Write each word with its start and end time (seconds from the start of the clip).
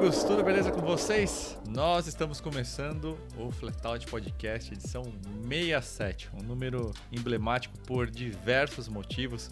amigos, 0.00 0.24
tudo 0.24 0.42
beleza 0.42 0.72
com 0.72 0.80
vocês? 0.80 1.58
Nós 1.68 2.06
estamos 2.06 2.40
começando 2.40 3.18
o 3.36 3.50
Flatout 3.50 4.06
Podcast, 4.06 4.72
edição 4.72 5.02
67, 5.46 6.30
um 6.32 6.42
número 6.42 6.90
emblemático 7.12 7.78
por 7.80 8.08
diversos 8.08 8.88
motivos. 8.88 9.50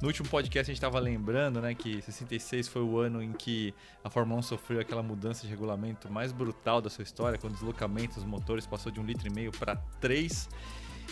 No 0.00 0.06
último 0.06 0.28
podcast 0.28 0.70
a 0.70 0.72
gente 0.72 0.78
estava 0.78 1.00
lembrando 1.00 1.60
né, 1.60 1.74
que 1.74 2.00
66 2.00 2.68
foi 2.68 2.82
o 2.82 2.96
ano 2.96 3.20
em 3.20 3.32
que 3.32 3.74
a 4.04 4.08
Fórmula 4.08 4.38
1 4.38 4.42
sofreu 4.42 4.78
aquela 4.78 5.02
mudança 5.02 5.42
de 5.42 5.48
regulamento 5.48 6.08
mais 6.12 6.30
brutal 6.30 6.80
da 6.80 6.88
sua 6.88 7.02
história, 7.02 7.36
quando 7.36 7.54
o 7.54 7.56
deslocamento 7.56 8.14
dos 8.14 8.24
motores 8.24 8.68
passou 8.68 8.92
de 8.92 9.00
um 9.00 9.04
litro 9.04 9.26
e 9.26 9.30
meio 9.30 9.50
para 9.50 9.74
3 10.00 10.48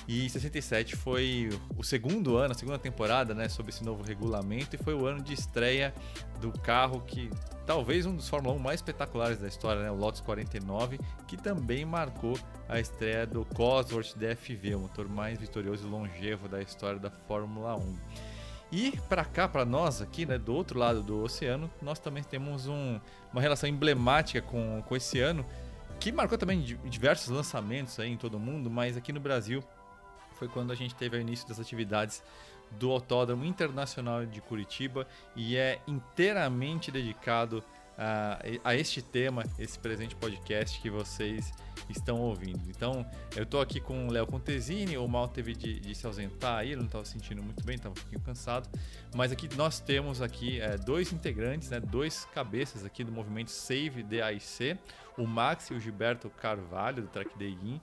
e 0.09 0.29
67 0.29 0.95
foi 0.95 1.49
o 1.77 1.83
segundo 1.83 2.37
ano, 2.37 2.53
a 2.53 2.55
segunda 2.55 2.79
temporada, 2.79 3.35
né, 3.35 3.49
sob 3.49 3.71
esse 3.71 3.85
novo 3.85 4.03
regulamento 4.03 4.77
e 4.77 4.79
foi 4.79 4.95
o 4.95 5.07
ano 5.07 5.23
de 5.23 5.33
estreia 5.33 5.93
do 6.41 6.53
carro 6.53 7.01
que 7.01 7.31
talvez 7.67 8.07
um 8.07 8.15
dos 8.15 8.29
Fórmula 8.29 8.55
1 8.55 8.59
mais 8.59 8.79
espetaculares 8.81 9.39
da 9.39 9.49
história, 9.49 9.83
né, 9.83 9.91
o 9.91 9.97
Lotus 9.97 10.21
49, 10.21 11.01
que 11.27 11.37
também 11.37 11.85
marcou 11.85 12.39
a 12.69 12.79
estreia 12.79 13.27
do 13.27 13.45
Cosworth 13.45 14.17
DFV, 14.17 14.77
o 14.77 14.81
motor 14.81 15.09
mais 15.09 15.39
vitorioso 15.39 15.87
e 15.87 15.91
longevo 15.91 16.49
da 16.49 16.63
história 16.63 16.99
da 16.99 17.11
Fórmula 17.11 17.77
1. 17.77 17.97
E 18.73 18.93
para 19.09 19.25
cá, 19.25 19.49
para 19.49 19.65
nós 19.65 20.03
aqui, 20.03 20.27
né, 20.27 20.39
do 20.39 20.55
outro 20.55 20.79
lado 20.79 21.03
do 21.03 21.23
oceano, 21.23 21.71
nós 21.81 21.99
também 21.99 22.23
temos 22.23 22.67
um, 22.67 23.01
uma 23.33 23.41
relação 23.41 23.69
emblemática 23.69 24.43
com, 24.43 24.83
com 24.87 24.97
esse 24.97 25.21
ano, 25.21 25.45
que 25.99 26.13
marcou 26.13 26.37
também 26.37 26.61
diversos 26.85 27.29
lançamentos 27.29 27.99
aí 27.99 28.11
em 28.11 28.17
todo 28.17 28.35
o 28.35 28.41
mundo, 28.41 28.71
mas 28.71 28.97
aqui 28.97 29.13
no 29.13 29.21
Brasil 29.21 29.63
foi 30.37 30.49
quando 30.49 30.73
a 30.73 30.75
gente 30.75 30.95
teve 30.95 31.17
o 31.17 31.21
início 31.21 31.49
das 31.49 31.59
atividades 31.59 32.23
do 32.73 32.91
Autódromo 32.91 33.45
Internacional 33.45 34.27
de 34.27 34.41
Curitiba 34.41 35.07
e 35.35 35.57
é 35.57 35.81
inteiramente 35.87 36.91
dedicado 36.91 37.63
a, 37.99 38.39
a 38.63 38.75
este 38.75 39.01
tema, 39.01 39.43
esse 39.59 39.79
presente 39.79 40.15
podcast 40.15 40.81
que 40.81 40.91
vocês 40.91 41.53
estão 41.89 42.21
ouvindo. 42.21 42.61
Então, 42.69 43.07
eu 43.35 43.45
estou 43.45 43.61
aqui 43.61 43.81
com 43.81 44.07
o 44.07 44.11
Léo 44.11 44.27
Contesini, 44.27 44.99
o 44.99 45.09
Mal 45.09 45.29
teve 45.29 45.55
de, 45.55 45.81
de, 45.81 45.95
se 45.95 46.07
ausentar 46.07 46.59
aí, 46.59 46.69
ele 46.69 46.77
não 46.77 46.87
estava 46.87 47.05
se 47.05 47.13
sentindo 47.13 47.43
muito 47.43 47.65
bem, 47.65 47.77
estava 47.77 47.93
um 47.93 47.97
pouquinho 47.99 48.21
cansado, 48.21 48.69
mas 49.15 49.33
aqui 49.33 49.49
nós 49.57 49.81
temos 49.81 50.21
aqui 50.21 50.61
é, 50.61 50.77
dois 50.77 51.13
integrantes, 51.13 51.71
né, 51.71 51.81
dois 51.81 52.27
cabeças 52.35 52.85
aqui 52.85 53.03
do 53.03 53.13
movimento 53.13 53.51
Save 53.51 54.03
DAIC, 54.03 54.79
o 55.17 55.27
Max 55.27 55.71
e 55.71 55.75
o 55.75 55.81
Gilberto 55.81 56.29
Carvalho, 56.29 57.03
do 57.03 57.09
Track 57.09 57.39
Day 57.39 57.57
In, 57.63 57.81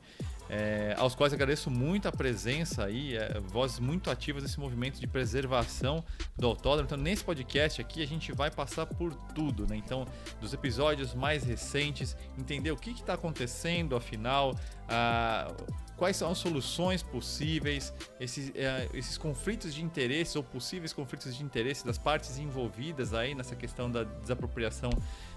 é, 0.50 0.96
aos 0.98 1.16
quais 1.16 1.34
agradeço 1.34 1.70
muito 1.70 2.08
a 2.08 2.12
presença 2.12 2.86
aí, 2.86 3.16
é, 3.16 3.40
vozes 3.40 3.80
muito 3.80 4.10
ativas 4.10 4.44
desse 4.44 4.60
movimento 4.60 5.00
de 5.00 5.08
preservação 5.08 6.04
do 6.38 6.48
autódromo. 6.48 6.86
Então, 6.86 6.98
nesse 6.98 7.24
podcast 7.24 7.82
aqui, 7.82 8.04
a 8.04 8.08
gente 8.08 8.32
vai 8.32 8.52
passar 8.52 8.86
por 8.86 9.14
tudo, 9.34 9.66
né? 9.68 9.76
Então, 9.76 10.06
dos 10.40 10.54
episódios 10.54 11.14
mais 11.14 11.44
recentes, 11.44 12.16
entender 12.38 12.72
o 12.72 12.78
que 12.78 12.92
está 12.92 13.14
acontecendo, 13.14 13.96
afinal, 13.96 14.56
a, 14.88 15.52
quais 15.96 16.18
são 16.18 16.32
as 16.32 16.38
soluções 16.38 17.02
possíveis, 17.02 17.94
esses, 18.20 18.52
é, 18.56 18.90
esses 18.94 19.18
conflitos 19.18 19.74
de 19.74 19.84
interesse 19.84 20.38
ou 20.38 20.44
possíveis 20.44 20.92
conflitos 20.92 21.36
de 21.36 21.44
interesse 21.44 21.86
das 21.86 21.98
partes 21.98 22.38
envolvidas 22.38 23.14
aí 23.14 23.34
nessa 23.34 23.56
questão 23.56 23.90
da 23.90 24.04
desapropriação 24.04 24.90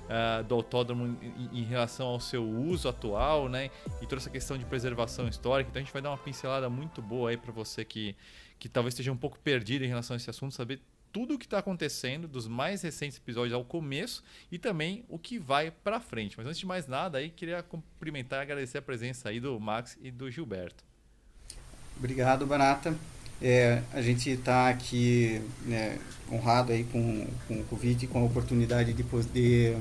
uh, 0.07 0.43
do 0.45 0.55
autódromo 0.55 1.17
em, 1.23 1.61
em, 1.61 1.65
relação 1.65 2.09
ao 2.09 2.21
seu 2.21 2.49
uso 2.49 2.89
atual, 2.89 3.49
né? 3.49 3.71
E 4.01 4.07
toda 4.07 4.17
essa 4.17 4.31
questão 4.31 4.57
de 4.57 4.65
preservação 4.65 5.29
histórica. 5.29 5.71
Então 5.71 5.81
a 5.81 5.85
gente 5.85 5.93
vai 5.93 6.03
dar 6.03 6.11
uma 6.11 6.19
pincelada 6.19 6.69
muito 6.69 7.03
boa 7.03 7.31
aí 7.31 7.37
para 7.37 7.53
você 7.53 7.85
que, 7.85 8.17
que 8.59 8.69
talvez 8.69 8.95
esteja 8.95 9.13
um 9.13 9.17
pouco 9.17 9.39
perdido 9.39 9.85
em 9.85 9.89
relação 9.89 10.15
a 10.15 10.17
esse 10.17 10.31
assunto, 10.31 10.55
saber 10.55 10.81
tudo 11.13 11.35
o 11.35 11.39
que 11.39 11.47
está 11.47 11.59
acontecendo, 11.59 12.29
dos 12.29 12.47
mais 12.47 12.83
recentes 12.83 13.17
episódios 13.17 13.55
ao 13.55 13.65
começo 13.65 14.23
e 14.53 14.59
também 14.59 15.03
o 15.09 15.19
que 15.19 15.39
vai 15.39 15.71
para 15.71 15.99
frente. 15.99 16.37
Mas 16.37 16.47
antes 16.47 16.59
de 16.59 16.67
mais 16.67 16.87
nada, 16.87 17.19
aí 17.19 17.31
queria 17.31 17.63
cumprimentar 17.63 18.41
e 18.41 18.43
agradecer 18.43 18.79
a 18.79 18.83
presença 18.83 19.31
aí 19.31 19.41
do 19.41 19.59
Max 19.59 19.97
e 20.03 20.11
do 20.11 20.31
Gilberto. 20.31 20.85
Obrigado, 21.97 22.47
Barata. 22.47 22.95
É, 23.41 23.83
a 23.93 24.01
gente 24.01 24.31
está 24.31 24.69
aqui 24.69 25.43
né, 25.65 25.99
honrado 26.31 26.73
aí 26.73 26.85
com, 26.85 27.27
com 27.47 27.61
o 27.61 27.65
convite 27.65 28.05
e 28.05 28.09
com 28.09 28.21
a 28.21 28.25
oportunidade 28.25 28.93
de 28.93 29.03
poder 29.03 29.77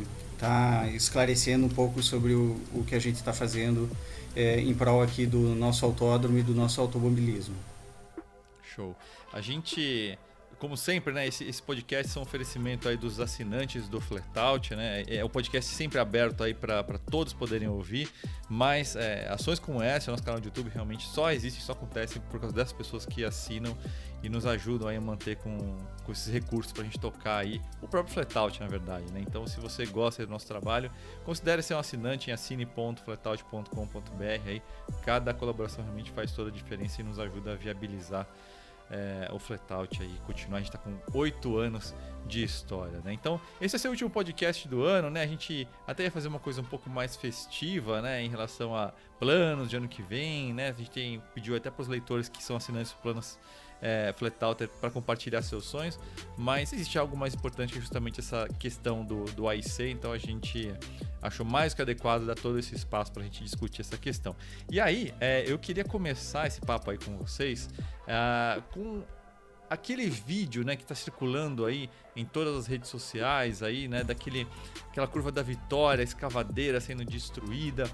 tá 0.45 0.88
esclarecendo 0.89 1.66
um 1.66 1.69
pouco 1.69 2.03
sobre 2.03 2.33
o, 2.33 2.61
o 2.73 2.83
que 2.85 2.95
a 2.95 3.00
gente 3.00 3.16
está 3.16 3.33
fazendo 3.33 3.89
é, 4.35 4.59
em 4.59 4.73
prol 4.73 5.01
aqui 5.01 5.25
do 5.25 5.39
nosso 5.56 5.85
autódromo 5.85 6.38
e 6.38 6.44
do 6.44 6.53
nosso 6.53 6.79
automobilismo. 6.79 7.56
Show. 8.75 8.95
A 9.34 9.41
gente 9.41 10.17
como 10.59 10.77
sempre, 10.77 11.13
né, 11.13 11.27
esse, 11.27 11.43
esse 11.43 11.61
podcast 11.61 12.17
é 12.17 12.19
um 12.19 12.23
oferecimento 12.23 12.88
aí 12.88 12.97
dos 12.97 13.19
assinantes 13.19 13.88
do 13.88 13.99
Flatout, 13.99 14.75
né? 14.75 15.03
É 15.07 15.23
o 15.23 15.27
um 15.27 15.29
podcast 15.29 15.73
sempre 15.73 15.99
aberto 15.99 16.43
aí 16.43 16.53
para 16.53 16.83
todos 17.09 17.33
poderem 17.33 17.67
ouvir, 17.67 18.09
mas 18.49 18.95
é, 18.95 19.27
ações 19.29 19.59
como 19.59 19.81
essa, 19.81 20.11
nosso 20.11 20.23
canal 20.23 20.39
de 20.39 20.47
YouTube 20.47 20.69
realmente 20.73 21.05
só 21.05 21.31
existe, 21.31 21.61
só 21.61 21.73
acontece 21.73 22.19
por 22.19 22.39
causa 22.39 22.55
dessas 22.55 22.73
pessoas 22.73 23.05
que 23.05 23.23
assinam 23.23 23.77
e 24.23 24.29
nos 24.29 24.45
ajudam 24.45 24.88
aí 24.88 24.97
a 24.97 25.01
manter 25.01 25.38
com, 25.38 25.77
com 26.03 26.11
esses 26.11 26.33
recursos 26.33 26.72
para 26.72 26.81
a 26.81 26.85
gente 26.85 26.99
tocar 26.99 27.37
aí 27.37 27.61
o 27.81 27.87
próprio 27.87 28.13
Flatout, 28.13 28.59
na 28.59 28.67
verdade, 28.67 29.11
né? 29.11 29.19
Então, 29.19 29.45
se 29.45 29.59
você 29.59 29.85
gosta 29.85 30.25
do 30.25 30.31
nosso 30.31 30.47
trabalho, 30.47 30.89
considere 31.23 31.61
ser 31.61 31.75
um 31.75 31.79
assinante 31.79 32.29
em 32.29 32.33
assine.flatout.com.br 32.33 34.47
aí. 34.47 34.61
Cada 35.03 35.33
colaboração 35.33 35.83
realmente 35.83 36.11
faz 36.11 36.31
toda 36.31 36.49
a 36.49 36.53
diferença 36.53 37.01
e 37.01 37.03
nos 37.03 37.19
ajuda 37.19 37.53
a 37.53 37.55
viabilizar 37.55 38.27
é, 38.90 39.29
o 39.31 39.40
Flatout 39.40 40.01
aí 40.01 40.19
continuar. 40.25 40.57
A 40.57 40.62
gente 40.62 40.69
está 40.69 40.78
com 40.79 40.97
oito 41.18 41.57
anos 41.57 41.96
de 42.25 42.44
história, 42.44 43.01
né? 43.03 43.13
Então, 43.13 43.40
esse 43.62 43.78
ser 43.78 43.88
o 43.88 43.91
último 43.91 44.09
podcast 44.09 44.68
do 44.68 44.84
ano, 44.84 45.09
né? 45.09 45.22
A 45.22 45.28
gente 45.28 45.68
até 45.88 46.03
ia 46.03 46.12
fazer 46.12 46.28
uma 46.28 46.40
coisa 46.40 46.62
um 46.62 46.66
pouco 46.66 46.90
mais 46.90 47.16
festiva, 47.16 48.01
né? 48.01 48.23
Em 48.23 48.29
relação 48.29 48.75
a 48.75 48.94
planos 49.19 49.69
de 49.69 49.78
ano 49.78 49.88
que 49.88 50.01
vem, 50.01 50.53
né? 50.53 50.69
A 50.69 50.73
gente 50.73 50.91
tem, 50.91 51.22
pediu 51.34 51.56
até 51.56 51.69
para 51.69 51.81
os 51.81 51.88
leitores 51.88 52.29
que 52.29 52.44
são 52.44 52.56
assinantes 52.56 52.94
planos 52.94 53.40
é, 53.81 54.13
Flatouter 54.17 54.67
para 54.67 54.89
compartilhar 54.89 55.41
seus 55.41 55.65
sonhos, 55.65 55.99
mas 56.37 56.73
existe 56.73 56.97
algo 56.97 57.15
mais 57.15 57.33
importante 57.33 57.73
que 57.73 57.79
justamente 57.79 58.19
essa 58.19 58.47
questão 58.59 59.03
do, 59.03 59.25
do 59.25 59.47
AIC, 59.47 59.91
então 59.91 60.11
a 60.11 60.17
gente 60.17 60.73
achou 61.21 61.45
mais 61.45 61.73
que 61.73 61.81
adequado 61.81 62.25
dar 62.25 62.35
todo 62.35 62.57
esse 62.59 62.75
espaço 62.75 63.11
para 63.11 63.21
a 63.21 63.25
gente 63.25 63.43
discutir 63.43 63.81
essa 63.81 63.97
questão. 63.97 64.35
E 64.71 64.79
aí, 64.79 65.13
é, 65.19 65.43
eu 65.47 65.57
queria 65.57 65.83
começar 65.83 66.47
esse 66.47 66.61
papo 66.61 66.91
aí 66.91 66.97
com 66.97 67.17
vocês 67.17 67.69
é, 68.07 68.61
com 68.71 69.03
aquele 69.69 70.09
vídeo, 70.09 70.63
né, 70.63 70.75
que 70.75 70.83
está 70.83 70.95
circulando 70.95 71.65
aí 71.65 71.89
em 72.15 72.25
todas 72.25 72.55
as 72.55 72.67
redes 72.67 72.89
sociais 72.89 73.61
aí, 73.61 73.87
né, 73.87 74.03
daquele 74.03 74.47
aquela 74.89 75.07
curva 75.07 75.31
da 75.31 75.41
vitória, 75.41 76.03
escavadeira 76.03 76.79
sendo 76.79 77.03
destruída. 77.03 77.89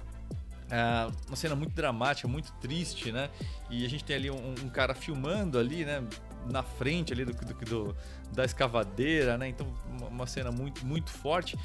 É 0.74 1.12
uma 1.28 1.36
cena 1.36 1.54
muito 1.54 1.74
dramática, 1.74 2.26
muito 2.26 2.50
triste, 2.54 3.12
né? 3.12 3.28
E 3.68 3.84
a 3.84 3.88
gente 3.90 4.02
tem 4.04 4.16
ali 4.16 4.30
um, 4.30 4.54
um 4.62 4.70
cara 4.70 4.94
filmando 4.94 5.58
ali, 5.58 5.84
né? 5.84 6.02
Na 6.50 6.62
frente 6.62 7.12
ali 7.12 7.26
do, 7.26 7.34
do, 7.34 7.54
do, 7.54 7.96
da 8.32 8.42
escavadeira, 8.42 9.36
né? 9.36 9.48
Então, 9.48 9.66
uma 10.10 10.26
cena 10.26 10.50
muito, 10.50 10.86
muito 10.86 11.10
forte. 11.10 11.58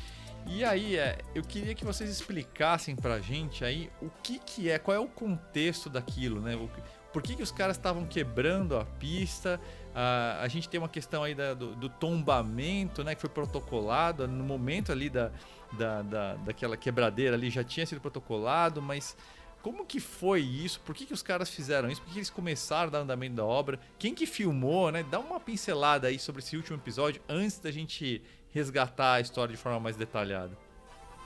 E 0.45 0.61
aí, 0.65 0.97
é, 0.97 1.19
eu 1.33 1.41
queria 1.41 1.73
que 1.73 1.85
vocês 1.85 2.09
explicassem 2.09 2.97
pra 2.97 3.19
gente 3.21 3.63
aí 3.63 3.89
o 4.01 4.09
que 4.21 4.39
que 4.39 4.69
é, 4.69 4.77
qual 4.77 4.95
é 4.95 4.99
o 4.99 5.07
contexto 5.07 5.89
daquilo, 5.89 6.41
né? 6.41 6.57
O, 6.57 6.69
por 7.13 7.23
que, 7.23 7.33
que 7.33 7.41
os 7.41 7.51
caras 7.51 7.77
estavam 7.77 8.05
quebrando 8.05 8.75
a 8.75 8.83
pista? 8.83 9.57
A 9.99 10.47
gente 10.47 10.69
tem 10.69 10.79
uma 10.79 10.87
questão 10.87 11.23
aí 11.23 11.33
da, 11.33 11.55
do, 11.55 11.75
do, 11.75 11.89
tombamento, 11.89 13.03
né? 13.03 13.15
Que 13.15 13.21
foi 13.21 13.29
protocolado 13.31 14.27
no 14.27 14.43
momento 14.43 14.91
ali 14.91 15.09
da, 15.09 15.31
da, 15.73 16.03
da, 16.03 16.35
daquela 16.35 16.77
quebradeira 16.77 17.35
ali 17.35 17.49
já 17.49 17.63
tinha 17.63 17.83
sido 17.83 17.99
protocolado, 17.99 18.79
mas 18.79 19.17
como 19.63 19.85
que 19.85 19.99
foi 19.99 20.41
isso? 20.41 20.79
Por 20.81 20.93
que, 20.93 21.05
que 21.05 21.13
os 21.13 21.23
caras 21.23 21.49
fizeram 21.49 21.89
isso? 21.89 21.99
Por 22.01 22.07
que, 22.07 22.13
que 22.13 22.19
eles 22.19 22.29
começaram 22.29 22.89
a 22.89 22.91
dar 22.91 22.99
andamento 22.99 23.35
da 23.35 23.45
obra? 23.45 23.79
Quem 23.97 24.13
que 24.13 24.27
filmou, 24.27 24.91
né? 24.91 25.03
Dá 25.09 25.19
uma 25.19 25.39
pincelada 25.39 26.07
aí 26.07 26.19
sobre 26.19 26.41
esse 26.41 26.55
último 26.55 26.77
episódio 26.77 27.19
antes 27.27 27.57
da 27.57 27.71
gente 27.71 28.21
resgatar 28.51 29.15
a 29.15 29.21
história 29.21 29.55
de 29.55 29.59
forma 29.59 29.79
mais 29.79 29.95
detalhada. 29.95 30.55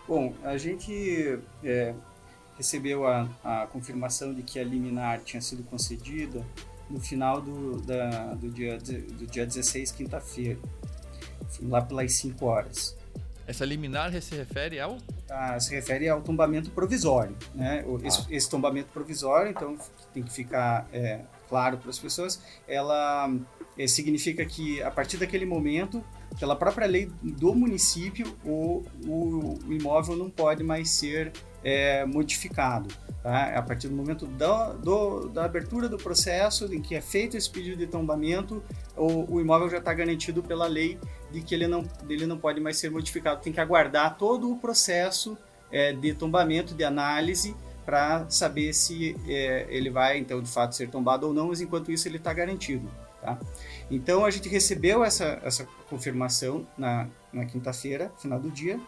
Bom, 0.08 0.34
a 0.44 0.58
gente 0.58 1.40
é, 1.64 1.94
recebeu 2.58 3.06
a, 3.06 3.28
a, 3.44 3.68
confirmação 3.68 4.34
de 4.34 4.44
que 4.44 4.60
a 4.60 4.64
liminar 4.64 5.20
tinha 5.22 5.42
sido 5.42 5.62
concedida 5.64 6.46
no 6.92 7.00
final 7.00 7.42
do, 7.42 7.82
da, 7.82 8.34
do, 8.34 8.50
dia, 8.50 8.78
do 8.78 9.26
dia 9.26 9.46
16, 9.46 9.92
quinta-feira, 9.92 10.60
lá 11.62 11.82
pelas 11.82 12.14
5 12.14 12.46
horas. 12.46 12.98
Essa 13.48 13.66
liminar 13.66 14.14
se 14.22 14.36
refere 14.36 14.80
ao? 14.80 14.98
Ah, 15.30 15.60
se 15.60 15.74
refere 15.74 16.08
ao 16.08 16.22
tombamento 16.22 16.70
provisório. 16.72 17.36
Né? 17.56 17.84
Ah. 17.86 18.08
esse, 18.08 18.34
esse, 18.34 18.50
tombamento 18.50 18.90
provisório, 18.94 19.52
então 19.52 19.78
tem 20.14 20.24
que 20.24 20.32
ficar 20.32 20.88
é, 20.94 21.22
claro 21.50 21.78
para 21.78 21.90
as 21.90 22.00
pessoas, 22.00 22.42
ela 22.68 23.30
é, 23.78 23.88
significa 23.88 24.46
que 24.46 24.82
a 24.82 24.92
partir 24.92 25.18
daquele 25.18 25.46
momento, 25.46 26.04
pela 26.40 26.56
própria 26.56 26.88
lei 26.88 27.12
do 27.22 27.54
município, 27.56 28.38
o, 28.46 28.86
o, 29.06 29.60
o 29.66 29.74
imóvel 29.74 30.16
não 30.16 30.30
pode 30.30 30.64
mais 30.64 30.90
ser 30.90 31.32
é, 31.64 32.06
modificado. 32.06 32.94
Tá? 33.22 33.58
A 33.58 33.62
partir 33.62 33.88
do 33.88 33.96
momento 33.96 34.26
da, 34.26 34.74
do, 34.74 35.28
da 35.30 35.46
abertura 35.46 35.88
do 35.88 35.98
processo 35.98 36.74
em 36.74 36.82
que 36.82 36.96
é 36.96 37.02
feito 37.02 37.38
esse 37.38 37.50
pedido 37.50 37.78
de 37.78 37.88
tombamento, 37.88 38.64
o, 38.96 39.36
o 39.36 39.42
imóvel 39.42 39.70
já 39.70 39.78
está 39.78 39.94
garantido 39.94 40.42
pela 40.42 40.68
lei 40.68 40.98
de 41.32 41.42
que 41.42 41.54
ele 41.54 41.68
não, 41.68 41.86
ele 42.10 42.26
não 42.26 42.38
pode 42.38 42.60
mais 42.60 42.78
ser 42.78 42.90
modificado. 42.90 43.42
Tem 43.42 43.54
que 43.54 43.60
aguardar 43.60 44.18
todo 44.18 44.52
o 44.52 44.58
processo 44.58 45.38
é, 45.72 45.94
de 45.94 46.14
tombamento, 46.14 46.74
de 46.74 46.84
análise, 46.84 47.56
para 47.86 48.30
saber 48.30 48.74
se 48.74 49.16
é, 49.28 49.66
ele 49.70 49.90
vai, 49.90 50.18
então, 50.18 50.42
de 50.42 50.50
fato, 50.50 50.76
ser 50.76 50.90
tombado 50.90 51.28
ou 51.28 51.34
não, 51.34 51.48
mas 51.48 51.62
enquanto 51.62 51.92
isso 51.92 52.08
ele 52.08 52.18
está 52.18 52.34
garantido. 52.34 52.90
Tá? 53.22 53.38
Então, 53.90 54.26
a 54.26 54.32
gente 54.32 54.50
recebeu 54.50 55.04
essa, 55.04 55.40
essa 55.44 55.68
confirmação 55.90 56.66
na, 56.78 57.08
na 57.32 57.46
quinta-feira, 57.46 58.12
final 58.18 58.40
do 58.40 58.50
dia, 58.50 58.80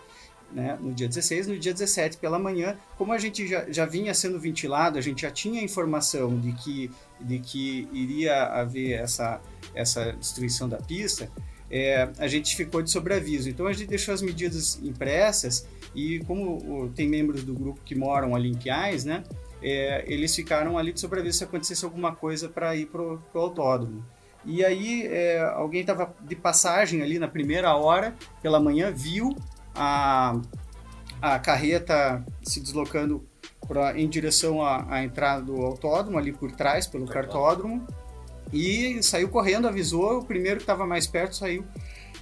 né, 0.53 0.77
no 0.79 0.94
dia 0.94 1.07
16, 1.07 1.47
no 1.47 1.57
dia 1.57 1.73
17 1.73 2.17
pela 2.17 2.38
manhã, 2.38 2.77
como 2.97 3.11
a 3.11 3.17
gente 3.17 3.47
já, 3.47 3.65
já 3.71 3.85
vinha 3.85 4.13
sendo 4.13 4.39
ventilado, 4.39 4.97
a 4.97 5.01
gente 5.01 5.23
já 5.23 5.31
tinha 5.31 5.61
informação 5.61 6.39
de 6.39 6.51
que, 6.53 6.91
de 7.19 7.39
que 7.39 7.88
iria 7.91 8.44
haver 8.45 8.94
essa, 8.94 9.41
essa 9.73 10.13
destruição 10.13 10.69
da 10.69 10.77
pista, 10.77 11.29
é, 11.69 12.09
a 12.19 12.27
gente 12.27 12.55
ficou 12.55 12.81
de 12.81 12.91
sobreaviso. 12.91 13.50
Então 13.50 13.65
a 13.65 13.73
gente 13.73 13.88
deixou 13.88 14.13
as 14.13 14.21
medidas 14.21 14.79
impressas 14.83 15.67
e 15.95 16.19
como 16.19 16.89
tem 16.95 17.07
membros 17.07 17.44
do 17.44 17.53
grupo 17.53 17.81
que 17.83 17.95
moram 17.95 18.35
ali 18.35 18.49
em 18.49 18.56
Quiais, 18.56 19.03
né, 19.06 19.23
é, 19.61 20.03
eles 20.07 20.35
ficaram 20.35 20.77
ali 20.77 20.94
de 20.94 20.99
sobreaviso 20.99 21.39
se 21.39 21.44
acontecesse 21.44 21.83
alguma 21.83 22.15
coisa 22.15 22.47
para 22.47 22.75
ir 22.75 22.85
para 22.88 23.01
o 23.01 23.19
autódromo. 23.33 24.06
E 24.45 24.63
aí 24.63 25.07
é, 25.07 25.39
alguém 25.39 25.81
estava 25.81 26.13
de 26.21 26.35
passagem 26.35 27.01
ali 27.01 27.17
na 27.17 27.27
primeira 27.27 27.73
hora, 27.75 28.13
pela 28.41 28.59
manhã, 28.59 28.91
viu 28.91 29.35
a, 29.75 30.39
a 31.21 31.39
carreta 31.39 32.23
se 32.43 32.59
deslocando 32.59 33.25
pra, 33.67 33.97
em 33.97 34.07
direção 34.07 34.61
à, 34.61 34.85
à 34.89 35.03
entrada 35.03 35.41
do 35.41 35.61
autódromo, 35.61 36.17
ali 36.17 36.31
por 36.31 36.51
trás, 36.51 36.87
pelo 36.87 37.07
cartódromo, 37.07 37.85
e 38.51 39.01
saiu 39.01 39.29
correndo, 39.29 39.67
avisou, 39.67 40.19
o 40.19 40.25
primeiro 40.25 40.57
que 40.57 40.63
estava 40.63 40.85
mais 40.85 41.07
perto 41.07 41.35
saiu, 41.35 41.65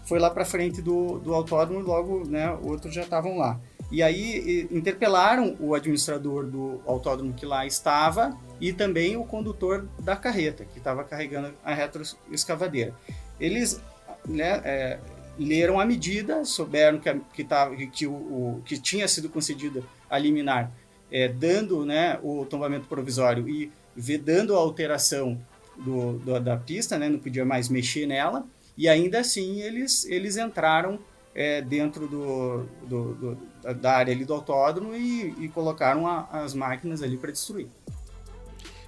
foi 0.05 0.19
lá 0.19 0.29
para 0.29 0.45
frente 0.45 0.81
do, 0.81 1.19
do 1.19 1.33
autódromo, 1.33 1.81
logo 1.81 2.25
né, 2.27 2.51
outros 2.61 2.93
já 2.93 3.01
estavam 3.01 3.37
lá. 3.37 3.59
E 3.91 4.01
aí 4.01 4.67
interpelaram 4.71 5.57
o 5.59 5.75
administrador 5.75 6.45
do 6.45 6.81
autódromo 6.85 7.33
que 7.33 7.45
lá 7.45 7.65
estava 7.65 8.37
e 8.59 8.71
também 8.71 9.17
o 9.17 9.25
condutor 9.25 9.85
da 9.99 10.15
carreta, 10.15 10.63
que 10.63 10.77
estava 10.77 11.03
carregando 11.03 11.53
a 11.63 11.73
retroescavadeira. 11.73 12.93
Eles 13.37 13.81
né, 14.25 14.61
é, 14.63 14.99
leram 15.37 15.79
a 15.79 15.85
medida, 15.85 16.43
souberam 16.45 16.99
que, 16.99 17.13
que, 17.33 17.43
tava, 17.43 17.75
que, 17.75 18.05
o, 18.07 18.11
o, 18.11 18.61
que 18.65 18.79
tinha 18.79 19.07
sido 19.07 19.29
concedida 19.29 19.83
a 20.09 20.17
liminar, 20.17 20.71
é, 21.11 21.27
dando 21.27 21.85
né, 21.85 22.19
o 22.21 22.45
tombamento 22.45 22.87
provisório 22.87 23.47
e 23.47 23.71
vedando 23.95 24.55
a 24.55 24.59
alteração 24.59 25.39
do, 25.77 26.19
do, 26.19 26.39
da 26.39 26.57
pista, 26.57 26.97
né, 26.97 27.09
não 27.09 27.19
podia 27.19 27.45
mais 27.45 27.69
mexer 27.69 28.05
nela, 28.05 28.45
e 28.77 28.87
ainda 28.87 29.19
assim 29.19 29.61
eles, 29.61 30.05
eles 30.05 30.37
entraram 30.37 30.99
é, 31.33 31.61
dentro 31.61 32.07
do, 32.07 32.65
do, 32.87 33.37
da 33.79 33.93
área 33.93 34.13
ali 34.13 34.25
do 34.25 34.33
autódromo 34.33 34.95
e, 34.95 35.33
e 35.39 35.49
colocaram 35.49 36.07
a, 36.07 36.27
as 36.31 36.53
máquinas 36.53 37.01
ali 37.01 37.17
para 37.17 37.31
destruir. 37.31 37.67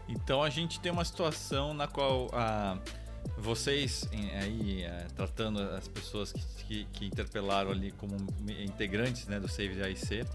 Então 0.08 0.44
a 0.44 0.50
gente 0.50 0.80
tem 0.80 0.92
uma 0.92 1.06
situação 1.06 1.74
na 1.74 1.88
qual 1.88 2.30
a 2.34 2.78
vocês 3.44 4.08
aí 4.42 4.84
é, 4.84 5.06
tratando 5.16 5.60
as 5.60 5.88
pessoas 5.88 6.32
que, 6.32 6.42
que, 6.66 6.88
que, 6.94 7.06
interpelaram 7.06 7.72
ali 7.72 7.92
como 7.92 8.16
integrantes 8.60 9.28
né, 9.28 9.40
do 9.40 9.50
Save 9.50 9.76
de 9.76 9.84
AIC, 9.84 10.26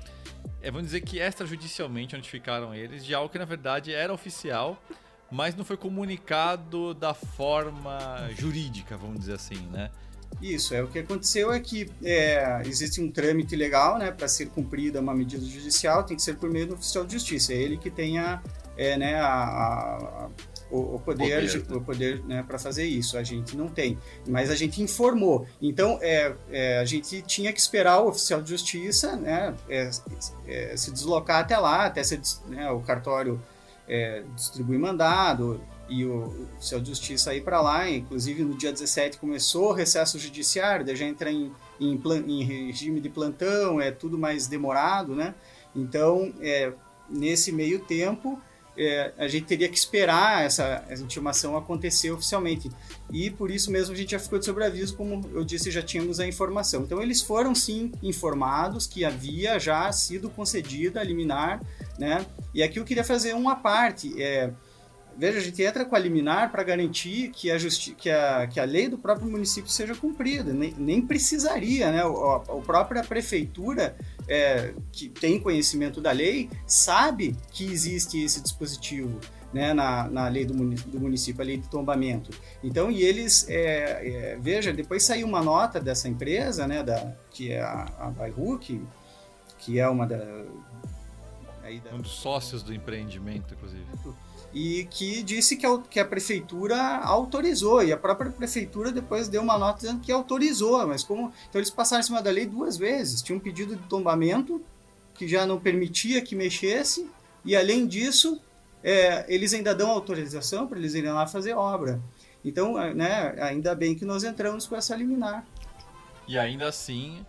é, 0.61 0.71
vamos 0.71 0.89
dizer 0.89 1.01
que 1.01 1.19
extrajudicialmente 1.19 2.15
notificaram 2.15 2.75
eles 2.75 3.05
de 3.05 3.15
algo 3.15 3.31
que 3.31 3.39
na 3.39 3.47
verdade 3.47 3.93
era 3.93 4.13
oficial, 4.13 4.81
mas 5.31 5.57
não 5.57 5.65
foi 5.65 5.77
comunicado 5.77 6.93
da 6.93 7.15
forma 7.15 8.29
jurídica, 8.37 8.97
vamos 8.97 9.21
dizer 9.21 9.35
assim, 9.35 9.67
né? 9.73 9.91
Isso, 10.43 10.75
é 10.75 10.83
o 10.83 10.89
que 10.89 10.99
aconteceu 10.99 11.51
é 11.51 11.59
que 11.59 11.91
é, 12.05 12.61
existe 12.67 13.01
um 13.01 13.11
trâmite 13.11 13.57
legal, 13.57 13.99
né, 13.99 14.13
para 14.13 14.29
ser 14.29 14.51
cumprida 14.51 15.01
uma 15.01 15.15
medida 15.15 15.45
judicial, 15.45 16.05
tem 16.05 16.17
que 16.17 16.23
ser 16.23 16.37
por 16.37 16.51
meio 16.51 16.67
do 16.67 16.75
oficial 16.75 17.07
de 17.07 17.15
justiça, 17.15 17.55
é 17.55 17.57
ele 17.57 17.79
que 17.79 17.91
tenha 17.91 18.43
é, 18.77 18.97
né, 18.97 19.17
a, 19.17 19.27
a, 19.27 20.29
o, 20.71 20.97
o 20.97 21.03
poder, 21.05 21.51
poder, 21.51 21.77
o 21.77 21.81
poder 21.81 22.25
né, 22.25 22.45
para 22.47 22.59
fazer 22.59 22.85
isso. 22.85 23.17
A 23.17 23.23
gente 23.23 23.57
não 23.57 23.69
tem, 23.69 23.99
mas 24.27 24.51
a 24.51 24.55
gente 24.55 24.83
informou. 24.83 25.47
Então, 25.61 25.99
é, 26.01 26.35
é, 26.51 26.79
a 26.79 26.85
gente 26.85 27.23
tinha 27.23 27.53
que 27.53 27.61
esperar 27.61 28.01
o 28.01 28.09
oficial 28.09 28.43
de 28.43 28.51
justiça 28.51 29.17
né, 29.17 29.55
é, 29.69 29.91
é 30.47 30.77
se 30.77 30.91
deslocar 30.91 31.41
até 31.41 31.57
lá, 31.59 31.87
até 31.87 32.03
ser, 32.03 32.21
né, 32.47 32.71
o 32.71 32.81
cartório 32.81 33.41
é, 33.89 34.23
distribuir 34.35 34.79
mandado 34.79 35.61
e 35.89 36.05
o 36.05 36.49
oficial 36.57 36.81
de 36.81 36.89
justiça 36.89 37.35
ir 37.35 37.43
para 37.43 37.61
lá. 37.61 37.89
Inclusive, 37.89 38.45
no 38.45 38.57
dia 38.57 38.71
17 38.71 39.19
começou 39.19 39.71
o 39.71 39.73
recesso 39.73 40.19
judiciário, 40.19 40.85
daí 40.85 40.97
já 40.97 41.07
entra 41.07 41.31
em, 41.31 41.51
em, 41.81 42.01
em 42.27 42.45
regime 42.45 43.01
de 43.01 43.09
plantão, 43.09 43.81
é 43.81 43.91
tudo 43.91 44.19
mais 44.19 44.47
demorado, 44.47 45.15
né? 45.15 45.35
Então, 45.75 46.33
é, 46.41 46.73
nesse 47.09 47.53
meio 47.53 47.81
tempo, 47.81 48.41
é, 48.79 49.13
a 49.19 49.27
gente 49.27 49.47
teria 49.47 49.69
que 49.69 49.77
esperar 49.77 50.45
essa, 50.45 50.85
essa 50.89 51.03
intimação 51.03 51.57
acontecer 51.57 52.11
oficialmente. 52.13 52.71
E 53.13 53.29
por 53.31 53.51
isso 53.51 53.71
mesmo 53.71 53.93
a 53.93 53.97
gente 53.97 54.13
já 54.13 54.19
ficou 54.19 54.39
de 54.39 54.45
sobreaviso, 54.45 54.97
como 54.97 55.29
eu 55.35 55.45
disse, 55.45 55.71
já 55.71 55.83
tínhamos 55.83 56.21
a 56.21 56.27
informação. 56.27 56.83
Então 56.83 57.03
eles 57.03 57.21
foram 57.21 57.55
sim 57.55 57.91
informados 58.03 58.87
que 58.87 59.05
havia 59.05 59.59
já 59.59 59.91
sido 59.91 60.31
concedida 60.31 61.01
a 61.01 61.05
liminar, 61.05 61.61
né? 61.99 62.25
E 62.55 62.63
aqui 62.63 62.79
eu 62.79 62.85
queria 62.85 63.05
fazer 63.05 63.35
uma 63.35 63.57
parte. 63.57 64.21
É, 64.23 64.51
veja, 65.19 65.39
a 65.39 65.43
gente 65.43 65.61
entra 65.61 65.85
com 65.85 65.97
a 65.97 65.99
liminar 65.99 66.53
para 66.53 66.63
garantir 66.63 67.31
que 67.31 67.51
a, 67.51 67.59
justi 67.59 67.93
que, 67.93 68.09
a, 68.09 68.47
que 68.47 68.61
a 68.61 68.65
lei 68.65 68.89
do 68.89 68.97
próprio 68.97 69.29
município 69.29 69.69
seja 69.69 69.95
cumprida. 69.95 70.53
Nem, 70.53 70.73
nem 70.79 71.03
precisaria, 71.05 71.91
né? 71.91 72.05
O, 72.05 72.35
a 72.37 72.61
própria 72.65 73.03
prefeitura 73.03 73.97
é, 74.29 74.73
que 74.93 75.09
tem 75.09 75.41
conhecimento 75.41 76.01
da 76.01 76.13
lei 76.13 76.49
sabe 76.67 77.37
que 77.51 77.65
existe 77.65 78.23
esse 78.23 78.41
dispositivo 78.41 79.21
né, 79.53 79.75
na, 79.75 80.09
na 80.09 80.29
lei 80.29 80.45
do, 80.45 80.55
do 80.55 81.01
município, 81.01 81.43
a 81.43 81.45
lei 81.45 81.57
de 81.57 81.69
tombamento. 81.69 82.31
Então, 82.63 82.89
e 82.89 83.03
eles, 83.03 83.49
é, 83.49 84.35
é, 84.35 84.39
veja, 84.41 84.73
depois 84.73 85.03
saiu 85.03 85.27
uma 85.27 85.43
nota 85.43 85.81
dessa 85.81 86.09
empresa, 86.09 86.67
né, 86.67 86.83
da, 86.83 87.13
que 87.31 87.51
é 87.51 87.61
a, 87.61 87.87
a 87.99 88.13
que 89.59 89.81
é 89.81 89.89
uma 89.89 90.07
da, 90.07 90.19
da... 90.19 91.95
Um 91.95 92.01
dos 92.01 92.13
sócios 92.13 92.63
do 92.63 92.73
empreendimento, 92.73 93.55
inclusive 93.55 93.85
e 94.53 94.87
que 94.91 95.23
disse 95.23 95.57
que 95.57 95.67
a, 95.67 95.79
que 95.79 96.01
a 96.01 96.05
prefeitura 96.05 96.77
autorizou, 96.99 97.83
e 97.83 97.93
a 97.93 97.97
própria 97.97 98.31
prefeitura 98.31 98.91
depois 98.91 99.29
deu 99.29 99.43
uma 99.43 99.59
nota 99.59 99.81
dizendo 99.81 100.01
que 100.01 100.11
autorizou, 100.11 100.87
mas 100.87 101.05
como. 101.05 101.33
Então 101.49 101.61
eles 101.61 101.71
passaram 101.71 102.01
em 102.01 102.05
cima 102.05 102.23
da 102.23 102.31
lei 102.31 102.47
duas 102.47 102.77
vezes. 102.77 103.23
Tinha 103.23 103.37
um 103.37 103.41
pedido 103.41 103.77
de 103.77 103.83
tombamento 103.89 104.63
que 105.15 105.29
já 105.29 105.47
não 105.47 105.59
permitia 105.59 106.23
que 106.23 106.37
mexesse, 106.37 107.11
e 107.45 107.57
além 107.57 107.87
disso, 107.87 108.41
é, 108.83 109.25
eles 109.29 109.53
ainda 109.53 109.75
dão 109.75 109.91
autorização 109.91 110.67
para 110.67 110.79
eles 110.79 110.95
irem 110.95 111.13
lá 111.13 111.27
fazer 111.27 111.55
obra. 111.55 112.01
Então, 112.45 112.75
né, 112.95 113.35
ainda 113.41 113.75
bem 113.75 113.95
que 113.95 114.05
nós 114.05 114.23
entramos 114.23 114.67
com 114.67 114.77
essa 114.77 114.95
liminar. 114.95 115.45
E 116.27 116.39
ainda 116.39 116.69
assim, 116.69 117.25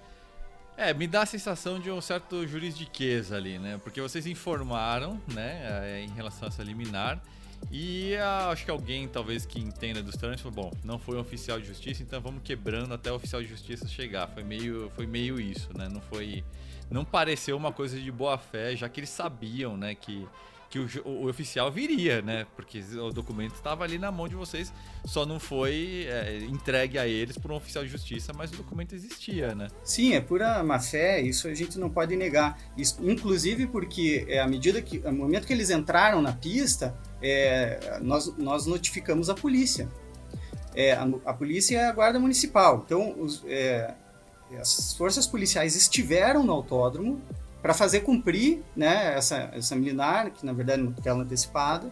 é, 0.79 0.93
me 0.93 1.05
dá 1.05 1.23
a 1.23 1.25
sensação 1.25 1.77
de 1.77 1.91
um 1.91 1.99
certo 1.99 2.47
juridiqueza 2.47 3.35
ali, 3.35 3.59
né? 3.59 3.77
Porque 3.83 4.01
vocês 4.01 4.25
informaram, 4.25 5.21
né, 5.27 5.61
é, 5.83 6.05
em 6.05 6.09
relação 6.11 6.47
a 6.47 6.47
essa 6.47 6.63
liminar. 6.63 7.21
E 7.69 8.15
ah, 8.15 8.49
acho 8.49 8.63
que 8.63 8.71
alguém, 8.71 9.05
talvez, 9.05 9.45
que 9.45 9.59
entenda 9.59 10.01
dos 10.01 10.15
trâmites, 10.15 10.41
falou, 10.41 10.71
bom, 10.71 10.77
não 10.81 10.97
foi 10.97 11.17
um 11.17 11.19
oficial 11.19 11.59
de 11.59 11.67
justiça, 11.67 12.01
então 12.01 12.21
vamos 12.21 12.41
quebrando 12.41 12.93
até 12.93 13.11
o 13.11 13.15
oficial 13.15 13.41
de 13.41 13.49
justiça 13.49 13.85
chegar. 13.89 14.27
Foi 14.29 14.41
meio, 14.41 14.89
foi 14.95 15.05
meio 15.05 15.41
isso, 15.41 15.69
né? 15.77 15.89
Não 15.89 15.99
foi. 15.99 16.45
Não 16.89 17.03
pareceu 17.03 17.57
uma 17.57 17.73
coisa 17.73 17.99
de 17.99 18.09
boa 18.09 18.37
fé, 18.37 18.73
já 18.73 18.87
que 18.87 19.01
eles 19.01 19.09
sabiam, 19.09 19.75
né, 19.75 19.93
que 19.93 20.25
que 20.69 20.79
o, 20.79 20.87
o, 21.03 21.27
oficial 21.27 21.71
viria, 21.71 22.21
né? 22.21 22.45
Porque 22.55 22.79
o 22.95 23.11
documento 23.11 23.55
estava 23.55 23.83
ali 23.83 23.97
na 23.97 24.11
mão 24.11 24.27
de 24.27 24.35
vocês, 24.35 24.71
só 25.03 25.25
não 25.25 25.39
foi 25.39 26.05
é, 26.07 26.37
entregue 26.43 26.99
a 26.99 27.07
eles 27.07 27.37
por 27.37 27.51
um 27.51 27.55
oficial 27.55 27.83
de 27.83 27.89
justiça, 27.89 28.31
mas 28.35 28.51
o 28.51 28.57
documento 28.57 28.93
existia, 28.93 29.55
né? 29.55 29.67
Sim, 29.83 30.13
é 30.13 30.21
pura 30.21 30.63
má 30.63 30.79
fé, 30.79 31.19
isso 31.21 31.47
a 31.47 31.53
gente 31.53 31.79
não 31.79 31.89
pode 31.89 32.15
negar. 32.15 32.59
Isso, 32.77 32.99
inclusive 33.01 33.65
porque 33.65 34.25
é, 34.29 34.39
à 34.39 34.47
medida 34.47 34.81
que, 34.81 34.99
no 34.99 35.13
momento 35.13 35.47
que 35.47 35.53
eles 35.53 35.71
entraram 35.71 36.21
na 36.21 36.33
pista, 36.33 36.95
é, 37.21 37.99
nós, 38.01 38.35
nós 38.37 38.65
notificamos 38.67 39.29
a 39.29 39.33
polícia. 39.33 39.89
É, 40.75 40.93
a, 40.93 41.09
a, 41.25 41.33
polícia 41.33 41.79
é 41.79 41.85
a 41.85 41.91
guarda 41.91 42.19
municipal. 42.19 42.83
Então, 42.85 43.19
os, 43.19 43.43
é, 43.47 43.93
as 44.59 44.93
forças 44.93 45.25
policiais 45.25 45.75
estiveram 45.75 46.43
no 46.43 46.53
autódromo, 46.53 47.21
para 47.61 47.73
fazer 47.73 48.01
cumprir 48.01 48.61
né, 48.75 49.15
essa, 49.15 49.49
essa 49.53 49.75
milinar, 49.75 50.31
que 50.31 50.45
na 50.45 50.53
verdade 50.53 50.81
não 50.81 50.93
é 51.03 51.09
antecipada, 51.09 51.91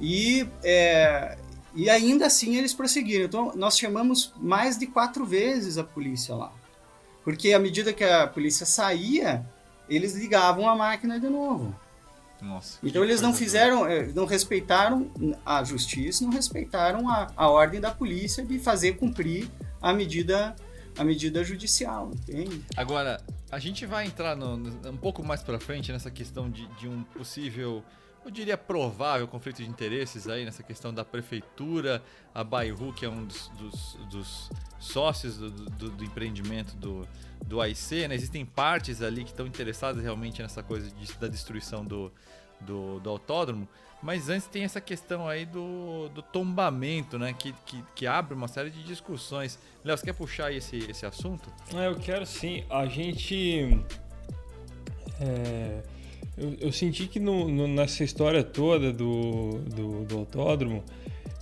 e, 0.00 0.48
é, 0.64 1.36
e 1.74 1.90
ainda 1.90 2.26
assim 2.26 2.56
eles 2.56 2.72
prosseguiram. 2.72 3.24
Então 3.26 3.52
nós 3.54 3.78
chamamos 3.78 4.32
mais 4.36 4.78
de 4.78 4.86
quatro 4.86 5.24
vezes 5.24 5.78
a 5.78 5.84
polícia 5.84 6.34
lá, 6.34 6.52
porque 7.24 7.52
à 7.52 7.58
medida 7.58 7.92
que 7.92 8.04
a 8.04 8.26
polícia 8.26 8.64
saía, 8.64 9.44
eles 9.88 10.14
ligavam 10.14 10.68
a 10.68 10.74
máquina 10.74 11.20
de 11.20 11.28
novo. 11.28 11.74
Nossa, 12.40 12.78
então 12.82 13.04
eles 13.04 13.20
não 13.20 13.32
fizeram, 13.32 13.86
é, 13.86 14.06
não 14.06 14.24
respeitaram 14.24 15.08
a 15.46 15.62
justiça, 15.62 16.24
não 16.24 16.32
respeitaram 16.32 17.08
a, 17.08 17.30
a 17.36 17.48
ordem 17.48 17.80
da 17.80 17.90
polícia 17.92 18.44
de 18.44 18.58
fazer 18.58 18.96
cumprir 18.96 19.48
a 19.80 19.92
medida 19.92 20.56
a 20.98 21.04
medida 21.04 21.42
judicial, 21.42 22.10
entende? 22.12 22.62
Agora, 22.76 23.20
a 23.52 23.58
gente 23.58 23.84
vai 23.84 24.06
entrar 24.06 24.34
no, 24.34 24.54
um 24.88 24.96
pouco 24.96 25.22
mais 25.22 25.42
para 25.42 25.60
frente 25.60 25.92
nessa 25.92 26.10
questão 26.10 26.50
de, 26.50 26.66
de 26.76 26.88
um 26.88 27.04
possível 27.04 27.84
eu 28.24 28.30
diria 28.30 28.56
provável 28.56 29.26
conflito 29.26 29.56
de 29.56 29.68
interesses 29.68 30.28
aí 30.28 30.44
nessa 30.44 30.62
questão 30.62 30.94
da 30.94 31.04
prefeitura, 31.04 32.00
a 32.32 32.44
Bairro, 32.44 32.92
que 32.92 33.04
é 33.04 33.08
um 33.08 33.24
dos, 33.24 33.48
dos, 33.48 33.98
dos 34.08 34.50
sócios 34.78 35.36
do, 35.36 35.50
do, 35.50 35.90
do, 35.90 36.04
empreendimento 36.04 36.76
do, 36.76 37.06
do 37.44 37.60
AIC, 37.60 38.06
né? 38.06 38.14
existem 38.14 38.46
partes 38.46 39.02
ali 39.02 39.24
que 39.24 39.30
estão 39.30 39.44
interessadas 39.44 40.00
realmente 40.00 40.40
nessa 40.40 40.62
coisa 40.62 40.88
de, 40.88 41.12
da 41.14 41.26
destruição 41.26 41.84
do, 41.84 42.12
do, 42.62 43.00
do, 43.00 43.10
autódromo, 43.10 43.68
mas 44.02 44.28
antes 44.28 44.46
tem 44.46 44.64
essa 44.64 44.80
questão 44.80 45.28
aí 45.28 45.44
do, 45.44 46.08
do 46.08 46.22
tombamento, 46.22 47.18
né? 47.18 47.34
Que, 47.38 47.54
que, 47.66 47.84
que 47.94 48.06
abre 48.06 48.34
uma 48.34 48.48
série 48.48 48.70
de 48.70 48.82
discussões. 48.82 49.58
Léo, 49.84 49.96
você 49.96 50.04
quer 50.04 50.14
puxar 50.14 50.52
esse, 50.52 50.78
esse 50.90 51.04
assunto? 51.04 51.52
É, 51.74 51.86
eu 51.86 51.96
quero 51.96 52.24
sim. 52.26 52.64
A 52.70 52.86
gente. 52.86 53.78
É 55.20 55.82
eu, 56.36 56.56
eu 56.60 56.72
senti 56.72 57.06
que 57.06 57.20
no, 57.20 57.48
no, 57.48 57.68
nessa 57.68 58.02
história 58.02 58.42
toda 58.42 58.92
do, 58.92 59.58
do, 59.74 60.04
do, 60.04 60.18
autódromo 60.18 60.82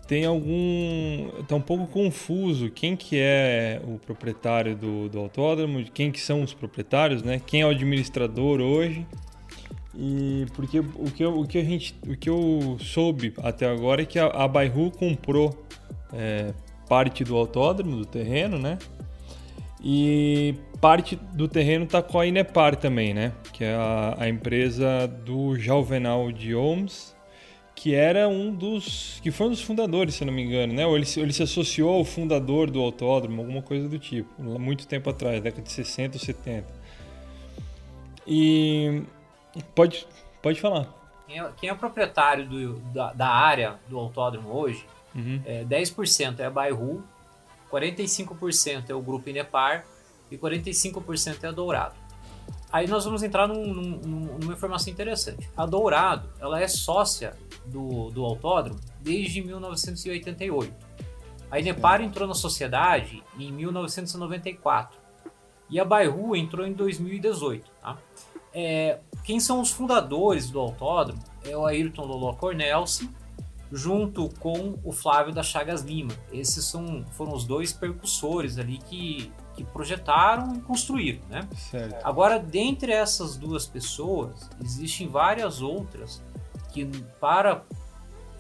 tem 0.07 0.25
algum. 0.25 1.31
tá 1.47 1.55
um 1.55 1.61
pouco 1.61 1.87
confuso 1.87 2.71
quem 2.71 2.97
que 2.97 3.17
é 3.17 3.81
o 3.85 3.99
proprietário 3.99 4.75
do, 4.75 5.09
do 5.09 5.19
autódromo, 5.21 5.85
quem 5.95 6.11
que 6.11 6.21
são 6.21 6.43
os 6.43 6.53
proprietários, 6.53 7.23
né? 7.23 7.41
Quem 7.47 7.61
é 7.63 7.67
o 7.67 7.71
administrador 7.71 8.61
hoje. 8.61 9.07
E 10.03 10.47
porque 10.55 10.79
o 10.79 11.11
que, 11.15 11.23
eu, 11.23 11.39
o 11.39 11.47
que 11.47 11.59
a 11.59 11.63
gente, 11.63 11.95
o 12.09 12.17
que 12.17 12.31
eu 12.31 12.79
soube 12.81 13.35
até 13.43 13.69
agora 13.69 14.01
é 14.01 14.07
que 14.07 14.19
a, 14.19 14.29
a 14.29 14.49
comprou 14.99 15.63
é, 16.11 16.55
parte 16.89 17.23
do 17.23 17.37
autódromo, 17.37 17.97
do 17.97 18.07
terreno, 18.07 18.59
né? 18.59 18.79
E 19.85 20.55
parte 20.81 21.17
do 21.35 21.47
terreno 21.47 21.85
está 21.85 22.03
com 22.03 22.19
a 22.19 22.27
Inepar 22.27 22.77
também, 22.77 23.13
né? 23.13 23.35
Que 23.53 23.65
é 23.65 23.75
a, 23.75 24.17
a 24.21 24.29
empresa 24.29 25.07
do 25.07 25.55
Jalvenal 25.59 26.33
de 26.33 26.55
Holmes, 26.55 27.15
que 27.75 27.95
era 27.95 28.27
um 28.27 28.55
dos. 28.55 29.21
que 29.23 29.31
foi 29.31 29.49
um 29.49 29.51
dos 29.51 29.61
fundadores, 29.61 30.15
se 30.15 30.25
não 30.25 30.33
me 30.33 30.43
engano, 30.43 30.73
né? 30.73 30.87
Ou 30.87 30.97
ele, 30.97 31.07
ele 31.19 31.33
se 31.35 31.43
associou 31.43 31.93
ao 31.93 32.07
fundador 32.07 32.71
do 32.71 32.81
autódromo, 32.81 33.43
alguma 33.43 33.61
coisa 33.61 33.87
do 33.87 33.99
tipo, 33.99 34.43
muito 34.43 34.87
tempo 34.87 35.11
atrás, 35.11 35.43
década 35.43 35.61
de 35.61 35.71
60 35.71 36.17
ou 36.17 36.21
70. 36.25 36.67
E. 38.27 39.03
Pode, 39.75 40.07
pode 40.43 40.61
falar. 40.61 40.89
Quem 41.27 41.41
é, 41.41 41.53
quem 41.57 41.69
é 41.69 41.73
o 41.73 41.77
proprietário 41.77 42.49
do, 42.49 42.79
da, 42.93 43.13
da, 43.13 43.29
área 43.29 43.79
do 43.89 43.99
autódromo 43.99 44.51
hoje? 44.53 44.85
Uhum. 45.15 45.41
É, 45.45 45.65
10% 45.65 46.41
é 46.41 46.45
a 46.45 46.51
Bairro, 46.51 47.05
45% 47.71 48.91
é 48.91 48.95
o 48.95 49.01
grupo 49.01 49.29
Inepar 49.29 49.85
e 50.31 50.37
45% 50.37 51.45
é 51.45 51.49
a 51.49 51.53
Dourado. 51.53 51.95
Aí 52.73 52.87
nós 52.87 53.05
vamos 53.05 53.23
entrar 53.23 53.49
num, 53.49 53.67
num, 53.67 54.39
numa 54.39 54.53
informação 54.53 54.93
interessante. 54.93 55.49
A 55.57 55.67
Dourado 55.67 56.29
ela 56.39 56.61
é 56.61 56.69
sócia 56.69 57.37
do, 57.67 58.11
do 58.11 58.25
autódromo 58.25 58.79
desde 59.01 59.43
1988. 59.43 60.73
A 61.51 61.59
Inepar 61.59 62.01
entrou 62.01 62.29
na 62.29 62.35
sociedade 62.35 63.23
em 63.39 63.51
1994 63.53 64.97
e 65.69 65.81
a 65.81 65.85
Bairro 65.85 66.37
entrou 66.37 66.65
em 66.65 66.73
2018. 66.73 67.69
Tá? 67.83 67.99
É, 68.55 68.99
quem 69.31 69.39
são 69.39 69.61
os 69.61 69.71
fundadores 69.71 70.51
do 70.51 70.59
autódromo 70.59 71.23
é 71.45 71.57
o 71.57 71.65
Ayrton 71.65 72.05
Lolo 72.05 72.35
Cornelsen, 72.35 73.09
junto 73.71 74.29
com 74.41 74.77
o 74.83 74.91
Flávio 74.91 75.33
da 75.33 75.41
Chagas 75.41 75.83
Lima. 75.83 76.13
Esses 76.33 76.65
são, 76.65 77.05
foram 77.13 77.33
os 77.33 77.45
dois 77.45 77.73
percussores 77.73 78.59
ali 78.59 78.79
que, 78.79 79.31
que 79.55 79.63
projetaram 79.63 80.57
e 80.57 80.61
construíram, 80.63 81.21
né? 81.31 81.49
Agora, 82.03 82.41
dentre 82.41 82.91
essas 82.91 83.37
duas 83.37 83.69
pessoas, 83.69 84.51
existem 84.61 85.07
várias 85.07 85.63
outras 85.63 86.21
que 86.73 86.85
para 87.21 87.63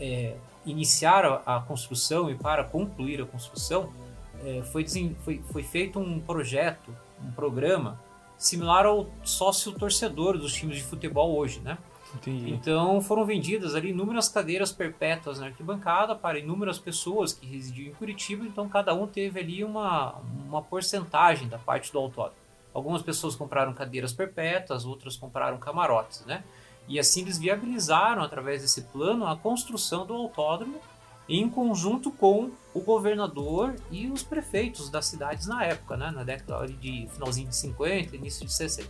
é, 0.00 0.35
iniciar 0.66 1.25
a, 1.25 1.59
a, 1.59 1.61
construção 1.61 2.28
e 2.28 2.35
para 2.35 2.64
concluir 2.64 3.23
a 3.23 3.26
construção, 3.26 3.92
é, 4.44 4.61
foi, 4.73 4.85
foi, 5.25 5.40
foi 5.52 5.62
feito 5.62 6.00
um 6.00 6.18
projeto, 6.18 6.92
um 7.25 7.30
programa 7.30 8.09
similar 8.40 8.87
ao 8.87 9.06
sócio 9.23 9.70
torcedor 9.73 10.38
dos 10.38 10.54
times 10.54 10.78
de 10.78 10.82
futebol 10.82 11.37
hoje, 11.37 11.61
né? 11.61 11.76
Entendi. 12.14 12.52
Então 12.52 13.00
foram 13.02 13.25
vendidas 13.25 13.75
ali 13.75 13.90
inúmeras 13.90 14.30
cadeiras 14.30 14.73
perpétuas 14.73 15.38
na 15.38 15.47
arquibancada 15.47 16.16
para 16.16 16.38
inúmeras 16.38 16.78
pessoas 16.78 17.35
que 17.35 17.47
residiam 17.47 17.90
em 17.90 17.94
Curitiba, 17.94 18.44
então 18.47 18.66
cada 18.66 18.94
um 18.94 19.06
teve 19.06 19.38
ali 19.38 19.62
uma, 19.62 20.14
uma 20.47 20.62
porcentagem 20.62 21.49
da 21.49 21.59
parte 21.59 21.92
do 21.92 21.99
autódromo. 21.99 22.40
Algumas 22.73 23.02
pessoas 23.02 23.37
compraram 23.37 23.75
cadeiras 23.75 24.12
perpétuas, 24.12 24.87
outras 24.87 25.16
compraram 25.16 25.59
camarotes, 25.59 26.25
né? 26.25 26.42
E 26.88 26.99
assim 26.99 27.20
eles 27.20 27.37
viabilizaram, 27.37 28.23
através 28.23 28.62
desse 28.62 28.82
plano, 28.85 29.26
a 29.26 29.37
construção 29.37 30.06
do 30.06 30.14
autódromo 30.14 30.80
em 31.30 31.49
conjunto 31.49 32.10
com 32.10 32.50
o 32.75 32.80
governador 32.80 33.76
e 33.88 34.08
os 34.08 34.22
prefeitos 34.22 34.90
das 34.90 35.06
cidades 35.06 35.46
na 35.46 35.64
época, 35.64 35.96
né? 35.96 36.10
Na 36.10 36.25
década 36.25 36.66
de 36.66 37.08
finalzinho 37.12 37.49
de 37.49 37.54
50, 37.54 38.16
início 38.16 38.44
de 38.44 38.52
60. 38.52 38.88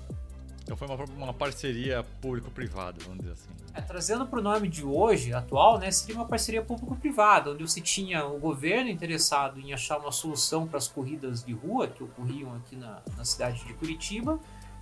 Então 0.63 0.77
foi 0.77 0.89
uma, 0.89 1.05
uma 1.17 1.35
parceria 1.35 2.03
público-privada, 2.21 2.99
vamos 3.05 3.19
dizer 3.19 3.33
assim. 3.33 3.51
É, 3.75 3.81
trazendo 3.81 4.27
para 4.27 4.39
o 4.39 4.43
nome 4.43 4.69
de 4.69 4.85
hoje, 4.85 5.35
atual, 5.35 5.79
né, 5.79 5.91
seria 5.91 6.15
uma 6.15 6.27
parceria 6.27 6.63
público-privada, 6.63 7.51
onde 7.51 7.63
você 7.63 7.81
tinha 7.81 8.25
o 8.25 8.39
governo 8.39 8.89
interessado 8.89 9.61
em 9.61 9.73
achar 9.73 9.99
uma 9.99 10.13
solução 10.13 10.67
para 10.67 10.79
as 10.79 10.87
corridas 10.89 11.45
de 11.45 11.53
rua 11.53 11.89
que 11.89 12.03
ocorriam 12.03 12.55
aqui 12.55 12.77
na, 12.77 13.03
na 13.17 13.25
cidade 13.25 13.65
de 13.65 13.75
Curitiba, 13.75 14.39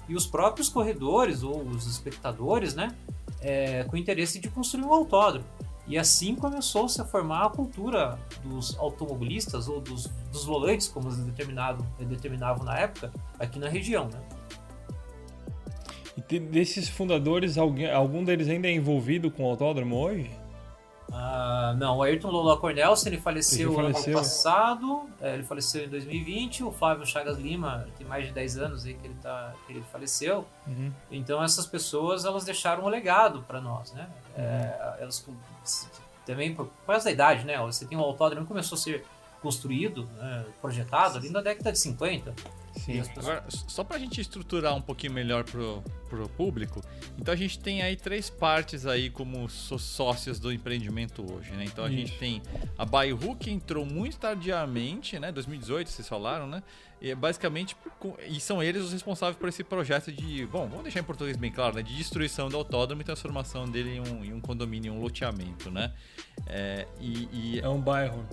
e 0.09 0.15
os 0.15 0.27
próprios 0.27 0.69
corredores 0.69 1.43
ou 1.43 1.62
os 1.62 1.87
espectadores, 1.87 2.75
né, 2.75 2.95
é, 3.41 3.85
com 3.85 3.97
interesse 3.97 4.38
de 4.38 4.49
construir 4.49 4.85
um 4.85 4.93
autódromo. 4.93 5.47
E 5.88 5.97
assim 5.97 6.35
começou-se 6.35 7.00
a 7.00 7.04
formar 7.04 7.47
a 7.47 7.49
cultura 7.49 8.18
dos 8.45 8.78
automobilistas 8.78 9.68
ou 9.68 9.80
dos, 9.80 10.07
dos 10.30 10.45
volantes, 10.45 10.87
como 10.87 11.09
eles 11.09 11.18
determinavam 11.99 12.64
na 12.64 12.78
época, 12.78 13.11
aqui 13.38 13.59
na 13.59 13.68
região. 13.68 14.07
Né? 14.07 14.21
E 16.30 16.38
desses 16.38 16.88
fundadores, 16.88 17.57
alguém, 17.57 17.90
algum 17.90 18.23
deles 18.23 18.49
ainda 18.49 18.68
é 18.68 18.73
envolvido 18.73 19.30
com 19.30 19.45
o 19.45 19.50
autódromo 19.50 19.97
hoje? 19.97 20.30
Uh, 21.09 21.75
não, 21.78 21.97
o 21.97 22.02
Ayrton 22.02 22.28
Lula 22.28 22.59
Cornelson 22.59 23.09
ele 23.09 23.18
faleceu, 23.18 23.73
no 23.73 23.78
ano 23.80 24.12
passado, 24.12 25.09
é, 25.23 25.33
ele 25.33 25.42
faleceu 25.42 25.87
em 25.87 25.88
2020, 25.88 26.64
o 26.64 26.71
Flávio 26.71 27.07
Chagas 27.07 27.38
Lima 27.38 27.88
tem 27.97 28.07
mais 28.07 28.26
de 28.26 28.33
10 28.33 28.59
anos 28.59 28.85
aí 28.85 28.92
que 28.92 29.07
ele, 29.07 29.16
tá, 29.23 29.54
que 29.66 29.73
ele 29.73 29.83
faleceu. 29.90 30.45
Uhum. 30.66 30.92
Então 31.11 31.42
essas 31.42 31.66
pessoas 31.66 32.26
elas 32.26 32.45
deixaram 32.45 32.85
um 32.85 32.88
legado 32.88 33.42
para 33.49 33.59
nós, 33.59 33.90
né? 33.95 34.07
Uhum. 34.37 34.45
É, 34.45 34.97
elas 35.00 35.18
também 36.29 36.55
por 36.55 36.71
causa 36.87 37.07
da 37.07 37.11
idade, 37.11 37.47
né? 37.47 37.59
Você 37.59 37.87
tem 37.87 37.97
um 37.97 38.03
autódromo 38.03 38.47
começou 38.47 38.77
a 38.77 38.79
ser 38.79 39.05
construído, 39.40 40.09
né, 40.16 40.45
projetado 40.61 41.18
ali 41.18 41.30
na 41.30 41.40
década 41.40 41.73
de 41.73 41.78
50. 41.78 42.35
Sim. 42.78 43.02
Agora, 43.16 43.45
só 43.49 43.83
para 43.83 43.97
a 43.97 43.99
gente 43.99 44.21
estruturar 44.21 44.75
um 44.75 44.80
pouquinho 44.80 45.12
melhor 45.12 45.45
pro, 45.45 45.83
pro 46.09 46.28
público, 46.28 46.80
então 47.18 47.35
a 47.35 47.37
gente 47.37 47.59
tem 47.59 47.83
aí 47.83 47.97
três 47.97 48.30
partes 48.30 48.87
aí 48.87 49.11
como 49.11 49.49
sócios 49.49 50.38
do 50.38 50.52
empreendimento 50.52 51.25
hoje, 51.30 51.50
né? 51.52 51.64
Então 51.64 51.85
a 51.85 51.88
Isso. 51.88 51.97
gente 51.99 52.18
tem 52.18 52.42
a 52.76 52.85
Bairro 52.85 53.35
que 53.37 53.50
entrou 53.50 53.85
muito 53.85 54.18
tardiamente, 54.18 55.18
né? 55.18 55.33
2018 55.33 55.90
vocês 55.90 56.09
falaram, 56.09 56.47
né? 56.47 56.62
E 57.00 57.14
basicamente 57.14 57.76
e 58.28 58.40
são 58.40 58.62
eles 58.62 58.83
os 58.83 58.92
responsáveis 58.92 59.37
por 59.37 59.49
esse 59.49 59.62
projeto 59.62 60.11
de, 60.11 60.47
bom, 60.47 60.66
vamos 60.68 60.83
deixar 60.83 61.00
em 61.00 61.04
português 61.04 61.37
bem 61.37 61.50
claro, 61.50 61.76
né? 61.76 61.83
De 61.83 61.97
destruição 61.97 62.49
do 62.49 62.57
autódromo 62.57 63.02
e 63.02 63.04
transformação 63.04 63.68
dele 63.68 63.97
em 63.97 64.00
um, 64.00 64.25
em 64.25 64.33
um 64.33 64.40
condomínio, 64.40 64.92
um 64.92 65.00
loteamento, 65.00 65.71
né? 65.71 65.92
É, 66.47 66.87
e, 67.00 67.28
e... 67.33 67.61
é 67.61 67.68
um 67.68 67.80
bairro. 67.80 68.25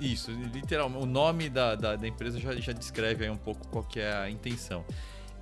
Isso, 0.00 0.30
literalmente. 0.30 1.02
O 1.02 1.06
nome 1.06 1.48
da, 1.48 1.74
da, 1.74 1.96
da, 1.96 2.06
empresa 2.06 2.38
já, 2.38 2.54
já 2.54 2.72
descreve 2.72 3.24
aí 3.24 3.30
um 3.30 3.36
pouco 3.36 3.66
qual 3.68 3.84
que 3.84 4.00
é 4.00 4.12
a 4.12 4.30
intenção. 4.30 4.84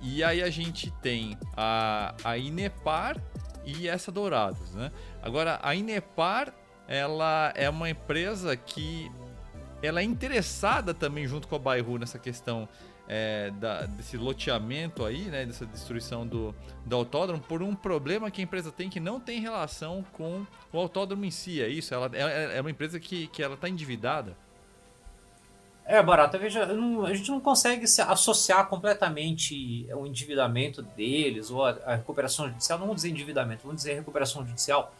E 0.01 0.23
aí 0.23 0.41
a 0.41 0.49
gente 0.49 0.91
tem 1.01 1.37
a, 1.55 2.13
a 2.23 2.37
Inepar 2.37 3.21
e 3.65 3.87
essa 3.87 4.11
Dourados, 4.11 4.73
né? 4.75 4.91
Agora, 5.21 5.59
a 5.63 5.73
Inepar, 5.73 6.53
ela 6.87 7.53
é 7.55 7.69
uma 7.69 7.89
empresa 7.89 8.55
que 8.55 9.09
ela 9.81 10.01
é 10.01 10.03
interessada 10.03 10.93
também 10.93 11.27
junto 11.27 11.47
com 11.47 11.55
a 11.55 11.59
Bairro 11.59 11.97
nessa 11.97 12.19
questão 12.19 12.67
é, 13.07 13.51
da, 13.51 13.85
desse 13.85 14.17
loteamento 14.17 15.05
aí, 15.05 15.23
né, 15.23 15.45
dessa 15.45 15.65
destruição 15.65 16.25
do, 16.25 16.55
do 16.85 16.95
autódromo, 16.95 17.41
por 17.41 17.61
um 17.61 17.75
problema 17.75 18.31
que 18.31 18.41
a 18.41 18.43
empresa 18.43 18.71
tem 18.71 18.89
que 18.89 18.99
não 18.99 19.19
tem 19.19 19.39
relação 19.39 20.05
com 20.13 20.45
o 20.71 20.77
autódromo 20.77 21.25
em 21.25 21.31
si, 21.31 21.61
é 21.61 21.67
isso? 21.67 21.93
Ela 21.93 22.09
é, 22.13 22.57
é 22.57 22.61
uma 22.61 22.71
empresa 22.71 22.99
que, 22.99 23.27
que 23.27 23.43
ela 23.43 23.55
está 23.55 23.67
endividada? 23.67 24.35
É, 25.85 26.01
Barata, 26.01 26.37
veja, 26.37 26.65
não, 26.65 27.05
a 27.05 27.13
gente 27.13 27.29
não 27.29 27.41
consegue 27.41 27.85
se 27.87 28.01
associar 28.01 28.67
completamente 28.67 29.85
o 29.93 30.07
endividamento 30.07 30.81
deles 30.81 31.51
ou 31.51 31.65
a, 31.65 31.71
a 31.85 31.95
recuperação 31.95 32.47
judicial, 32.47 32.79
não 32.79 32.85
vamos 32.85 33.01
dizer 33.01 33.13
endividamento, 33.13 33.63
vamos 33.63 33.81
dizer 33.81 33.95
recuperação 33.95 34.47
judicial, 34.47 34.93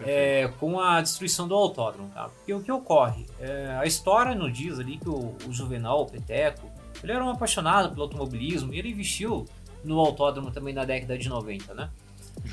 é, 0.00 0.50
com 0.58 0.80
a 0.80 1.02
destruição 1.02 1.46
do 1.46 1.54
autódromo. 1.54 2.10
Tá? 2.14 2.30
Porque 2.30 2.54
o 2.54 2.62
que 2.62 2.72
ocorre? 2.72 3.26
É, 3.38 3.76
a 3.78 3.84
história 3.84 4.34
nos 4.34 4.56
diz 4.56 4.78
ali 4.78 4.96
que 4.96 5.08
o, 5.08 5.36
o 5.46 5.52
Juvenal, 5.52 6.02
o 6.02 6.06
Peteco, 6.06 6.66
Ele 7.02 7.12
era 7.12 7.24
um 7.24 7.30
apaixonado 7.30 7.90
pelo 7.90 8.02
automobilismo 8.02 8.72
e 8.72 8.78
ele 8.78 8.90
investiu 8.90 9.46
no 9.84 9.98
autódromo 9.98 10.50
também 10.50 10.72
na 10.72 10.84
década 10.84 11.18
de 11.18 11.28
90, 11.28 11.74
né? 11.74 11.90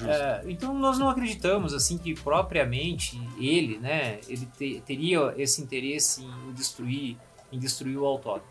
É, 0.02 0.44
então 0.48 0.74
nós 0.78 1.00
não 1.00 1.10
acreditamos 1.10 1.74
assim 1.74 1.98
que 1.98 2.14
propriamente 2.14 3.20
ele, 3.40 3.78
né, 3.78 4.20
ele 4.28 4.46
te, 4.58 4.84
teria 4.86 5.34
esse 5.38 5.62
interesse 5.62 6.24
em 6.24 6.52
destruir, 6.54 7.18
em 7.52 7.58
destruir 7.58 7.98
o 7.98 8.06
autódromo. 8.06 8.48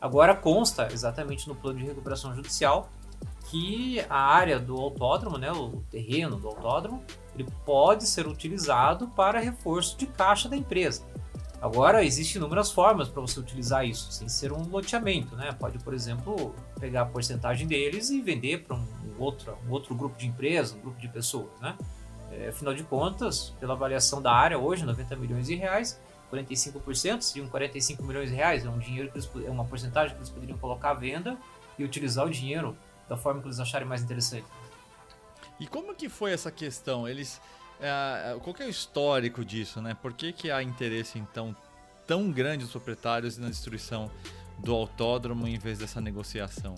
Agora 0.00 0.34
consta 0.34 0.88
exatamente 0.92 1.48
no 1.48 1.54
plano 1.54 1.80
de 1.80 1.84
recuperação 1.84 2.34
judicial 2.34 2.88
que 3.50 4.00
a 4.08 4.18
área 4.18 4.58
do 4.58 4.76
autódromo, 4.76 5.38
né, 5.38 5.50
o 5.50 5.82
terreno 5.90 6.36
do 6.36 6.48
autódromo, 6.48 7.02
ele 7.34 7.46
pode 7.64 8.06
ser 8.06 8.26
utilizado 8.26 9.08
para 9.08 9.40
reforço 9.40 9.96
de 9.96 10.06
caixa 10.06 10.48
da 10.48 10.56
empresa. 10.56 11.02
Agora, 11.60 12.04
existem 12.04 12.38
inúmeras 12.38 12.70
formas 12.70 13.08
para 13.08 13.20
você 13.20 13.40
utilizar 13.40 13.84
isso, 13.84 14.12
sem 14.12 14.28
ser 14.28 14.52
um 14.52 14.68
loteamento. 14.68 15.34
Né? 15.34 15.50
Pode, 15.52 15.78
por 15.80 15.92
exemplo, 15.92 16.54
pegar 16.78 17.02
a 17.02 17.06
porcentagem 17.06 17.66
deles 17.66 18.10
e 18.10 18.20
vender 18.20 18.64
para 18.64 18.76
um 18.76 18.86
outro, 19.18 19.58
um 19.66 19.72
outro 19.72 19.94
grupo 19.94 20.16
de 20.16 20.26
empresas, 20.26 20.76
um 20.76 20.80
grupo 20.80 21.00
de 21.00 21.08
pessoas. 21.08 21.50
Né? 21.60 21.76
É, 22.30 22.48
afinal 22.48 22.72
de 22.74 22.84
contas, 22.84 23.54
pela 23.58 23.74
avaliação 23.74 24.22
da 24.22 24.32
área 24.32 24.56
hoje, 24.56 24.84
90 24.84 25.16
milhões 25.16 25.46
de 25.48 25.56
reais, 25.56 26.00
45% 26.32 27.22
seriam 27.22 27.48
45 27.48 28.04
milhões 28.04 28.30
de 28.30 28.36
reais. 28.36 28.64
É 28.64 28.68
um 28.68 28.78
dinheiro 28.78 29.10
que 29.10 29.18
eles, 29.18 29.28
é 29.44 29.50
uma 29.50 29.64
porcentagem 29.64 30.14
que 30.14 30.20
eles 30.20 30.30
poderiam 30.30 30.58
colocar 30.58 30.90
à 30.90 30.94
venda 30.94 31.36
e 31.76 31.82
utilizar 31.82 32.24
o 32.24 32.30
dinheiro 32.30 32.76
da 33.08 33.16
forma 33.16 33.40
que 33.40 33.48
eles 33.48 33.58
acharem 33.58 33.88
mais 33.88 34.02
interessante. 34.02 34.46
E 35.58 35.66
como 35.66 35.92
que 35.92 36.08
foi 36.08 36.32
essa 36.32 36.52
questão? 36.52 37.08
Eles 37.08 37.40
é, 37.80 38.36
qual 38.40 38.54
é 38.58 38.64
o 38.64 38.68
histórico 38.68 39.44
disso, 39.44 39.80
né? 39.80 39.96
Por 40.00 40.12
que, 40.12 40.32
que 40.32 40.50
há 40.50 40.62
interesse, 40.62 41.18
então, 41.18 41.54
tão 42.06 42.30
grande 42.30 42.64
dos 42.64 42.72
proprietários 42.72 43.38
na 43.38 43.48
destruição 43.48 44.10
do 44.58 44.74
autódromo 44.74 45.46
em 45.46 45.58
vez 45.58 45.78
dessa 45.78 46.00
negociação? 46.00 46.74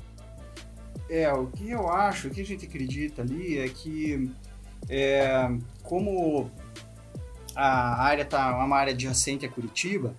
É, 1.09 1.33
o 1.33 1.47
que 1.47 1.71
eu 1.71 1.89
acho, 1.89 2.29
o 2.29 2.31
que 2.31 2.41
a 2.41 2.47
gente 2.47 2.67
acredita 2.67 3.23
ali 3.23 3.59
é 3.59 3.69
que, 3.69 4.31
é, 4.89 5.51
como 5.83 6.51
a 7.55 8.03
área 8.03 8.23
está 8.23 8.57
uma 8.65 8.77
área 8.77 8.93
adjacente 8.93 9.45
a 9.45 9.49
Curitiba, 9.49 10.15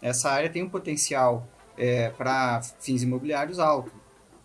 essa 0.00 0.30
área 0.30 0.48
tem 0.48 0.62
um 0.62 0.68
potencial 0.68 1.48
é, 1.76 2.10
para 2.10 2.62
fins 2.80 3.02
imobiliários 3.02 3.58
alto. 3.58 3.92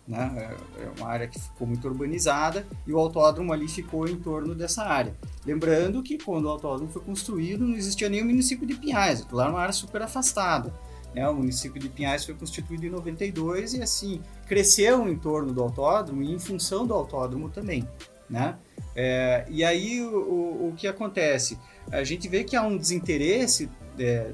Né? 0.06 0.56
É, 0.78 0.82
é 0.84 0.90
uma 0.98 1.08
área 1.08 1.28
que 1.28 1.38
ficou 1.38 1.66
muito 1.66 1.86
urbanizada 1.86 2.66
e 2.86 2.92
o 2.92 2.98
autódromo 2.98 3.52
ali 3.52 3.68
ficou 3.68 4.08
em 4.08 4.16
torno 4.16 4.54
dessa 4.54 4.82
área. 4.82 5.14
Lembrando 5.46 6.02
que 6.02 6.18
quando 6.18 6.46
o 6.46 6.48
autódromo 6.48 6.90
foi 6.90 7.02
construído 7.02 7.66
não 7.66 7.76
existia 7.76 8.08
nem 8.08 8.22
o 8.22 8.26
município 8.26 8.66
de 8.66 8.74
Pinhais, 8.74 9.24
lá 9.30 9.44
era 9.44 9.52
uma 9.52 9.60
área 9.60 9.72
super 9.72 10.02
afastada. 10.02 10.72
Né? 11.14 11.28
O 11.28 11.34
município 11.34 11.80
de 11.80 11.88
Pinhais 11.88 12.24
foi 12.24 12.34
constituído 12.34 12.86
em 12.86 12.90
92 12.90 13.74
e 13.74 13.82
assim 13.82 14.20
cresceu 14.46 15.08
em 15.08 15.16
torno 15.16 15.52
do 15.52 15.62
autódromo 15.62 16.22
e 16.22 16.32
em 16.32 16.38
função 16.38 16.86
do 16.86 16.94
autódromo 16.94 17.48
também. 17.48 17.86
Né? 18.28 18.56
É, 18.96 19.44
e 19.48 19.62
aí 19.62 20.00
o, 20.02 20.16
o, 20.16 20.68
o, 20.68 20.74
que 20.76 20.86
acontece? 20.86 21.58
A 21.90 22.02
gente 22.02 22.28
vê 22.28 22.44
que 22.44 22.56
há 22.56 22.62
um 22.62 22.76
desinteresse 22.76 23.68
é, 23.98 24.32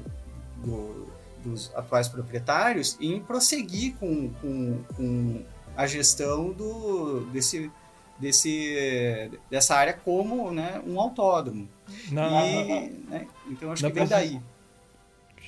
do, 0.63 1.07
dos 1.43 1.71
atuais 1.75 2.07
proprietários 2.07 2.97
em 2.99 3.19
prosseguir 3.19 3.95
com, 3.95 4.29
com, 4.41 4.79
com 4.95 5.41
a 5.75 5.87
gestão 5.87 6.51
do, 6.51 7.21
desse, 7.31 7.71
desse, 8.19 9.31
dessa 9.49 9.75
área 9.75 9.93
como 9.93 10.51
né, 10.51 10.81
um 10.85 10.99
autódromo. 10.99 11.67
Na, 12.11 12.45
e, 12.45 12.89
né, 13.09 13.27
então 13.47 13.71
acho 13.71 13.85
que 13.85 13.91
vem 13.91 14.07
daí. 14.07 14.39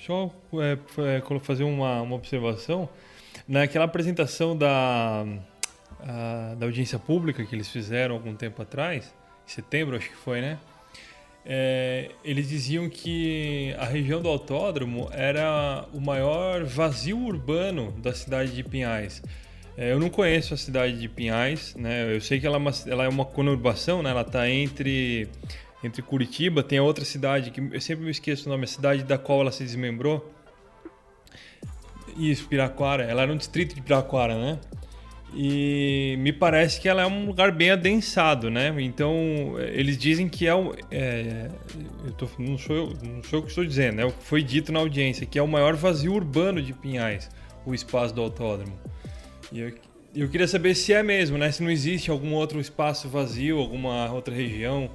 Só 0.06 0.32
é, 0.56 0.78
é, 1.18 1.40
fazer 1.40 1.64
uma, 1.64 2.02
uma 2.02 2.16
observação. 2.16 2.90
Naquela 3.48 3.86
apresentação 3.86 4.58
da, 4.58 5.26
a, 6.00 6.56
da 6.56 6.66
audiência 6.66 6.98
pública 6.98 7.46
que 7.46 7.54
eles 7.54 7.70
fizeram 7.70 8.16
algum 8.16 8.36
tempo 8.36 8.62
atrás, 8.62 9.14
em 9.48 9.52
setembro 9.52 9.96
acho 9.96 10.10
que 10.10 10.16
foi, 10.16 10.42
né? 10.42 10.58
É, 11.44 12.12
eles 12.24 12.48
diziam 12.48 12.88
que 12.88 13.76
a 13.80 13.86
região 13.86 14.22
do 14.22 14.30
autódromo 14.30 15.10
era 15.12 15.86
o 15.92 16.00
maior 16.00 16.64
vazio 16.64 17.18
urbano 17.18 17.92
da 17.94 18.14
cidade 18.14 18.52
de 18.52 18.64
Pinhais. 18.64 19.24
É, 19.82 19.92
eu 19.92 20.00
não 20.00 20.12
conheço 20.12 20.54
a 20.54 20.58
cidade 20.58 21.00
de 21.00 21.10
Pinhais, 21.10 21.74
né? 21.76 22.16
Eu 22.16 22.22
sei 22.22 22.40
que 22.40 22.46
ela 22.46 22.58
é 22.58 22.60
uma, 22.60 22.72
ela 22.86 23.04
é 23.06 23.10
uma 23.10 23.26
conurbação, 23.26 24.04
né? 24.04 24.12
Ela 24.12 24.22
está 24.22 24.48
entre 24.48 25.28
entre 25.84 26.04
Curitiba, 26.04 26.62
tem 26.62 26.80
outra 26.80 27.04
cidade 27.04 27.50
que 27.50 27.60
eu 27.60 27.82
sempre 27.82 28.06
me 28.06 28.12
esqueço 28.12 28.48
o 28.48 28.52
nome, 28.52 28.66
a 28.66 28.68
cidade 28.68 29.04
da 29.04 29.18
qual 29.18 29.42
ela 29.42 29.52
se 29.52 29.64
desmembrou. 29.64 30.32
Isso, 32.16 32.48
Piraquara. 32.48 33.06
Ela 33.06 33.24
era 33.24 33.34
um 33.34 33.36
distrito 33.36 33.74
de 33.74 33.82
Piraquara, 33.82 34.38
né? 34.38 34.60
E 35.34 36.16
me 36.20 36.32
parece 36.32 36.80
que 36.80 36.88
ela 36.88 37.02
é 37.02 37.08
um 37.08 37.26
lugar 37.26 37.52
bem 37.52 37.72
adensado, 37.72 38.52
né? 38.52 38.72
Então, 38.78 39.56
eles 39.74 39.98
dizem 39.98 40.30
que 40.30 40.46
é 40.46 40.54
o. 40.54 40.76
É, 40.92 41.50
eu 42.06 42.12
tô, 42.12 42.30
não, 42.38 42.56
sou 42.56 42.76
eu, 42.76 42.94
não 43.02 43.24
sou 43.24 43.40
eu 43.40 43.44
que 43.44 43.50
estou 43.50 43.66
dizendo, 43.66 44.00
é 44.00 44.06
o 44.06 44.12
que 44.12 44.24
foi 44.24 44.44
dito 44.44 44.72
na 44.72 44.78
audiência, 44.78 45.26
que 45.26 45.40
é 45.40 45.42
o 45.42 45.48
maior 45.48 45.76
vazio 45.76 46.14
urbano 46.14 46.62
de 46.62 46.72
Pinhais, 46.72 47.32
o 47.66 47.74
espaço 47.74 48.14
do 48.14 48.22
autódromo. 48.22 48.80
E 49.52 49.60
eu, 49.60 49.74
eu 50.16 50.30
queria 50.30 50.48
saber 50.48 50.76
se 50.76 50.94
é 50.94 51.04
mesmo, 51.04 51.38
né? 51.38 51.52
Se 51.52 51.62
não 51.62 51.70
existe 51.70 52.10
algum 52.10 52.34
outro 52.34 52.60
espaço 52.60 53.10
vazio, 53.10 53.60
alguma 53.60 54.12
outra 54.12 54.34
região. 54.34 54.90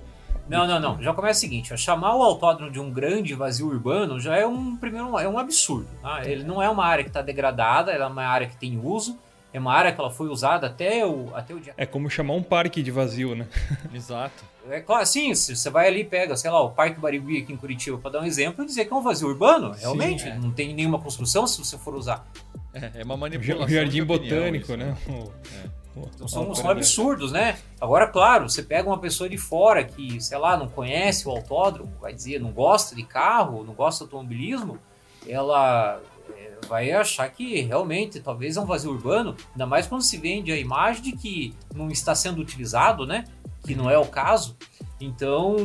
Não, 0.49 0.66
não, 0.66 0.79
não. 0.79 1.03
Já 1.03 1.12
começa 1.12 1.38
o 1.38 1.40
seguinte: 1.40 1.77
chamar 1.77 2.14
o 2.16 2.23
autódromo 2.23 2.71
de 2.71 2.79
um 2.79 2.90
grande 2.90 3.35
vazio 3.35 3.66
urbano 3.69 4.21
já 4.21 4.37
é 4.37 4.47
um 4.47 4.77
primeiro 4.77 5.19
é 5.19 5.29
um 5.29 5.38
absurdo. 5.38 5.88
Tá? 6.03 6.25
Ele 6.25 6.45
não 6.45 6.62
é 6.62 6.69
uma 6.69 6.85
área 6.85 7.05
que 7.05 7.11
está 7.11 7.23
degradada, 7.23 7.92
ela 7.92 8.05
é 8.05 8.09
uma 8.09 8.25
área 8.25 8.47
que 8.47 8.57
tem 8.57 8.79
uso. 8.83 9.19
É 9.53 9.59
uma 9.59 9.73
área 9.73 9.90
que 9.90 9.99
ela 9.99 10.11
foi 10.11 10.29
usada 10.29 10.66
até 10.66 11.07
o, 11.07 11.35
até 11.35 11.55
o 11.55 11.61
dia. 11.61 11.73
É 11.79 11.87
como 11.87 12.11
chamar 12.11 12.35
um 12.35 12.42
parque 12.42 12.83
de 12.83 12.90
vazio, 12.90 13.35
né? 13.35 13.47
Exato. 13.95 14.45
É 14.69 14.81
claro, 14.81 15.07
sim, 15.07 15.35
você 15.35 15.71
vai 15.71 15.87
ali 15.87 16.05
pega, 16.05 16.37
sei 16.37 16.51
lá, 16.51 16.61
o 16.61 16.73
Parque 16.73 17.01
Barigui 17.01 17.38
aqui 17.38 17.53
em 17.53 17.57
Curitiba, 17.57 17.97
para 17.97 18.11
dar 18.11 18.21
um 18.21 18.25
exemplo, 18.25 18.64
e 18.64 18.66
dizer 18.66 18.85
que 18.85 18.92
é 18.92 18.97
um 18.97 19.01
vazio 19.01 19.29
urbano, 19.29 19.71
realmente, 19.73 20.25
sim, 20.25 20.29
é. 20.29 20.35
não 20.35 20.51
tem 20.51 20.75
nenhuma 20.75 20.99
construção 20.99 21.47
se 21.47 21.59
você 21.59 21.79
for 21.79 21.95
usar. 21.95 22.27
É, 22.76 23.00
é 23.00 23.04
uma 23.04 23.16
manipulação. 23.16 23.64
O 23.66 23.68
jardim 23.68 24.04
botânico, 24.04 24.66
isso, 24.66 24.76
né? 24.76 24.96
É. 25.08 25.86
Então 26.14 26.28
são, 26.28 26.54
são 26.54 26.70
absurdos, 26.70 27.32
né? 27.32 27.56
Agora, 27.80 28.06
claro, 28.06 28.48
você 28.48 28.62
pega 28.62 28.86
uma 28.86 28.98
pessoa 28.98 29.30
de 29.30 29.38
fora 29.38 29.82
que, 29.82 30.20
sei 30.20 30.36
lá, 30.36 30.56
não 30.56 30.68
conhece 30.68 31.26
o 31.26 31.30
autódromo, 31.30 31.90
vai 32.00 32.12
dizer, 32.12 32.38
não 32.38 32.52
gosta 32.52 32.94
de 32.94 33.02
carro, 33.02 33.64
não 33.64 33.72
gosta 33.72 34.04
de 34.04 34.10
automobilismo, 34.10 34.78
ela 35.26 35.98
é, 36.30 36.50
vai 36.68 36.92
achar 36.92 37.28
que 37.30 37.62
realmente 37.62 38.20
talvez 38.20 38.58
é 38.58 38.60
um 38.60 38.66
vazio 38.66 38.90
urbano, 38.90 39.34
ainda 39.52 39.66
mais 39.66 39.86
quando 39.86 40.02
se 40.02 40.18
vende 40.18 40.52
a 40.52 40.58
imagem 40.58 41.02
de 41.02 41.12
que 41.12 41.54
não 41.74 41.88
está 41.88 42.14
sendo 42.14 42.42
utilizado, 42.42 43.06
né? 43.06 43.24
Que 43.64 43.74
não 43.74 43.88
é 43.88 43.96
o 43.96 44.06
caso. 44.06 44.54
Então, 45.00 45.56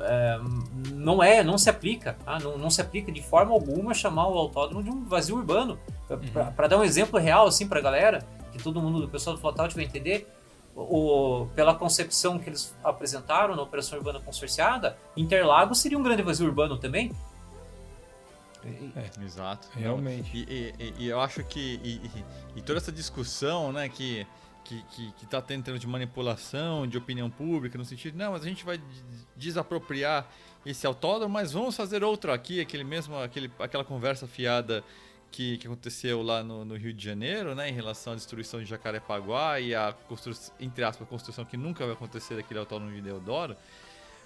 é, 0.00 0.40
não 0.94 1.22
é, 1.22 1.42
não 1.42 1.56
se 1.56 1.70
aplica, 1.70 2.16
tá? 2.24 2.38
não, 2.38 2.58
não 2.58 2.70
se 2.70 2.80
aplica 2.80 3.12
de 3.12 3.22
forma 3.22 3.52
alguma 3.52 3.94
chamar 3.94 4.28
o 4.28 4.36
autódromo 4.36 4.82
de 4.82 4.90
um 4.90 5.04
vazio 5.04 5.36
urbano. 5.36 5.78
Uhum. 6.10 6.52
Para 6.52 6.68
dar 6.68 6.78
um 6.78 6.84
exemplo 6.84 7.18
real 7.18 7.46
assim 7.46 7.68
para 7.68 7.78
a 7.78 7.82
galera, 7.82 8.26
que 8.52 8.62
todo 8.62 8.80
mundo 8.80 9.00
do 9.00 9.08
pessoal 9.08 9.36
do 9.36 9.40
Flotout 9.40 9.74
vai 9.74 9.84
entender, 9.84 10.28
o, 10.74 11.48
pela 11.54 11.74
concepção 11.74 12.38
que 12.38 12.48
eles 12.48 12.74
apresentaram 12.84 13.56
na 13.56 13.62
Operação 13.62 13.98
Urbana 13.98 14.20
Consorciada, 14.20 14.96
Interlagos 15.16 15.80
seria 15.80 15.98
um 15.98 16.02
grande 16.02 16.22
vazio 16.22 16.46
urbano 16.46 16.78
também. 16.78 17.12
É, 18.64 19.24
Exato. 19.24 19.68
Realmente. 19.74 20.30
E, 20.34 20.74
e, 20.78 20.94
e, 20.98 21.08
eu 21.08 21.20
acho 21.20 21.42
que 21.44 21.80
e, 21.82 22.10
e, 22.56 22.62
toda 22.62 22.78
essa 22.78 22.92
discussão, 22.92 23.72
né, 23.72 23.88
que 23.88 24.26
que, 24.68 24.82
que, 24.90 25.12
que 25.12 25.26
tá 25.26 25.40
tendo 25.40 25.78
de 25.78 25.86
manipulação 25.86 26.86
de 26.86 26.98
opinião 26.98 27.30
pública, 27.30 27.78
no 27.78 27.86
sentido, 27.86 28.18
não, 28.18 28.32
mas 28.32 28.42
a 28.42 28.44
gente 28.44 28.66
vai 28.66 28.78
desapropriar 29.34 30.26
esse 30.66 30.86
autódromo, 30.86 31.32
mas 31.32 31.52
vamos 31.52 31.74
fazer 31.74 32.04
outro 32.04 32.30
aqui, 32.30 32.60
aquele 32.60 32.84
mesmo, 32.84 33.16
aquele, 33.16 33.50
aquela 33.58 33.82
conversa 33.82 34.26
fiada 34.26 34.84
que, 35.30 35.58
que 35.58 35.66
aconteceu 35.66 36.22
lá 36.22 36.42
no, 36.42 36.64
no, 36.64 36.76
Rio 36.76 36.92
de 36.92 37.04
Janeiro, 37.04 37.54
né, 37.54 37.68
em 37.68 37.72
relação 37.72 38.12
à 38.12 38.16
destruição 38.16 38.60
de 38.60 38.66
Jacarepaguá 38.66 39.60
e 39.60 39.74
a 39.74 39.92
construção, 40.08 40.54
entre 40.58 40.84
aspas, 40.84 41.08
construção 41.08 41.44
que 41.44 41.56
nunca 41.56 41.84
vai 41.84 41.94
acontecer 41.94 42.34
daquele 42.36 42.60
autódromo 42.60 42.92
de 42.94 43.00
Deodoro. 43.00 43.56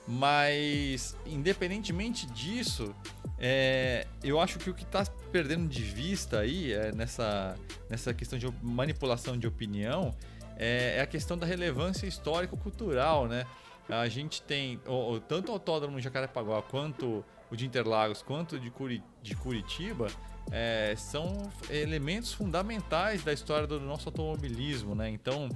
Mas, 0.06 1.16
independentemente 1.24 2.26
disso, 2.26 2.94
é, 3.38 4.06
eu 4.22 4.40
acho 4.40 4.58
que 4.58 4.68
o 4.68 4.74
que 4.74 4.82
está 4.82 5.04
perdendo 5.30 5.68
de 5.68 5.82
vista 5.82 6.40
aí 6.40 6.72
é, 6.72 6.92
nessa, 6.92 7.56
nessa 7.88 8.12
questão 8.12 8.38
de 8.38 8.52
manipulação 8.60 9.38
de 9.38 9.46
opinião 9.46 10.14
é, 10.56 10.96
é 10.98 11.00
a 11.00 11.06
questão 11.06 11.38
da 11.38 11.46
relevância 11.46 12.06
histórico-cultural, 12.06 13.28
né? 13.28 13.46
A 13.88 14.08
gente 14.08 14.42
tem 14.42 14.80
tanto 15.28 15.50
o 15.50 15.52
Autódromo 15.52 15.98
de 15.98 16.04
Jacarepaguá 16.04 16.62
quanto 16.62 17.24
o 17.50 17.56
de 17.56 17.66
Interlagos, 17.66 18.22
quanto 18.22 18.58
de, 18.58 18.70
Curi, 18.70 19.02
de 19.22 19.36
Curitiba, 19.36 20.06
é, 20.50 20.94
são 20.96 21.50
elementos 21.70 22.32
fundamentais 22.32 23.22
da 23.22 23.32
história 23.32 23.66
do 23.66 23.80
nosso 23.80 24.08
automobilismo, 24.08 24.94
né? 24.94 25.08
Então, 25.08 25.48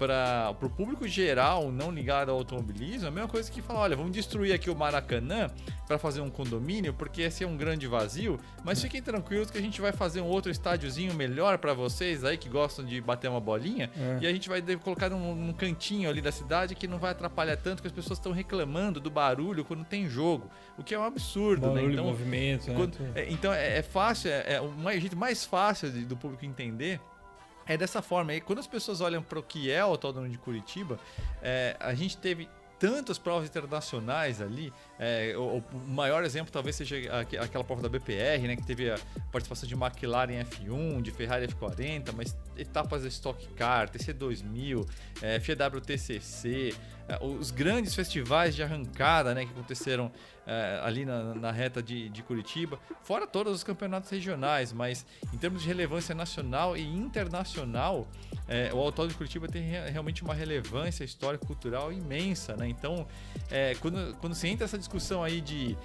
para 0.00 0.56
o 0.62 0.70
público 0.70 1.06
geral 1.06 1.70
não 1.70 1.90
ligado 1.90 2.30
ao 2.30 2.38
automobilismo, 2.38 3.04
é 3.04 3.08
a 3.08 3.10
mesma 3.10 3.28
coisa 3.28 3.52
que 3.52 3.60
falar, 3.60 3.80
olha, 3.80 3.96
vamos 3.96 4.12
destruir 4.12 4.54
aqui 4.54 4.70
o 4.70 4.74
Maracanã 4.74 5.48
para 5.86 5.98
fazer 5.98 6.22
um 6.22 6.30
condomínio, 6.30 6.94
porque 6.94 7.20
esse 7.20 7.44
é 7.44 7.46
um 7.46 7.54
grande 7.54 7.86
vazio, 7.86 8.40
mas 8.64 8.78
é. 8.78 8.82
fiquem 8.82 9.02
tranquilos 9.02 9.50
que 9.50 9.58
a 9.58 9.60
gente 9.60 9.78
vai 9.78 9.92
fazer 9.92 10.22
um 10.22 10.26
outro 10.26 10.50
estádiozinho 10.50 11.12
melhor 11.12 11.58
para 11.58 11.74
vocês 11.74 12.24
aí 12.24 12.38
que 12.38 12.48
gostam 12.48 12.82
de 12.82 12.98
bater 12.98 13.28
uma 13.28 13.40
bolinha, 13.40 13.90
é. 13.94 14.18
e 14.22 14.26
a 14.26 14.32
gente 14.32 14.48
vai 14.48 14.62
colocar 14.78 15.10
num, 15.10 15.34
num, 15.34 15.52
cantinho 15.52 16.08
ali 16.08 16.22
da 16.22 16.32
cidade 16.32 16.74
que 16.74 16.88
não 16.88 16.98
vai 16.98 17.10
atrapalhar 17.10 17.58
tanto 17.58 17.82
que 17.82 17.88
as 17.88 17.92
pessoas 17.92 18.18
estão 18.18 18.32
reclamando 18.32 19.00
do 19.00 19.10
barulho 19.10 19.66
quando 19.66 19.84
tem 19.84 20.08
jogo, 20.08 20.48
o 20.78 20.82
que 20.82 20.94
é 20.94 20.98
um 20.98 21.04
absurdo, 21.04 21.66
né? 21.66 21.74
barulho, 21.74 21.88
né? 21.88 21.92
Então, 21.92 22.04
movimento, 22.06 22.70
né? 22.70 22.74
quando, 22.74 22.96
é, 23.14 23.30
então 23.30 23.52
é, 23.52 23.78
é, 23.78 23.82
fácil, 23.82 24.30
é, 24.30 24.54
é 24.54 24.60
o 24.62 24.72
jeito 24.98 25.16
mais 25.16 25.44
fácil 25.44 25.90
de, 25.90 26.06
do 26.06 26.16
público 26.16 26.46
entender 26.46 26.98
é 27.66 27.76
dessa 27.76 28.02
forma. 28.02 28.34
E 28.34 28.40
quando 28.40 28.58
as 28.58 28.66
pessoas 28.66 29.00
olham 29.00 29.22
para 29.22 29.38
o 29.38 29.42
que 29.42 29.70
é 29.70 29.84
o 29.84 29.88
Autódromo 29.88 30.28
de 30.28 30.38
Curitiba, 30.38 30.98
é, 31.42 31.76
a 31.80 31.94
gente 31.94 32.16
teve 32.16 32.48
tantas 32.80 33.18
provas 33.18 33.46
internacionais 33.46 34.40
ali. 34.40 34.72
É, 34.98 35.34
o, 35.36 35.58
o, 35.58 35.64
maior 35.86 36.24
exemplo 36.24 36.50
talvez 36.50 36.74
seja 36.74 36.96
aquela 37.20 37.62
prova 37.62 37.82
da 37.82 37.88
BPR, 37.90 38.48
né, 38.48 38.56
que 38.56 38.64
teve 38.64 38.90
a 38.90 38.98
participação 39.30 39.68
de 39.68 39.74
McLaren 39.74 40.42
F1, 40.44 41.02
de 41.02 41.10
Ferrari 41.10 41.46
F40, 41.46 42.12
mas 42.16 42.34
etapas 42.56 43.02
da 43.02 43.08
Stock 43.08 43.46
Car, 43.48 43.90
TC2000, 43.90 44.88
é, 45.20 45.38
FWTCC, 45.38 46.74
é, 47.06 47.22
os 47.22 47.50
grandes 47.50 47.94
festivais 47.94 48.56
de 48.56 48.62
arrancada 48.62 49.34
né, 49.34 49.44
que 49.44 49.50
aconteceram 49.50 50.10
é, 50.50 50.80
ali 50.82 51.04
na, 51.04 51.32
na 51.32 51.52
reta 51.52 51.80
de, 51.80 52.08
de, 52.08 52.24
Curitiba, 52.24 52.76
fora 53.04 53.24
todos 53.24 53.54
os 53.54 53.62
campeonatos 53.62 54.10
regionais, 54.10 54.72
mas 54.72 55.06
em 55.32 55.38
termos 55.38 55.62
de 55.62 55.68
relevância 55.68 56.12
nacional 56.12 56.76
e 56.76 56.82
internacional, 56.82 58.08
é, 58.48 58.68
o 58.74 58.78
Autódromo 58.78 59.10
de 59.10 59.14
Curitiba 59.14 59.46
tem 59.46 59.62
realmente 59.62 60.24
uma 60.24 60.34
relevância 60.34 61.04
histórico-cultural 61.04 61.92
imensa. 61.92 62.56
Né? 62.56 62.66
Então, 62.66 63.06
é, 63.48 63.76
quando, 63.76 64.16
quando 64.16 64.34
você 64.34 64.48
entra 64.48 64.64
essa 64.64 64.76
discussão 64.76 65.22
aí 65.22 65.40
de 65.40 65.78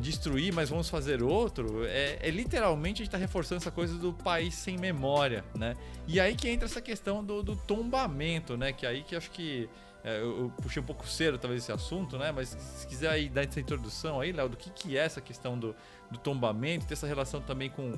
destruir, 0.00 0.52
mas 0.52 0.68
vamos 0.68 0.90
fazer 0.90 1.22
outro, 1.22 1.86
é, 1.86 2.18
é 2.20 2.30
literalmente 2.30 3.02
a 3.02 3.04
gente 3.04 3.08
está 3.10 3.18
reforçando 3.18 3.60
essa 3.60 3.70
coisa 3.70 3.94
do 3.94 4.12
país 4.12 4.52
sem 4.52 4.76
memória. 4.76 5.44
Né? 5.54 5.76
E 6.08 6.18
aí 6.18 6.34
que 6.34 6.48
entra 6.48 6.66
essa 6.66 6.82
questão 6.82 7.22
do, 7.22 7.40
do 7.40 7.54
tombamento, 7.54 8.56
né? 8.56 8.72
que 8.72 8.84
aí 8.84 9.04
que 9.04 9.14
acho 9.14 9.30
que 9.30 9.68
é, 10.04 10.20
eu, 10.20 10.42
eu, 10.42 10.52
puxei 10.62 10.82
um 10.82 10.86
pouco 10.86 11.06
cedo, 11.06 11.38
talvez, 11.38 11.62
esse 11.62 11.72
assunto, 11.72 12.16
né? 12.18 12.32
Mas 12.32 12.48
se 12.48 12.86
quiser 12.86 13.10
aí 13.10 13.28
dar 13.28 13.44
essa 13.44 13.60
introdução 13.60 14.20
aí, 14.20 14.32
Léo, 14.32 14.48
do 14.48 14.56
que, 14.56 14.70
que 14.70 14.96
é 14.96 15.04
essa 15.04 15.20
questão 15.20 15.58
do, 15.58 15.74
do 16.10 16.18
tombamento, 16.18 16.86
ter 16.86 16.94
essa 16.94 17.06
relação 17.06 17.40
também 17.40 17.68
com 17.68 17.94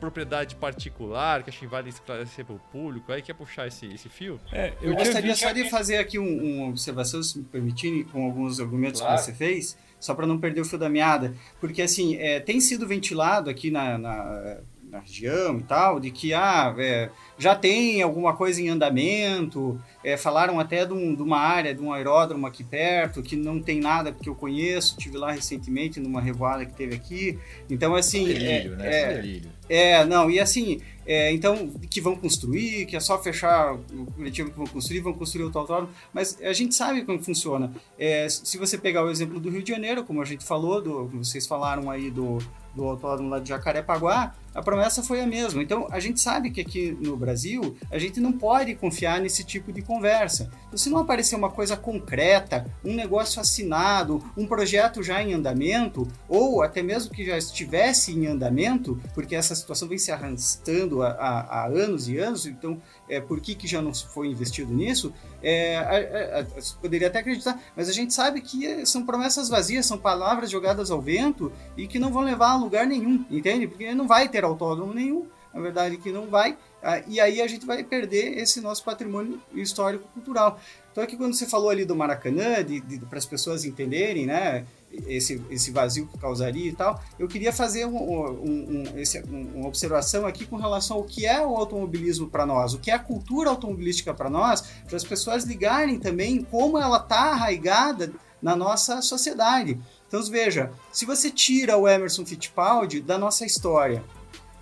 propriedade 0.00 0.56
particular, 0.56 1.42
que 1.42 1.50
acho 1.50 1.58
que 1.58 1.66
vale 1.66 1.88
esclarecer 1.88 2.44
para 2.44 2.54
o 2.54 2.58
público, 2.58 3.10
aí 3.10 3.22
quer 3.22 3.34
puxar 3.34 3.66
esse, 3.66 3.86
esse 3.86 4.08
fio? 4.08 4.38
É, 4.52 4.74
eu, 4.80 4.90
eu 4.90 4.96
gostaria 4.96 5.34
só 5.34 5.52
de 5.52 5.70
fazer 5.70 5.96
aqui 5.96 6.18
um, 6.18 6.58
uma 6.58 6.68
observação, 6.68 7.22
se 7.22 7.38
me 7.38 7.44
permitirem, 7.44 8.04
com 8.04 8.24
alguns 8.26 8.60
argumentos 8.60 9.00
claro. 9.00 9.16
que 9.16 9.24
você 9.24 9.32
fez, 9.32 9.78
só 9.98 10.14
para 10.14 10.26
não 10.26 10.38
perder 10.38 10.60
o 10.60 10.64
fio 10.64 10.78
da 10.78 10.88
meada, 10.88 11.34
porque 11.60 11.80
assim, 11.80 12.16
é, 12.16 12.40
tem 12.40 12.60
sido 12.60 12.86
ventilado 12.86 13.48
aqui 13.48 13.70
na, 13.70 13.96
na, 13.96 14.58
na 14.90 15.00
região 15.00 15.58
e 15.58 15.62
tal, 15.62 15.98
de 15.98 16.10
que 16.10 16.32
ah, 16.32 16.74
é, 16.78 17.10
já 17.38 17.54
tem 17.54 18.02
alguma 18.02 18.34
coisa 18.34 18.60
em 18.60 18.68
andamento, 18.68 19.80
é, 20.02 20.16
falaram 20.16 20.60
até 20.60 20.84
de, 20.84 20.92
um, 20.92 21.14
de, 21.14 21.22
uma 21.22 21.38
área, 21.38 21.74
de 21.74 21.82
um 21.82 21.92
aeródromo 21.92 22.46
aqui 22.46 22.62
perto, 22.62 23.22
que 23.22 23.36
não 23.36 23.60
tem 23.60 23.80
nada 23.80 24.12
que 24.12 24.28
eu 24.28 24.34
conheço, 24.34 24.96
tive 24.96 25.18
lá 25.18 25.32
recentemente 25.32 25.98
numa 26.00 26.20
revoada 26.20 26.64
que 26.64 26.74
teve 26.74 26.94
aqui. 26.94 27.38
Então, 27.68 27.94
assim. 27.94 28.24
Delírio, 28.24 28.74
é, 28.74 28.76
né? 28.76 29.02
É, 29.02 29.14
delírio. 29.14 29.50
é, 29.68 30.04
não, 30.04 30.30
e 30.30 30.38
assim, 30.38 30.80
é, 31.06 31.32
então, 31.32 31.68
que 31.88 32.00
vão 32.00 32.16
construir, 32.16 32.86
que 32.86 32.96
é 32.96 33.00
só 33.00 33.20
fechar 33.22 33.74
o 33.74 34.06
coletivo 34.16 34.50
que 34.50 34.56
vão 34.56 34.66
construir, 34.66 35.00
vão 35.00 35.12
construir 35.12 35.44
outro 35.44 35.60
autódromo, 35.60 35.90
mas 36.12 36.40
a 36.42 36.52
gente 36.52 36.74
sabe 36.74 37.04
como 37.04 37.22
funciona. 37.22 37.72
É, 37.98 38.28
se 38.28 38.58
você 38.58 38.76
pegar 38.76 39.04
o 39.04 39.10
exemplo 39.10 39.38
do 39.38 39.48
Rio 39.48 39.62
de 39.62 39.70
Janeiro, 39.70 40.02
como 40.02 40.20
a 40.20 40.24
gente 40.24 40.44
falou, 40.44 40.82
do, 40.82 41.06
vocês 41.08 41.46
falaram 41.46 41.90
aí 41.90 42.10
do, 42.10 42.38
do 42.74 42.84
autódromo 42.84 43.30
lá 43.30 43.38
de 43.38 43.48
Jacarepaguá, 43.50 44.34
a 44.56 44.62
promessa 44.62 45.02
foi 45.02 45.20
a 45.20 45.26
mesma. 45.26 45.62
Então, 45.62 45.86
a 45.90 46.00
gente 46.00 46.18
sabe 46.18 46.50
que 46.50 46.62
aqui 46.62 46.96
no 46.98 47.14
Brasil, 47.14 47.76
a 47.90 47.98
gente 47.98 48.18
não 48.20 48.32
pode 48.32 48.74
confiar 48.74 49.20
nesse 49.20 49.44
tipo 49.44 49.70
de 49.70 49.82
conversa. 49.82 50.50
Então, 50.66 50.78
se 50.78 50.88
não 50.88 50.98
aparecer 50.98 51.36
uma 51.36 51.50
coisa 51.50 51.76
concreta, 51.76 52.66
um 52.82 52.94
negócio 52.94 53.38
assinado, 53.38 54.24
um 54.34 54.46
projeto 54.46 55.02
já 55.02 55.22
em 55.22 55.34
andamento, 55.34 56.08
ou 56.26 56.62
até 56.62 56.82
mesmo 56.82 57.12
que 57.12 57.22
já 57.22 57.36
estivesse 57.36 58.12
em 58.12 58.26
andamento, 58.28 58.98
porque 59.12 59.36
essa 59.36 59.54
situação 59.54 59.86
vem 59.86 59.98
se 59.98 60.10
arrastando 60.10 61.02
há, 61.02 61.10
há, 61.10 61.40
há 61.40 61.66
anos 61.66 62.08
e 62.08 62.16
anos, 62.16 62.46
então, 62.46 62.80
é, 63.10 63.20
por 63.20 63.40
que, 63.40 63.54
que 63.54 63.66
já 63.66 63.82
não 63.82 63.92
foi 63.92 64.28
investido 64.28 64.72
nisso? 64.72 65.12
É, 65.42 65.76
a, 65.76 66.38
a, 66.38 66.40
a, 66.40 66.46
poderia 66.80 67.08
até 67.08 67.18
acreditar, 67.18 67.60
mas 67.76 67.90
a 67.90 67.92
gente 67.92 68.14
sabe 68.14 68.40
que 68.40 68.86
são 68.86 69.04
promessas 69.04 69.50
vazias, 69.50 69.84
são 69.84 69.98
palavras 69.98 70.50
jogadas 70.50 70.90
ao 70.90 71.00
vento 71.00 71.52
e 71.76 71.86
que 71.86 71.98
não 71.98 72.10
vão 72.10 72.22
levar 72.22 72.52
a 72.52 72.56
lugar 72.56 72.86
nenhum, 72.86 73.24
entende? 73.30 73.66
Porque 73.66 73.94
não 73.94 74.08
vai 74.08 74.28
ter 74.28 74.45
autódromo 74.46 74.94
nenhum, 74.94 75.26
na 75.52 75.60
verdade 75.60 75.96
que 75.96 76.12
não 76.12 76.26
vai, 76.26 76.56
ah, 76.82 77.02
e 77.06 77.18
aí 77.18 77.40
a 77.40 77.46
gente 77.46 77.66
vai 77.66 77.82
perder 77.82 78.38
esse 78.38 78.60
nosso 78.60 78.84
patrimônio 78.84 79.40
histórico-cultural. 79.54 80.60
Então 80.92 81.02
aqui 81.02 81.16
quando 81.16 81.34
você 81.34 81.46
falou 81.46 81.70
ali 81.70 81.84
do 81.84 81.96
Maracanã, 81.96 82.62
de, 82.64 82.80
de 82.80 82.98
para 83.00 83.18
as 83.18 83.26
pessoas 83.26 83.64
entenderem, 83.64 84.26
né, 84.26 84.64
esse, 85.06 85.42
esse 85.50 85.70
vazio 85.70 86.06
que 86.06 86.18
causaria 86.18 86.70
e 86.70 86.72
tal, 86.72 87.00
eu 87.18 87.26
queria 87.28 87.52
fazer 87.52 87.86
um, 87.86 87.96
um, 87.96 88.44
um, 88.44 88.98
esse, 88.98 89.20
uma 89.20 89.66
observação 89.66 90.26
aqui 90.26 90.46
com 90.46 90.56
relação 90.56 90.98
ao 90.98 91.04
que 91.04 91.26
é 91.26 91.40
o 91.44 91.56
automobilismo 91.56 92.28
para 92.28 92.46
nós, 92.46 92.72
o 92.72 92.78
que 92.78 92.90
é 92.90 92.94
a 92.94 92.98
cultura 92.98 93.50
automobilística 93.50 94.14
para 94.14 94.30
nós, 94.30 94.62
para 94.86 94.96
as 94.96 95.04
pessoas 95.04 95.44
ligarem 95.44 95.98
também 95.98 96.42
como 96.42 96.78
ela 96.78 96.98
está 96.98 97.30
arraigada 97.32 98.12
na 98.40 98.54
nossa 98.54 99.02
sociedade. 99.02 99.78
Então 100.06 100.22
veja, 100.22 100.70
se 100.92 101.04
você 101.04 101.30
tira 101.30 101.76
o 101.76 101.88
Emerson 101.88 102.24
Fittipaldi 102.24 103.00
da 103.00 103.18
nossa 103.18 103.44
história, 103.44 104.04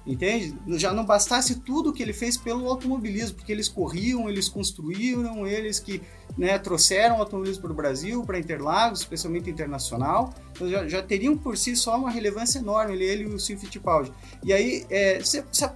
entende? 0.07 0.55
Já 0.79 0.93
não 0.93 1.05
bastasse 1.05 1.57
tudo 1.61 1.93
que 1.93 2.03
ele 2.03 2.13
fez 2.13 2.37
pelo 2.37 2.69
automobilismo, 2.69 3.37
porque 3.37 3.53
eles 3.53 3.69
corriam, 3.69 4.29
eles 4.29 4.49
construíram, 4.49 5.47
eles 5.47 5.81
que 5.81 6.03
né, 6.37 6.59
trouxeram 6.59 7.17
o 7.17 7.21
automobilismo 7.21 7.63
para 7.63 7.73
o 7.73 7.75
Brasil, 7.75 8.23
para 8.25 8.39
Interlagos, 8.39 9.01
especialmente 9.01 9.49
internacional, 9.49 10.35
então 10.53 10.69
já, 10.69 10.87
já, 10.87 11.03
teriam 11.03 11.37
por 11.37 11.57
si 11.57 11.75
só 11.77 11.97
uma 11.97 12.11
relevância 12.11 12.59
enorme, 12.59 12.95
ele, 12.95 13.05
ele 13.05 13.23
e 13.25 13.27
o 13.27 13.39
Sim 13.39 13.57
Fittipaldi. 13.57 14.13
E 14.43 14.53
aí, 14.53 14.85
é, 14.91 15.21
se, 15.23 15.45
se, 15.51 15.69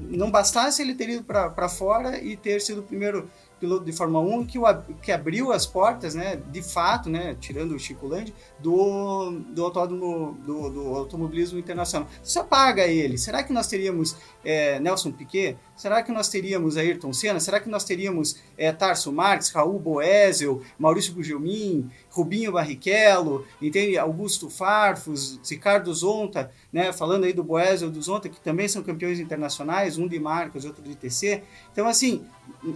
não 0.00 0.30
bastasse 0.30 0.82
ele 0.82 0.94
ter 0.94 1.08
ido 1.08 1.24
para 1.24 1.68
fora 1.68 2.22
e 2.22 2.36
ter 2.36 2.60
sido 2.60 2.80
o 2.80 2.82
primeiro 2.82 3.28
piloto 3.62 3.84
de 3.84 3.92
Fórmula 3.92 4.18
1 4.24 4.44
que, 4.44 4.58
o, 4.58 4.64
que 5.00 5.12
abriu 5.12 5.52
as 5.52 5.64
portas, 5.64 6.16
né, 6.16 6.36
de 6.50 6.60
fato, 6.60 7.08
né, 7.08 7.36
tirando 7.40 7.76
o 7.76 7.78
Chico 7.78 8.08
Land, 8.08 8.34
do, 8.58 9.30
do, 9.30 9.64
autódromo, 9.64 10.32
do, 10.44 10.68
do 10.68 10.96
automobilismo 10.96 11.60
internacional. 11.60 12.08
Se 12.24 12.40
apaga 12.40 12.84
ele, 12.88 13.16
será 13.16 13.44
que 13.44 13.52
nós 13.52 13.68
teríamos 13.68 14.16
é, 14.44 14.80
Nelson 14.80 15.12
Piquet? 15.12 15.56
Será 15.76 16.02
que 16.02 16.10
nós 16.10 16.28
teríamos 16.28 16.76
Ayrton 16.76 17.12
Senna? 17.12 17.38
Será 17.38 17.60
que 17.60 17.68
nós 17.68 17.84
teríamos 17.84 18.36
é, 18.62 18.70
Tarso 18.70 19.12
Marques, 19.12 19.50
Raul 19.50 19.76
Boesel, 19.76 20.62
Maurício 20.78 21.12
Gugelmin, 21.12 21.90
Rubinho 22.08 22.52
Barrichello, 22.52 23.44
entende? 23.60 23.98
Augusto 23.98 24.48
Farfus, 24.48 25.40
Ricardo 25.50 25.92
Zonta, 25.92 26.48
né? 26.72 26.92
falando 26.92 27.24
aí 27.24 27.32
do 27.32 27.42
Boesel 27.42 27.90
do 27.90 28.00
Zonta, 28.00 28.28
que 28.28 28.40
também 28.40 28.68
são 28.68 28.80
campeões 28.80 29.18
internacionais, 29.18 29.98
um 29.98 30.06
de 30.06 30.20
marcas, 30.20 30.64
outro 30.64 30.80
de 30.80 30.94
TC. 30.94 31.42
Então, 31.72 31.88
assim, 31.88 32.24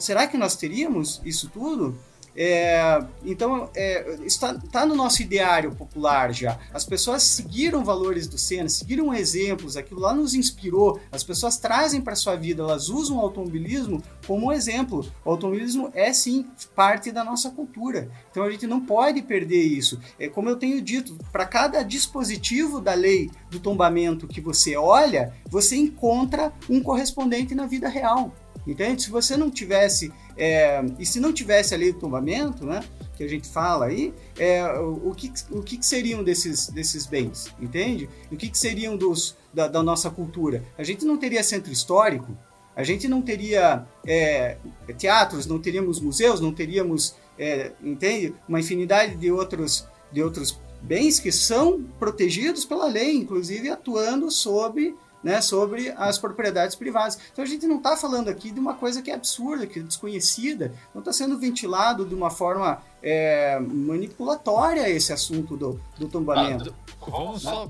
será 0.01 0.27
que 0.27 0.37
nós 0.37 0.57
teríamos 0.57 1.23
isso 1.25 1.49
tudo? 1.51 1.97
É, 2.37 3.03
então, 3.25 3.71
é, 3.75 4.19
está, 4.27 4.53
está 4.53 4.85
no 4.85 4.95
nosso 4.95 5.23
ideário 5.23 5.75
popular 5.75 6.33
já. 6.35 6.59
As 6.73 6.85
pessoas 6.85 7.23
seguiram 7.23 7.83
valores 7.83 8.27
do 8.27 8.37
Senna, 8.37 8.69
seguiram 8.69 9.15
exemplos, 9.15 9.77
aquilo 9.77 10.01
lá 10.01 10.13
nos 10.13 10.35
inspirou. 10.35 11.01
As 11.11 11.25
pessoas 11.25 11.57
trazem 11.57 12.01
para 12.01 12.15
sua 12.15 12.37
vida, 12.37 12.63
elas 12.63 12.89
usam 12.89 13.17
o 13.17 13.21
automobilismo 13.21 14.03
como 14.27 14.53
exemplo. 14.53 15.07
O 15.25 15.31
automobilismo 15.31 15.91
é 15.95 16.13
sim 16.13 16.47
parte 16.75 17.11
da 17.11 17.25
nossa 17.25 17.51
cultura. 17.51 18.11
Então 18.31 18.43
a 18.43 18.51
gente 18.51 18.67
não 18.67 18.81
pode 18.85 19.23
perder 19.23 19.63
isso. 19.63 19.99
É 20.19 20.29
como 20.29 20.51
eu 20.51 20.57
tenho 20.57 20.83
dito, 20.83 21.17
para 21.33 21.47
cada 21.47 21.83
dispositivo 21.83 22.81
da 22.81 22.93
lei 22.93 23.31
do 23.51 23.59
tombamento 23.59 24.27
que 24.27 24.41
você 24.41 24.77
olha, 24.77 25.33
você 25.49 25.77
encontra 25.77 26.53
um 26.69 26.83
correspondente 26.83 27.55
na 27.55 27.67
vida 27.67 27.89
real. 27.89 28.35
Entende? 28.67 29.03
Se 29.03 29.11
você 29.11 29.37
não 29.37 29.49
tivesse, 29.49 30.13
é, 30.37 30.85
e 30.99 31.07
se 31.07 31.19
não 31.19 31.33
tivesse 31.33 31.75
ali 31.75 31.91
o 31.91 31.95
tombamento, 31.95 32.65
né, 32.67 32.85
que 33.17 33.25
a 33.25 33.29
gente 33.29 33.49
fala 33.49 33.87
aí, 33.87 34.13
é, 34.39 34.63
o, 34.79 35.11
o, 35.11 35.15
que, 35.15 35.33
o 35.51 35.63
que 35.63 35.85
seriam 35.85 36.23
desses, 36.23 36.69
desses 36.69 37.07
bens, 37.07 37.55
entende? 37.61 38.09
O 38.31 38.37
que, 38.37 38.49
que 38.51 38.59
seriam 38.59 38.97
dos, 38.97 39.35
da, 39.53 39.67
da, 39.67 39.83
nossa 39.83 40.11
cultura? 40.11 40.63
A 40.77 40.85
gente 40.85 41.05
não 41.05 41.17
teria 41.17 41.43
centro 41.43 41.73
histórico, 41.73 42.37
a 42.75 42.85
gente 42.85 43.09
não 43.09 43.23
teria 43.23 43.87
é, 44.07 44.59
teatros, 44.99 45.47
não 45.47 45.59
teríamos 45.59 45.99
museus, 45.99 46.41
não 46.41 46.53
teríamos, 46.53 47.15
é, 47.39 47.73
entende? 47.83 48.35
Uma 48.47 48.61
infinidade 48.61 49.17
de 49.17 49.33
outros, 49.33 49.87
de 50.13 50.23
outros 50.23 50.61
bens 50.83 51.19
que 51.19 51.33
são 51.33 51.83
protegidos 51.99 52.67
pela 52.67 52.87
lei, 52.87 53.15
inclusive 53.15 53.71
atuando 53.71 54.31
sob 54.31 54.95
né, 55.27 55.41
sobre 55.41 55.93
as 55.97 56.19
propriedades 56.19 56.77
privadas. 56.77 57.19
Então 57.33 57.45
a 57.45 57.49
gente 57.49 57.67
não 57.67 57.79
está 57.79 57.97
falando 57.97 58.29
aqui 58.29 58.53
de 58.53 58.61
uma 58.61 58.75
coisa 58.75 59.03
que 59.03 59.11
é 59.11 59.15
absurda, 59.15 59.67
que 59.67 59.81
é 59.81 59.83
desconhecida, 59.83 60.73
não 60.95 61.01
está 61.01 61.13
sendo 61.13 61.37
ventilado 61.37 62.07
de 62.07 62.15
uma 62.15 62.31
forma 62.31 62.81
é, 63.03 63.59
manipulatória 63.59 64.89
esse 64.89 65.13
assunto 65.13 65.57
do, 65.57 65.81
do 65.99 66.07
tombamento. 66.07 66.73
Ah, 66.89 67.11
vamos 67.11 67.43
só 67.43 67.69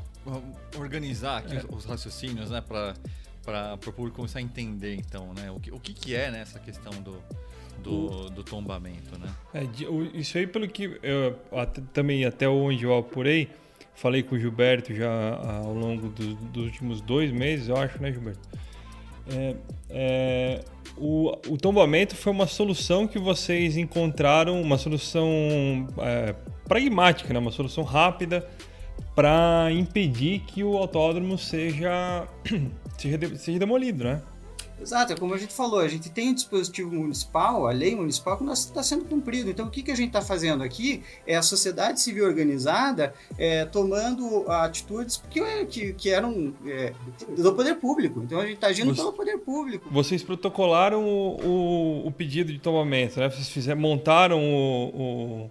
organizar 0.79 1.39
aqui 1.39 1.57
é. 1.57 1.65
os 1.71 1.87
raciocínios, 1.87 2.51
né, 2.51 2.61
para 2.61 2.95
para 3.43 3.75
o 3.75 3.93
público 3.93 4.17
começar 4.17 4.41
a 4.41 4.43
entender, 4.43 4.97
então, 4.97 5.33
né, 5.33 5.53
o 5.53 5.61
que, 5.61 5.71
o 5.71 5.79
que, 5.79 5.95
que 5.95 6.17
é 6.17 6.33
né, 6.33 6.41
essa 6.41 6.59
questão 6.59 6.93
do, 7.01 7.17
do, 7.79 8.29
do 8.29 8.43
tombamento, 8.43 9.17
né? 9.21 9.33
É, 9.55 9.63
isso 10.15 10.37
aí, 10.37 10.49
pelo 10.49 10.67
que 10.67 10.99
eu 11.01 11.39
até, 11.57 11.81
também 11.93 12.25
até 12.25 12.49
onde 12.49 12.83
eu 12.83 12.99
apurei, 12.99 13.49
falei 13.97 14.23
com 14.23 14.37
o 14.37 14.39
Gilberto 14.39 14.95
já 14.95 15.37
ao 15.65 15.75
longo 15.75 16.09
do, 16.09 16.35
dos 16.35 16.65
últimos 16.65 17.01
dois 17.01 17.33
meses, 17.33 17.69
eu 17.69 17.77
acho, 17.77 18.01
né, 18.01 18.13
Gilberto? 18.13 18.49
É, 19.29 19.57
é, 19.91 20.65
o, 20.97 21.33
o, 21.49 21.59
tombamento 21.59 22.15
foi 22.15 22.33
uma 22.33 22.47
solução 22.47 23.09
que 23.09 23.19
vocês 23.19 23.77
encontraram, 23.77 24.63
uma 24.63 24.79
solução 24.79 25.29
é, 25.99 26.33
pragmática, 26.69 27.33
né? 27.33 27.41
uma 27.41 27.51
solução 27.51 27.83
rápida 27.83 28.47
para 29.17 29.69
impedir 29.73 30.41
que 30.41 30.63
o 30.63 30.77
autódromo 30.77 31.37
seja, 31.37 32.29
seja, 32.97 33.37
seja 33.37 33.59
demolido, 33.59 34.05
né? 34.05 34.23
Exato, 34.81 35.13
é 35.13 35.17
como 35.17 35.35
a 35.35 35.39
gente 35.39 35.55
falou, 35.55 35.81
a 35.81 35.89
gente 35.89 36.11
tem 36.11 36.29
um 36.29 36.35
dispositivo 36.35 36.95
municipal, 36.95 37.67
a 37.67 37.73
lei 37.73 37.97
municipal, 37.97 38.37
que 38.37 38.45
está 38.45 38.83
sendo 38.83 39.05
cumprido. 39.05 39.51
Então, 39.51 39.67
o 39.67 39.71
que, 39.71 39.83
que 39.83 39.91
a 39.91 39.97
gente 39.97 40.09
está 40.09 40.21
fazendo 40.21 40.63
aqui 40.63 41.03
é 41.27 41.37
a 41.37 41.43
sociedade 41.43 42.01
civil 42.01 42.25
organizada 42.27 43.15
é, 43.39 43.65
tomando 43.65 44.51
atitudes 44.51 45.23
que, 45.31 45.67
que, 45.67 45.93
que 45.95 46.11
eram 46.11 46.55
é, 46.67 46.93
do 47.37 47.55
poder 47.55 47.77
público. 47.77 48.23
Então, 48.23 48.39
a 48.39 48.47
gente 48.47 48.57
está 48.57 48.69
agindo 48.69 48.95
Você, 48.95 49.01
pelo 49.01 49.13
poder 49.13 49.39
público. 49.39 49.89
Vocês 49.91 50.23
protocolaram 50.23 51.05
o, 51.05 51.41
o, 51.43 52.07
o, 52.07 52.13
pedido 52.13 52.53
de 52.53 52.59
tomamento, 52.59 53.19
né? 53.19 53.31
Vocês 53.31 53.49
fizeram, 53.49 53.81
montaram 53.81 54.41
o, 54.43 55.45
o 55.45 55.51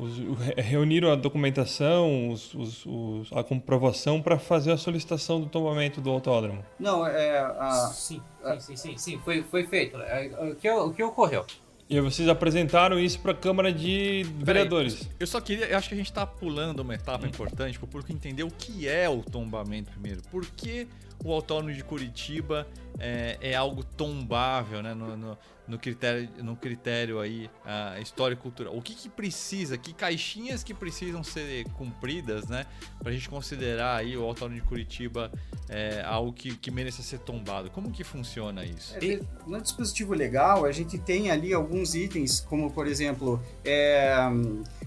os, 0.00 0.18
reuniram 0.56 1.10
a 1.10 1.16
documentação, 1.16 2.30
os, 2.30 2.54
os, 2.54 3.32
a 3.32 3.42
comprovação 3.42 4.22
para 4.22 4.38
fazer 4.38 4.72
a 4.72 4.76
solicitação 4.76 5.40
do 5.40 5.46
tombamento 5.46 6.00
do 6.00 6.10
autódromo? 6.10 6.64
Não, 6.78 7.06
é. 7.06 7.38
A... 7.38 7.90
Sim, 7.92 8.22
sim, 8.42 8.60
sim, 8.60 8.76
sim, 8.76 8.98
sim, 8.98 9.18
foi, 9.24 9.42
foi 9.42 9.66
feito. 9.66 9.96
É, 9.98 10.30
o 10.50 10.54
que, 10.54 10.70
o 10.70 10.92
que 10.92 11.02
ocorreu? 11.02 11.44
E 11.90 11.98
vocês 12.00 12.28
apresentaram 12.28 13.00
isso 13.00 13.18
para 13.18 13.32
a 13.32 13.34
Câmara 13.34 13.72
de 13.72 14.22
Vereadores. 14.38 15.08
eu 15.18 15.26
só 15.26 15.40
queria, 15.40 15.66
eu 15.66 15.78
acho 15.78 15.88
que 15.88 15.94
a 15.94 15.96
gente 15.96 16.10
está 16.10 16.26
pulando 16.26 16.80
uma 16.80 16.94
etapa 16.94 17.24
hum. 17.24 17.30
importante 17.30 17.78
para 17.78 17.86
o 17.86 17.88
público 17.88 18.12
entender 18.12 18.42
o 18.42 18.50
que 18.50 18.86
é 18.86 19.08
o 19.08 19.22
tombamento 19.22 19.90
primeiro. 19.90 20.20
Por 20.30 20.44
que 20.44 20.86
o 21.24 21.32
autódromo 21.32 21.72
de 21.74 21.82
Curitiba 21.82 22.66
é, 22.98 23.38
é 23.40 23.54
algo 23.54 23.82
tombável, 23.82 24.82
né? 24.82 24.92
No, 24.92 25.16
no, 25.16 25.38
no 25.68 25.78
critério, 25.78 26.28
no 26.42 26.56
critério 26.56 27.20
aí 27.20 27.50
uh, 27.64 28.00
histórico 28.00 28.42
cultural. 28.42 28.74
O 28.76 28.80
que, 28.80 28.94
que 28.94 29.08
precisa, 29.08 29.76
que 29.76 29.92
caixinhas 29.92 30.62
que 30.62 30.72
precisam 30.72 31.22
ser 31.22 31.64
cumpridas, 31.70 32.48
né, 32.48 32.66
para 32.98 33.10
a 33.10 33.12
gente 33.12 33.28
considerar 33.28 33.96
aí 33.96 34.16
o 34.16 34.24
Autódromo 34.24 34.60
de 34.60 34.66
Curitiba 34.66 35.30
é, 35.68 36.02
algo 36.04 36.32
que, 36.32 36.56
que 36.56 36.70
mereça 36.70 37.02
ser 37.02 37.18
tombado? 37.18 37.70
Como 37.70 37.90
que 37.90 38.02
funciona 38.02 38.64
isso? 38.64 38.96
É, 38.96 39.20
no 39.46 39.60
dispositivo 39.60 40.14
legal, 40.14 40.64
a 40.64 40.72
gente 40.72 40.98
tem 40.98 41.30
ali 41.30 41.52
alguns 41.52 41.94
itens, 41.94 42.40
como 42.40 42.70
por 42.70 42.86
exemplo, 42.86 43.40
é, 43.64 44.16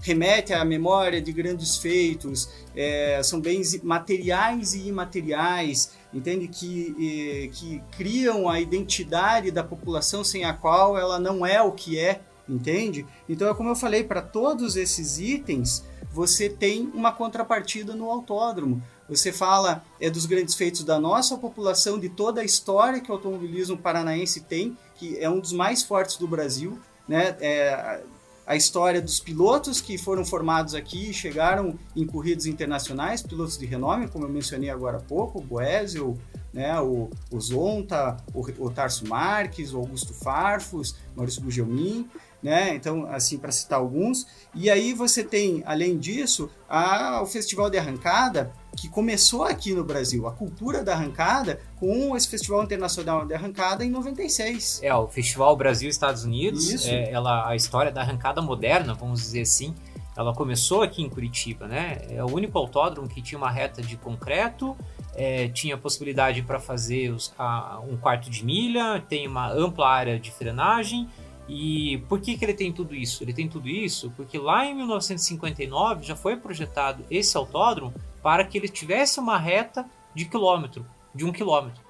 remete 0.00 0.52
à 0.52 0.64
memória 0.64 1.22
de 1.22 1.32
grandes 1.32 1.76
feitos, 1.76 2.50
é, 2.74 3.22
são 3.22 3.40
bens 3.40 3.80
materiais 3.82 4.74
e 4.74 4.88
imateriais, 4.88 5.92
entende 6.12 6.48
que, 6.48 7.50
que 7.52 7.82
criam 7.96 8.48
a 8.48 8.60
identidade 8.60 9.50
da 9.50 9.64
população 9.64 10.22
sem 10.22 10.44
a 10.44 10.52
qual 10.52 10.96
ela 10.96 11.18
não 11.18 11.44
é 11.44 11.62
o 11.62 11.72
que 11.72 11.98
é, 11.98 12.20
entende? 12.48 13.06
Então 13.28 13.48
é 13.48 13.54
como 13.54 13.70
eu 13.70 13.76
falei, 13.76 14.04
para 14.04 14.20
todos 14.20 14.76
esses 14.76 15.18
itens 15.18 15.84
você 16.12 16.48
tem 16.48 16.90
uma 16.94 17.10
contrapartida 17.10 17.94
no 17.94 18.10
autódromo. 18.10 18.82
Você 19.08 19.32
fala 19.32 19.84
é 20.00 20.10
dos 20.10 20.26
grandes 20.26 20.54
feitos 20.54 20.84
da 20.84 21.00
nossa 21.00 21.36
população, 21.36 21.98
de 21.98 22.08
toda 22.08 22.40
a 22.40 22.44
história 22.44 23.00
que 23.00 23.10
o 23.10 23.14
automobilismo 23.14 23.76
paranaense 23.76 24.42
tem, 24.42 24.76
que 24.94 25.18
é 25.18 25.28
um 25.28 25.40
dos 25.40 25.52
mais 25.52 25.82
fortes 25.82 26.16
do 26.16 26.28
Brasil, 26.28 26.78
né? 27.08 27.36
É, 27.40 28.02
a 28.46 28.56
história 28.56 29.00
dos 29.00 29.20
pilotos 29.20 29.80
que 29.80 29.96
foram 29.96 30.24
formados 30.24 30.74
aqui 30.74 31.12
chegaram 31.12 31.78
em 31.94 32.04
corridas 32.06 32.46
internacionais, 32.46 33.22
pilotos 33.22 33.56
de 33.56 33.66
renome, 33.66 34.08
como 34.08 34.24
eu 34.24 34.28
mencionei 34.28 34.68
agora 34.68 34.98
há 34.98 35.00
pouco, 35.00 35.38
o 35.38 35.42
Boesel, 35.42 36.18
né, 36.52 36.78
o, 36.80 37.08
o 37.30 37.40
Zonta, 37.40 38.16
o, 38.34 38.40
o 38.64 38.70
Tarso 38.70 39.06
Marques, 39.06 39.72
o 39.72 39.78
Augusto 39.78 40.12
Farfus, 40.12 40.96
Maurício 41.16 41.42
Gugelmin, 41.42 42.08
né? 42.42 42.74
Então, 42.74 43.06
assim, 43.10 43.38
para 43.38 43.52
citar 43.52 43.78
alguns. 43.78 44.26
E 44.54 44.68
aí 44.68 44.92
você 44.92 45.22
tem, 45.22 45.62
além 45.64 45.96
disso, 45.96 46.50
a, 46.68 47.20
o 47.22 47.26
Festival 47.26 47.70
de 47.70 47.78
Arrancada, 47.78 48.52
que 48.76 48.88
começou 48.88 49.44
aqui 49.44 49.72
no 49.72 49.84
Brasil, 49.84 50.26
a 50.26 50.32
cultura 50.32 50.82
da 50.82 50.94
arrancada, 50.94 51.60
com 51.76 52.16
esse 52.16 52.28
Festival 52.28 52.62
Internacional 52.64 53.24
de 53.24 53.34
Arrancada 53.34 53.84
em 53.84 53.90
96. 53.90 54.80
É, 54.82 54.94
o 54.94 55.06
Festival 55.06 55.54
Brasil-Estados 55.56 56.24
Unidos. 56.24 56.86
É, 56.86 57.10
ela, 57.10 57.48
a 57.48 57.54
história 57.54 57.92
da 57.92 58.00
arrancada 58.00 58.40
moderna, 58.42 58.94
vamos 58.94 59.20
dizer 59.20 59.42
assim, 59.42 59.74
ela 60.16 60.34
começou 60.34 60.82
aqui 60.82 61.02
em 61.02 61.08
Curitiba, 61.08 61.66
né? 61.66 62.02
É 62.10 62.22
o 62.22 62.30
único 62.30 62.58
autódromo 62.58 63.08
que 63.08 63.22
tinha 63.22 63.38
uma 63.38 63.50
reta 63.50 63.80
de 63.80 63.96
concreto, 63.96 64.76
é, 65.14 65.48
tinha 65.48 65.76
possibilidade 65.76 66.42
para 66.42 66.58
fazer 66.58 67.10
os, 67.10 67.32
a, 67.38 67.80
um 67.86 67.96
quarto 67.96 68.30
de 68.30 68.44
milha, 68.44 69.02
tem 69.08 69.26
uma 69.26 69.50
ampla 69.50 69.88
área 69.88 70.18
de 70.18 70.30
frenagem, 70.30 71.08
e 71.54 71.98
por 72.08 72.18
que, 72.18 72.38
que 72.38 72.44
ele 72.46 72.54
tem 72.54 72.72
tudo 72.72 72.94
isso? 72.94 73.22
Ele 73.22 73.34
tem 73.34 73.46
tudo 73.46 73.68
isso 73.68 74.10
porque 74.16 74.38
lá 74.38 74.64
em 74.64 74.74
1959 74.74 76.02
já 76.02 76.16
foi 76.16 76.34
projetado 76.34 77.04
esse 77.10 77.36
autódromo 77.36 77.92
para 78.22 78.42
que 78.42 78.56
ele 78.56 78.68
tivesse 78.68 79.20
uma 79.20 79.36
reta 79.36 79.84
de 80.14 80.24
quilômetro, 80.24 80.86
de 81.14 81.26
um 81.26 81.30
quilômetro. 81.30 81.82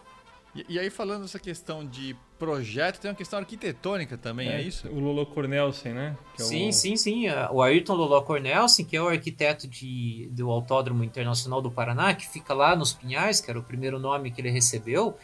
E, 0.53 0.66
e 0.68 0.79
aí 0.81 0.90
falando 0.90 1.27
essa 1.27 1.38
questão 1.38 1.87
de 1.87 2.16
projeto, 2.40 2.98
tem 2.98 3.09
uma 3.09 3.16
questão 3.16 3.38
arquitetônica 3.38 4.18
também, 4.18 4.48
é, 4.48 4.57
é 4.57 4.62
isso? 4.62 4.88
O 4.88 4.98
Lolo 4.98 5.25
Cornelsen, 5.27 5.92
né? 5.92 6.16
É 6.37 6.42
sim, 6.42 6.70
o... 6.70 6.72
sim, 6.72 6.96
sim. 6.96 7.27
O 7.53 7.62
Ayrton 7.62 7.94
Lolo 7.94 8.20
Cornelsen, 8.22 8.85
que 8.85 8.96
é 8.96 9.01
o 9.01 9.07
arquiteto 9.07 9.68
de, 9.68 10.29
do 10.33 10.51
Autódromo 10.51 11.05
Internacional 11.05 11.62
do 11.62 11.70
Paraná, 11.70 12.12
que 12.14 12.29
fica 12.29 12.53
lá 12.53 12.75
nos 12.75 12.92
Pinhais, 12.92 13.40
que 13.40 13.48
era 13.48 13.61
o 13.61 13.62
primeiro 13.62 14.01
nome 14.01 14.33
que 14.33 14.40
ele 14.40 14.51
recebeu, 14.51 15.16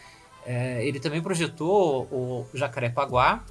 é, 0.46 0.87
ele 0.87 1.01
também 1.01 1.20
projetou 1.20 2.05
o 2.05 2.46
Jacarepaguá, 2.55 3.44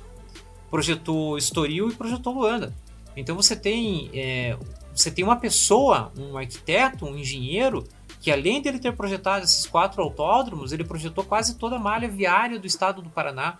projetou 0.70 1.38
Estoril 1.38 1.90
e 1.90 1.96
projetou 1.96 2.34
Luanda. 2.34 2.74
Então 3.16 3.36
você 3.36 3.56
tem, 3.56 4.10
é, 4.14 4.58
você 4.94 5.10
tem 5.10 5.24
uma 5.24 5.38
pessoa, 5.38 6.12
um 6.18 6.38
arquiteto, 6.38 7.06
um 7.06 7.18
engenheiro, 7.18 7.84
que 8.22 8.32
além 8.32 8.62
dele 8.62 8.80
ter 8.80 8.96
projetado 8.96 9.44
esses 9.44 9.66
quatro 9.66 10.02
autódromos, 10.02 10.72
ele 10.72 10.84
projetou 10.84 11.24
quase 11.24 11.56
toda 11.56 11.78
a 11.78 11.80
malha 11.80 12.08
viária 12.08 12.60
do 12.60 12.68
estado 12.68 13.02
do 13.02 13.10
Paraná. 13.10 13.58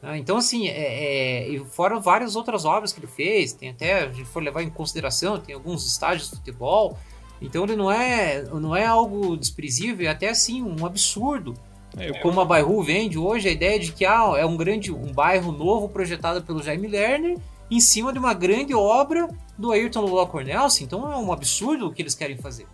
Né? 0.00 0.18
Então, 0.18 0.36
assim, 0.36 0.68
é, 0.68 1.54
é, 1.54 1.64
fora 1.64 2.00
várias 2.00 2.34
outras 2.34 2.64
obras 2.64 2.92
que 2.92 3.00
ele 3.00 3.06
fez, 3.06 3.52
tem 3.52 3.70
até, 3.70 4.02
a 4.02 4.12
gente 4.12 4.24
for 4.24 4.42
levar 4.42 4.62
em 4.62 4.70
consideração, 4.70 5.38
tem 5.38 5.54
alguns 5.54 5.86
estádios 5.86 6.30
de 6.30 6.36
futebol. 6.36 6.98
Então, 7.40 7.64
ele 7.64 7.76
não 7.76 7.90
é, 7.90 8.42
não 8.44 8.74
é 8.74 8.84
algo 8.84 9.36
desprezível, 9.36 10.06
é 10.06 10.10
até 10.10 10.28
assim 10.28 10.62
um 10.62 10.84
absurdo 10.86 11.54
é, 11.98 12.12
Como 12.20 12.40
a 12.40 12.44
Bairro 12.44 12.82
vende 12.82 13.18
hoje, 13.18 13.48
a 13.48 13.52
ideia 13.52 13.78
de 13.78 13.92
que 13.92 14.04
ah, 14.04 14.34
é 14.36 14.46
um 14.46 14.56
grande 14.56 14.90
um 14.92 15.12
bairro 15.12 15.52
novo 15.52 15.88
projetado 15.88 16.42
pelo 16.42 16.62
Jaime 16.62 16.88
Lerner 16.88 17.38
em 17.70 17.80
cima 17.80 18.12
de 18.12 18.18
uma 18.18 18.34
grande 18.34 18.74
obra 18.74 19.28
do 19.56 19.72
Ayrton 19.72 20.02
Lula 20.02 20.26
Cornelsen. 20.26 20.84
Então 20.84 21.10
é 21.10 21.16
um 21.16 21.32
absurdo 21.32 21.86
o 21.86 21.92
que 21.92 22.02
eles 22.02 22.14
querem 22.14 22.36
fazer. 22.36 22.66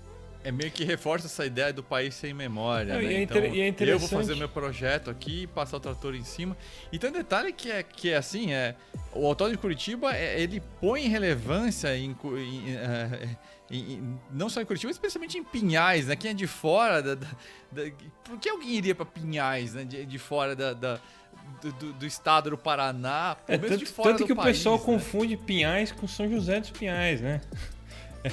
É 0.44 0.52
meio 0.52 0.70
que 0.70 0.84
reforça 0.84 1.26
essa 1.26 1.44
ideia 1.44 1.72
do 1.72 1.82
país 1.82 2.14
sem 2.14 2.32
memória, 2.32 2.94
Não, 2.94 3.02
né? 3.02 3.12
E 3.12 3.16
é, 3.16 3.22
então, 3.22 3.36
e 3.38 3.60
é 3.60 3.68
interessante. 3.68 3.88
Eu 3.90 3.98
vou 3.98 4.08
fazer 4.08 4.36
meu 4.36 4.48
projeto 4.48 5.10
aqui, 5.10 5.46
passar 5.48 5.76
o 5.76 5.80
trator 5.80 6.14
em 6.14 6.24
cima. 6.24 6.56
E 6.92 6.98
tem 6.98 7.10
um 7.10 7.12
detalhe 7.12 7.52
que 7.52 7.70
é, 7.70 7.82
que 7.82 8.10
é 8.10 8.16
assim, 8.16 8.52
é, 8.52 8.74
o 9.12 9.26
Autódromo 9.26 9.56
de 9.56 9.60
Curitiba, 9.60 10.16
é, 10.16 10.40
ele 10.40 10.62
põe 10.80 11.08
relevância 11.08 11.94
em, 11.96 12.10
em, 12.10 12.76
em, 13.70 14.18
não 14.30 14.48
só 14.48 14.60
em 14.60 14.64
Curitiba, 14.64 14.90
especialmente 14.90 15.38
em 15.38 15.44
Pinhais, 15.44 16.06
né? 16.06 16.16
Quem 16.16 16.30
é 16.30 16.34
de 16.34 16.46
fora 16.46 17.02
da, 17.02 17.14
da, 17.14 17.26
da 17.70 17.82
por 18.24 18.38
que 18.38 18.48
alguém 18.48 18.70
iria 18.70 18.94
para 18.94 19.04
Pinhais, 19.04 19.74
né? 19.74 19.84
De, 19.84 20.06
de 20.06 20.18
fora 20.18 20.56
da, 20.56 20.72
da 20.72 21.00
do, 21.60 21.72
do, 21.72 21.92
do, 21.94 22.06
estado 22.06 22.50
do 22.50 22.58
Paraná, 22.58 23.36
é, 23.46 23.56
tanto, 23.56 23.84
tanto 24.02 24.26
que 24.26 24.32
o 24.32 24.36
pessoal 24.36 24.76
né? 24.78 24.84
confunde 24.84 25.36
Pinhais 25.36 25.90
com 25.92 26.06
São 26.06 26.28
José 26.28 26.60
dos 26.60 26.70
Pinhais, 26.70 27.20
né? 27.20 27.40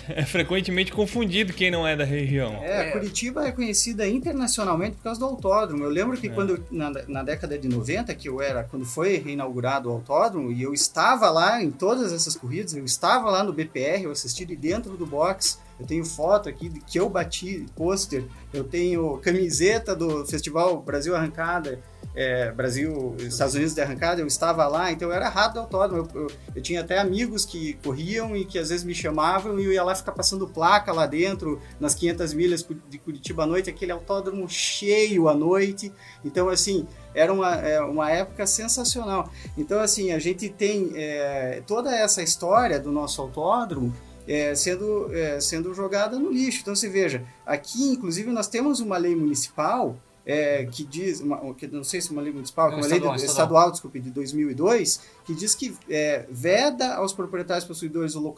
É 0.10 0.26
frequentemente 0.26 0.92
confundido 0.92 1.54
quem 1.54 1.70
não 1.70 1.88
é 1.88 1.96
da 1.96 2.04
região. 2.04 2.56
É, 2.64 2.92
Curitiba 2.92 3.48
é 3.48 3.52
conhecida 3.52 4.08
internacionalmente 4.08 4.98
por 4.98 5.04
causa 5.04 5.20
do 5.20 5.26
autódromo. 5.26 5.84
Eu 5.84 5.90
lembro 5.90 6.18
que 6.18 6.28
é. 6.28 6.30
quando 6.30 6.64
na, 6.72 6.92
na, 7.08 7.24
década 7.24 7.58
de 7.58 7.68
90, 7.68 8.14
que 8.16 8.28
eu 8.28 8.42
era, 8.42 8.64
quando 8.64 8.86
foi 8.86 9.18
reinaugurado 9.18 9.90
o 9.90 9.94
autódromo, 9.94 10.52
e 10.52 10.62
eu 10.62 10.74
estava 10.74 11.30
lá 11.30 11.62
em 11.62 11.72
todas 11.72 12.12
essas 12.12 12.36
corridas, 12.36 12.74
eu 12.76 12.86
estava 12.86 13.30
lá 13.30 13.44
no 13.44 13.54
BPR, 13.54 14.04
eu 14.04 14.12
assisti 14.12 14.46
de 14.46 14.56
dentro 14.56 14.98
do 14.98 15.06
box. 15.06 15.60
Eu 15.78 15.86
tenho 15.86 16.06
foto 16.06 16.48
aqui 16.48 16.70
de 16.70 16.80
que 16.80 16.98
eu 16.98 17.10
bati 17.10 17.66
pôster, 17.76 18.24
eu 18.54 18.64
tenho 18.64 19.18
camiseta 19.18 19.94
do 19.94 20.26
Festival 20.26 20.82
Brasil 20.82 21.14
Arrancada, 21.14 21.82
é, 22.16 22.50
Brasil, 22.52 23.16
Estados 23.20 23.56
Unidos 23.56 23.74
de 23.74 23.82
arrancada, 23.82 24.22
eu 24.22 24.28
estava 24.28 24.66
lá, 24.68 24.92
então 24.92 25.10
eu 25.10 25.14
era 25.14 25.28
rato 25.28 25.56
do 25.56 25.60
autódromo. 25.60 26.10
Eu, 26.14 26.22
eu, 26.22 26.28
eu, 26.56 26.62
tinha 26.62 26.82
até 26.82 26.98
amigos 26.98 27.46
que 27.46 27.74
corriam 27.84 28.36
e 28.36 28.46
que 28.46 28.58
às 28.58 28.70
vezes 28.70 28.86
me 28.86 28.96
chamavam 28.96 29.60
e 29.60 29.66
eu 29.66 29.74
ia 29.74 29.84
lá 29.84 29.94
ficar 29.94 30.14
passando 30.14 30.48
placa 30.48 30.94
lá 30.94 31.06
dentro, 31.06 31.62
nas 31.80 31.94
500 31.94 32.34
milhas 32.34 32.68
de 32.90 32.98
Curitiba 32.98 33.44
à 33.44 33.46
noite, 33.46 33.70
aquele 33.70 33.92
autódromo 33.92 34.48
cheio 34.48 35.28
à 35.28 35.34
noite. 35.34 35.92
Então, 36.24 36.48
assim, 36.48 36.88
era 37.14 37.34
uma, 37.34 37.56
é, 37.56 37.82
uma 37.82 38.10
época 38.10 38.48
sensacional. 38.48 39.30
Então, 39.58 39.82
assim, 39.82 40.14
a 40.14 40.20
gente 40.20 40.48
tem 40.50 40.92
é, 40.96 41.62
toda 41.68 41.94
essa 41.94 42.24
história 42.24 42.80
do 42.80 42.92
nosso 42.92 43.22
autódromo 43.22 43.94
é, 44.28 44.56
sendo, 44.56 45.14
é, 45.14 45.40
sendo 45.42 45.74
jogada 45.74 46.18
no 46.18 46.32
lixo. 46.32 46.60
Então, 46.62 46.76
você 46.76 46.88
veja, 46.88 47.24
aqui, 47.46 47.92
inclusive, 47.92 48.32
nós 48.32 48.48
temos 48.48 48.80
uma 48.80 48.98
lei 48.98 49.16
municipal 49.16 49.98
é, 50.26 50.66
que 50.66 50.84
diz, 50.84 51.22
uma, 51.22 51.54
que 51.54 51.68
não 51.68 51.84
sei 51.84 52.02
se 52.02 52.10
é 52.10 52.12
uma 52.12 52.22
lei 52.22 52.34
municipal, 52.34 52.72
é 52.72 52.76
uma 52.76 52.82
estadual, 52.82 53.12
lei 53.12 53.20
de, 53.20 53.26
estadual. 53.26 53.46
estadual, 53.46 53.72
desculpe, 53.72 54.00
de 54.00 54.10
2002, 54.10 55.02
que 55.24 55.36
diz 55.36 55.54
que 55.54 55.78
é, 55.90 56.26
veda 56.30 56.96
aos 56.96 57.14
proprietários 57.14 57.66
possuidores 57.66 58.16
ou 58.16 58.36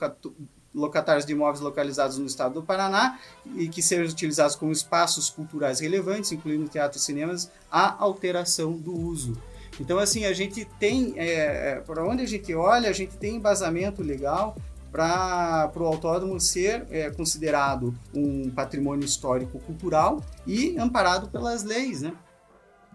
locatários 0.75 1.25
de 1.25 1.31
imóveis 1.31 1.61
localizados 1.61 2.17
no 2.17 2.25
estado 2.25 2.55
do 2.55 2.63
Paraná 2.63 3.17
e 3.55 3.69
que 3.69 3.81
sejam 3.81 4.05
utilizados 4.05 4.55
como 4.55 4.71
espaços 4.71 5.29
culturais 5.29 5.79
relevantes, 5.79 6.31
incluindo 6.31 6.67
teatros 6.67 7.01
e 7.01 7.05
cinemas, 7.05 7.49
a 7.71 8.03
alteração 8.03 8.73
do 8.73 8.93
uso. 8.93 9.41
Então, 9.79 9.97
assim, 9.99 10.25
a 10.25 10.33
gente 10.33 10.65
tem, 10.79 11.13
é, 11.17 11.71
é 11.71 11.75
para 11.85 12.03
onde 12.03 12.23
a 12.23 12.27
gente 12.27 12.53
olha, 12.53 12.89
a 12.89 12.93
gente 12.93 13.15
tem 13.15 13.35
embasamento 13.35 14.01
legal 14.01 14.57
para 14.97 15.71
o 15.75 15.85
autódromo 15.85 16.39
ser 16.39 16.87
é, 16.89 17.11
considerado 17.11 17.93
um 18.15 18.49
patrimônio 18.49 19.05
histórico 19.05 19.59
cultural 19.59 20.23
e 20.47 20.75
amparado 20.79 21.29
pelas 21.29 21.63
leis, 21.63 22.01
né? 22.01 22.13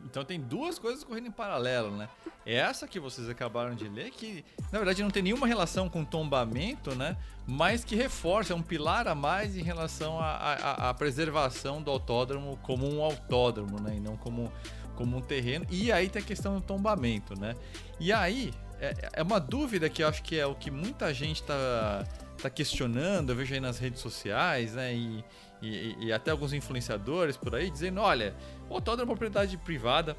Então 0.05 0.25
tem 0.25 0.41
duas 0.41 0.81
coisas 0.81 1.05
correndo 1.05 1.29
em 1.29 1.31
paralelo, 1.31 1.97
né? 1.97 2.09
Essa 2.45 2.89
que 2.89 2.99
vocês 2.99 3.29
acabaram 3.29 3.77
de 3.77 3.89
ler, 3.89 4.11
que 4.11 4.45
na 4.73 4.81
verdade 4.81 5.01
não 5.01 5.11
tem 5.11 5.23
nenhuma 5.23 5.47
relação 5.47 5.89
com 5.89 6.05
tombamento, 6.05 6.93
né? 6.97 7.17
Mas 7.47 7.85
que 7.85 7.95
reforça, 7.95 8.53
é 8.53 8.57
um 8.57 8.63
pilar 8.63 9.07
a 9.07 9.15
mais 9.15 9.57
em 9.57 9.63
relação 9.63 10.19
à 10.21 10.93
preservação 10.99 11.81
do 11.81 11.89
autódromo 11.89 12.59
como 12.65 12.93
um 12.93 13.01
autódromo, 13.01 13.81
né? 13.81 13.95
E 13.97 14.01
não 14.01 14.17
como, 14.17 14.53
como 14.97 15.17
um 15.17 15.21
terreno. 15.21 15.65
E 15.71 15.93
aí 15.93 16.09
tem 16.09 16.21
a 16.21 16.25
questão 16.25 16.57
do 16.57 16.61
tombamento, 16.61 17.39
né? 17.39 17.55
E 18.01 18.13
aí, 18.13 18.53
é, 18.83 18.95
é 19.13 19.23
uma 19.23 19.39
dúvida 19.39 19.89
que 19.89 20.03
eu 20.03 20.09
acho 20.09 20.23
que 20.23 20.39
é 20.39 20.45
o 20.45 20.57
que 20.57 20.71
muita 20.71 21.15
gente 21.15 21.41
está 21.41 22.05
tá 22.43 22.51
questionando, 22.51 23.31
eu 23.31 23.37
vejo 23.37 23.55
aí 23.55 23.61
nas 23.61 23.79
redes 23.79 24.01
sociais, 24.01 24.75
né? 24.75 24.93
E, 24.93 25.25
e, 25.63 26.07
e, 26.07 26.13
até 26.13 26.33
alguns 26.33 26.53
influenciadores 26.53 27.37
por 27.37 27.55
aí 27.55 27.71
dizendo: 27.71 28.01
olha, 28.01 28.35
o 28.69 28.75
autódromo 28.75 29.13
é 29.13 29.15
propriedade 29.15 29.57
privada, 29.57 30.17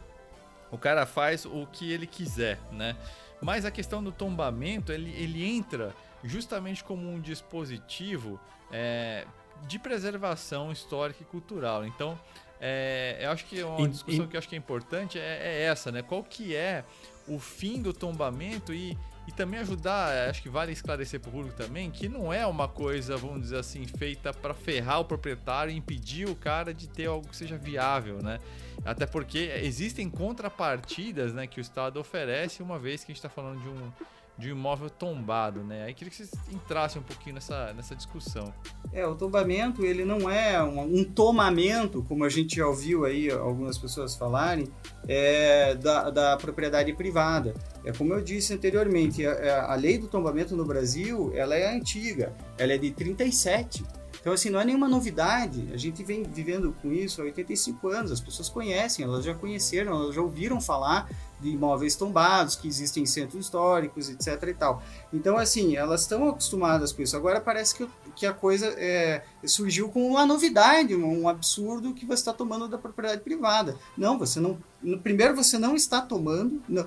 o 0.72 0.78
cara 0.78 1.06
faz 1.06 1.46
o 1.46 1.68
que 1.68 1.92
ele 1.92 2.08
quiser, 2.08 2.58
né? 2.72 2.96
Mas 3.42 3.66
a 3.66 3.72
questão 3.72 4.02
do 4.02 4.14
tombamento, 4.14 4.94
ele, 4.94 5.12
ele 5.12 5.46
entra 5.46 5.94
justamente 6.24 6.82
como 6.82 7.12
um 7.12 7.20
dispositivo 7.20 8.40
é, 8.72 9.26
de 9.68 9.78
preservação 9.78 10.72
histórica 10.72 11.22
e 11.22 11.26
cultural. 11.26 11.86
Então, 11.86 12.18
é, 12.62 13.18
eu 13.20 13.32
acho 13.32 13.46
que 13.46 13.62
uma 13.62 13.90
discussão 13.90 14.26
que 14.26 14.38
eu 14.38 14.40
acho 14.40 14.48
que 14.48 14.56
é 14.56 14.58
importante 14.58 15.20
é, 15.20 15.40
é 15.42 15.64
essa, 15.64 15.92
né? 15.92 16.02
Qual 16.02 16.24
que 16.24 16.56
é 16.56 16.86
o 17.28 17.40
fim 17.40 17.82
do 17.82 17.94
tombamento 17.94 18.74
e, 18.74 18.98
e 19.28 19.32
também 19.32 19.60
ajudar, 19.60 20.30
acho 20.30 20.42
que 20.42 20.50
vale 20.50 20.72
esclarecer 20.72 21.20
para 21.20 21.30
o 21.30 21.32
público 21.32 21.56
também, 21.56 21.90
que 21.90 22.10
não 22.10 22.32
é 22.34 22.46
uma 22.46 22.68
coisa, 22.68 23.16
vamos 23.18 23.42
dizer 23.42 23.58
assim, 23.58 23.86
feita 23.86 24.34
para 24.34 24.54
ferrar 24.54 25.00
o 25.00 25.06
proprietário 25.06 25.72
e 25.72 25.78
impedir 25.78 26.28
o 26.28 26.36
cara 26.36 26.74
de 26.74 26.88
ter 26.88 27.06
algo 27.06 27.28
que 27.28 27.36
seja 27.36 27.58
viável, 27.58 28.22
né? 28.22 28.40
Até 28.86 29.06
porque 29.06 29.52
existem 29.62 30.10
contrapartidas 30.10 31.34
né, 31.34 31.48
que 31.48 31.60
o 31.60 31.62
Estado 31.62 32.00
oferece, 32.00 32.62
uma 32.62 32.78
vez 32.78 33.04
que 33.04 33.12
a 33.12 33.14
gente 33.14 33.20
está 33.24 33.30
falando 33.30 33.62
de 33.62 33.70
um, 33.70 33.92
de 34.38 34.50
um 34.50 34.56
imóvel 34.56 34.90
tombado, 34.90 35.64
né? 35.64 35.84
Aí 35.84 35.94
queria 35.94 36.10
que 36.10 36.18
vocês 36.18 36.32
entrassem 36.52 37.02
um 37.02 37.06
pouquinho 37.06 37.36
nessa, 37.36 37.72
nessa 37.74 37.96
discussão. 37.96 38.54
É, 38.92 39.06
o 39.06 39.16
tombamento, 39.16 39.86
ele 39.86 40.04
não 40.04 40.30
é 40.30 40.62
um, 40.62 41.00
um 41.00 41.04
tomamento, 41.04 42.04
como 42.04 42.24
a 42.24 42.30
gente 42.30 42.56
já 42.56 42.68
ouviu 42.68 43.06
aí 43.06 43.30
algumas 43.30 43.78
pessoas 43.78 44.16
falarem, 44.16 44.68
é, 45.08 45.76
da, 45.76 46.10
da 46.10 46.38
propriedade 46.38 46.92
privada. 46.94 47.54
É 47.86 47.92
como 47.92 48.14
eu 48.14 48.22
disse 48.22 48.54
anteriormente, 48.54 49.26
a, 49.26 49.72
a 49.72 49.76
lei 49.76 49.98
do 49.98 50.08
tombamento 50.08 50.56
no 50.56 50.66
Brasil, 50.66 51.32
ela 51.36 51.56
é 51.56 51.76
antiga, 51.76 52.34
ela 52.58 52.74
é 52.74 52.78
de 52.78 52.92
37. 52.92 53.84
Então, 54.24 54.32
assim, 54.32 54.50
não 54.50 54.62
é 54.62 54.64
nenhuma 54.64 54.88
novidade. 54.88 55.68
A 55.74 55.78
gente 55.78 56.02
vem 56.02 56.24
vivendo 56.24 56.74
com 56.82 56.94
isso 56.94 57.22
há 57.22 57.26
85 57.26 57.90
anos. 57.90 58.10
As 58.10 58.22
pessoas 58.22 58.48
conhecem, 58.48 59.04
elas 59.04 59.26
já 59.26 59.34
conheceram, 59.34 59.92
elas 59.92 60.16
já 60.16 60.22
ouviram 60.22 60.62
falar 60.62 61.10
de 61.44 61.50
imóveis 61.50 61.96
tombados, 61.96 62.56
que 62.56 62.68
existem 62.68 63.04
em 63.04 63.06
centros 63.06 63.46
históricos, 63.46 64.10
etc 64.10 64.42
e 64.48 64.54
tal. 64.54 64.82
Então, 65.12 65.38
assim, 65.38 65.76
elas 65.76 66.02
estão 66.02 66.30
acostumadas 66.30 66.92
com 66.92 67.02
isso. 67.02 67.16
Agora 67.16 67.42
parece 67.42 67.76
que, 67.76 67.88
que 68.16 68.26
a 68.26 68.34
coisa 68.34 68.68
é, 68.78 69.24
surgiu 69.46 69.90
com 69.90 70.08
uma 70.08 70.26
novidade, 70.26 70.96
um 70.96 71.28
absurdo 71.28 71.94
que 71.94 72.06
você 72.06 72.22
está 72.22 72.34
tomando 72.34 72.68
da 72.68 72.78
propriedade 72.78 73.22
privada. 73.22 73.78
Não, 73.98 74.18
você 74.18 74.40
não. 74.40 74.58
Primeiro, 75.02 75.36
você 75.36 75.58
não 75.58 75.76
está 75.76 76.02
tomando, 76.02 76.62
não, 76.68 76.86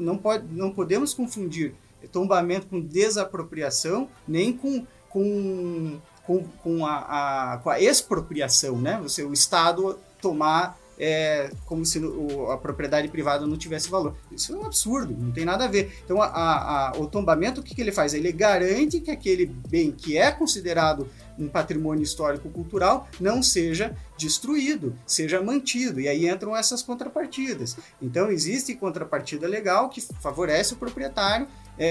não, 0.00 0.16
pode, 0.16 0.46
não 0.50 0.70
podemos 0.70 1.12
confundir 1.12 1.74
tombamento 2.12 2.66
com 2.68 2.80
desapropriação, 2.80 4.08
nem 4.28 4.52
com, 4.52 4.86
com 5.08 6.00
com, 6.26 6.42
com, 6.42 6.84
a, 6.84 7.52
a, 7.54 7.58
com 7.58 7.70
a 7.70 7.80
expropriação, 7.80 8.78
né? 8.78 8.98
Você, 9.00 9.22
o 9.22 9.32
Estado 9.32 9.96
tomar 10.20 10.76
é, 10.98 11.50
como 11.64 11.84
se 11.84 11.98
o, 11.98 12.50
a 12.50 12.58
propriedade 12.58 13.08
privada 13.08 13.46
não 13.46 13.56
tivesse 13.56 13.90
valor. 13.90 14.16
Isso 14.30 14.54
é 14.54 14.56
um 14.56 14.66
absurdo, 14.66 15.16
não 15.18 15.32
tem 15.32 15.44
nada 15.44 15.64
a 15.64 15.68
ver. 15.68 16.00
Então, 16.04 16.20
a, 16.22 16.28
a, 16.28 16.92
o 16.98 17.06
tombamento, 17.06 17.60
o 17.60 17.64
que, 17.64 17.74
que 17.74 17.80
ele 17.80 17.92
faz? 17.92 18.14
Ele 18.14 18.32
garante 18.32 19.00
que 19.00 19.10
aquele 19.10 19.46
bem 19.46 19.92
que 19.92 20.16
é 20.16 20.30
considerado 20.30 21.08
um 21.38 21.48
patrimônio 21.48 22.02
histórico-cultural 22.02 23.08
não 23.20 23.42
seja 23.42 23.94
destruído, 24.16 24.96
seja 25.06 25.42
mantido. 25.42 26.00
E 26.00 26.08
aí 26.08 26.28
entram 26.28 26.56
essas 26.56 26.82
contrapartidas. 26.82 27.76
Então, 28.00 28.30
existe 28.30 28.74
contrapartida 28.74 29.46
legal 29.46 29.88
que 29.88 30.00
favorece 30.00 30.74
o 30.74 30.76
proprietário 30.76 31.46
é, 31.78 31.88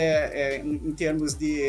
é, 0.55 0.57
em, 0.57 0.73
em 0.73 0.91
termos 0.91 1.35
de 1.35 1.61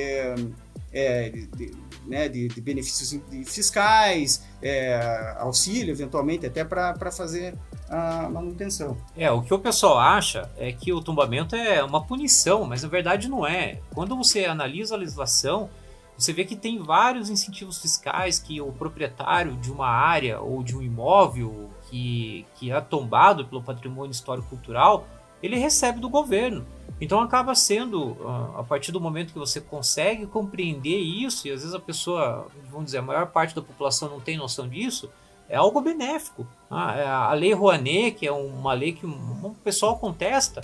é, 0.93 1.29
de, 1.29 1.47
de, 1.49 1.75
né, 2.07 2.29
de, 2.29 2.49
de, 2.49 2.61
benefícios 2.61 3.21
fiscais, 3.45 4.45
é, 4.63 5.35
auxílio, 5.39 5.93
eventualmente, 5.93 6.47
até 6.47 6.65
para 6.65 7.11
fazer 7.11 7.55
a 7.89 8.29
manutenção. 8.29 8.97
É, 9.17 9.31
o 9.31 9.43
que 9.43 9.53
o 9.53 9.59
pessoal 9.59 9.99
acha 9.99 10.51
é 10.57 10.73
que 10.73 10.93
o 10.93 11.01
tombamento 11.01 11.55
é 11.55 11.83
uma 11.83 12.05
punição, 12.05 12.65
mas 12.65 12.83
na 12.83 12.89
verdade 12.89 13.29
não 13.29 13.47
é. 13.47 13.81
Quando 13.95 14.17
você 14.17 14.45
analisa 14.45 14.95
a 14.95 14.99
legislação, 14.99 15.69
você 16.17 16.33
vê 16.33 16.45
que 16.45 16.57
tem 16.57 16.83
vários 16.83 17.29
incentivos 17.29 17.79
fiscais 17.79 18.39
que 18.39 18.61
o 18.61 18.73
proprietário 18.73 19.55
de 19.57 19.71
uma 19.71 19.89
área 19.89 20.41
ou 20.41 20.63
de 20.63 20.75
um 20.77 20.81
imóvel 20.81 21.71
que, 21.91 22.47
que 22.57 22.73
é 22.73 22.81
tombado 22.81 23.45
pelo 23.45 23.63
patrimônio 23.63 24.11
histórico-cultural, 24.11 25.07
ele 25.43 25.57
recebe 25.57 26.01
do 26.01 26.09
governo. 26.09 26.67
Então 27.01 27.21
acaba 27.21 27.55
sendo, 27.55 28.17
ah, 28.25 28.61
a 28.61 28.65
partir 28.65 28.91
do 28.91 29.01
momento 29.01 29.33
que 29.33 29.39
você 29.39 29.61
consegue 29.61 30.27
compreender 30.27 30.99
isso, 30.99 31.47
e 31.47 31.51
às 31.51 31.61
vezes 31.61 31.75
a 31.75 31.81
pessoa, 31.81 32.47
vamos 32.71 32.87
dizer, 32.87 32.99
a 32.99 33.03
maior 33.03 33.27
parte 33.27 33.55
da 33.55 33.61
população 33.61 34.09
não 34.09 34.21
tem 34.21 34.37
noção 34.37 34.69
disso, 34.69 35.11
é 35.49 35.57
algo 35.57 35.81
benéfico. 35.81 36.47
Ah, 36.71 36.97
é 36.97 37.07
a 37.07 37.33
lei 37.33 37.53
Rouanet, 37.53 38.13
que 38.13 38.27
é 38.27 38.33
uma 38.33 38.73
lei 38.73 38.93
que 38.93 39.07
o 39.07 39.55
pessoal 39.63 39.97
contesta, 39.99 40.61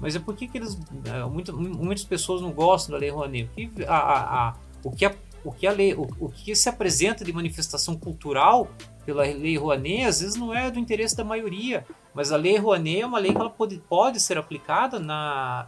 mas 0.00 0.16
é 0.16 0.18
porque 0.18 0.48
que 0.48 0.58
eles, 0.58 0.78
é, 1.04 1.24
muitas, 1.24 2.04
pessoas 2.04 2.40
não 2.40 2.50
gostam 2.50 2.92
da 2.92 2.98
lei 2.98 3.10
Rouanet. 3.10 3.48
Porque 3.54 3.84
a, 3.84 3.96
a, 3.96 4.48
a, 4.48 4.54
o, 4.82 4.90
que 4.90 5.04
a, 5.04 5.14
o, 5.44 5.52
que 5.52 5.66
a 5.66 5.72
lei, 5.72 5.94
o, 5.94 6.08
o 6.18 6.28
que 6.28 6.54
se 6.54 6.68
apresenta 6.68 7.24
de 7.24 7.32
manifestação 7.32 7.96
cultural 7.96 8.68
pela 9.04 9.22
lei 9.22 9.56
Rouanet, 9.56 10.04
às 10.04 10.20
vezes 10.20 10.36
não 10.36 10.52
é 10.52 10.70
do 10.70 10.78
interesse 10.78 11.16
da 11.16 11.24
maioria. 11.24 11.86
Mas 12.14 12.30
a 12.30 12.36
lei 12.36 12.56
Rouanet 12.56 13.00
é 13.00 13.06
uma 13.06 13.18
lei 13.18 13.32
que 13.32 13.38
ela 13.38 13.50
pode, 13.50 13.78
pode 13.78 14.20
ser 14.20 14.38
aplicada 14.38 15.00
na, 15.00 15.66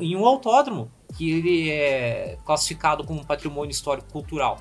em 0.00 0.16
um 0.16 0.24
autódromo, 0.24 0.90
que 1.16 1.30
ele 1.30 1.70
é 1.70 2.38
classificado 2.44 3.04
como 3.04 3.24
patrimônio 3.24 3.70
histórico 3.70 4.10
cultural. 4.10 4.58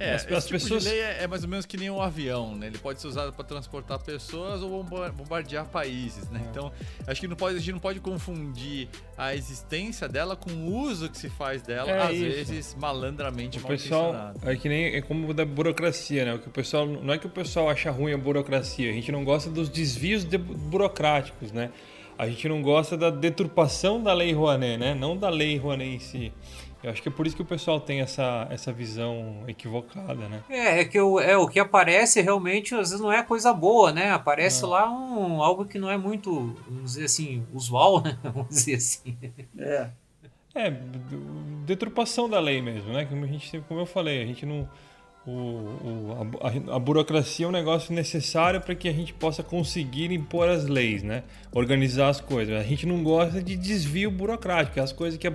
É, 0.00 0.14
as, 0.14 0.32
as 0.32 0.46
tipo 0.46 0.58
pessoas... 0.58 0.84
lei 0.84 0.98
é, 0.98 1.24
é, 1.24 1.26
mais 1.26 1.42
ou 1.42 1.48
menos 1.50 1.66
que 1.66 1.76
nem 1.76 1.90
um 1.90 2.00
avião, 2.00 2.56
né? 2.56 2.68
Ele 2.68 2.78
pode 2.78 3.02
ser 3.02 3.06
usado 3.06 3.34
para 3.34 3.44
transportar 3.44 3.98
pessoas 3.98 4.62
ou 4.62 4.82
bombardear 4.82 5.66
países, 5.66 6.26
né? 6.30 6.40
É. 6.42 6.48
Então, 6.48 6.72
acho 7.06 7.20
que 7.20 7.28
não 7.28 7.36
pode, 7.36 7.56
a 7.56 7.58
gente 7.58 7.72
não 7.72 7.80
pode 7.80 8.00
confundir 8.00 8.88
a 9.18 9.34
existência 9.34 10.08
dela 10.08 10.34
com 10.34 10.50
o 10.50 10.74
uso 10.74 11.10
que 11.10 11.18
se 11.18 11.28
faz 11.28 11.60
dela, 11.60 11.90
é 11.90 12.02
às 12.02 12.12
isso. 12.12 12.24
vezes 12.24 12.76
malandramente 12.80 13.58
o 13.58 13.60
mal 13.60 13.70
pessoal 13.70 14.32
É 14.42 14.56
que 14.56 14.70
nem 14.70 14.86
é 14.86 15.02
como 15.02 15.34
da 15.34 15.44
burocracia, 15.44 16.24
né? 16.24 16.32
O 16.32 16.38
que 16.38 16.48
o 16.48 16.50
pessoal 16.50 16.86
não 16.86 17.12
é 17.12 17.18
que 17.18 17.26
o 17.26 17.30
pessoal 17.30 17.68
acha 17.68 17.90
ruim 17.90 18.14
a 18.14 18.18
burocracia, 18.18 18.88
a 18.88 18.94
gente 18.94 19.12
não 19.12 19.22
gosta 19.22 19.50
dos 19.50 19.68
desvios 19.68 20.24
de 20.24 20.38
burocráticos, 20.38 21.52
né? 21.52 21.70
A 22.16 22.26
gente 22.26 22.48
não 22.48 22.62
gosta 22.62 22.96
da 22.96 23.10
deturpação 23.10 24.02
da 24.02 24.12
lei 24.12 24.32
Rouanet, 24.32 24.78
né? 24.78 24.94
Não 24.94 25.16
da 25.16 25.28
lei 25.28 25.56
Rouanet 25.58 25.94
em 25.94 25.98
si. 25.98 26.32
Eu 26.82 26.90
acho 26.90 27.02
que 27.02 27.08
é 27.08 27.12
por 27.12 27.26
isso 27.26 27.36
que 27.36 27.42
o 27.42 27.46
pessoal 27.46 27.78
tem 27.78 28.00
essa, 28.00 28.46
essa 28.50 28.72
visão 28.72 29.44
equivocada, 29.46 30.28
né? 30.28 30.42
É, 30.48 30.80
é 30.80 30.84
que 30.84 30.98
o, 30.98 31.20
é, 31.20 31.36
o 31.36 31.46
que 31.46 31.60
aparece 31.60 32.22
realmente 32.22 32.74
às 32.74 32.90
vezes 32.90 33.00
não 33.00 33.12
é 33.12 33.22
coisa 33.22 33.52
boa, 33.52 33.92
né? 33.92 34.10
Aparece 34.12 34.62
não. 34.62 34.70
lá 34.70 34.90
um, 34.90 35.42
algo 35.42 35.66
que 35.66 35.78
não 35.78 35.90
é 35.90 35.98
muito, 35.98 36.56
vamos 36.66 36.92
dizer 36.92 37.04
assim, 37.04 37.46
usual, 37.52 38.00
né? 38.02 38.18
Vamos 38.22 38.48
dizer 38.48 38.76
assim. 38.76 39.16
É. 39.58 39.88
É, 40.54 40.70
deturpação 41.64 42.28
da 42.28 42.40
lei 42.40 42.62
mesmo, 42.62 42.92
né? 42.92 43.04
Como, 43.04 43.24
a 43.24 43.28
gente, 43.28 43.62
como 43.68 43.80
eu 43.80 43.86
falei, 43.86 44.22
a 44.22 44.26
gente 44.26 44.46
não 44.46 44.68
o, 45.26 45.32
o 45.32 46.38
a, 46.40 46.76
a, 46.76 46.78
burocracia 46.78 47.44
é 47.44 47.48
um 47.48 47.52
negócio 47.52 47.94
necessário 47.94 48.60
para 48.60 48.74
que 48.74 48.88
a 48.88 48.92
gente 48.92 49.12
possa 49.12 49.42
conseguir 49.42 50.10
impor 50.10 50.48
as 50.48 50.66
leis, 50.66 51.02
né? 51.02 51.24
Organizar 51.52 52.08
as 52.08 52.20
coisas. 52.20 52.58
A 52.58 52.62
gente 52.62 52.86
não 52.86 53.02
gosta 53.02 53.42
de 53.42 53.54
desvio 53.54 54.10
burocrático, 54.10 54.80
as 54.80 54.92
coisas 54.92 55.18
que, 55.18 55.30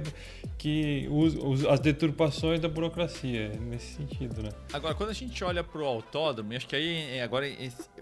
que 0.57 1.07
os, 1.11 1.35
os, 1.35 1.65
as 1.65 1.79
deturpações 1.79 2.59
da 2.59 2.67
burocracia, 2.67 3.49
nesse 3.59 3.95
sentido, 3.95 4.41
né? 4.41 4.49
Agora, 4.73 4.95
quando 4.95 5.11
a 5.11 5.13
gente 5.13 5.43
olha 5.43 5.63
para 5.63 5.81
o 5.81 5.85
autódromo, 5.85 6.53
acho 6.55 6.67
que 6.67 6.75
aí 6.75 7.19
agora 7.21 7.47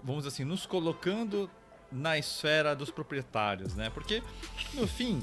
vamos 0.02 0.26
assim 0.26 0.44
nos 0.44 0.64
colocando 0.64 1.50
na 1.92 2.18
esfera 2.18 2.74
dos 2.74 2.90
proprietários, 2.90 3.74
né? 3.74 3.90
Porque 3.90 4.22
no 4.72 4.86
fim 4.86 5.22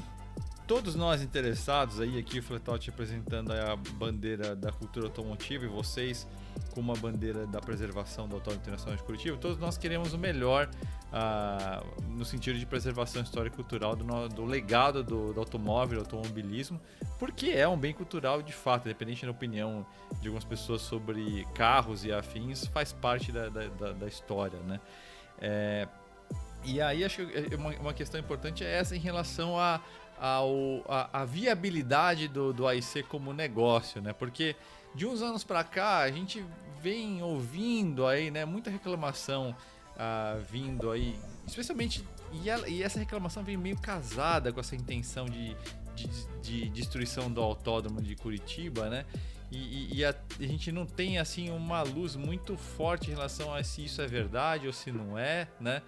todos 0.66 0.94
nós 0.94 1.22
interessados 1.22 2.00
aí 2.00 2.18
aqui 2.18 2.38
o 2.38 2.42
Fletot 2.42 2.86
representando 2.86 3.52
a 3.52 3.76
bandeira 3.76 4.54
da 4.54 4.70
cultura 4.72 5.06
automotiva 5.06 5.64
e 5.64 5.68
vocês 5.68 6.26
com 6.74 6.80
uma 6.80 6.94
bandeira 6.94 7.46
da 7.46 7.60
preservação 7.60 8.26
do 8.28 8.36
Autódromo 8.36 8.62
Internacional 8.62 8.96
de 8.96 9.02
Curitiba, 9.02 9.36
todos 9.36 9.58
nós 9.58 9.76
queremos 9.76 10.12
o 10.12 10.18
melhor 10.18 10.68
uh, 11.12 12.02
no 12.10 12.24
sentido 12.24 12.58
de 12.58 12.66
preservação 12.66 13.22
histórica 13.22 13.54
e 13.54 13.56
cultural 13.56 13.94
do, 13.94 14.28
do 14.28 14.44
legado 14.44 15.02
do, 15.02 15.32
do, 15.32 15.40
automóvel, 15.40 16.02
do 16.02 16.16
automobilismo, 16.16 16.80
porque 17.18 17.50
é 17.50 17.68
um 17.68 17.76
bem 17.76 17.92
cultural 17.92 18.42
de 18.42 18.52
fato, 18.52 18.86
independente 18.88 19.24
da 19.24 19.30
opinião 19.30 19.86
de 20.20 20.28
algumas 20.28 20.44
pessoas 20.44 20.82
sobre 20.82 21.46
carros 21.54 22.04
e 22.04 22.12
afins, 22.12 22.66
faz 22.66 22.92
parte 22.92 23.30
da, 23.30 23.48
da, 23.48 23.92
da, 23.92 24.06
história, 24.06 24.58
né? 24.60 24.80
É, 25.40 25.88
e 26.64 26.80
aí 26.80 27.04
acho 27.04 27.26
que 27.26 27.54
uma, 27.56 27.70
uma 27.76 27.92
questão 27.92 28.20
importante 28.20 28.64
é 28.64 28.70
essa 28.70 28.94
em 28.94 29.00
relação 29.00 29.58
a, 29.58 29.80
ao, 30.22 30.84
a, 30.88 31.22
a 31.22 31.24
viabilidade 31.24 32.28
do, 32.28 32.52
do 32.52 32.68
AIC 32.68 33.02
como 33.08 33.32
negócio, 33.32 34.00
né? 34.00 34.12
Porque 34.12 34.54
de 34.94 35.04
uns 35.04 35.20
anos 35.20 35.42
para 35.42 35.64
cá 35.64 35.98
a 35.98 36.10
gente 36.12 36.44
vem 36.80 37.20
ouvindo 37.20 38.06
aí, 38.06 38.30
né, 38.30 38.44
muita 38.44 38.70
reclamação 38.70 39.54
ah, 39.98 40.38
vindo 40.48 40.92
aí, 40.92 41.18
especialmente 41.44 42.04
e, 42.32 42.48
ela, 42.48 42.68
e, 42.68 42.84
essa 42.84 43.00
reclamação 43.00 43.42
vem 43.42 43.56
meio 43.56 43.76
casada 43.76 44.52
com 44.52 44.60
essa 44.60 44.76
intenção 44.76 45.26
de, 45.26 45.56
de, 45.96 46.08
de 46.40 46.68
destruição 46.68 47.30
do 47.30 47.40
autódromo 47.40 48.00
de 48.00 48.14
Curitiba, 48.14 48.88
né? 48.88 49.04
E, 49.50 49.56
e, 49.56 49.94
e 49.96 50.04
a, 50.04 50.14
a, 50.40 50.42
gente 50.44 50.72
não 50.72 50.86
tem 50.86 51.18
assim 51.18 51.50
uma 51.50 51.82
luz 51.82 52.16
muito 52.16 52.56
forte 52.56 53.10
em 53.10 53.14
relação 53.14 53.52
a 53.52 53.62
se 53.62 53.84
isso 53.84 54.00
é 54.00 54.06
verdade 54.06 54.66
ou 54.66 54.72
se 54.72 54.90
não 54.90 55.18
é, 55.18 55.48
né? 55.60 55.82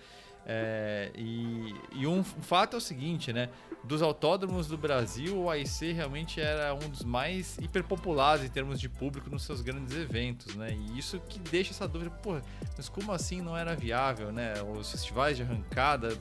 É, 0.46 1.10
e, 1.14 1.74
e 1.92 2.06
um, 2.06 2.22
fato 2.22 2.74
é 2.74 2.78
o 2.78 2.80
seguinte, 2.80 3.32
né? 3.32 3.48
dos 3.84 4.00
autódromos 4.00 4.66
do 4.66 4.78
Brasil, 4.78 5.42
o 5.42 5.50
AIC 5.50 5.92
realmente 5.92 6.40
era 6.40 6.74
um 6.74 6.88
dos 6.88 7.04
mais 7.04 7.58
hiperpopulares 7.58 8.44
em 8.44 8.48
termos 8.48 8.80
de 8.80 8.88
público 8.88 9.28
nos 9.28 9.42
seus 9.42 9.60
grandes 9.60 9.94
eventos, 9.94 10.54
né? 10.56 10.70
E 10.72 10.98
isso 10.98 11.20
que 11.28 11.38
deixa 11.38 11.72
essa 11.72 11.86
dúvida, 11.86 12.10
pô, 12.10 12.40
mas 12.76 12.88
como 12.88 13.12
assim 13.12 13.42
não 13.42 13.56
era 13.56 13.76
viável, 13.76 14.32
né? 14.32 14.54
Os 14.62 14.90
festivais 14.90 15.36
de 15.36 15.42
arrancada 15.42 16.16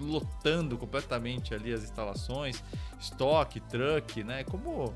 lotando 0.00 0.78
completamente 0.78 1.52
ali 1.52 1.72
as 1.72 1.82
instalações, 1.82 2.62
estoque, 3.00 3.58
truck, 3.60 4.22
né? 4.22 4.44
Como 4.44 4.94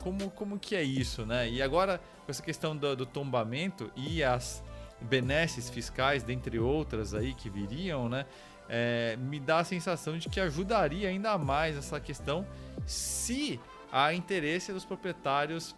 como 0.00 0.30
como 0.30 0.58
que 0.58 0.76
é 0.76 0.82
isso, 0.82 1.26
né? 1.26 1.50
E 1.50 1.60
agora 1.60 2.00
com 2.24 2.30
essa 2.30 2.42
questão 2.42 2.76
do, 2.76 2.94
do 2.94 3.06
tombamento 3.06 3.90
e 3.96 4.22
as 4.22 4.62
benesses 5.00 5.68
fiscais, 5.68 6.22
dentre 6.22 6.58
outras 6.58 7.14
aí 7.14 7.34
que 7.34 7.50
viriam, 7.50 8.08
né? 8.08 8.26
é, 8.68 9.16
me 9.16 9.38
dá 9.38 9.58
a 9.58 9.64
sensação 9.64 10.16
de 10.18 10.28
que 10.28 10.40
ajudaria 10.40 11.08
ainda 11.08 11.36
mais 11.36 11.76
essa 11.76 12.00
questão 12.00 12.46
se 12.86 13.60
há 13.92 14.12
interesse 14.12 14.72
dos 14.72 14.84
proprietários 14.84 15.74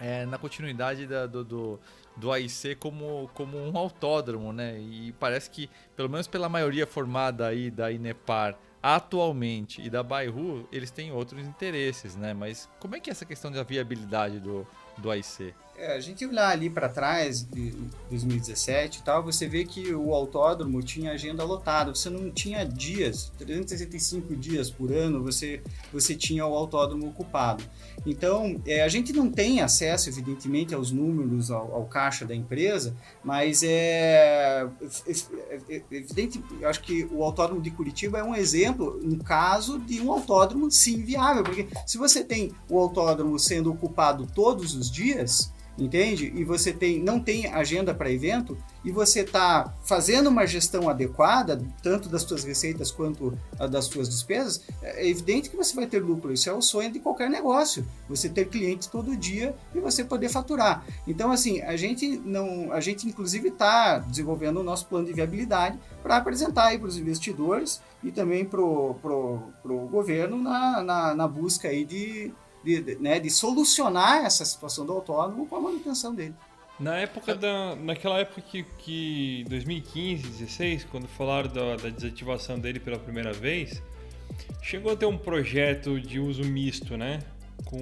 é, 0.00 0.26
na 0.26 0.38
continuidade 0.38 1.06
da, 1.06 1.26
do, 1.26 1.44
do, 1.44 1.80
do 2.16 2.32
AIC 2.32 2.76
como, 2.78 3.30
como 3.34 3.58
um 3.58 3.76
autódromo, 3.76 4.52
né? 4.52 4.78
E 4.80 5.12
parece 5.12 5.50
que, 5.50 5.70
pelo 5.96 6.08
menos 6.08 6.26
pela 6.26 6.48
maioria 6.48 6.86
formada 6.86 7.46
aí 7.46 7.70
da 7.70 7.90
Inepar 7.90 8.56
atualmente 8.82 9.80
e 9.80 9.88
da 9.88 10.02
Bairro, 10.02 10.68
eles 10.72 10.90
têm 10.90 11.12
outros 11.12 11.46
interesses, 11.46 12.16
né? 12.16 12.34
Mas 12.34 12.68
como 12.80 12.96
é 12.96 13.00
que 13.00 13.10
é 13.10 13.12
essa 13.12 13.24
questão 13.24 13.50
da 13.50 13.62
viabilidade 13.62 14.40
do, 14.40 14.66
do 14.98 15.10
AIC? 15.10 15.54
É, 15.82 15.96
a 15.96 16.00
gente 16.00 16.24
olhar 16.24 16.48
ali 16.48 16.70
para 16.70 16.88
trás, 16.88 17.42
de 17.42 17.74
2017 18.08 19.00
e 19.00 19.02
tal, 19.02 19.20
você 19.20 19.48
vê 19.48 19.64
que 19.64 19.92
o 19.92 20.14
autódromo 20.14 20.80
tinha 20.80 21.10
agenda 21.10 21.42
lotada. 21.42 21.92
Você 21.92 22.08
não 22.08 22.30
tinha 22.30 22.64
dias, 22.64 23.32
365 23.36 24.36
dias 24.36 24.70
por 24.70 24.92
ano, 24.92 25.20
você, 25.24 25.60
você 25.92 26.14
tinha 26.14 26.46
o 26.46 26.54
autódromo 26.54 27.08
ocupado. 27.08 27.64
Então, 28.06 28.60
é, 28.64 28.84
a 28.84 28.88
gente 28.88 29.12
não 29.12 29.28
tem 29.28 29.60
acesso, 29.60 30.08
evidentemente, 30.08 30.72
aos 30.72 30.92
números, 30.92 31.50
ao, 31.50 31.74
ao 31.74 31.84
caixa 31.86 32.24
da 32.24 32.34
empresa, 32.34 32.94
mas 33.24 33.64
é, 33.64 34.64
é, 35.08 35.58
é 35.68 35.82
evidente, 35.90 36.40
eu 36.60 36.68
acho 36.68 36.80
que 36.80 37.08
o 37.10 37.24
autódromo 37.24 37.60
de 37.60 37.72
Curitiba 37.72 38.18
é 38.18 38.22
um 38.22 38.36
exemplo, 38.36 39.00
um 39.02 39.18
caso 39.18 39.80
de 39.80 40.00
um 40.00 40.12
autódromo 40.12 40.70
sim 40.70 41.02
viável, 41.02 41.42
porque 41.42 41.66
se 41.84 41.98
você 41.98 42.22
tem 42.22 42.52
o 42.70 42.78
autódromo 42.78 43.36
sendo 43.36 43.72
ocupado 43.72 44.28
todos 44.32 44.76
os 44.76 44.88
dias, 44.88 45.50
entende? 45.78 46.32
E 46.34 46.44
você 46.44 46.72
tem, 46.72 47.02
não 47.02 47.18
tem 47.18 47.46
agenda 47.46 47.94
para 47.94 48.10
evento 48.10 48.56
e 48.84 48.90
você 48.90 49.20
está 49.20 49.72
fazendo 49.84 50.28
uma 50.28 50.46
gestão 50.46 50.88
adequada, 50.88 51.62
tanto 51.82 52.08
das 52.08 52.22
suas 52.22 52.44
receitas 52.44 52.90
quanto 52.90 53.38
das 53.70 53.86
suas 53.86 54.08
despesas, 54.08 54.62
é 54.82 55.08
evidente 55.08 55.48
que 55.48 55.56
você 55.56 55.74
vai 55.74 55.86
ter 55.86 56.00
lucro. 56.00 56.32
Isso 56.32 56.50
é 56.50 56.52
o 56.52 56.60
sonho 56.60 56.92
de 56.92 56.98
qualquer 56.98 57.30
negócio. 57.30 57.86
Você 58.08 58.28
ter 58.28 58.46
clientes 58.46 58.88
todo 58.88 59.16
dia 59.16 59.54
e 59.74 59.80
você 59.80 60.04
poder 60.04 60.28
faturar. 60.28 60.84
Então, 61.06 61.30
assim, 61.30 61.60
a 61.62 61.76
gente 61.76 62.20
não, 62.24 62.72
a 62.72 62.80
gente 62.80 63.06
inclusive 63.06 63.48
está 63.48 63.98
desenvolvendo 63.98 64.58
o 64.58 64.64
nosso 64.64 64.86
plano 64.86 65.06
de 65.06 65.12
viabilidade 65.12 65.78
para 66.02 66.16
apresentar 66.16 66.76
para 66.78 66.88
os 66.88 66.96
investidores 66.96 67.80
e 68.02 68.10
também 68.10 68.44
para 68.44 68.60
o 68.60 69.88
governo 69.90 70.36
na, 70.36 70.82
na, 70.82 71.14
na 71.14 71.28
busca 71.28 71.68
aí 71.68 71.84
de 71.84 72.32
de, 72.64 72.80
de, 72.80 72.94
né, 72.96 73.18
de 73.18 73.30
solucionar 73.30 74.24
essa 74.24 74.44
situação 74.44 74.86
do 74.86 74.92
autônomo 74.92 75.46
com 75.46 75.56
a 75.56 75.60
manutenção 75.60 76.14
dele. 76.14 76.34
Na 76.78 76.96
época 76.96 77.34
da, 77.34 77.76
naquela 77.76 78.18
época 78.18 78.40
que, 78.40 78.64
que 78.78 79.44
2015, 79.48 80.28
16, 80.28 80.84
quando 80.84 81.06
falaram 81.06 81.48
da, 81.48 81.76
da, 81.76 81.88
desativação 81.90 82.58
dele 82.58 82.80
pela 82.80 82.98
primeira 82.98 83.32
vez, 83.32 83.82
chegou 84.60 84.92
a 84.92 84.96
ter 84.96 85.06
um 85.06 85.18
projeto 85.18 86.00
de 86.00 86.18
uso 86.18 86.42
misto, 86.42 86.96
né? 86.96 87.20
Com 87.66 87.76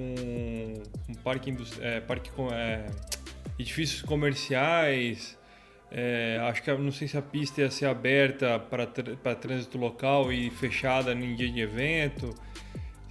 um 1.09 1.13
parque, 1.23 1.55
é, 1.79 1.99
parque 2.01 2.29
com 2.31 2.53
é, 2.53 2.85
edifícios 3.57 4.01
comerciais. 4.01 5.37
É, 5.89 6.39
acho 6.43 6.61
que 6.61 6.71
não 6.71 6.91
sei 6.91 7.07
se 7.07 7.17
a 7.17 7.21
pista 7.21 7.61
ia 7.61 7.71
ser 7.71 7.87
aberta 7.87 8.59
para 8.59 9.35
trânsito 9.35 9.77
local 9.77 10.31
e 10.31 10.49
fechada 10.51 11.13
em 11.13 11.35
dia 11.35 11.49
de 11.49 11.59
evento. 11.59 12.35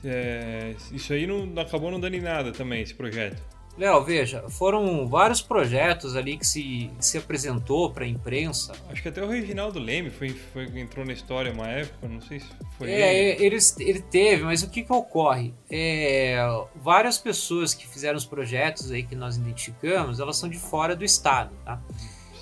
É, 0.05 0.74
isso 0.92 1.12
aí 1.12 1.26
não 1.26 1.61
acabou 1.61 1.90
não 1.90 2.01
dando 2.01 2.14
em 2.14 2.20
nada 2.20 2.53
também, 2.53 2.82
esse 2.82 2.94
projeto. 2.94 3.42
Léo, 3.78 4.05
veja, 4.05 4.44
foram 4.51 5.09
vários 5.09 5.40
projetos 5.40 6.16
ali 6.16 6.36
que 6.36 6.46
se, 6.46 6.90
se 6.98 7.16
apresentou 7.16 7.90
para 7.90 8.05
a 8.05 8.09
imprensa. 8.09 8.72
Acho 8.90 9.01
que 9.01 9.09
até 9.09 9.22
o 9.22 9.28
Reginaldo 9.28 9.78
Leme 9.78 10.11
foi, 10.11 10.30
foi, 10.53 10.64
entrou 10.78 11.07
na 11.07 11.12
história 11.12 11.53
uma 11.53 11.68
época, 11.68 12.09
não 12.09 12.20
sei 12.20 12.40
se 12.40 12.48
foi 12.76 12.90
é, 12.90 13.36
ele. 13.36 13.46
Ele, 13.46 13.59
ele 13.78 14.03
teve, 14.03 14.42
mas 14.42 14.62
o 14.62 14.68
que, 14.68 14.82
que 14.82 14.92
ocorre? 14.92 15.55
É, 15.70 16.36
várias 16.76 17.16
pessoas 17.16 17.72
que 17.72 17.86
fizeram 17.86 18.18
os 18.18 18.26
projetos 18.26 18.90
aí 18.90 19.03
que 19.03 19.14
nós 19.14 19.36
identificamos, 19.36 20.20
elas 20.20 20.36
são 20.36 20.48
de 20.48 20.59
fora 20.59 20.94
do 20.94 21.05
estado, 21.05 21.55
tá? 21.64 21.80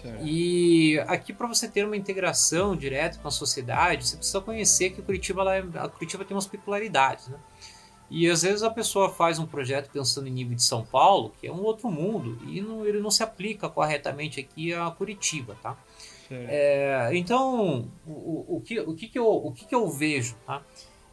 Certo. 0.02 0.24
E 0.24 0.98
aqui 1.06 1.32
para 1.32 1.46
você 1.46 1.68
ter 1.68 1.84
uma 1.84 1.96
integração 1.96 2.74
direta 2.74 3.18
com 3.18 3.28
a 3.28 3.30
sociedade, 3.32 4.08
você 4.08 4.16
precisa 4.16 4.40
conhecer 4.40 4.90
que 4.90 5.02
Curitiba, 5.02 5.42
ela, 5.42 5.56
é, 5.56 5.64
a 5.76 5.88
Curitiba 5.88 6.24
tem 6.24 6.34
umas 6.34 6.46
peculiaridades, 6.46 7.28
né? 7.28 7.38
E 8.10 8.28
às 8.30 8.42
vezes 8.42 8.62
a 8.62 8.70
pessoa 8.70 9.10
faz 9.10 9.38
um 9.38 9.46
projeto 9.46 9.90
pensando 9.90 10.28
em 10.28 10.30
nível 10.30 10.56
de 10.56 10.62
São 10.62 10.84
Paulo, 10.84 11.32
que 11.40 11.46
é 11.46 11.52
um 11.52 11.62
outro 11.62 11.90
mundo, 11.90 12.38
e 12.46 12.60
não, 12.60 12.86
ele 12.86 13.00
não 13.00 13.10
se 13.10 13.22
aplica 13.22 13.68
corretamente 13.68 14.40
aqui 14.40 14.72
a 14.72 14.90
Curitiba, 14.90 15.56
tá? 15.62 15.76
É, 16.30 17.10
então, 17.14 17.88
o, 18.06 18.56
o, 18.56 18.60
que, 18.60 18.78
o, 18.80 18.94
que, 18.94 19.08
que, 19.08 19.18
eu, 19.18 19.26
o 19.26 19.52
que, 19.52 19.64
que 19.64 19.74
eu 19.74 19.88
vejo, 19.88 20.36
tá? 20.46 20.62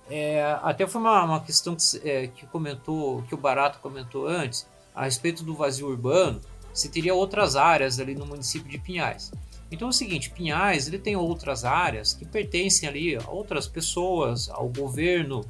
É, 0.09 0.57
até 0.61 0.85
foi 0.85 1.01
uma, 1.01 1.23
uma 1.23 1.39
questão 1.41 1.75
que, 1.75 2.07
é, 2.07 2.27
que 2.27 2.45
comentou, 2.47 3.23
que 3.23 3.33
o 3.33 3.37
Barato 3.37 3.79
comentou 3.79 4.27
antes, 4.27 4.67
a 4.93 5.05
respeito 5.05 5.43
do 5.43 5.55
vazio 5.55 5.87
urbano, 5.87 6.41
se 6.73 6.89
teria 6.89 7.13
outras 7.13 7.55
áreas 7.55 7.99
ali 7.99 8.13
no 8.13 8.25
município 8.25 8.69
de 8.69 8.77
Pinhais. 8.77 9.31
Então 9.71 9.87
é 9.87 9.89
o 9.89 9.93
seguinte, 9.93 10.29
Pinhais 10.29 10.87
ele 10.87 10.99
tem 10.99 11.15
outras 11.15 11.65
áreas 11.65 12.13
que 12.13 12.25
pertencem 12.25 12.87
ali 12.87 13.15
a 13.15 13.29
outras 13.29 13.67
pessoas, 13.67 14.49
ao 14.49 14.69
governo, 14.69 15.43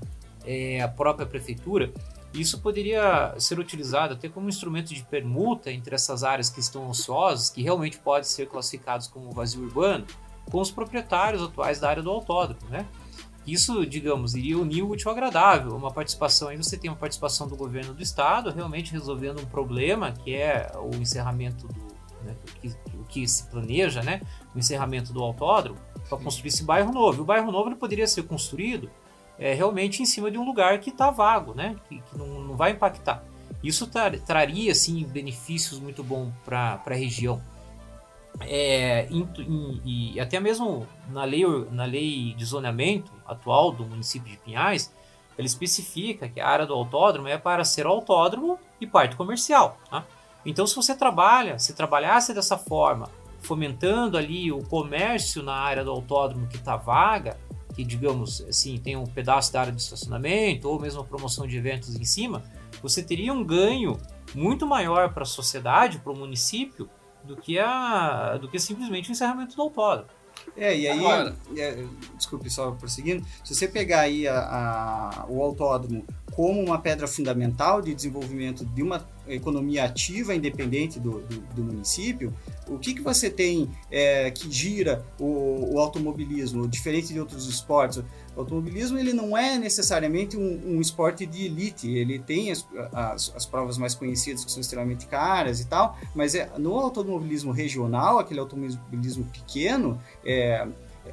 é, 0.45 0.81
à 0.81 0.87
própria 0.87 1.25
prefeitura. 1.25 1.91
Isso 2.33 2.59
poderia 2.59 3.33
ser 3.37 3.59
utilizado 3.59 4.13
até 4.13 4.27
como 4.27 4.49
instrumento 4.49 4.93
de 4.93 5.03
permuta 5.03 5.71
entre 5.71 5.95
essas 5.95 6.23
áreas 6.23 6.49
que 6.49 6.59
estão 6.59 6.89
ociosas, 6.89 7.49
que 7.49 7.63
realmente 7.63 7.97
podem 7.97 8.25
ser 8.25 8.47
classificados 8.47 9.07
como 9.07 9.31
vazio 9.31 9.63
urbano, 9.63 10.05
com 10.51 10.59
os 10.59 10.69
proprietários 10.69 11.41
atuais 11.41 11.79
da 11.79 11.89
área 11.89 12.03
do 12.03 12.09
autódromo, 12.09 12.69
né? 12.69 12.85
Isso, 13.47 13.85
digamos, 13.85 14.33
iria 14.33 14.57
unir 14.57 14.81
o 14.81 14.89
útil 14.89 15.09
ao 15.09 15.15
agradável. 15.15 15.75
Uma 15.75 15.91
participação 15.91 16.47
aí, 16.47 16.57
você 16.57 16.77
tem 16.77 16.89
uma 16.89 16.97
participação 16.97 17.47
do 17.47 17.55
governo 17.55 17.93
do 17.93 18.01
estado, 18.01 18.49
realmente 18.49 18.91
resolvendo 18.91 19.39
um 19.39 19.45
problema 19.45 20.11
que 20.11 20.35
é 20.35 20.71
o 20.75 20.95
encerramento 20.95 21.67
do. 21.67 21.95
Né, 22.23 22.35
que, 22.59 22.69
o 22.99 23.03
que 23.07 23.27
se 23.27 23.47
planeja, 23.51 24.01
né? 24.01 24.19
O 24.55 24.57
encerramento 24.57 25.13
do 25.13 25.21
autódromo, 25.21 25.77
para 26.09 26.17
construir 26.17 26.47
esse 26.47 26.63
bairro 26.63 26.91
novo. 26.91 27.21
O 27.21 27.25
bairro 27.25 27.51
novo 27.51 27.69
ele 27.69 27.75
poderia 27.75 28.07
ser 28.07 28.23
construído 28.23 28.89
é, 29.37 29.53
realmente 29.53 30.01
em 30.01 30.05
cima 30.05 30.31
de 30.31 30.37
um 30.37 30.45
lugar 30.45 30.79
que 30.79 30.89
está 30.89 31.09
vago, 31.11 31.53
né? 31.53 31.75
Que, 31.87 31.99
que 31.99 32.17
não, 32.17 32.27
não, 32.27 32.55
vai 32.55 32.71
impactar. 32.71 33.23
Isso 33.63 33.87
tra 33.87 34.11
traria, 34.19 34.71
assim, 34.71 35.03
benefícios 35.03 35.79
muito 35.79 36.03
bons 36.03 36.31
para 36.43 36.81
a 36.85 36.93
região. 36.93 37.41
É, 38.41 39.07
e 39.85 40.19
até 40.19 40.39
mesmo 40.39 40.85
na 41.09 41.23
lei, 41.23 41.43
na 41.71 41.85
lei 41.85 42.33
de 42.33 42.43
zoneamento 42.43 43.11
atual 43.25 43.71
do 43.71 43.85
município 43.85 44.29
de 44.29 44.37
Pinhais, 44.37 44.91
ele 45.37 45.47
especifica 45.47 46.27
que 46.27 46.39
a 46.39 46.47
área 46.47 46.65
do 46.65 46.73
autódromo 46.73 47.27
é 47.27 47.37
para 47.37 47.63
ser 47.63 47.85
autódromo 47.85 48.59
e 48.79 48.87
parte 48.87 49.15
comercial. 49.15 49.77
Tá? 49.89 50.05
Então, 50.45 50.67
se 50.67 50.75
você 50.75 50.95
trabalha, 50.95 51.59
se 51.59 51.73
trabalhasse 51.73 52.33
dessa 52.33 52.57
forma, 52.57 53.09
fomentando 53.39 54.17
ali 54.17 54.51
o 54.51 54.63
comércio 54.63 55.43
na 55.43 55.55
área 55.55 55.83
do 55.83 55.91
autódromo 55.91 56.47
que 56.47 56.57
está 56.57 56.75
vaga, 56.75 57.37
que 57.75 57.83
digamos 57.83 58.41
assim 58.47 58.77
tem 58.77 58.95
um 58.95 59.05
pedaço 59.05 59.51
da 59.51 59.61
área 59.61 59.73
de 59.73 59.81
estacionamento 59.81 60.69
ou 60.69 60.79
mesmo 60.79 61.01
a 61.01 61.03
promoção 61.03 61.45
de 61.45 61.57
eventos 61.57 61.95
em 61.95 62.05
cima, 62.05 62.43
você 62.81 63.03
teria 63.03 63.33
um 63.33 63.43
ganho 63.43 63.99
muito 64.33 64.65
maior 64.65 65.13
para 65.13 65.23
a 65.23 65.25
sociedade, 65.25 65.99
para 65.99 66.11
o 66.11 66.17
município, 66.17 66.89
do 67.23 67.35
que 67.35 67.57
a 67.59 68.37
do 68.37 68.47
que 68.47 68.59
simplesmente 68.59 69.09
o 69.09 69.11
encerramento 69.11 69.55
do 69.55 69.61
autódromo. 69.61 70.09
É, 70.55 70.77
e 70.77 70.87
aí, 70.87 71.03
é, 71.57 71.85
desculpe 72.15 72.49
só 72.49 72.71
prosseguindo, 72.71 73.25
se 73.43 73.55
você 73.55 73.67
pegar 73.67 74.01
aí 74.01 74.27
a, 74.27 74.39
a, 74.39 75.25
o 75.27 75.41
autódromo 75.41 76.05
como 76.35 76.61
uma 76.61 76.77
pedra 76.77 77.07
fundamental 77.07 77.81
de 77.81 77.95
desenvolvimento 77.95 78.65
de 78.65 78.83
uma 78.83 79.07
economia 79.27 79.85
ativa 79.85 80.35
independente 80.35 80.99
do, 80.99 81.21
do, 81.21 81.39
do 81.55 81.63
município, 81.63 82.33
o 82.67 82.77
que, 82.77 82.93
que 82.93 83.01
você 83.01 83.29
tem 83.29 83.71
é, 83.89 84.29
que 84.29 84.51
gira 84.51 85.05
o, 85.19 85.75
o, 85.75 85.79
automobilismo, 85.79 86.67
diferente 86.67 87.13
de 87.13 87.19
outros 87.19 87.47
esportes? 87.47 88.03
O 88.35 88.41
automobilismo 88.41 88.97
ele 88.97 89.13
não 89.13 89.37
é 89.37 89.57
necessariamente 89.57 90.35
um, 90.35 90.75
um 90.75 90.81
esporte 90.81 91.25
de 91.25 91.45
elite, 91.45 91.89
ele 91.89 92.19
tem 92.19 92.51
as, 92.51 92.67
as, 92.91 93.33
as, 93.35 93.45
provas 93.45 93.77
mais 93.77 93.95
conhecidas 93.95 94.43
que 94.43 94.51
são 94.51 94.61
extremamente 94.61 95.07
caras 95.07 95.61
e 95.61 95.67
tal, 95.67 95.97
mas 96.13 96.35
é, 96.35 96.51
no 96.57 96.75
automobilismo 96.75 97.51
regional, 97.51 98.19
aquele 98.19 98.41
automobilismo 98.41 99.25
pequeno, 99.31 99.99
é, 100.23 100.67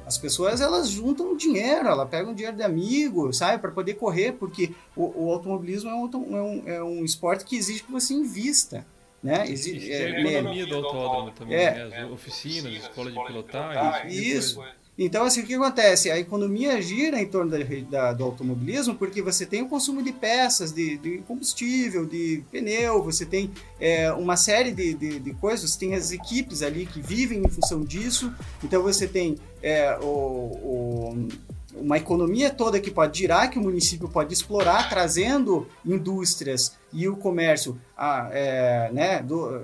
as 0.05 0.17
pessoas 0.17 0.61
elas 0.61 0.89
juntam 0.89 1.35
dinheiro, 1.37 1.87
ela 1.87 2.05
pega 2.05 2.29
um 2.29 2.33
dinheiro 2.33 2.57
de 2.57 2.63
amigo, 2.63 3.31
sabe, 3.33 3.61
para 3.61 3.71
poder 3.71 3.95
correr, 3.95 4.33
porque 4.33 4.73
o, 4.95 5.25
o 5.25 5.31
automobilismo 5.31 5.89
é 5.89 5.95
um, 5.95 6.07
é, 6.07 6.41
um, 6.41 6.63
é 6.67 6.83
um 6.83 7.05
esporte 7.05 7.45
que 7.45 7.55
exige 7.55 7.83
que 7.83 7.91
você 7.91 8.13
invista. 8.13 8.85
Né? 9.21 9.49
Existe, 9.49 9.89
é, 9.89 10.05
a 10.05 10.19
economia 10.19 10.65
do 10.65 10.75
autódromo 10.75 11.31
também, 11.31 11.55
é, 11.55 11.85
né? 11.87 12.03
As 12.03 12.11
oficinas, 12.11 12.73
escola 12.73 13.09
de 13.09 13.25
pilotagem. 13.25 14.11
Isso. 14.11 14.61
Então, 14.97 15.25
assim, 15.25 15.41
o 15.41 15.45
que 15.45 15.55
acontece? 15.55 16.11
A 16.11 16.19
economia 16.19 16.79
gira 16.81 17.19
em 17.19 17.25
torno 17.25 17.49
da, 17.49 17.57
da, 17.89 18.13
do 18.13 18.23
automobilismo 18.23 18.93
porque 18.93 19.21
você 19.21 19.45
tem 19.45 19.63
o 19.63 19.67
consumo 19.67 20.03
de 20.03 20.11
peças, 20.11 20.71
de, 20.71 20.97
de 20.97 21.17
combustível, 21.19 22.05
de 22.05 22.43
pneu, 22.51 23.01
você 23.01 23.25
tem 23.25 23.51
é, 23.79 24.11
uma 24.13 24.37
série 24.37 24.71
de, 24.71 24.93
de, 24.93 25.19
de, 25.19 25.33
coisas, 25.33 25.71
você 25.71 25.79
tem 25.79 25.95
as 25.95 26.11
equipes 26.11 26.61
ali 26.61 26.85
que 26.85 27.01
vivem 27.01 27.39
em 27.43 27.49
função 27.49 27.83
disso, 27.83 28.31
então 28.63 28.83
você 28.83 29.07
tem 29.07 29.35
é, 29.63 29.97
o, 29.99 30.05
o 30.05 31.27
uma 31.75 31.97
economia 31.97 32.49
toda 32.49 32.79
que 32.79 32.91
pode 32.91 33.19
girar, 33.19 33.49
que 33.49 33.57
o 33.57 33.61
município 33.61 34.07
pode 34.07 34.33
explorar, 34.33 34.89
trazendo 34.89 35.67
indústrias 35.85 36.77
e 36.91 37.07
o 37.07 37.17
comércio 37.17 37.79
a, 37.97 38.29
é, 38.31 38.91
né, 38.93 39.23
do, 39.23 39.63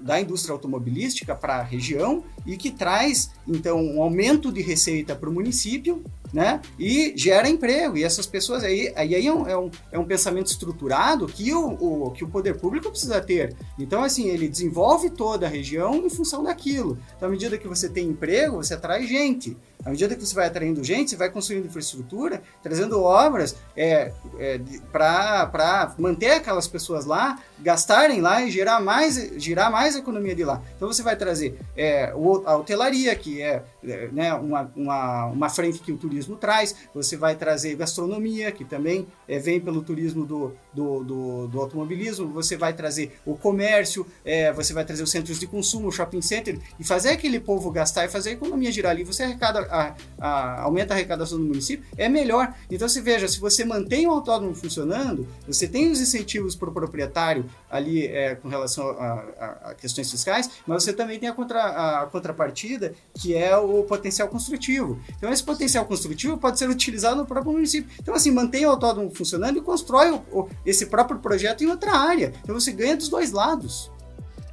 da 0.00 0.20
indústria 0.20 0.52
automobilística 0.52 1.34
para 1.34 1.56
a 1.56 1.62
região 1.62 2.24
e 2.46 2.56
que 2.56 2.70
traz, 2.70 3.30
então, 3.46 3.80
um 3.80 4.02
aumento 4.02 4.52
de 4.52 4.60
receita 4.62 5.14
para 5.14 5.28
o 5.28 5.32
município 5.32 6.02
né? 6.32 6.60
E 6.78 7.12
gera 7.16 7.48
emprego. 7.48 7.96
E 7.96 8.04
essas 8.04 8.26
pessoas 8.26 8.62
aí, 8.62 8.92
aí 8.96 9.26
é, 9.26 9.32
um, 9.32 9.48
é, 9.48 9.56
um, 9.56 9.70
é 9.92 9.98
um 9.98 10.04
pensamento 10.04 10.48
estruturado 10.48 11.26
que 11.26 11.52
o, 11.52 12.06
o, 12.06 12.10
que 12.10 12.24
o 12.24 12.28
poder 12.28 12.58
público 12.58 12.90
precisa 12.90 13.20
ter. 13.20 13.54
Então, 13.78 14.02
assim, 14.02 14.28
ele 14.28 14.48
desenvolve 14.48 15.10
toda 15.10 15.46
a 15.46 15.48
região 15.48 15.94
em 15.94 16.10
função 16.10 16.42
daquilo. 16.42 16.98
Então, 17.16 17.28
à 17.28 17.30
medida 17.32 17.58
que 17.58 17.68
você 17.68 17.88
tem 17.88 18.08
emprego, 18.08 18.56
você 18.56 18.74
atrai 18.74 19.06
gente. 19.06 19.56
À 19.84 19.90
medida 19.90 20.16
que 20.16 20.26
você 20.26 20.34
vai 20.34 20.46
atraindo 20.46 20.82
gente, 20.82 21.10
você 21.10 21.16
vai 21.16 21.30
construindo 21.30 21.66
infraestrutura, 21.66 22.42
trazendo 22.62 23.00
obras 23.00 23.54
é, 23.76 24.12
é, 24.38 24.60
para 24.90 25.94
manter 25.96 26.32
aquelas 26.32 26.66
pessoas 26.66 27.06
lá, 27.06 27.38
gastarem 27.60 28.20
lá 28.20 28.42
e 28.42 28.50
gerar 28.50 28.80
mais, 28.80 29.14
gerar 29.36 29.70
mais 29.70 29.77
economia 29.86 30.34
de 30.34 30.44
lá. 30.44 30.62
Então 30.76 30.88
você 30.88 31.02
vai 31.02 31.16
trazer 31.16 31.58
é, 31.76 32.12
a 32.46 32.56
hotelaria, 32.56 33.14
que 33.14 33.40
é, 33.40 33.62
é 33.84 34.08
né, 34.08 34.34
uma, 34.34 34.70
uma, 34.74 35.26
uma 35.26 35.48
frente 35.48 35.78
que 35.78 35.92
o 35.92 35.96
turismo 35.96 36.36
traz, 36.36 36.74
você 36.94 37.16
vai 37.16 37.36
trazer 37.36 37.76
gastronomia, 37.76 38.50
que 38.50 38.64
também 38.64 39.06
é, 39.28 39.38
vem 39.38 39.60
pelo 39.60 39.82
turismo 39.82 40.24
do, 40.24 40.52
do, 40.72 41.04
do, 41.04 41.46
do, 41.48 41.60
automobilismo, 41.60 42.28
você 42.28 42.56
vai 42.56 42.72
trazer 42.72 43.18
o 43.24 43.36
comércio, 43.36 44.06
é, 44.24 44.52
você 44.52 44.72
vai 44.72 44.84
trazer 44.84 45.02
os 45.02 45.10
centros 45.10 45.38
de 45.38 45.46
consumo, 45.46 45.88
o 45.88 45.92
shopping 45.92 46.22
center, 46.22 46.58
e 46.78 46.84
fazer 46.84 47.10
aquele 47.10 47.38
povo 47.38 47.70
gastar 47.70 48.04
e 48.04 48.08
fazer 48.08 48.30
a 48.30 48.32
economia 48.32 48.72
girar 48.72 48.92
ali, 48.92 49.04
você 49.04 49.22
arrecada, 49.22 49.60
a, 49.70 49.94
a, 50.18 50.62
aumenta 50.62 50.94
a 50.94 50.96
arrecadação 50.96 51.38
do 51.38 51.44
município, 51.44 51.86
é 51.96 52.08
melhor. 52.08 52.54
Então 52.70 52.88
se 52.88 53.00
veja, 53.00 53.28
se 53.28 53.38
você 53.38 53.64
mantém 53.64 54.06
o 54.06 54.10
autódromo 54.10 54.54
funcionando, 54.54 55.26
você 55.46 55.68
tem 55.68 55.90
os 55.90 56.00
incentivos 56.00 56.54
para 56.56 56.68
o 56.68 56.72
proprietário 56.72 57.44
ali 57.70 58.06
é, 58.06 58.34
com 58.34 58.48
relação 58.48 58.90
a, 58.90 59.24
a, 59.38 59.67
questões 59.74 60.10
fiscais, 60.10 60.50
mas 60.66 60.82
você 60.82 60.92
também 60.92 61.18
tem 61.18 61.28
a, 61.28 61.32
contra, 61.32 62.02
a 62.02 62.06
contrapartida, 62.06 62.94
que 63.14 63.34
é 63.34 63.56
o 63.56 63.82
potencial 63.84 64.28
construtivo. 64.28 65.00
Então 65.16 65.32
esse 65.32 65.42
potencial 65.42 65.84
construtivo 65.84 66.36
pode 66.38 66.58
ser 66.58 66.68
utilizado 66.68 67.16
no 67.16 67.26
próprio 67.26 67.52
município. 67.52 67.90
Então 68.00 68.14
assim, 68.14 68.30
mantém 68.30 68.66
o 68.66 68.70
autódromo 68.70 69.10
funcionando 69.14 69.58
e 69.58 69.60
constrói 69.60 70.10
o, 70.10 70.16
o, 70.32 70.50
esse 70.64 70.86
próprio 70.86 71.18
projeto 71.18 71.62
em 71.62 71.68
outra 71.68 71.92
área. 71.92 72.32
Então 72.42 72.54
você 72.54 72.72
ganha 72.72 72.96
dos 72.96 73.08
dois 73.08 73.32
lados. 73.32 73.90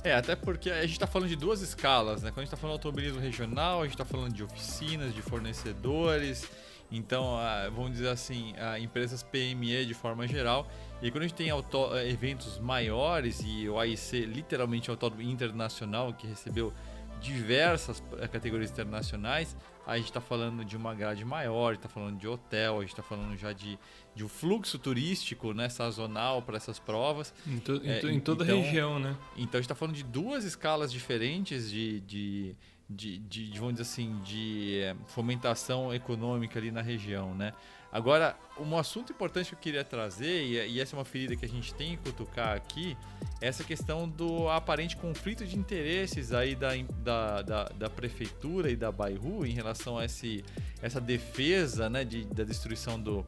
É, 0.03 0.13
até 0.13 0.35
porque 0.35 0.69
a 0.69 0.81
gente 0.81 0.91
está 0.91 1.07
falando 1.07 1.29
de 1.29 1.35
duas 1.35 1.61
escalas, 1.61 2.21
né? 2.21 2.29
Quando 2.29 2.39
a 2.39 2.41
gente 2.41 2.53
está 2.53 2.57
falando 2.57 2.79
de 2.79 2.85
automobilismo 2.85 3.19
regional, 3.19 3.79
a 3.79 3.83
gente 3.85 3.93
está 3.93 4.05
falando 4.05 4.33
de 4.33 4.43
oficinas, 4.43 5.15
de 5.15 5.21
fornecedores, 5.23 6.47
então, 6.91 7.37
vamos 7.73 7.93
dizer 7.93 8.09
assim, 8.09 8.53
empresas 8.79 9.23
PME 9.23 9.85
de 9.85 9.93
forma 9.93 10.27
geral. 10.27 10.67
E 11.01 11.11
quando 11.11 11.23
a 11.23 11.27
gente 11.27 11.35
tem 11.35 11.49
auto, 11.49 11.95
eventos 11.97 12.57
maiores 12.59 13.43
e 13.45 13.67
o 13.67 13.79
AIC, 13.79 14.25
literalmente, 14.25 14.89
é 14.89 14.91
um 14.91 14.95
autódromo 14.95 15.23
internacional 15.23 16.13
que 16.13 16.25
recebeu 16.25 16.73
diversas 17.21 18.03
eh, 18.19 18.27
categorias 18.27 18.71
internacionais, 18.71 19.55
a 19.85 19.97
gente 19.97 20.07
está 20.07 20.21
falando 20.21 20.65
de 20.65 20.75
uma 20.75 20.95
grade 20.95 21.23
maior, 21.23 21.73
está 21.73 21.87
falando 21.87 22.17
de 22.17 22.27
hotel, 22.27 22.77
a 22.77 22.81
gente 22.81 22.89
está 22.89 23.03
falando 23.03 23.37
já 23.37 23.53
de, 23.53 23.77
de 24.15 24.23
um 24.23 24.27
fluxo 24.27 24.79
turístico 24.79 25.53
né, 25.53 25.69
sazonal 25.69 26.41
para 26.41 26.57
essas 26.57 26.79
provas. 26.79 27.33
Em, 27.45 27.59
to, 27.59 27.81
é, 27.83 28.01
em, 28.01 28.15
em 28.15 28.19
toda 28.19 28.43
então, 28.43 28.57
a 28.57 28.61
região, 28.61 28.99
né? 28.99 29.15
Então 29.35 29.59
a 29.59 29.61
gente 29.61 29.65
está 29.65 29.75
falando 29.75 29.95
de 29.95 30.03
duas 30.03 30.43
escalas 30.43 30.91
diferentes 30.91 31.69
de, 31.69 31.99
de, 32.01 32.55
de, 32.89 33.17
de, 33.19 33.49
de, 33.49 33.59
vamos 33.59 33.75
dizer 33.75 33.83
assim, 33.83 34.19
de 34.23 34.79
é, 34.79 34.95
fomentação 35.07 35.93
econômica 35.93 36.57
ali 36.57 36.71
na 36.71 36.81
região, 36.81 37.35
né? 37.35 37.53
Agora, 37.95 38.35
um 38.59 38.77
assunto 38.77 39.13
importante 39.13 39.47
que 39.47 39.55
eu 39.55 39.59
queria 39.59 39.81
trazer, 39.81 40.43
e, 40.43 40.81
essa 40.81 40.97
é 40.97 40.99
uma 40.99 41.05
ferida 41.05 41.33
que 41.33 41.45
a 41.45 41.47
gente 41.47 41.73
tem 41.73 41.95
que 41.95 42.03
cutucar 42.03 42.53
aqui, 42.53 42.97
é 43.39 43.47
essa 43.47 43.63
questão 43.63 44.05
do 44.05 44.49
aparente 44.49 44.97
conflito 44.97 45.45
de 45.45 45.57
interesses 45.57 46.33
aí 46.33 46.57
da, 46.57 46.71
da, 47.01 47.41
da, 47.41 47.63
da 47.63 47.89
prefeitura 47.89 48.69
e 48.69 48.75
da 48.75 48.91
Bairro 48.91 49.45
em 49.45 49.53
relação 49.53 49.97
a 49.97 50.03
esse, 50.03 50.43
essa 50.81 50.99
defesa 50.99 51.89
né, 51.89 52.03
de, 52.03 52.25
da 52.25 52.43
destruição 52.43 52.99
do, 52.99 53.25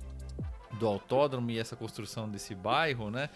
do 0.77 0.85
autódromo 0.85 1.49
e 1.49 1.57
essa 1.57 1.77
construção 1.77 2.27
desse 2.27 2.53
bairro, 2.53 3.09
né? 3.09 3.29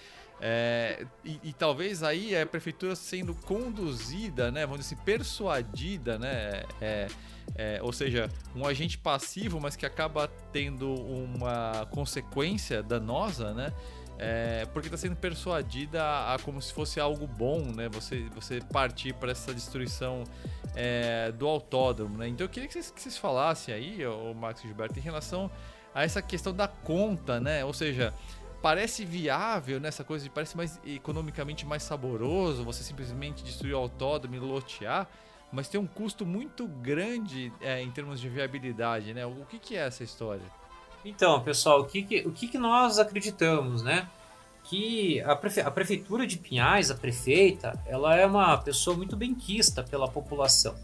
É, 0.43 1.05
e, 1.23 1.39
e, 1.43 1.53
talvez 1.53 2.01
aí 2.01 2.35
a 2.35 2.43
prefeitura 2.47 2.95
sendo 2.95 3.35
conduzida, 3.35 4.51
né, 4.51 4.65
vamos 4.65 4.81
dizer 4.81 4.95
assim, 4.95 5.05
persuadida, 5.05 6.17
né, 6.17 6.63
é, 6.81 7.07
é, 7.53 7.79
ou 7.83 7.93
seja, 7.93 8.27
um 8.55 8.65
agente 8.65 8.97
passivo, 8.97 9.61
mas 9.61 9.75
que 9.75 9.85
acaba 9.85 10.27
tendo 10.51 10.95
uma 10.95 11.87
consequência 11.91 12.81
danosa, 12.81 13.53
né, 13.53 13.71
é, 14.17 14.65
porque 14.73 14.87
está 14.87 14.97
sendo 14.97 15.15
persuadida 15.15 16.01
a, 16.01 16.33
a, 16.33 16.39
como 16.39 16.59
se 16.59 16.73
fosse 16.73 16.99
algo 16.99 17.27
bom, 17.27 17.61
né, 17.61 17.87
você, 17.87 18.27
você 18.33 18.61
partir 18.73 19.13
para 19.13 19.31
essa 19.31 19.53
destruição 19.53 20.23
é, 20.75 21.31
do 21.33 21.47
autódromo, 21.47 22.17
né. 22.17 22.27
Então 22.27 22.45
eu 22.45 22.49
queria 22.49 22.67
que 22.67 22.73
vocês, 22.73 22.89
que 22.89 22.99
vocês 22.99 23.15
falassem 23.15 23.75
aí, 23.75 24.03
o 24.07 24.33
Max 24.33 24.63
Gilberto, 24.63 24.97
em 24.97 25.03
relação 25.03 25.51
a 25.93 26.03
essa 26.03 26.19
questão 26.19 26.51
da 26.51 26.67
conta, 26.67 27.39
né, 27.39 27.63
ou 27.63 27.73
seja, 27.73 28.11
parece 28.61 29.03
viável 29.03 29.79
nessa 29.79 30.03
coisa 30.03 30.23
de 30.23 30.29
parece 30.29 30.55
mais 30.55 30.79
economicamente 30.85 31.65
mais 31.65 31.83
saboroso 31.83 32.63
você 32.63 32.83
simplesmente 32.83 33.43
destruir 33.43 33.73
o 33.73 33.77
autódromo 33.77 34.35
e 34.35 34.39
lotear, 34.39 35.07
mas 35.51 35.67
tem 35.67 35.79
um 35.79 35.87
custo 35.87 36.25
muito 36.25 36.67
grande 36.67 37.51
é, 37.59 37.81
em 37.81 37.91
termos 37.91 38.21
de 38.21 38.29
viabilidade, 38.29 39.13
né? 39.13 39.25
O 39.25 39.45
que, 39.49 39.59
que 39.59 39.75
é 39.75 39.87
essa 39.87 40.03
história? 40.03 40.45
Então, 41.03 41.41
pessoal, 41.41 41.81
o 41.81 41.85
que, 41.85 42.03
que 42.03 42.27
o 42.27 42.31
que, 42.31 42.47
que 42.47 42.57
nós 42.57 42.99
acreditamos, 42.99 43.81
né? 43.81 44.07
Que 44.63 45.19
a, 45.21 45.35
prefe 45.35 45.59
a 45.59 45.71
prefeitura 45.71 46.27
de 46.27 46.37
Pinhais, 46.37 46.91
a 46.91 46.95
prefeita, 46.95 47.73
ela 47.87 48.15
é 48.15 48.25
uma 48.25 48.55
pessoa 48.57 48.95
muito 48.95 49.17
benquista 49.17 49.83
pela 49.83 50.07
população. 50.07 50.75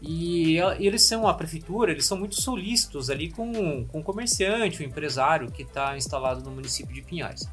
E 0.00 0.58
eles 0.78 1.06
são 1.06 1.26
a 1.26 1.34
prefeitura, 1.34 1.90
eles 1.90 2.06
são 2.06 2.18
muito 2.18 2.40
solícitos 2.40 3.10
ali 3.10 3.30
com, 3.30 3.84
com 3.86 4.00
o 4.00 4.02
comerciante, 4.02 4.82
o 4.82 4.84
empresário 4.84 5.50
que 5.50 5.62
está 5.62 5.96
instalado 5.96 6.42
no 6.42 6.50
município 6.50 6.94
de 6.94 7.02
Pinhais. 7.02 7.48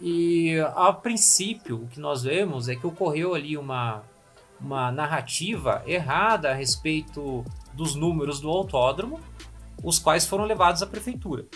E 0.00 0.58
a 0.76 0.92
princípio, 0.92 1.82
o 1.82 1.88
que 1.88 1.98
nós 1.98 2.22
vemos 2.22 2.68
é 2.68 2.76
que 2.76 2.86
ocorreu 2.86 3.34
ali 3.34 3.56
uma, 3.56 4.02
uma 4.60 4.92
narrativa 4.92 5.82
errada 5.86 6.50
a 6.50 6.54
respeito 6.54 7.44
dos 7.72 7.94
números 7.94 8.40
do 8.40 8.48
autódromo, 8.48 9.18
os 9.82 9.98
quais 9.98 10.26
foram 10.26 10.44
levados 10.44 10.82
à 10.82 10.86
prefeitura. 10.86 11.46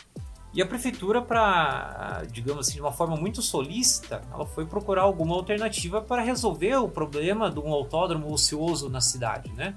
E 0.55 0.61
a 0.61 0.67
prefeitura, 0.67 1.23
para, 1.23 2.25
digamos 2.31 2.67
assim, 2.67 2.75
de 2.75 2.83
uma 2.83 2.93
forma 2.93 3.17
muito 3.17 3.41
solícita, 3.41 4.23
ela 4.31 4.45
foi 4.45 4.67
procurar 4.67 5.03
alguma 5.03 5.35
alternativa 5.35 6.03
para 6.03 6.21
resolver 6.21 6.77
o 6.77 6.89
problema 6.89 7.51
de 7.51 7.59
um 7.59 7.73
autódromo 7.73 8.31
ocioso 8.31 8.91
na 8.91 9.01
cidade, 9.01 9.51
né? 9.53 9.75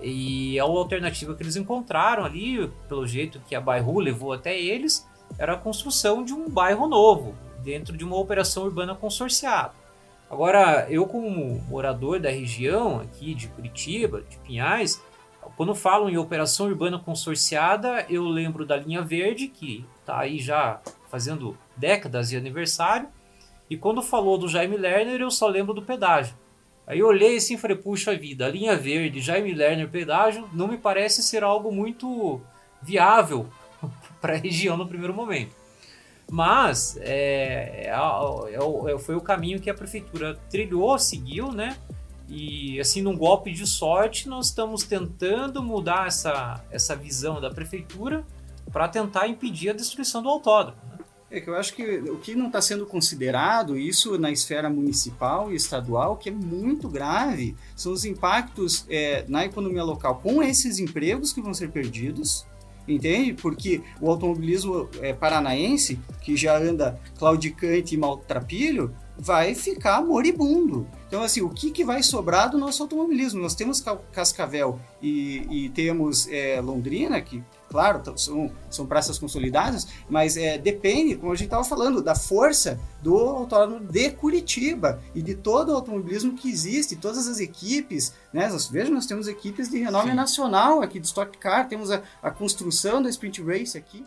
E 0.00 0.58
a 0.58 0.64
alternativa 0.64 1.34
que 1.34 1.42
eles 1.42 1.56
encontraram 1.56 2.24
ali, 2.24 2.68
pelo 2.88 3.06
jeito 3.06 3.40
que 3.46 3.54
a 3.54 3.60
Bairro 3.60 3.98
levou 3.98 4.32
até 4.32 4.58
eles, 4.58 5.06
era 5.38 5.54
a 5.54 5.58
construção 5.58 6.24
de 6.24 6.32
um 6.32 6.48
bairro 6.48 6.86
novo, 6.86 7.34
dentro 7.62 7.96
de 7.96 8.04
uma 8.04 8.16
operação 8.16 8.64
urbana 8.64 8.94
consorciada. 8.94 9.72
Agora, 10.30 10.86
eu 10.90 11.06
como 11.06 11.60
morador 11.68 12.20
da 12.20 12.30
região 12.30 13.00
aqui 13.00 13.34
de 13.34 13.48
Curitiba, 13.48 14.22
de 14.22 14.36
Pinhais, 14.38 15.02
quando 15.56 15.74
falam 15.74 16.10
em 16.10 16.18
operação 16.18 16.66
urbana 16.66 16.98
consorciada, 16.98 18.04
eu 18.08 18.24
lembro 18.24 18.66
da 18.66 18.76
linha 18.76 19.02
verde, 19.02 19.48
que 19.48 19.84
está 20.00 20.18
aí 20.18 20.38
já 20.38 20.80
fazendo 21.10 21.56
décadas 21.76 22.28
de 22.28 22.36
aniversário, 22.36 23.08
e 23.70 23.76
quando 23.76 24.02
falou 24.02 24.38
do 24.38 24.48
Jaime 24.48 24.76
Lerner, 24.76 25.20
eu 25.20 25.30
só 25.30 25.48
lembro 25.48 25.74
do 25.74 25.82
pedágio. 25.82 26.34
Aí 26.88 27.00
eu 27.00 27.06
olhei 27.06 27.36
assim 27.36 27.54
e 27.54 27.58
falei, 27.58 27.76
puxa 27.76 28.16
vida, 28.16 28.46
a 28.46 28.48
linha 28.48 28.74
verde, 28.74 29.20
Jaime 29.20 29.52
Lerner, 29.52 29.90
pedágio, 29.90 30.48
não 30.54 30.66
me 30.66 30.78
parece 30.78 31.22
ser 31.22 31.44
algo 31.44 31.70
muito 31.70 32.40
viável 32.80 33.46
para 34.22 34.32
a 34.32 34.36
região 34.38 34.74
no 34.74 34.88
primeiro 34.88 35.12
momento. 35.12 35.54
Mas 36.30 36.96
é, 37.02 37.84
é, 37.84 37.90
é, 37.90 38.98
foi 38.98 39.16
o 39.16 39.20
caminho 39.20 39.60
que 39.60 39.68
a 39.68 39.74
prefeitura 39.74 40.38
trilhou, 40.48 40.98
seguiu, 40.98 41.52
né? 41.52 41.76
E 42.26 42.80
assim, 42.80 43.02
num 43.02 43.16
golpe 43.16 43.52
de 43.52 43.66
sorte, 43.66 44.26
nós 44.26 44.46
estamos 44.46 44.82
tentando 44.82 45.62
mudar 45.62 46.06
essa, 46.06 46.62
essa 46.70 46.96
visão 46.96 47.38
da 47.38 47.50
prefeitura 47.50 48.24
para 48.72 48.88
tentar 48.88 49.28
impedir 49.28 49.70
a 49.70 49.72
destruição 49.74 50.22
do 50.22 50.28
autódromo. 50.30 50.78
É 51.30 51.40
que 51.40 51.50
eu 51.50 51.54
acho 51.54 51.74
que 51.74 51.82
o 51.82 52.16
que 52.16 52.34
não 52.34 52.46
está 52.46 52.60
sendo 52.60 52.86
considerado, 52.86 53.76
isso 53.76 54.18
na 54.18 54.30
esfera 54.30 54.70
municipal 54.70 55.52
e 55.52 55.56
estadual, 55.56 56.16
que 56.16 56.30
é 56.30 56.32
muito 56.32 56.88
grave, 56.88 57.54
são 57.76 57.92
os 57.92 58.06
impactos 58.06 58.86
é, 58.88 59.24
na 59.28 59.44
economia 59.44 59.84
local 59.84 60.20
com 60.22 60.42
esses 60.42 60.78
empregos 60.78 61.32
que 61.32 61.42
vão 61.42 61.52
ser 61.52 61.70
perdidos, 61.70 62.46
entende? 62.86 63.34
Porque 63.34 63.82
o 64.00 64.10
automobilismo 64.10 64.88
é, 65.02 65.12
paranaense, 65.12 66.00
que 66.22 66.34
já 66.34 66.56
anda 66.56 66.98
claudicante 67.18 67.94
e 67.94 67.98
maltrapilho, 67.98 68.94
vai 69.18 69.54
ficar 69.54 70.00
moribundo. 70.02 70.86
Então, 71.08 71.22
assim, 71.22 71.42
o 71.42 71.50
que, 71.50 71.70
que 71.70 71.84
vai 71.84 72.02
sobrar 72.02 72.50
do 72.50 72.56
nosso 72.56 72.82
automobilismo? 72.82 73.42
Nós 73.42 73.54
temos 73.54 73.84
Cascavel 74.12 74.80
e, 75.02 75.44
e 75.50 75.68
temos 75.70 76.28
é, 76.28 76.60
Londrina, 76.60 77.20
que 77.20 77.42
claro, 77.68 78.02
são, 78.16 78.50
são 78.70 78.86
praças 78.86 79.18
consolidadas, 79.18 79.86
mas 80.08 80.36
é, 80.36 80.58
depende, 80.58 81.16
como 81.16 81.32
a 81.32 81.34
gente 81.34 81.46
estava 81.46 81.64
falando, 81.64 82.02
da 82.02 82.14
força 82.14 82.80
do 83.02 83.16
autódromo 83.16 83.80
de 83.80 84.10
Curitiba 84.10 85.00
e 85.14 85.22
de 85.22 85.34
todo 85.34 85.70
o 85.70 85.74
automobilismo 85.74 86.34
que 86.34 86.50
existe, 86.50 86.96
todas 86.96 87.28
as 87.28 87.40
equipes, 87.40 88.14
né? 88.32 88.48
Veja, 88.70 88.90
nós 88.90 89.06
temos 89.06 89.28
equipes 89.28 89.68
de 89.68 89.78
renome 89.78 90.10
Sim. 90.10 90.16
nacional 90.16 90.82
aqui 90.82 90.98
de 90.98 91.06
Stock 91.06 91.36
Car, 91.38 91.68
temos 91.68 91.90
a, 91.90 92.02
a 92.22 92.30
construção 92.30 93.02
da 93.02 93.08
Sprint 93.08 93.42
Race 93.42 93.76
aqui. 93.76 94.04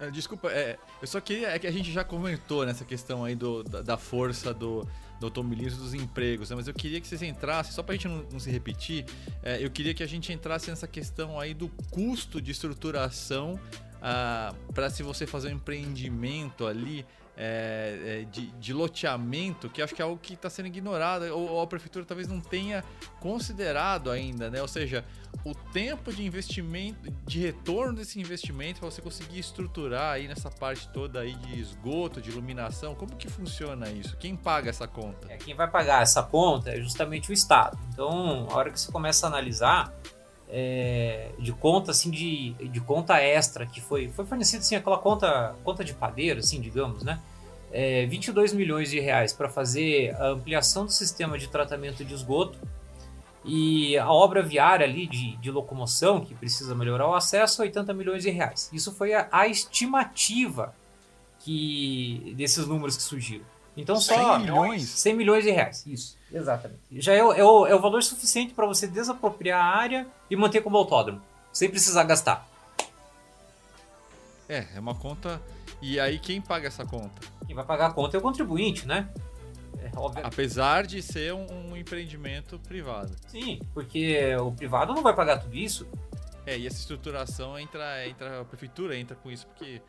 É, 0.00 0.10
desculpa, 0.10 0.48
é, 0.50 0.76
eu 1.00 1.06
só 1.06 1.20
queria. 1.20 1.48
É 1.48 1.58
que 1.60 1.66
a 1.66 1.70
gente 1.70 1.92
já 1.92 2.02
comentou 2.02 2.66
nessa 2.66 2.84
questão 2.84 3.24
aí 3.24 3.36
do, 3.36 3.62
da, 3.62 3.82
da 3.82 3.96
força 3.96 4.52
do, 4.52 4.84
do 5.22 5.26
automobilismo 5.26 5.82
dos 5.82 5.94
empregos, 5.94 6.50
né? 6.50 6.56
mas 6.56 6.68
eu 6.68 6.74
queria 6.74 7.00
que 7.00 7.06
vocês 7.06 7.22
entrassem, 7.22 7.72
só 7.72 7.82
para 7.82 7.94
a 7.94 7.96
gente 7.96 8.08
não, 8.08 8.24
não, 8.30 8.40
se 8.40 8.50
repetir, 8.50 9.06
é, 9.42 9.64
eu 9.64 9.70
queria 9.70 9.94
que 9.94 10.02
a 10.02 10.06
gente 10.06 10.32
entrasse 10.32 10.68
nessa 10.68 10.86
questão 10.86 11.40
aí 11.40 11.54
do 11.54 11.68
custo 11.90 12.40
de 12.40 12.50
estruturação 12.50 13.58
ah, 14.00 14.54
para 14.74 14.90
se 14.90 15.02
você 15.02 15.26
fazer 15.26 15.48
um 15.48 15.56
empreendimento 15.56 16.66
ali 16.66 17.06
é, 17.44 18.20
é, 18.20 18.24
de, 18.30 18.52
de, 18.52 18.72
loteamento, 18.72 19.68
que 19.68 19.82
acho 19.82 19.92
que 19.92 20.00
é 20.00 20.04
algo 20.04 20.16
que 20.16 20.34
está 20.34 20.48
sendo 20.48 20.66
ignorado, 20.66 21.24
ou, 21.34 21.50
ou, 21.50 21.60
a 21.60 21.66
prefeitura 21.66 22.04
talvez 22.04 22.28
não 22.28 22.40
tenha 22.40 22.84
considerado 23.18 24.12
ainda, 24.12 24.48
né? 24.48 24.62
Ou 24.62 24.68
seja, 24.68 25.04
o 25.44 25.52
tempo 25.52 26.12
de 26.12 26.24
investimento, 26.24 27.10
de 27.26 27.40
retorno 27.40 27.94
desse 27.94 28.20
investimento, 28.20 28.78
para 28.78 28.88
você 28.88 29.02
conseguir 29.02 29.40
estruturar 29.40 30.12
aí 30.12 30.28
nessa 30.28 30.52
parte 30.52 30.88
toda 30.90 31.18
aí 31.18 31.34
de 31.34 31.58
esgoto, 31.58 32.22
de 32.22 32.30
iluminação, 32.30 32.94
como 32.94 33.16
que 33.16 33.28
funciona 33.28 33.90
isso? 33.90 34.16
Quem 34.18 34.36
paga 34.36 34.70
essa 34.70 34.86
conta? 34.86 35.26
É, 35.28 35.36
quem 35.36 35.52
vai 35.52 35.68
pagar 35.68 36.00
essa 36.00 36.22
conta 36.22 36.70
é 36.70 36.80
justamente 36.80 37.28
o 37.28 37.32
Estado. 37.32 37.76
Então, 37.92 38.46
a 38.52 38.54
hora 38.54 38.70
que 38.70 38.78
você 38.78 38.92
começa 38.92 39.26
a 39.26 39.28
analisar, 39.28 39.92
é, 40.48 41.30
de 41.40 41.50
conta 41.50 41.90
assim 41.90 42.08
de, 42.08 42.52
de 42.52 42.80
conta 42.82 43.18
extra 43.18 43.64
que 43.64 43.80
foi 43.80 44.10
foi 44.10 44.26
fornecida 44.26 44.60
assim 44.60 44.76
aquela 44.76 44.98
conta 44.98 45.56
conta 45.64 45.82
de 45.82 45.94
padeiro 45.94 46.40
assim 46.40 46.60
digamos 46.60 47.02
né 47.02 47.18
é, 47.72 48.06
22 48.06 48.52
milhões 48.52 48.90
de 48.90 49.00
reais 49.00 49.32
para 49.32 49.48
fazer 49.48 50.14
a 50.16 50.28
ampliação 50.28 50.84
do 50.84 50.92
sistema 50.92 51.38
de 51.38 51.48
tratamento 51.48 52.04
de 52.04 52.14
esgoto 52.14 52.58
e 53.44 53.98
a 53.98 54.12
obra 54.12 54.42
viária 54.42 54.86
ali 54.86 55.06
de, 55.06 55.36
de 55.36 55.50
locomoção 55.50 56.24
que 56.24 56.34
precisa 56.34 56.74
melhorar 56.74 57.08
o 57.08 57.14
acesso 57.14 57.62
80 57.62 57.92
milhões 57.92 58.22
de 58.22 58.30
reais 58.30 58.70
isso 58.72 58.92
foi 58.92 59.14
a, 59.14 59.28
a 59.32 59.48
estimativa 59.48 60.74
que 61.40 62.32
desses 62.36 62.66
números 62.66 62.96
que 62.96 63.02
surgiram 63.02 63.44
então 63.76 63.96
100 63.96 64.16
só 64.16 64.38
milhões 64.38 64.88
100 64.88 65.14
milhões 65.14 65.44
de 65.44 65.50
reais 65.50 65.84
isso 65.86 66.16
Exatamente. 66.32 66.80
Já 66.92 67.12
é 67.12 67.22
o, 67.22 67.32
é 67.32 67.44
o, 67.44 67.66
é 67.66 67.74
o 67.74 67.80
valor 67.80 68.02
suficiente 68.02 68.54
para 68.54 68.66
você 68.66 68.86
desapropriar 68.86 69.62
a 69.62 69.68
área 69.68 70.06
e 70.30 70.36
manter 70.36 70.62
como 70.62 70.78
autódromo, 70.78 71.20
sem 71.52 71.68
precisar 71.68 72.04
gastar. 72.04 72.48
É, 74.48 74.66
é 74.74 74.80
uma 74.80 74.94
conta. 74.94 75.40
E 75.82 75.98
aí 75.98 76.18
quem 76.18 76.40
paga 76.40 76.68
essa 76.68 76.86
conta? 76.86 77.20
Quem 77.44 77.56
vai 77.56 77.64
pagar 77.64 77.88
a 77.88 77.92
conta 77.92 78.16
é 78.16 78.18
o 78.18 78.22
contribuinte, 78.22 78.86
né? 78.86 79.08
É, 79.78 79.90
Apesar 80.22 80.86
de 80.86 81.02
ser 81.02 81.34
um, 81.34 81.46
um, 81.50 81.76
empreendimento 81.76 82.56
privado. 82.60 83.16
Sim, 83.26 83.60
porque 83.74 84.34
o 84.36 84.52
privado 84.52 84.94
não 84.94 85.02
vai 85.02 85.12
pagar 85.12 85.38
tudo 85.38 85.56
isso. 85.56 85.88
É, 86.46 86.56
e 86.56 86.66
essa 86.66 86.78
estruturação 86.78 87.58
entra, 87.58 88.06
entra 88.06 88.40
a 88.40 88.44
prefeitura 88.44 88.96
entra 88.96 89.16
com 89.16 89.30
isso, 89.30 89.46
porque 89.48 89.82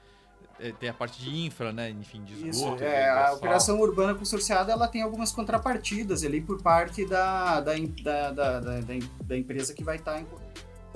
é, 0.59 0.71
tem 0.71 0.89
a 0.89 0.93
parte 0.93 1.21
de 1.21 1.45
infra, 1.45 1.71
né? 1.71 1.91
Enfim, 1.91 2.23
de 2.23 2.33
esgoto. 2.47 2.75
Isso, 2.75 2.83
é, 2.83 3.09
a 3.09 3.33
operação 3.33 3.79
urbana 3.79 4.15
consorciada 4.15 4.71
ela 4.71 4.87
tem 4.87 5.03
algumas 5.03 5.31
contrapartidas 5.31 6.23
ali 6.23 6.41
por 6.41 6.61
parte 6.61 7.05
da, 7.05 7.59
da, 7.61 7.73
da, 7.75 8.31
da, 8.31 8.59
da, 8.59 8.79
da 9.23 9.37
empresa 9.37 9.73
que 9.73 9.83
vai 9.83 9.97
estar 9.97 10.19
em... 10.19 10.27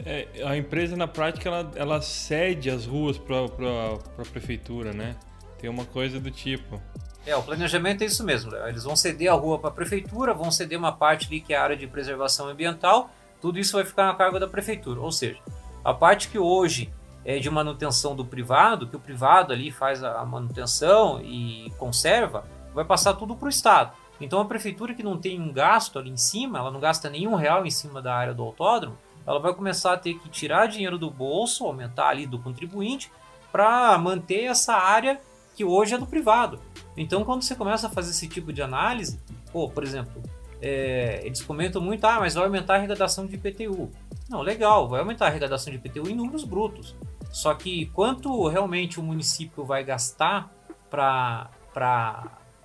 É, 0.06 0.28
a 0.45 0.56
empresa 0.56 0.95
na 0.95 1.08
prática 1.08 1.50
ela, 1.50 1.72
ela 1.76 2.02
cede 2.02 2.70
as 2.70 2.86
ruas 2.86 3.18
para 3.18 3.45
a 3.45 4.26
prefeitura, 4.32 4.93
né? 4.93 5.16
Tem 5.60 5.70
uma 5.70 5.86
coisa 5.86 6.20
do 6.20 6.30
tipo. 6.30 6.82
É, 7.26 7.36
o 7.36 7.43
planejamento 7.43 8.04
é 8.04 8.06
isso 8.06 8.24
mesmo. 8.24 8.56
Eles 8.56 8.84
vão 8.84 8.95
ceder 8.95 9.32
a 9.32 9.36
rua 9.36 9.60
para 9.60 9.70
a 9.70 9.74
prefeitura, 9.74 10.34
vão 10.34 10.52
ceder 10.52 10.78
uma 10.78 10.91
parte 10.91 11.28
ali 11.28 11.41
que 11.41 11.54
é 11.54 11.58
a 11.58 11.64
área 11.64 11.76
de 11.76 11.88
preservação 11.88 12.48
ambiental. 12.48 13.10
Tudo 13.41 13.60
isso 13.60 13.76
vai 13.76 13.84
ficar 13.84 14.06
na 14.06 14.16
carga 14.16 14.39
da 14.39 14.48
prefeitura. 14.48 15.02
Ou 15.02 15.12
seja, 15.12 15.39
a 15.84 15.93
parte 15.93 16.30
que 16.30 16.39
hoje 16.39 16.89
é, 17.26 17.39
de 17.39 17.50
manutenção 17.50 18.16
do 18.16 18.24
privado, 18.24 18.88
que 18.88 18.95
o 18.95 19.00
privado 19.00 19.52
ali 19.52 19.70
faz 19.70 20.02
a 20.02 20.24
manutenção 20.24 21.20
e 21.22 21.70
conserva, 21.78 22.45
vai 22.74 22.86
passar 22.86 23.14
tudo 23.16 23.36
para 23.36 23.48
o 23.48 23.50
Estado. 23.50 23.91
Então 24.22 24.39
a 24.39 24.45
prefeitura 24.45 24.93
que 24.93 25.04
não 25.04 25.18
tem 25.18 25.39
um 25.39 25.52
gasto 25.52 26.00
ali 26.00 26.10
em 26.10 26.18
cima, 26.18 26.60
ela 26.60 26.72
não 26.72 26.80
gasta 26.80 27.10
nenhum 27.10 27.36
real 27.36 27.66
em 27.66 27.70
cima 27.70 28.02
da 28.02 28.16
área 28.16 28.34
do 28.34 28.43
autódromo, 28.43 28.98
ela 29.28 29.39
vai 29.39 29.53
começar 29.53 29.93
a 29.93 29.97
ter 29.97 30.13
que 30.13 30.30
tirar 30.30 30.67
dinheiro 30.67 30.97
do 30.97 31.11
bolso, 31.11 31.65
aumentar 31.65 32.07
ali 32.07 32.25
do 32.25 32.39
contribuinte, 32.39 33.11
para 33.51 33.97
manter 33.97 34.45
essa 34.45 34.73
área 34.73 35.19
que 35.53 35.65
hoje 35.65 35.95
é 35.95 35.97
do 35.97 36.07
privado. 36.07 36.61
Então 36.95 37.25
quando 37.25 37.43
você 37.43 37.53
começa 37.53 37.88
a 37.88 37.89
fazer 37.89 38.11
esse 38.11 38.28
tipo 38.28 38.53
de 38.53 38.61
análise, 38.61 39.19
pô, 39.51 39.69
por 39.69 39.84
exemplo, 39.84 40.23
é, 40.61 41.21
eles 41.23 41.41
comentam 41.41 41.82
muito, 41.82 42.05
ah, 42.05 42.19
mas 42.19 42.36
vai 42.36 42.45
aumentar 42.45 42.75
a 42.75 42.78
arrecadação 42.78 43.25
de 43.25 43.36
IPTU. 43.36 43.91
Não, 44.30 44.41
legal, 44.41 44.88
vai 44.88 45.01
aumentar 45.01 45.25
a 45.25 45.28
arrecadação 45.28 45.71
de 45.71 45.78
IPTU 45.78 46.09
em 46.09 46.15
números 46.15 46.43
brutos. 46.43 46.95
Só 47.32 47.53
que 47.53 47.88
quanto 47.88 48.47
realmente 48.47 48.99
o 48.99 49.03
município 49.03 49.65
vai 49.65 49.84
gastar 49.84 50.51
para 50.89 51.49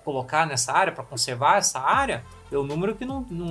colocar 0.03 0.47
nessa 0.47 0.73
área, 0.73 0.93
para 0.93 1.03
conservar 1.03 1.57
essa 1.57 1.79
área, 1.79 2.23
é 2.51 2.57
um 2.57 2.63
número 2.63 2.95
que 2.95 3.05
não, 3.05 3.21
não, 3.29 3.47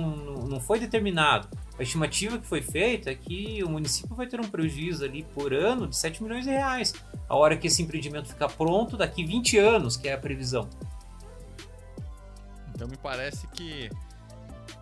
não 0.47 0.59
foi 0.59 0.79
determinado. 0.79 1.47
A 1.77 1.83
estimativa 1.83 2.37
que 2.37 2.45
foi 2.45 2.61
feita 2.61 3.09
é 3.09 3.15
que 3.15 3.63
o 3.63 3.69
município 3.69 4.15
vai 4.15 4.27
ter 4.27 4.39
um 4.39 4.47
prejuízo 4.47 5.03
ali 5.03 5.23
por 5.33 5.53
ano 5.53 5.87
de 5.87 5.95
7 5.95 6.21
milhões 6.21 6.45
de 6.45 6.51
reais. 6.51 6.93
A 7.27 7.35
hora 7.35 7.57
que 7.57 7.67
esse 7.67 7.81
empreendimento 7.81 8.27
ficar 8.29 8.49
pronto, 8.49 8.95
daqui 8.95 9.25
20 9.25 9.57
anos, 9.57 9.97
que 9.97 10.07
é 10.07 10.13
a 10.13 10.17
previsão. 10.17 10.69
Então 12.75 12.87
me 12.87 12.97
parece 12.97 13.47
que 13.47 13.89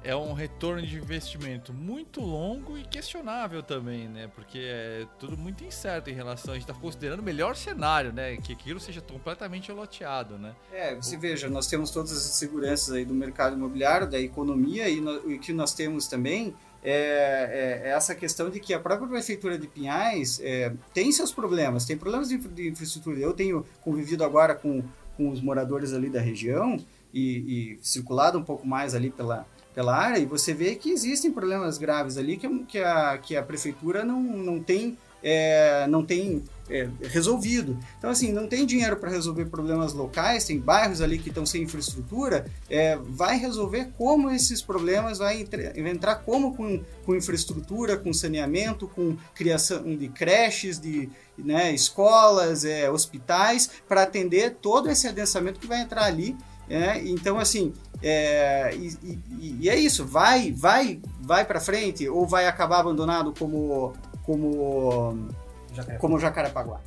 é 0.03 0.15
um 0.15 0.33
retorno 0.33 0.81
de 0.81 0.97
investimento 0.97 1.71
muito 1.71 2.21
longo 2.21 2.77
e 2.77 2.83
questionável 2.83 3.61
também, 3.61 4.07
né? 4.07 4.29
Porque 4.33 4.59
é 4.59 5.05
tudo 5.19 5.37
muito 5.37 5.63
incerto 5.63 6.09
em 6.09 6.13
relação. 6.13 6.53
A 6.53 6.57
gente 6.57 6.67
está 6.67 6.73
considerando 6.73 7.19
o 7.19 7.23
melhor 7.23 7.55
cenário, 7.55 8.11
né? 8.11 8.35
Que 8.37 8.53
aquilo 8.53 8.79
seja 8.79 8.99
completamente 8.99 9.71
loteado, 9.71 10.37
né? 10.37 10.55
É, 10.71 10.95
você 10.95 11.15
o... 11.15 11.19
veja, 11.19 11.49
nós 11.49 11.67
temos 11.67 11.91
todas 11.91 12.11
as 12.11 12.23
seguranças 12.23 12.93
aí 12.93 13.05
do 13.05 13.13
mercado 13.13 13.55
imobiliário, 13.55 14.09
da 14.09 14.19
economia, 14.19 14.89
e 14.89 14.99
o 14.99 15.39
que 15.39 15.53
nós 15.53 15.73
temos 15.73 16.07
também 16.07 16.55
é, 16.83 17.81
é, 17.83 17.87
é, 17.87 17.91
essa 17.91 18.15
questão 18.15 18.49
de 18.49 18.59
que 18.59 18.73
a 18.73 18.79
própria 18.79 19.07
prefeitura 19.07 19.57
de 19.57 19.67
Pinhais 19.67 20.39
é, 20.43 20.73
tem 20.93 21.11
seus 21.11 21.31
problemas, 21.31 21.85
tem 21.85 21.97
problemas 21.97 22.29
de, 22.29 22.37
de, 22.37 22.69
infraestrutura. 22.69 23.19
Eu 23.19 23.33
tenho 23.33 23.65
convivido 23.81 24.23
agora 24.23 24.55
com, 24.55 24.83
com 25.15 25.29
os 25.29 25.41
moradores 25.41 25.93
ali 25.93 26.09
da 26.09 26.19
região 26.19 26.77
e, 27.13 27.77
e 27.77 27.79
circulado 27.81 28.37
um 28.37 28.43
pouco 28.43 28.67
mais 28.67 28.95
ali 28.95 29.09
pela 29.09 29.45
pela 29.73 29.95
área 29.95 30.19
e 30.19 30.25
você 30.25 30.53
vê 30.53 30.75
que 30.75 30.91
existem 30.91 31.31
problemas 31.31 31.77
graves 31.77 32.17
ali 32.17 32.37
que, 32.37 32.47
que, 32.65 32.79
a, 32.79 33.17
que 33.17 33.37
a 33.37 33.43
prefeitura 33.43 34.03
não, 34.03 34.21
não 34.21 34.59
tem, 34.59 34.97
é, 35.23 35.87
não 35.87 36.03
tem 36.03 36.43
é, 36.71 36.89
resolvido. 37.07 37.77
Então, 37.97 38.09
assim, 38.09 38.31
não 38.31 38.47
tem 38.47 38.65
dinheiro 38.65 38.95
para 38.95 39.09
resolver 39.09 39.45
problemas 39.45 39.93
locais, 39.93 40.45
tem 40.45 40.59
bairros 40.59 41.01
ali 41.01 41.19
que 41.19 41.29
estão 41.29 41.45
sem 41.45 41.63
infraestrutura, 41.63 42.45
é, 42.69 42.97
vai 42.97 43.37
resolver 43.37 43.89
como 43.97 44.29
esses 44.31 44.61
problemas, 44.61 45.17
vai 45.17 45.45
entrar 45.75 46.15
como 46.15 46.55
com, 46.55 46.81
com 47.05 47.15
infraestrutura, 47.15 47.97
com 47.97 48.13
saneamento, 48.13 48.87
com 48.87 49.17
criação 49.35 49.95
de 49.95 50.07
creches, 50.07 50.79
de 50.79 51.09
né, 51.37 51.73
escolas, 51.73 52.63
é, 52.63 52.89
hospitais, 52.89 53.69
para 53.87 54.03
atender 54.03 54.55
todo 54.61 54.89
esse 54.89 55.07
adensamento 55.07 55.59
que 55.59 55.67
vai 55.67 55.81
entrar 55.81 56.05
ali. 56.05 56.35
É, 56.69 57.01
então, 57.01 57.37
assim, 57.37 57.73
é, 58.01 58.73
e, 58.73 58.97
e, 59.03 59.57
e, 59.61 59.69
é 59.69 59.75
isso, 59.75 60.05
vai, 60.05 60.53
vai, 60.53 61.01
vai 61.19 61.43
para 61.43 61.59
frente 61.59 62.07
ou 62.07 62.25
vai 62.25 62.47
acabar 62.47 62.79
abandonado 62.79 63.33
como 63.37 63.93
como 64.23 65.27
Jacarepaguá. 65.71 65.99
como 65.99 66.19
Jacarepaguá. 66.19 66.81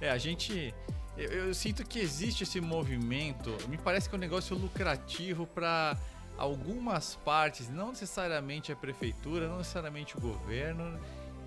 É, 0.00 0.10
a 0.10 0.18
gente 0.18 0.74
eu, 1.16 1.46
eu, 1.46 1.54
sinto 1.54 1.84
que 1.84 1.98
existe 1.98 2.44
esse 2.44 2.60
movimento. 2.60 3.54
Me 3.68 3.76
parece 3.76 4.08
que 4.08 4.14
é 4.14 4.18
um 4.18 4.20
negócio 4.20 4.56
lucrativo 4.56 5.46
para 5.46 5.96
algumas 6.38 7.16
partes, 7.16 7.68
não 7.68 7.90
necessariamente 7.90 8.72
a 8.72 8.76
prefeitura, 8.76 9.46
não 9.46 9.58
necessariamente 9.58 10.16
o 10.16 10.20
governo 10.20 10.98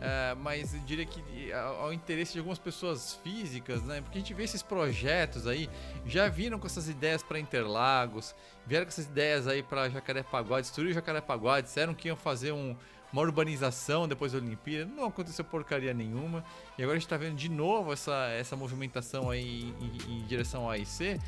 é, 0.06 0.36
mas 0.36 0.74
eu 0.74 0.82
diria 0.82 1.06
que 1.06 1.54
ao 1.54 1.94
interesse 1.94 2.34
de 2.34 2.40
algumas 2.40 2.60
pessoas 2.60 3.18
físicas, 3.24 3.82
né? 3.84 4.02
Porque 4.02 4.18
a 4.18 4.22
gente 4.22 4.34
vê 4.34 4.44
esses 4.44 4.62
projetos 4.62 5.48
aí, 5.48 5.70
já 6.06 6.28
viram 6.28 6.60
com 6.60 6.68
essas 6.68 6.90
ideias 6.90 7.24
para 7.24 7.40
Interlagos, 7.40 8.36
vieram 8.66 8.86
com 8.86 8.90
essas 8.90 9.06
ideias 9.06 9.48
aí 9.48 9.64
para 9.64 9.88
Jacarepaguá, 9.88 10.60
destruir 10.60 10.92
o 10.92 10.94
Jacarepaguá, 10.94 11.62
disseram 11.62 11.94
que 11.94 12.10
iam 12.10 12.18
fazer 12.18 12.52
um, 12.52 12.76
uma 13.14 13.22
urbanização 13.22 14.08
depois 14.08 14.32
da 14.32 14.40
Olimpíada, 14.40 14.92
não 14.92 15.06
aconteceu 15.06 15.46
porcaria 15.46 15.94
nenhuma. 15.94 16.44
E 16.78 16.82
agora 16.82 16.98
a 16.98 17.00
gente 17.00 17.06
está 17.06 17.16
vendo 17.16 17.36
de 17.36 17.48
novo 17.48 17.94
essa, 17.94 18.28
essa 18.30 18.56
movimentação 18.56 19.30
aí 19.30 19.72
em, 19.80 20.12
em 20.12 20.26
direção 20.26 20.64
ao 20.64 20.72
AIC. 20.72 21.20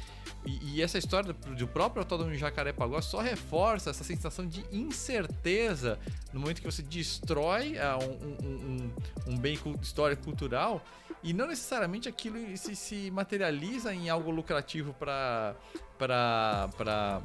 E, 0.43 0.75
e, 0.75 0.81
essa 0.81 0.97
história 0.97 1.31
do, 1.31 1.55
do 1.55 1.67
próprio 1.67 2.01
autódromo 2.01 2.31
de 2.31 2.39
Jacarepaguá 2.39 3.01
só 3.03 3.21
reforça 3.21 3.91
essa 3.91 4.03
sensação 4.03 4.47
de 4.47 4.65
incerteza 4.71 5.99
no 6.33 6.39
momento 6.39 6.59
que 6.59 6.65
você 6.65 6.81
destrói 6.81 7.75
uh, 7.75 8.03
um, 8.03 8.47
um, 8.47 8.91
um, 9.27 9.37
bem 9.37 9.59
histórico 9.79 10.23
cultural 10.23 10.83
e 11.21 11.33
não 11.33 11.47
necessariamente 11.47 12.09
aquilo 12.09 12.37
se, 12.57 12.75
se 12.75 13.11
materializa 13.11 13.93
em 13.93 14.09
algo 14.09 14.31
lucrativo 14.31 14.93
para 14.93 15.55
para 15.97 17.21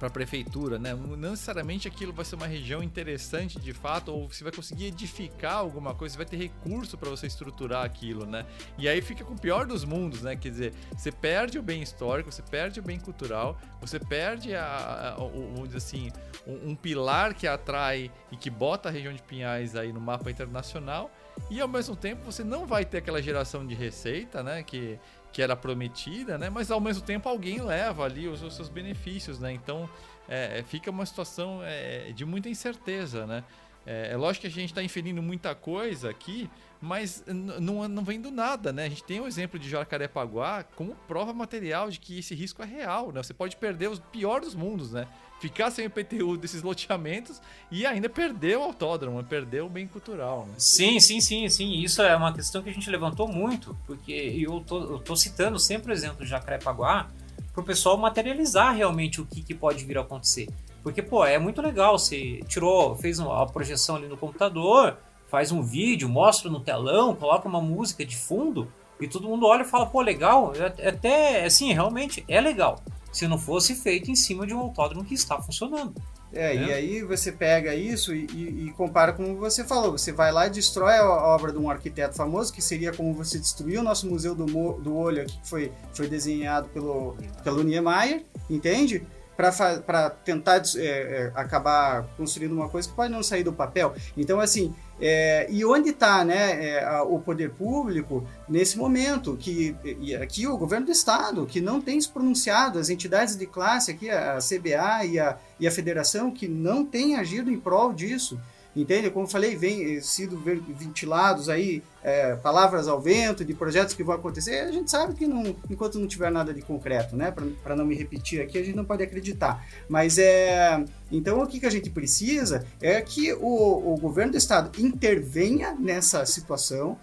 a 0.00 0.10
prefeitura, 0.10 0.78
né? 0.78 0.94
Não 0.94 1.16
necessariamente 1.16 1.88
aquilo 1.88 2.12
vai 2.12 2.24
ser 2.24 2.36
uma 2.36 2.46
região 2.46 2.82
interessante 2.82 3.58
de 3.58 3.72
fato, 3.72 4.12
ou 4.12 4.28
você 4.28 4.44
vai 4.44 4.52
conseguir 4.52 4.86
edificar 4.86 5.56
alguma 5.56 5.94
coisa, 5.94 6.14
você 6.14 6.18
vai 6.18 6.26
ter 6.26 6.36
recurso 6.36 6.98
para 6.98 7.08
você 7.08 7.26
estruturar 7.26 7.84
aquilo, 7.84 8.26
né? 8.26 8.44
E 8.76 8.88
aí 8.88 9.00
fica 9.00 9.24
com 9.24 9.34
o 9.34 9.40
pior 9.40 9.66
dos 9.66 9.84
mundos, 9.84 10.22
né? 10.22 10.36
Quer 10.36 10.50
dizer, 10.50 10.74
você 10.96 11.10
perde 11.10 11.58
o 11.58 11.62
bem 11.62 11.82
histórico, 11.82 12.30
você 12.30 12.42
perde 12.42 12.80
o 12.80 12.82
bem 12.82 12.98
cultural, 12.98 13.58
você 13.80 13.98
perde 13.98 14.54
a, 14.54 15.14
a, 15.16 15.22
o, 15.22 15.64
assim, 15.74 16.10
um, 16.46 16.70
um 16.70 16.74
pilar 16.74 17.34
que 17.34 17.46
atrai 17.46 18.10
e 18.30 18.36
que 18.36 18.50
bota 18.50 18.88
a 18.88 18.92
região 18.92 19.12
de 19.12 19.22
Pinhais 19.22 19.74
aí 19.74 19.92
no 19.92 20.00
mapa 20.00 20.30
internacional. 20.30 21.10
E 21.50 21.60
ao 21.60 21.68
mesmo 21.68 21.94
tempo 21.94 22.24
você 22.24 22.42
não 22.42 22.66
vai 22.66 22.84
ter 22.84 22.98
aquela 22.98 23.20
geração 23.20 23.66
de 23.66 23.74
receita, 23.74 24.42
né? 24.42 24.62
Que, 24.62 24.98
que 25.36 25.42
era 25.42 25.54
prometida, 25.54 26.38
né? 26.38 26.48
Mas 26.48 26.70
ao 26.70 26.80
mesmo 26.80 27.04
tempo 27.04 27.28
alguém 27.28 27.60
leva 27.60 28.04
ali 28.04 28.26
os, 28.26 28.42
os 28.42 28.56
seus 28.56 28.70
benefícios, 28.70 29.38
né? 29.38 29.52
Então 29.52 29.86
é, 30.26 30.60
é 30.60 30.62
fica 30.62 30.90
uma 30.90 31.04
situação 31.04 31.60
é, 31.62 32.10
de 32.10 32.24
muita 32.24 32.48
incerteza, 32.48 33.26
né? 33.26 33.44
É, 33.84 34.12
é 34.12 34.16
lógico 34.16 34.40
que 34.40 34.46
a 34.46 34.50
gente 34.50 34.70
está 34.70 34.82
inferindo 34.82 35.20
muita 35.20 35.54
coisa 35.54 36.08
aqui, 36.08 36.48
mas 36.86 37.24
não, 37.26 37.88
não 37.88 38.04
vem 38.04 38.20
do 38.20 38.30
nada, 38.30 38.72
né? 38.72 38.84
A 38.84 38.88
gente 38.88 39.02
tem 39.02 39.20
o 39.20 39.26
exemplo 39.26 39.58
de 39.58 39.68
Jacarepaguá 39.68 40.64
como 40.76 40.94
prova 41.08 41.32
material 41.32 41.90
de 41.90 41.98
que 41.98 42.20
esse 42.20 42.34
risco 42.34 42.62
é 42.62 42.64
real, 42.64 43.10
né? 43.12 43.22
Você 43.22 43.34
pode 43.34 43.56
perder 43.56 43.90
os 43.90 43.98
pior 43.98 44.40
dos 44.40 44.54
mundos, 44.54 44.92
né? 44.92 45.06
Ficar 45.40 45.70
sem 45.70 45.86
o 45.86 45.90
PTU 45.90 46.36
desses 46.36 46.62
loteamentos 46.62 47.42
e 47.70 47.84
ainda 47.84 48.08
perder 48.08 48.56
o 48.56 48.62
autódromo, 48.62 49.22
perder 49.24 49.62
o 49.62 49.68
bem 49.68 49.86
cultural, 49.86 50.46
né? 50.46 50.54
Sim, 50.56 51.00
sim, 51.00 51.20
sim, 51.20 51.48
sim. 51.48 51.72
Isso 51.80 52.00
é 52.00 52.16
uma 52.16 52.32
questão 52.32 52.62
que 52.62 52.70
a 52.70 52.72
gente 52.72 52.88
levantou 52.88 53.28
muito, 53.28 53.76
porque 53.86 54.12
eu 54.12 54.60
tô, 54.60 54.78
eu 54.78 54.98
tô 55.00 55.16
citando 55.16 55.58
sempre 55.58 55.90
o 55.90 55.92
exemplo 55.92 56.24
de 56.24 56.30
Jacarepaguá 56.30 57.08
para 57.52 57.62
o 57.62 57.64
pessoal 57.64 57.98
materializar 57.98 58.74
realmente 58.74 59.20
o 59.20 59.26
que, 59.26 59.42
que 59.42 59.54
pode 59.54 59.84
vir 59.84 59.98
a 59.98 60.02
acontecer. 60.02 60.48
Porque, 60.82 61.02
pô, 61.02 61.24
é 61.24 61.36
muito 61.36 61.60
legal. 61.60 61.98
Você 61.98 62.40
tirou, 62.46 62.94
fez 62.94 63.18
uma 63.18 63.44
projeção 63.46 63.96
ali 63.96 64.06
no 64.06 64.16
computador, 64.16 64.96
faz 65.28 65.52
um 65.52 65.62
vídeo, 65.62 66.08
mostra 66.08 66.50
no 66.50 66.60
telão, 66.60 67.14
coloca 67.14 67.48
uma 67.48 67.60
música 67.60 68.04
de 68.04 68.16
fundo 68.16 68.70
e 69.00 69.06
todo 69.06 69.28
mundo 69.28 69.46
olha 69.46 69.62
e 69.62 69.66
fala, 69.66 69.86
pô, 69.86 70.00
legal. 70.00 70.52
É, 70.54 70.88
até, 70.88 71.44
assim, 71.44 71.72
realmente 71.72 72.24
é 72.28 72.40
legal. 72.40 72.82
Se 73.12 73.26
não 73.26 73.38
fosse 73.38 73.74
feito 73.74 74.10
em 74.10 74.14
cima 74.14 74.46
de 74.46 74.54
um 74.54 74.58
autódromo 74.58 75.04
que 75.04 75.14
está 75.14 75.40
funcionando. 75.40 75.94
É, 76.32 76.54
é, 76.54 76.56
e 76.56 76.72
aí 76.72 77.02
você 77.02 77.32
pega 77.32 77.74
isso 77.74 78.14
e, 78.14 78.26
e, 78.32 78.66
e, 78.66 78.72
compara 78.72 79.12
com 79.12 79.22
o 79.22 79.34
que 79.34 79.40
você 79.40 79.64
falou. 79.64 79.92
Você 79.92 80.12
vai 80.12 80.32
lá 80.32 80.46
e 80.46 80.50
destrói 80.50 80.94
a 80.96 81.06
obra 81.06 81.52
de 81.52 81.58
um 81.58 81.70
arquiteto 81.70 82.14
famoso, 82.14 82.52
que 82.52 82.60
seria 82.60 82.92
como 82.92 83.14
você 83.14 83.38
destruiu 83.38 83.80
o 83.80 83.84
nosso 83.84 84.08
Museu 84.08 84.34
do, 84.34 84.44
do 84.44 84.96
Olho 84.96 85.22
aqui, 85.22 85.38
que 85.38 85.48
foi, 85.48 85.72
foi 85.94 86.08
desenhado 86.08 86.68
pelo, 86.68 87.16
pelo 87.42 87.62
Niemeyer, 87.62 88.24
entende? 88.50 89.06
Para 89.36 90.10
tentar 90.24 90.62
é, 90.76 90.80
é, 90.80 91.32
acabar 91.34 92.06
construindo 92.16 92.52
uma 92.52 92.68
coisa 92.68 92.88
que 92.88 92.94
pode 92.94 93.12
não 93.12 93.22
sair 93.22 93.42
do 93.44 93.52
papel. 93.52 93.94
Então, 94.16 94.40
assim, 94.40 94.74
é, 94.98 95.46
e 95.50 95.62
onde 95.64 95.90
está 95.90 96.24
né, 96.24 96.78
é, 96.78 97.00
o 97.02 97.18
poder 97.18 97.50
público 97.50 98.26
nesse 98.48 98.78
momento? 98.78 99.36
Que 99.36 99.76
e 99.84 100.14
aqui 100.16 100.46
o 100.46 100.56
governo 100.56 100.86
do 100.86 100.92
estado, 100.92 101.44
que 101.44 101.60
não 101.60 101.80
tem 101.80 102.00
se 102.00 102.08
pronunciado, 102.08 102.78
as 102.78 102.88
entidades 102.88 103.36
de 103.36 103.46
classe 103.46 103.90
aqui, 103.90 104.08
a 104.08 104.38
CBA 104.38 105.04
e 105.04 105.18
a, 105.18 105.36
e 105.60 105.66
a 105.66 105.70
federação, 105.70 106.30
que 106.30 106.48
não 106.48 106.84
têm 106.84 107.16
agido 107.16 107.50
em 107.50 107.60
prol 107.60 107.92
disso. 107.92 108.40
Entende? 108.76 109.10
Como 109.10 109.26
falei, 109.26 109.56
vem 109.56 109.96
eh, 109.96 110.00
sido 110.02 110.38
ventilados 110.38 111.48
aí 111.48 111.82
é, 112.02 112.36
palavras 112.36 112.86
ao 112.86 113.00
vento 113.00 113.42
de 113.42 113.54
projetos 113.54 113.94
que 113.94 114.04
vão 114.04 114.14
acontecer. 114.14 114.60
A 114.60 114.70
gente 114.70 114.90
sabe 114.90 115.14
que 115.14 115.26
não, 115.26 115.56
enquanto 115.70 115.98
não 115.98 116.06
tiver 116.06 116.30
nada 116.30 116.52
de 116.52 116.60
concreto, 116.60 117.16
né? 117.16 117.34
Para 117.62 117.74
não 117.74 117.86
me 117.86 117.94
repetir 117.94 118.42
aqui, 118.42 118.58
a 118.58 118.62
gente 118.62 118.76
não 118.76 118.84
pode 118.84 119.02
acreditar. 119.02 119.66
Mas 119.88 120.18
é. 120.18 120.84
Então 121.10 121.40
o 121.40 121.46
que, 121.46 121.58
que 121.58 121.66
a 121.66 121.70
gente 121.70 121.88
precisa 121.88 122.66
é 122.80 123.00
que 123.00 123.32
o, 123.32 123.94
o 123.94 123.96
governo 123.98 124.32
do 124.32 124.38
estado 124.38 124.70
intervenha 124.78 125.72
nessa 125.72 126.26
situação, 126.26 126.98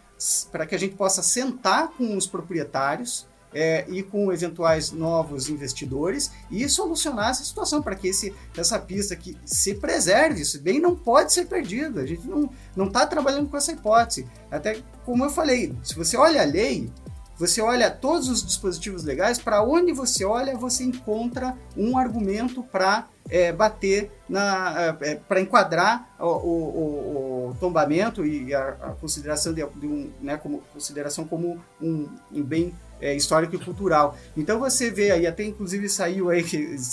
para 0.52 0.68
que 0.68 0.76
a 0.76 0.80
gente 0.80 0.96
possa 0.96 1.24
sentar 1.24 1.90
com 1.90 2.16
os 2.16 2.28
proprietários 2.28 3.26
é, 3.54 3.86
e 3.88 4.02
com 4.04 4.32
eventuais 4.32 4.92
novos 4.92 5.50
investidores 5.50 6.32
e 6.50 6.68
solucionar 6.68 7.30
essa 7.30 7.44
situação 7.44 7.82
para 7.82 7.96
que 7.96 8.08
esse, 8.08 8.34
essa 8.58 8.80
pista 8.80 9.16
que 9.16 9.38
se 9.46 9.76
preserve, 9.76 10.42
isso 10.42 10.62
bem 10.62 10.80
não 10.80 10.96
pode 10.96 11.34
ser 11.34 11.46
perdido. 11.46 12.00
A 12.00 12.06
gente 12.06 12.28
não 12.28 12.88
está 12.88 13.06
trabalhando 13.06 13.50
com 13.50 13.58
essa 13.58 13.72
hipótese. 13.72 14.28
Até 14.50 14.82
como 15.06 15.24
eu 15.24 15.30
falei, 15.30 15.76
se 15.84 15.96
você 15.96 16.18
olha 16.18 16.42
a 16.42 16.46
lei, 16.46 16.90
você 17.38 17.62
olha 17.62 17.90
todos 17.90 18.30
os 18.30 18.46
dispositivos 18.46 19.04
legais, 19.04 19.40
para 19.40 19.64
onde 19.64 19.92
você 19.92 20.24
olha, 20.24 20.56
você 20.56 20.84
encontra 20.84 21.58
um 21.76 21.98
argumento 21.98 22.64
para 22.64 23.08
é, 23.30 23.52
bater 23.52 24.12
na 24.30 24.98
é, 25.02 25.12
é 25.12 25.16
para 25.16 25.42
enquadrar 25.42 26.16
o, 26.20 26.26
o, 26.26 27.50
o, 27.50 27.56
tombamento 27.60 28.26
e 28.26 28.54
a, 28.54 28.70
a 28.70 28.90
consideração 28.92 29.54
de, 29.54 29.66
de, 29.76 29.88
um 29.88 30.12
né, 30.22 30.38
como 30.38 30.60
consideração 30.74 31.26
como 31.26 31.60
um, 31.82 32.08
um 32.32 32.44
bem 32.44 32.74
é, 33.04 33.14
histórico 33.14 33.56
e 33.56 33.60
cultural. 33.60 34.18
Então 34.36 34.60
você 34.60 34.90
vê 34.90 35.12
aí, 35.12 35.28
até 35.28 35.44
inclusive 35.44 35.90
saiu 35.90 36.30
aí 36.30 36.42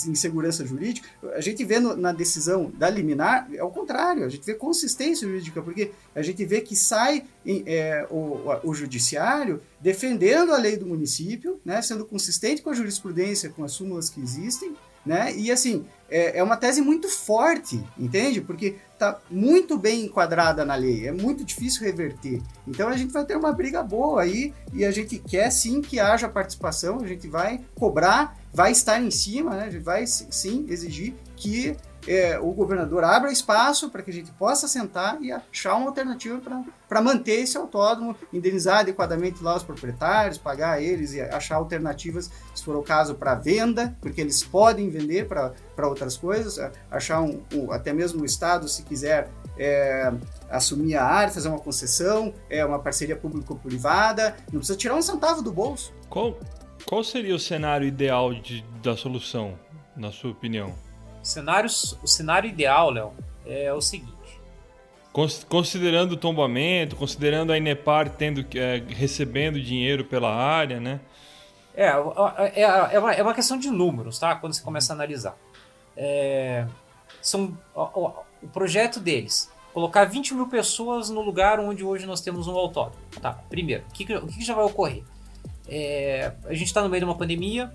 em 0.05 0.13
segurança 0.13 0.65
jurídica, 0.65 1.07
a 1.33 1.39
gente 1.39 1.63
vê 1.63 1.79
no, 1.79 1.95
na 1.95 2.11
decisão 2.11 2.69
da 2.75 2.89
liminar, 2.89 3.47
é 3.53 3.63
o 3.63 3.69
contrário, 3.69 4.25
a 4.25 4.29
gente 4.29 4.45
vê 4.45 4.53
consistência 4.53 5.25
jurídica, 5.25 5.61
porque 5.61 5.91
a 6.13 6.21
gente 6.21 6.43
vê 6.43 6.59
que 6.59 6.75
sai 6.75 7.23
em, 7.45 7.63
é, 7.65 8.05
o, 8.11 8.41
o 8.63 8.73
judiciário 8.73 9.61
defendendo 9.79 10.53
a 10.53 10.57
lei 10.57 10.75
do 10.75 10.85
município, 10.85 11.61
né, 11.63 11.81
sendo 11.81 12.05
consistente 12.05 12.61
com 12.61 12.69
a 12.69 12.73
jurisprudência, 12.73 13.49
com 13.49 13.63
as 13.63 13.71
súmulas 13.71 14.09
que 14.09 14.19
existem, 14.19 14.75
né? 15.05 15.35
E 15.35 15.51
assim, 15.51 15.85
é, 16.11 16.39
é 16.39 16.43
uma 16.43 16.57
tese 16.57 16.81
muito 16.81 17.07
forte, 17.07 17.81
entende? 17.97 18.41
Porque 18.41 18.75
está 18.93 19.17
muito 19.31 19.77
bem 19.77 20.05
enquadrada 20.05 20.65
na 20.65 20.75
lei, 20.75 21.07
é 21.07 21.11
muito 21.11 21.43
difícil 21.45 21.83
reverter. 21.83 22.41
Então 22.67 22.89
a 22.89 22.97
gente 22.97 23.13
vai 23.13 23.25
ter 23.25 23.37
uma 23.37 23.53
briga 23.53 23.81
boa 23.81 24.21
aí 24.21 24.53
e 24.73 24.85
a 24.85 24.91
gente 24.91 25.17
quer 25.17 25.49
sim 25.49 25.81
que 25.81 25.99
haja 25.99 26.27
participação, 26.27 26.99
a 26.99 27.07
gente 27.07 27.27
vai 27.27 27.61
cobrar, 27.73 28.37
vai 28.53 28.73
estar 28.73 29.01
em 29.01 29.09
cima, 29.09 29.55
né? 29.55 29.63
a 29.63 29.69
gente 29.69 29.83
vai 29.83 30.05
sim 30.05 30.65
exigir 30.69 31.15
que 31.35 31.75
é, 32.07 32.39
o 32.39 32.51
governador 32.51 33.03
abra 33.03 33.31
espaço 33.31 33.89
para 33.89 34.01
que 34.01 34.09
a 34.09 34.13
gente 34.13 34.31
possa 34.31 34.67
sentar 34.67 35.21
e 35.21 35.31
achar 35.31 35.75
uma 35.75 35.87
alternativa 35.87 36.41
para 36.87 37.01
manter 37.01 37.41
esse 37.41 37.57
autódromo, 37.57 38.15
indenizar 38.33 38.79
adequadamente 38.79 39.43
lá 39.43 39.55
os 39.55 39.63
proprietários, 39.63 40.37
pagar 40.37 40.81
eles 40.81 41.13
e 41.13 41.21
achar 41.21 41.55
alternativas, 41.55 42.31
se 42.55 42.63
for 42.63 42.75
o 42.75 42.83
caso, 42.83 43.15
para 43.15 43.35
venda, 43.35 43.95
porque 44.01 44.21
eles 44.21 44.43
podem 44.43 44.89
vender 44.89 45.27
para 45.27 45.53
outras 45.87 46.17
coisas, 46.17 46.59
achar 46.89 47.21
um, 47.21 47.41
um, 47.53 47.71
até 47.71 47.93
mesmo 47.93 48.21
o 48.21 48.25
Estado, 48.25 48.67
se 48.67 48.83
quiser 48.83 49.29
é, 49.57 50.11
assumir 50.49 50.95
a 50.95 51.05
área, 51.05 51.33
fazer 51.33 51.49
uma 51.49 51.59
concessão, 51.59 52.33
é 52.49 52.65
uma 52.65 52.79
parceria 52.79 53.15
público-privada, 53.15 54.35
não 54.51 54.59
precisa 54.59 54.77
tirar 54.77 54.95
um 54.95 55.01
centavo 55.01 55.41
do 55.41 55.51
bolso. 55.51 55.93
Qual, 56.09 56.37
qual 56.85 57.03
seria 57.03 57.35
o 57.35 57.39
cenário 57.39 57.87
ideal 57.87 58.33
de, 58.33 58.63
da 58.81 58.95
solução, 58.97 59.57
na 59.95 60.11
sua 60.11 60.31
opinião? 60.31 60.73
Cenários, 61.23 61.97
o 62.01 62.07
cenário 62.07 62.49
ideal, 62.49 62.89
Léo, 62.89 63.11
é 63.45 63.71
o 63.71 63.81
seguinte. 63.81 64.11
Considerando 65.49 66.13
o 66.13 66.17
tombamento, 66.17 66.95
considerando 66.95 67.51
a 67.51 67.57
Inepar 67.57 68.09
tendo, 68.09 68.45
é, 68.55 68.81
recebendo 68.87 69.59
dinheiro 69.61 70.05
pela 70.05 70.33
área, 70.33 70.79
né? 70.79 71.01
É, 71.75 71.87
é, 71.87 72.61
é, 72.61 72.99
uma, 72.99 73.13
é 73.13 73.21
uma 73.21 73.33
questão 73.33 73.57
de 73.57 73.69
números, 73.69 74.19
tá? 74.19 74.35
Quando 74.35 74.53
você 74.53 74.61
começa 74.61 74.93
a 74.93 74.95
analisar. 74.95 75.37
É, 75.95 76.65
são, 77.21 77.57
o, 77.75 78.11
o 78.43 78.47
projeto 78.47 78.99
deles, 78.99 79.51
colocar 79.73 80.05
20 80.05 80.33
mil 80.33 80.47
pessoas 80.47 81.09
no 81.09 81.21
lugar 81.21 81.59
onde 81.59 81.83
hoje 81.83 82.05
nós 82.05 82.21
temos 82.21 82.47
um 82.47 82.55
autódromo. 82.55 82.97
Tá, 83.21 83.33
primeiro, 83.49 83.83
o 83.89 83.93
que, 83.93 84.05
que 84.05 84.43
já 84.43 84.55
vai 84.55 84.65
ocorrer? 84.65 85.03
É, 85.67 86.33
a 86.45 86.53
gente 86.53 86.67
está 86.67 86.81
no 86.81 86.89
meio 86.89 87.01
de 87.01 87.05
uma 87.05 87.17
pandemia, 87.17 87.71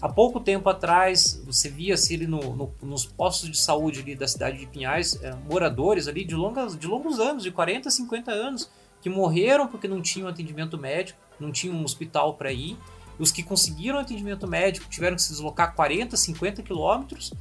Há 0.00 0.10
pouco 0.10 0.38
tempo 0.40 0.68
atrás, 0.68 1.42
você 1.46 1.70
via 1.70 1.96
se 1.96 2.18
no, 2.26 2.54
no, 2.54 2.74
nos 2.82 3.06
postos 3.06 3.50
de 3.50 3.56
saúde 3.56 4.00
ali 4.00 4.14
da 4.14 4.28
cidade 4.28 4.58
de 4.58 4.66
Pinhais, 4.66 5.18
é, 5.22 5.34
moradores 5.48 6.06
ali 6.06 6.22
de, 6.22 6.34
longas, 6.34 6.78
de 6.78 6.86
longos 6.86 7.18
anos, 7.18 7.42
de 7.42 7.50
40, 7.50 7.90
50 7.90 8.30
anos, 8.30 8.70
que 9.00 9.08
morreram 9.08 9.66
porque 9.66 9.88
não 9.88 10.02
tinham 10.02 10.28
atendimento 10.28 10.76
médico, 10.76 11.18
não 11.40 11.50
tinham 11.50 11.74
um 11.74 11.82
hospital 11.82 12.34
para 12.34 12.52
ir. 12.52 12.76
Os 13.18 13.30
que 13.30 13.42
conseguiram 13.42 13.98
atendimento 13.98 14.46
médico 14.46 14.88
tiveram 14.88 15.16
que 15.16 15.22
se 15.22 15.30
deslocar 15.30 15.74
40, 15.74 16.16
50 16.16 16.62
quilômetros. 16.62 17.32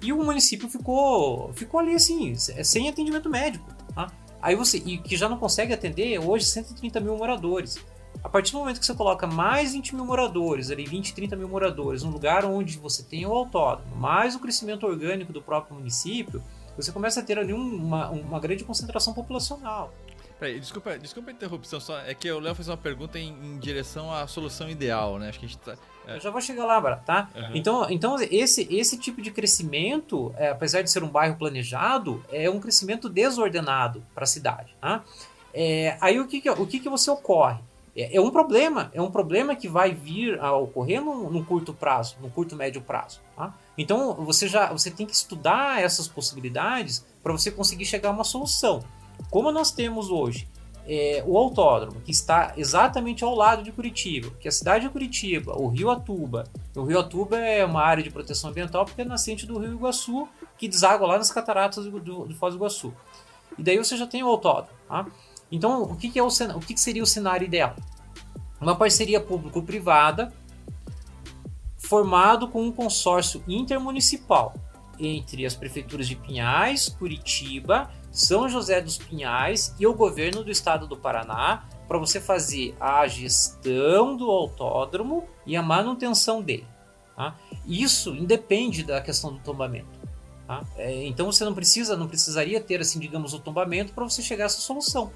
E 0.00 0.12
o 0.12 0.24
município 0.24 0.68
ficou, 0.68 1.52
ficou 1.54 1.80
ali 1.80 1.94
assim, 1.94 2.34
sem 2.34 2.88
atendimento 2.88 3.28
médico. 3.28 3.66
Tá? 3.94 4.10
Aí 4.40 4.54
você, 4.54 4.78
e 4.78 4.98
que 4.98 5.16
já 5.16 5.28
não 5.28 5.36
consegue 5.36 5.74
atender 5.74 6.18
hoje 6.18 6.44
130 6.46 7.00
mil 7.00 7.16
moradores. 7.16 7.78
A 8.22 8.28
partir 8.28 8.52
do 8.52 8.58
momento 8.58 8.80
que 8.80 8.86
você 8.86 8.94
coloca 8.94 9.26
mais 9.26 9.72
20 9.72 9.94
mil 9.94 10.04
moradores, 10.04 10.70
ali 10.70 10.84
20, 10.84 11.14
30 11.14 11.36
mil 11.36 11.48
moradores, 11.48 12.02
num 12.02 12.10
lugar 12.10 12.44
onde 12.44 12.78
você 12.78 13.02
tem 13.02 13.26
o 13.26 13.32
autódromo, 13.32 13.94
mais 13.96 14.34
o 14.34 14.40
crescimento 14.40 14.86
orgânico 14.86 15.32
do 15.32 15.42
próprio 15.42 15.76
município, 15.76 16.42
você 16.76 16.92
começa 16.92 17.20
a 17.20 17.22
ter 17.22 17.38
ali 17.38 17.52
uma, 17.52 18.10
uma 18.10 18.40
grande 18.40 18.64
concentração 18.64 19.12
populacional. 19.12 19.92
Peraí, 20.38 20.60
desculpa, 20.60 20.96
desculpa 20.96 21.30
a 21.30 21.32
interrupção, 21.32 21.80
só 21.80 21.98
é 21.98 22.14
que 22.14 22.30
o 22.30 22.38
Léo 22.38 22.54
fez 22.54 22.68
uma 22.68 22.76
pergunta 22.76 23.18
em, 23.18 23.28
em, 23.28 23.58
direção 23.58 24.12
à 24.12 24.24
solução 24.28 24.70
ideal, 24.70 25.18
né? 25.18 25.30
Acho 25.30 25.40
que 25.40 25.46
a 25.46 25.48
gente 25.48 25.58
tá. 25.58 25.76
É... 26.06 26.16
Eu 26.16 26.20
já 26.20 26.30
vou 26.30 26.40
chegar 26.40 26.64
lá, 26.64 26.96
tá? 26.96 27.28
Uhum. 27.34 27.50
Então, 27.54 27.90
então 27.90 28.16
esse, 28.30 28.68
esse 28.70 28.96
tipo 28.96 29.20
de 29.20 29.32
crescimento, 29.32 30.32
é, 30.36 30.50
apesar 30.50 30.82
de 30.82 30.90
ser 30.90 31.02
um 31.02 31.08
bairro 31.08 31.36
planejado, 31.36 32.24
é 32.30 32.48
um 32.48 32.60
crescimento 32.60 33.08
desordenado 33.08 34.04
para 34.14 34.22
a 34.22 34.26
cidade. 34.26 34.76
Tá? 34.80 35.02
É, 35.52 35.96
aí 36.00 36.20
o 36.20 36.28
que, 36.28 36.40
que, 36.40 36.48
o 36.48 36.66
que, 36.66 36.78
que 36.78 36.88
você 36.88 37.10
ocorre? 37.10 37.58
É, 37.96 38.16
é, 38.16 38.20
um 38.20 38.30
problema, 38.30 38.92
é 38.94 39.02
um 39.02 39.10
problema 39.10 39.56
que 39.56 39.68
vai 39.68 39.92
vir 39.92 40.38
a 40.38 40.56
ocorrer 40.56 41.02
no, 41.02 41.44
curto 41.44 41.74
prazo, 41.74 42.16
no 42.22 42.30
curto 42.30 42.54
médio 42.54 42.80
prazo. 42.80 43.20
Tá? 43.36 43.52
Então 43.76 44.14
você 44.14 44.46
já 44.46 44.72
você 44.72 44.88
tem 44.88 45.04
que 45.04 45.14
estudar 45.14 45.82
essas 45.82 46.06
possibilidades 46.06 47.04
para 47.24 47.32
você 47.32 47.50
conseguir 47.50 47.84
chegar 47.84 48.10
a 48.10 48.12
uma 48.12 48.22
solução. 48.22 48.84
Como 49.30 49.52
nós 49.52 49.70
temos 49.70 50.10
hoje 50.10 50.48
é, 50.88 51.22
o 51.26 51.36
autódromo, 51.36 52.00
que 52.00 52.10
está 52.10 52.54
exatamente 52.56 53.22
ao 53.22 53.34
lado 53.34 53.62
de 53.62 53.70
Curitiba, 53.70 54.30
que 54.40 54.48
a 54.48 54.52
cidade 54.52 54.86
de 54.86 54.90
Curitiba, 54.90 55.52
o 55.54 55.68
Rio 55.68 55.90
Atuba. 55.90 56.44
O 56.74 56.82
Rio 56.82 56.98
Atuba 56.98 57.36
é 57.36 57.62
uma 57.62 57.82
área 57.82 58.02
de 58.02 58.10
proteção 58.10 58.48
ambiental 58.48 58.86
porque 58.86 59.02
é 59.02 59.04
nascente 59.04 59.44
do 59.44 59.58
Rio 59.58 59.74
Iguaçu, 59.74 60.26
que 60.56 60.66
deságua 60.66 61.06
lá 61.06 61.18
nas 61.18 61.30
cataratas 61.30 61.84
do, 61.84 62.00
do, 62.00 62.24
do 62.24 62.34
Foz 62.34 62.54
do 62.54 62.58
Iguaçu. 62.58 62.94
E 63.58 63.62
daí 63.62 63.76
você 63.76 63.98
já 63.98 64.06
tem 64.06 64.22
o 64.22 64.28
autódromo. 64.28 64.78
Tá? 64.88 65.06
Então, 65.52 65.82
o 65.82 65.94
que, 65.94 66.08
que 66.08 66.18
é 66.18 66.22
o, 66.22 66.28
o 66.28 66.60
que, 66.60 66.72
que 66.72 66.80
seria 66.80 67.02
o 67.02 67.06
cenário 67.06 67.44
ideal? 67.44 67.76
Uma 68.58 68.74
parceria 68.74 69.20
público-privada 69.20 70.32
formado 71.76 72.48
com 72.48 72.62
um 72.62 72.72
consórcio 72.72 73.42
intermunicipal 73.46 74.54
entre 74.98 75.46
as 75.46 75.54
prefeituras 75.54 76.08
de 76.08 76.16
Pinhais, 76.16 76.88
Curitiba, 76.88 77.90
São 78.10 78.48
José 78.48 78.80
dos 78.80 78.98
Pinhais 78.98 79.74
e 79.78 79.86
o 79.86 79.94
governo 79.94 80.42
do 80.42 80.50
estado 80.50 80.86
do 80.86 80.96
Paraná 80.96 81.64
para 81.86 81.98
você 81.98 82.20
fazer 82.20 82.76
a 82.78 83.06
gestão 83.06 84.16
do 84.16 84.30
autódromo 84.30 85.26
e 85.46 85.56
a 85.56 85.62
manutenção 85.62 86.42
dele. 86.42 86.66
Tá? 87.16 87.34
Isso 87.66 88.14
independe 88.14 88.82
da 88.82 89.00
questão 89.00 89.32
do 89.32 89.38
tombamento. 89.40 89.88
Tá? 90.46 90.62
É, 90.76 91.04
então 91.06 91.26
você 91.26 91.44
não 91.44 91.54
precisa, 91.54 91.96
não 91.96 92.06
precisaria 92.06 92.60
ter 92.60 92.80
assim, 92.80 92.98
digamos, 93.00 93.34
o 93.34 93.38
tombamento 93.38 93.92
para 93.92 94.04
você 94.04 94.22
chegar 94.22 94.44
a 94.44 94.46
essa 94.46 94.60
solução. 94.60 95.10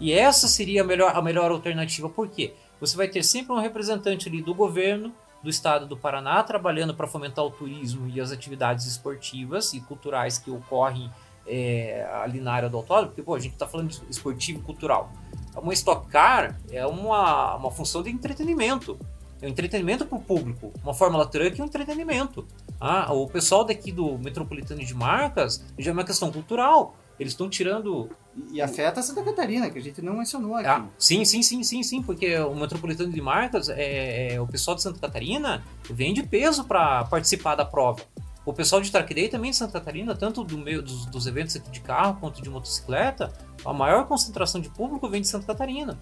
E 0.00 0.12
essa 0.12 0.48
seria 0.48 0.82
a 0.82 0.84
melhor, 0.84 1.14
a 1.14 1.20
melhor 1.20 1.50
alternativa. 1.50 2.08
Por 2.08 2.28
quê? 2.28 2.54
Você 2.80 2.96
vai 2.96 3.08
ter 3.08 3.22
sempre 3.22 3.52
um 3.52 3.60
representante 3.60 4.28
ali 4.28 4.40
do 4.40 4.54
governo 4.54 5.12
do 5.42 5.50
estado 5.50 5.86
do 5.86 5.96
Paraná 5.96 6.42
trabalhando 6.42 6.94
para 6.94 7.06
fomentar 7.06 7.44
o 7.44 7.50
turismo 7.50 8.08
e 8.08 8.20
as 8.20 8.32
atividades 8.32 8.86
esportivas 8.86 9.72
e 9.72 9.80
culturais 9.80 10.38
que 10.38 10.50
ocorrem 10.50 11.10
é, 11.48 12.06
ali 12.22 12.40
na 12.40 12.52
área 12.52 12.68
do 12.68 12.76
autódromo, 12.76 13.08
porque 13.08 13.22
pô, 13.22 13.34
a 13.34 13.40
gente 13.40 13.54
está 13.54 13.66
falando 13.66 13.88
de 13.88 14.00
esportivo 14.10 14.60
e 14.60 14.62
cultural. 14.62 15.10
Uma 15.56 15.72
Stock 15.72 16.08
Car 16.08 16.58
é 16.70 16.86
uma, 16.86 17.56
uma 17.56 17.70
função 17.70 18.02
de 18.02 18.10
entretenimento. 18.10 18.98
É 19.40 19.46
um 19.46 19.50
entretenimento 19.50 20.04
para 20.04 20.18
o 20.18 20.20
público. 20.20 20.72
Uma 20.82 20.92
Fórmula 20.92 21.26
Truck 21.26 21.60
é 21.60 21.62
um 21.62 21.66
entretenimento. 21.66 22.46
Ah, 22.80 23.12
o 23.12 23.26
pessoal 23.26 23.64
daqui 23.64 23.92
do 23.92 24.18
Metropolitano 24.18 24.84
de 24.84 24.94
Marcas 24.94 25.64
já 25.78 25.90
é 25.90 25.94
uma 25.94 26.04
questão 26.04 26.30
cultural. 26.30 26.96
Eles 27.18 27.32
estão 27.32 27.48
tirando. 27.48 28.10
E 28.52 28.60
afeta 28.60 29.02
Santa 29.02 29.22
Catarina, 29.22 29.68
que 29.70 29.78
a 29.78 29.82
gente 29.82 30.00
não 30.00 30.16
mencionou 30.16 30.54
aqui. 30.54 30.68
Ah, 30.68 30.86
sim, 30.96 31.24
sim, 31.24 31.42
sim, 31.42 31.62
sim, 31.64 31.82
sim, 31.82 32.02
porque 32.02 32.36
o 32.38 32.54
Metropolitano 32.54 33.12
de 33.12 33.20
Marcas, 33.20 33.68
é, 33.68 34.34
é 34.34 34.40
o 34.40 34.46
pessoal 34.46 34.76
de 34.76 34.82
Santa 34.82 35.00
Catarina 35.00 35.64
vem 35.90 36.14
de 36.14 36.22
peso 36.22 36.64
para 36.64 37.04
participar 37.04 37.56
da 37.56 37.64
prova. 37.64 38.02
O 38.48 38.52
pessoal 38.54 38.80
de 38.80 38.90
Track 38.90 39.28
também 39.28 39.50
de 39.50 39.58
Santa 39.58 39.74
Catarina, 39.74 40.14
tanto 40.14 40.42
do 40.42 40.56
meio 40.56 40.80
dos, 40.80 41.04
dos, 41.04 41.26
eventos 41.26 41.60
de 41.70 41.80
carro 41.80 42.16
quanto 42.18 42.40
de 42.40 42.48
motocicleta, 42.48 43.30
a 43.62 43.74
maior 43.74 44.06
concentração 44.06 44.58
de 44.58 44.70
público 44.70 45.06
vem 45.06 45.20
de 45.20 45.28
Santa 45.28 45.46
Catarina. 45.46 45.98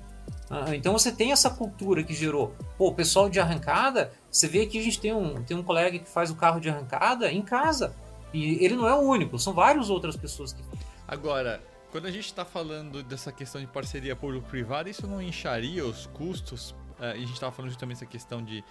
Ah, 0.49 0.73
então 0.73 0.93
você 0.93 1.11
tem 1.11 1.33
essa 1.33 1.51
cultura 1.51 2.05
que 2.05 2.15
gerou. 2.15 2.55
Pô, 2.79 2.87
o 2.87 2.95
pessoal 2.95 3.29
de 3.29 3.41
arrancada, 3.41 4.13
você 4.31 4.47
vê 4.47 4.65
que 4.65 4.79
a 4.79 4.81
gente 4.81 5.01
tem 5.01 5.13
um, 5.13 5.43
tem 5.43 5.57
um 5.57 5.63
colega 5.65 5.99
que 5.99 6.09
faz 6.09 6.31
o 6.31 6.37
carro 6.37 6.61
de 6.61 6.71
arrancada 6.71 7.33
em 7.33 7.43
casa. 7.43 7.93
E 8.33 8.65
ele 8.65 8.77
não 8.77 8.87
é 8.87 8.95
o 8.95 9.01
único, 9.01 9.41
são 9.41 9.53
várias 9.53 9.91
outras 9.91 10.15
pessoas 10.17 10.53
que 10.53 10.63
Agora, 11.09 11.61
quando 11.91 12.07
a 12.07 12.13
gente 12.13 12.27
está 12.27 12.45
falando 12.45 13.03
dessa 13.03 13.33
questão 13.33 13.61
de 13.61 13.67
parceria 13.67 14.15
público-privada, 14.15 14.89
isso 14.89 15.05
não 15.09 15.21
incharia 15.21 15.85
os 15.85 16.07
custos? 16.07 16.77
E 17.01 17.05
a 17.05 17.17
gente 17.17 17.33
estava 17.33 17.51
falando 17.51 17.71
justamente 17.71 17.97
dessa 17.97 18.07
questão 18.07 18.41
de, 18.41 18.65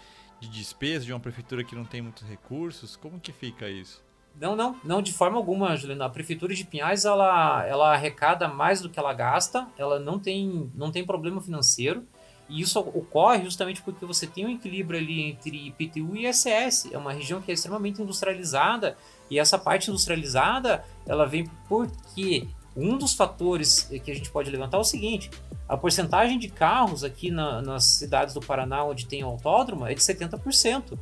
de 0.47 0.59
despesa 0.59 1.05
de 1.05 1.13
uma 1.13 1.19
prefeitura 1.19 1.63
que 1.63 1.75
não 1.75 1.85
tem 1.85 2.01
muitos 2.01 2.27
recursos. 2.27 2.95
Como 2.95 3.19
que 3.19 3.31
fica 3.31 3.69
isso? 3.69 4.03
Não, 4.39 4.55
não, 4.55 4.75
não 4.83 5.01
de 5.01 5.13
forma 5.13 5.37
alguma, 5.37 5.75
Juliana. 5.75 6.05
A 6.05 6.09
prefeitura 6.09 6.53
de 6.53 6.65
Pinhais 6.65 7.05
ela, 7.05 7.65
ela 7.65 7.93
arrecada 7.93 8.47
mais 8.47 8.81
do 8.81 8.89
que 8.89 8.99
ela 8.99 9.13
gasta, 9.13 9.67
ela 9.77 9.99
não 9.99 10.19
tem, 10.19 10.69
não 10.75 10.91
tem 10.91 11.05
problema 11.05 11.41
financeiro. 11.41 12.05
E 12.47 12.61
isso 12.61 12.79
ocorre 12.79 13.43
justamente 13.43 13.81
porque 13.81 14.05
você 14.05 14.27
tem 14.27 14.45
um 14.45 14.49
equilíbrio 14.49 14.99
ali 14.99 15.21
entre 15.21 15.67
IPTU 15.67 16.15
e 16.15 16.27
ISS. 16.27 16.91
É 16.91 16.97
uma 16.97 17.11
região 17.11 17.41
que 17.41 17.49
é 17.49 17.53
extremamente 17.53 18.01
industrializada 18.01 18.97
e 19.31 19.39
essa 19.39 19.57
parte 19.57 19.89
industrializada 19.89 20.85
ela 21.07 21.25
vem 21.25 21.49
porque 21.67 22.47
um 22.75 22.97
dos 22.97 23.13
fatores 23.13 23.83
que 24.03 24.11
a 24.11 24.13
gente 24.13 24.29
pode 24.29 24.51
levantar 24.51 24.77
é 24.77 24.81
o 24.81 24.83
seguinte: 24.83 25.31
a 25.67 25.75
porcentagem 25.75 26.37
de 26.37 26.47
carros 26.47 27.03
aqui 27.03 27.31
na, 27.31 27.61
nas 27.61 27.85
cidades 27.85 28.33
do 28.33 28.41
Paraná 28.41 28.83
onde 28.83 29.05
tem 29.05 29.21
autódromo 29.21 29.85
é 29.85 29.93
de 29.93 30.01
70%. 30.01 30.97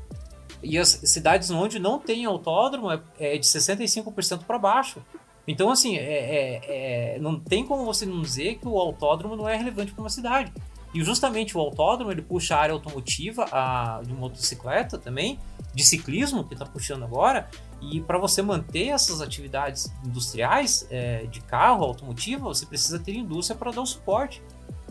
E 0.62 0.78
as 0.78 0.88
cidades 1.04 1.52
onde 1.52 1.78
não 1.78 2.00
tem 2.00 2.24
autódromo 2.26 2.90
é, 2.90 3.02
é 3.20 3.38
de 3.38 3.46
65% 3.46 4.46
para 4.46 4.58
baixo. 4.58 5.02
Então, 5.46 5.70
assim, 5.70 5.98
é, 5.98 6.02
é, 6.02 7.16
é, 7.16 7.20
não 7.20 7.38
tem 7.38 7.66
como 7.66 7.84
você 7.84 8.06
não 8.06 8.22
dizer 8.22 8.60
que 8.60 8.68
o 8.68 8.78
autódromo 8.78 9.36
não 9.36 9.48
é 9.48 9.58
relevante 9.58 9.92
para 9.92 10.02
uma 10.02 10.10
cidade. 10.10 10.54
E 10.94 11.04
justamente 11.04 11.58
o 11.58 11.60
autódromo 11.60 12.12
ele 12.12 12.22
puxa 12.22 12.56
a 12.56 12.60
área 12.60 12.74
automotiva 12.74 13.46
a, 13.52 14.02
de 14.06 14.14
motocicleta 14.14 14.98
também, 14.98 15.40
de 15.74 15.84
ciclismo, 15.84 16.44
que 16.44 16.54
está 16.54 16.66
puxando 16.66 17.04
agora. 17.04 17.50
E 17.82 18.00
para 18.00 18.18
você 18.18 18.42
manter 18.42 18.90
essas 18.90 19.20
atividades 19.20 19.92
industriais 20.06 20.88
é, 20.90 21.26
de 21.26 21.42
carro, 21.42 21.84
automotiva, 21.84 22.46
você 22.46 22.66
precisa 22.66 23.00
ter 23.00 23.16
indústria 23.16 23.58
para 23.58 23.72
dar 23.72 23.82
o 23.82 23.86
suporte. 23.86 24.42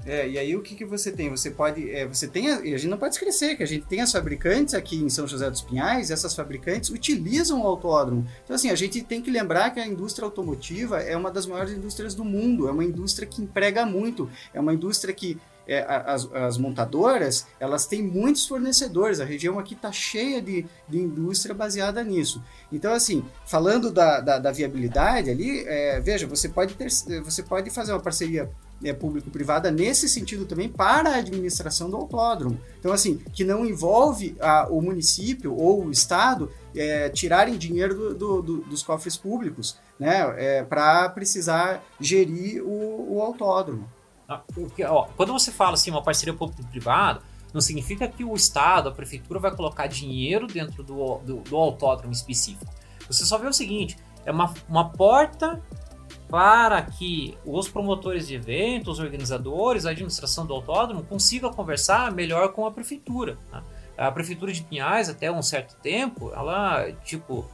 É, 0.04 0.28
e 0.28 0.38
aí 0.38 0.56
o 0.56 0.62
que, 0.62 0.74
que 0.74 0.84
você 0.84 1.12
tem? 1.12 1.30
Você 1.30 1.50
pode. 1.50 1.90
É, 1.90 2.06
você 2.06 2.26
tem. 2.26 2.50
A, 2.50 2.60
e 2.64 2.74
a 2.74 2.78
gente 2.78 2.90
não 2.90 2.98
pode 2.98 3.14
esquecer 3.14 3.56
que 3.56 3.62
a 3.62 3.66
gente 3.66 3.86
tem 3.86 4.00
as 4.00 4.10
fabricantes 4.10 4.74
aqui 4.74 4.96
em 4.96 5.08
São 5.08 5.26
José 5.26 5.48
dos 5.48 5.62
Pinhais, 5.62 6.10
essas 6.10 6.34
fabricantes 6.34 6.90
utilizam 6.90 7.62
o 7.62 7.66
autódromo. 7.66 8.26
Então, 8.44 8.56
assim, 8.56 8.70
a 8.70 8.74
gente 8.74 9.02
tem 9.02 9.22
que 9.22 9.30
lembrar 9.30 9.70
que 9.70 9.80
a 9.80 9.86
indústria 9.86 10.24
automotiva 10.24 11.00
é 11.00 11.16
uma 11.16 11.30
das 11.30 11.46
maiores 11.46 11.72
indústrias 11.72 12.14
do 12.14 12.24
mundo, 12.24 12.68
é 12.68 12.72
uma 12.72 12.84
indústria 12.84 13.26
que 13.26 13.40
emprega 13.42 13.86
muito, 13.86 14.28
é 14.52 14.60
uma 14.60 14.74
indústria 14.74 15.14
que 15.14 15.38
é, 15.66 15.84
as, 15.88 16.30
as, 16.32 16.58
montadoras 16.58 17.46
elas 17.60 17.86
têm 17.86 18.02
muitos 18.02 18.46
fornecedores, 18.46 19.20
a 19.20 19.24
região 19.24 19.58
aqui 19.58 19.74
está 19.74 19.92
cheia 19.92 20.42
de, 20.42 20.66
de 20.88 20.98
indústria 20.98 21.54
baseada 21.54 22.02
nisso. 22.02 22.42
Então, 22.72 22.92
assim, 22.92 23.24
falando 23.46 23.90
da, 23.90 24.20
da, 24.20 24.38
da 24.38 24.50
viabilidade 24.50 25.30
ali, 25.30 25.64
é, 25.66 26.00
veja, 26.00 26.26
você 26.26 26.48
pode, 26.48 26.74
ter, 26.74 26.88
você 27.22 27.42
pode 27.42 27.70
fazer 27.70 27.92
uma 27.92 28.00
parceria 28.00 28.50
é, 28.84 28.92
público-privada 28.92 29.70
nesse 29.70 30.08
sentido 30.08 30.44
também 30.44 30.68
para 30.68 31.10
a 31.10 31.16
administração 31.16 31.90
do 31.90 31.96
autódromo. 31.96 32.60
Então, 32.78 32.92
assim, 32.92 33.18
que 33.32 33.44
não 33.44 33.64
envolve 33.64 34.36
a, 34.40 34.66
o 34.68 34.80
município 34.80 35.54
ou 35.54 35.84
o 35.84 35.90
estado 35.90 36.50
é, 36.74 37.08
tirarem 37.08 37.56
dinheiro 37.56 37.94
do, 37.94 38.14
do, 38.14 38.42
do, 38.42 38.56
dos 38.62 38.82
cofres 38.82 39.16
públicos 39.16 39.78
né, 39.98 40.34
é, 40.36 40.62
para 40.64 41.08
precisar 41.10 41.82
gerir 42.00 42.62
o, 42.62 43.16
o 43.16 43.22
autódromo. 43.22 43.88
Ah, 44.28 44.42
ó, 44.88 45.08
quando 45.16 45.32
você 45.32 45.50
fala 45.50 45.74
assim, 45.74 45.90
uma 45.90 46.02
parceria 46.02 46.34
público-privada, 46.34 47.20
não 47.52 47.60
significa 47.60 48.08
que 48.08 48.24
o 48.24 48.34
Estado, 48.34 48.88
a 48.88 48.92
prefeitura, 48.92 49.38
vai 49.38 49.54
colocar 49.54 49.86
dinheiro 49.86 50.46
dentro 50.46 50.82
do, 50.82 51.18
do, 51.18 51.36
do 51.40 51.56
autódromo 51.56 52.12
específico. 52.12 52.72
Você 53.06 53.24
só 53.24 53.36
vê 53.36 53.46
o 53.46 53.52
seguinte: 53.52 53.96
é 54.24 54.32
uma, 54.32 54.52
uma 54.68 54.88
porta 54.88 55.60
para 56.32 56.80
que 56.80 57.36
os 57.44 57.68
promotores 57.68 58.26
de 58.26 58.36
eventos, 58.36 58.94
os 58.94 59.04
organizadores, 59.04 59.84
a 59.84 59.90
administração 59.90 60.46
do 60.46 60.54
autódromo 60.54 61.02
consiga 61.02 61.50
conversar 61.50 62.10
melhor 62.10 62.54
com 62.54 62.64
a 62.64 62.70
prefeitura. 62.70 63.36
Né? 63.52 63.62
A 63.98 64.10
prefeitura 64.10 64.50
de 64.50 64.62
Pinhais, 64.62 65.10
até 65.10 65.30
um 65.30 65.42
certo 65.42 65.76
tempo, 65.82 66.32
ela 66.34 66.90
tipo 67.04 67.44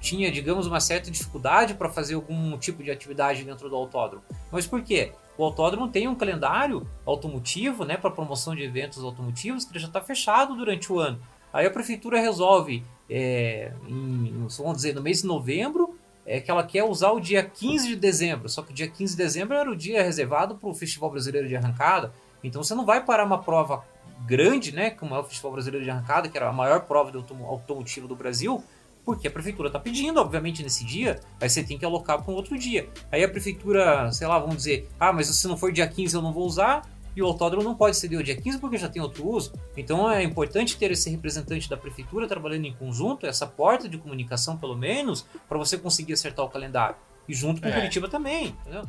tinha, 0.00 0.32
digamos, 0.32 0.66
uma 0.66 0.80
certa 0.80 1.08
dificuldade 1.08 1.74
para 1.74 1.88
fazer 1.88 2.14
algum 2.14 2.58
tipo 2.58 2.82
de 2.82 2.90
atividade 2.90 3.44
dentro 3.44 3.68
do 3.68 3.76
autódromo. 3.76 4.24
Mas 4.50 4.66
por 4.66 4.82
quê? 4.82 5.12
O 5.38 5.44
autódromo 5.44 5.86
tem 5.86 6.08
um 6.08 6.14
calendário 6.14 6.84
automotivo, 7.04 7.84
né, 7.84 7.96
para 7.96 8.10
promoção 8.10 8.56
de 8.56 8.62
eventos 8.64 9.04
automotivos 9.04 9.64
que 9.64 9.78
já 9.78 9.86
está 9.86 10.00
fechado 10.00 10.56
durante 10.56 10.92
o 10.92 10.98
ano. 10.98 11.20
Aí 11.52 11.64
a 11.64 11.70
prefeitura 11.70 12.20
resolve, 12.20 12.82
é, 13.08 13.72
em, 13.86 14.46
vamos 14.58 14.76
dizer, 14.78 14.94
no 14.96 15.02
mês 15.02 15.22
de 15.22 15.28
novembro, 15.28 15.95
é 16.26 16.40
que 16.40 16.50
ela 16.50 16.64
quer 16.64 16.82
usar 16.82 17.12
o 17.12 17.20
dia 17.20 17.42
15 17.42 17.88
de 17.88 17.96
dezembro, 17.96 18.48
só 18.48 18.62
que 18.62 18.72
o 18.72 18.74
dia 18.74 18.88
15 18.88 19.12
de 19.12 19.22
dezembro 19.22 19.56
era 19.56 19.70
o 19.70 19.76
dia 19.76 20.02
reservado 20.02 20.56
para 20.56 20.68
o 20.68 20.74
Festival 20.74 21.10
Brasileiro 21.10 21.46
de 21.48 21.56
Arrancada, 21.56 22.12
então 22.42 22.62
você 22.62 22.74
não 22.74 22.84
vai 22.84 23.04
parar 23.04 23.24
uma 23.24 23.42
prova 23.42 23.84
grande, 24.26 24.72
né, 24.72 24.90
como 24.90 25.14
é 25.14 25.18
o 25.18 25.24
Festival 25.24 25.52
Brasileiro 25.52 25.84
de 25.84 25.90
Arrancada, 25.90 26.28
que 26.28 26.36
era 26.36 26.48
a 26.48 26.52
maior 26.52 26.80
prova 26.80 27.12
de 27.12 27.18
automotivo 27.18 28.08
do 28.08 28.16
Brasil, 28.16 28.62
porque 29.04 29.28
a 29.28 29.30
prefeitura 29.30 29.68
está 29.68 29.78
pedindo, 29.78 30.20
obviamente, 30.20 30.64
nesse 30.64 30.84
dia, 30.84 31.20
aí 31.40 31.48
você 31.48 31.62
tem 31.62 31.78
que 31.78 31.84
alocar 31.84 32.20
para 32.20 32.32
um 32.32 32.34
outro 32.34 32.58
dia. 32.58 32.88
Aí 33.12 33.22
a 33.22 33.28
prefeitura, 33.28 34.10
sei 34.10 34.26
lá, 34.26 34.36
vamos 34.36 34.56
dizer, 34.56 34.90
ah, 34.98 35.12
mas 35.12 35.28
se 35.28 35.46
não 35.46 35.56
for 35.56 35.70
dia 35.70 35.86
15 35.86 36.16
eu 36.16 36.20
não 36.20 36.32
vou 36.32 36.44
usar, 36.44 36.82
e 37.16 37.22
o 37.22 37.26
autódromo 37.26 37.64
não 37.64 37.74
pode 37.74 37.96
ceder 37.96 38.20
o 38.20 38.22
dia 38.22 38.36
15 38.36 38.58
porque 38.58 38.76
já 38.76 38.88
tem 38.88 39.00
outro 39.00 39.26
uso. 39.26 39.52
Então 39.74 40.10
é 40.10 40.22
importante 40.22 40.76
ter 40.76 40.90
esse 40.90 41.08
representante 41.08 41.68
da 41.68 41.76
prefeitura 41.76 42.28
trabalhando 42.28 42.66
em 42.66 42.74
conjunto, 42.74 43.26
essa 43.26 43.46
porta 43.46 43.88
de 43.88 43.96
comunicação 43.96 44.58
pelo 44.58 44.76
menos, 44.76 45.26
para 45.48 45.56
você 45.56 45.78
conseguir 45.78 46.12
acertar 46.12 46.44
o 46.44 46.50
calendário. 46.50 46.96
E 47.26 47.34
junto 47.34 47.62
com 47.62 47.68
é. 47.68 47.72
Curitiba 47.72 48.08
também, 48.08 48.48
entendeu? 48.48 48.86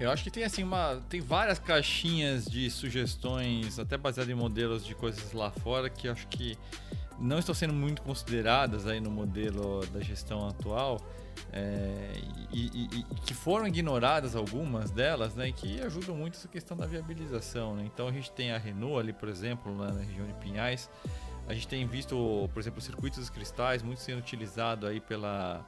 Eu 0.00 0.10
acho 0.10 0.24
que 0.24 0.30
tem 0.30 0.44
assim 0.44 0.62
uma. 0.62 1.00
Tem 1.08 1.20
várias 1.20 1.58
caixinhas 1.58 2.46
de 2.46 2.70
sugestões, 2.70 3.78
até 3.78 3.98
baseadas 3.98 4.32
em 4.32 4.34
modelos 4.34 4.84
de 4.84 4.94
coisas 4.94 5.32
lá 5.32 5.50
fora, 5.50 5.90
que 5.90 6.08
acho 6.08 6.26
que 6.28 6.56
não 7.18 7.38
estão 7.38 7.54
sendo 7.54 7.74
muito 7.74 8.00
consideradas 8.00 8.86
aí 8.86 8.98
no 8.98 9.10
modelo 9.10 9.84
da 9.86 10.00
gestão 10.00 10.48
atual. 10.48 10.98
É, 11.52 12.12
e, 12.52 12.66
e, 12.66 12.98
e, 13.00 13.04
que 13.26 13.34
foram 13.34 13.66
ignoradas 13.66 14.34
algumas 14.36 14.90
delas, 14.90 15.34
né, 15.34 15.50
que 15.52 15.80
ajudam 15.82 16.16
muito 16.16 16.36
essa 16.36 16.48
questão 16.48 16.76
da 16.76 16.86
viabilização. 16.86 17.74
Né? 17.76 17.84
Então 17.92 18.08
a 18.08 18.12
gente 18.12 18.30
tem 18.32 18.52
a 18.52 18.58
Renault 18.58 18.98
ali, 18.98 19.12
por 19.12 19.28
exemplo, 19.28 19.74
na 19.74 19.90
região 19.92 20.26
de 20.26 20.34
Pinhais. 20.34 20.90
A 21.48 21.54
gente 21.54 21.66
tem 21.66 21.84
visto, 21.86 22.48
por 22.54 22.60
exemplo, 22.60 22.80
circuitos 22.80 23.28
cristais 23.28 23.82
muito 23.82 24.00
sendo 24.00 24.18
utilizado 24.18 24.86
aí 24.86 25.00
pela 25.00 25.66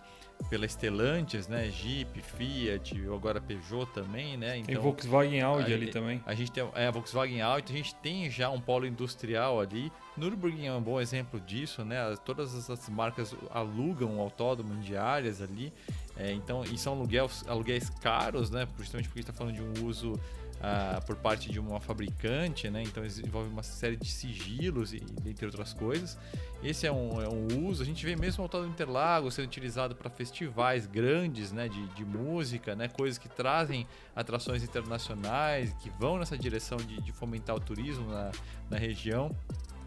pela 0.49 0.67
Stellantis, 0.67 1.49
né? 1.49 1.71
Jeep, 1.71 2.21
Fiat, 2.23 2.95
agora 3.13 3.41
Peugeot 3.41 3.87
também, 3.87 4.37
né? 4.37 4.59
Então, 4.59 4.75
tem 4.75 4.83
Volkswagen 4.83 5.41
Audi 5.43 5.73
a, 5.73 5.77
ali 5.77 5.91
também. 5.91 6.23
A 6.27 6.35
gente 6.35 6.51
tem 6.53 6.69
é, 6.75 6.87
a 6.87 6.91
Volkswagen 6.91 7.41
Audi, 7.41 7.73
a 7.73 7.77
gente 7.77 7.95
tem 7.97 8.31
já 8.31 8.51
um 8.51 8.61
polo 8.61 8.87
industrial 8.87 9.61
ali. 9.61 9.93
Nürburgring 10.17 10.67
é 10.67 10.73
um 10.73 10.83
bom 10.83 11.01
exemplo 11.01 11.41
disso, 11.41 11.85
né? 11.85 11.97
Todas 12.25 12.71
as 12.71 12.89
marcas 12.89 13.35
alugam 13.51 14.21
autódromo 14.21 14.75
em 14.75 14.81
diárias 14.81 15.41
ali. 15.41 15.73
É, 16.17 16.31
então, 16.33 16.63
e 16.65 16.77
são 16.77 16.93
aluguéis, 16.93 17.45
aluguéis 17.49 17.89
caros, 17.89 18.51
né? 18.51 18.69
Justamente 18.79 19.09
porque 19.09 19.21
está 19.21 19.33
falando 19.33 19.55
de 19.55 19.63
um 19.63 19.87
uso 19.87 20.21
uh, 20.63 21.05
por 21.05 21.17
parte 21.17 21.51
de 21.51 21.59
uma 21.59 21.81
fabricante, 21.81 22.71
né? 22.71 22.83
Então 22.83 23.05
envolve 23.05 23.51
uma 23.51 23.63
série 23.63 23.97
de 23.97 24.09
sigilos 24.09 24.95
e 24.95 25.01
dentre 25.01 25.45
outras 25.45 25.75
coisas. 25.75 26.17
Esse 26.63 26.87
é 26.87 26.93
um, 26.93 27.21
é 27.21 27.29
um 27.29 27.67
uso. 27.67 27.83
A 27.83 27.87
gente 27.87 28.05
vê 28.07 28.15
mesmo 28.15 28.43
o 28.43 28.45
Autódromo 28.45 28.73
Interlagos 28.73 29.35
sendo 29.35 29.47
utilizado 29.47 29.95
para 29.97 30.09
festivais 30.09 30.87
grandes, 30.87 31.53
né? 31.53 31.69
De, 31.69 31.87
de 31.89 32.05
música, 32.05 32.75
né? 32.77 32.89
Coisas 32.89 33.19
que 33.19 33.29
trazem 33.29 33.87
atrações 34.15 34.63
internacionais, 34.63 35.73
que 35.75 35.91
vão 35.99 36.19
nessa 36.19 36.39
direção 36.39 36.79
de, 36.79 37.01
de 37.03 37.13
fomentar 37.13 37.57
o 37.57 37.61
turismo 37.61 38.09
na, 38.09 38.31
na 38.71 38.79
região. 38.79 39.35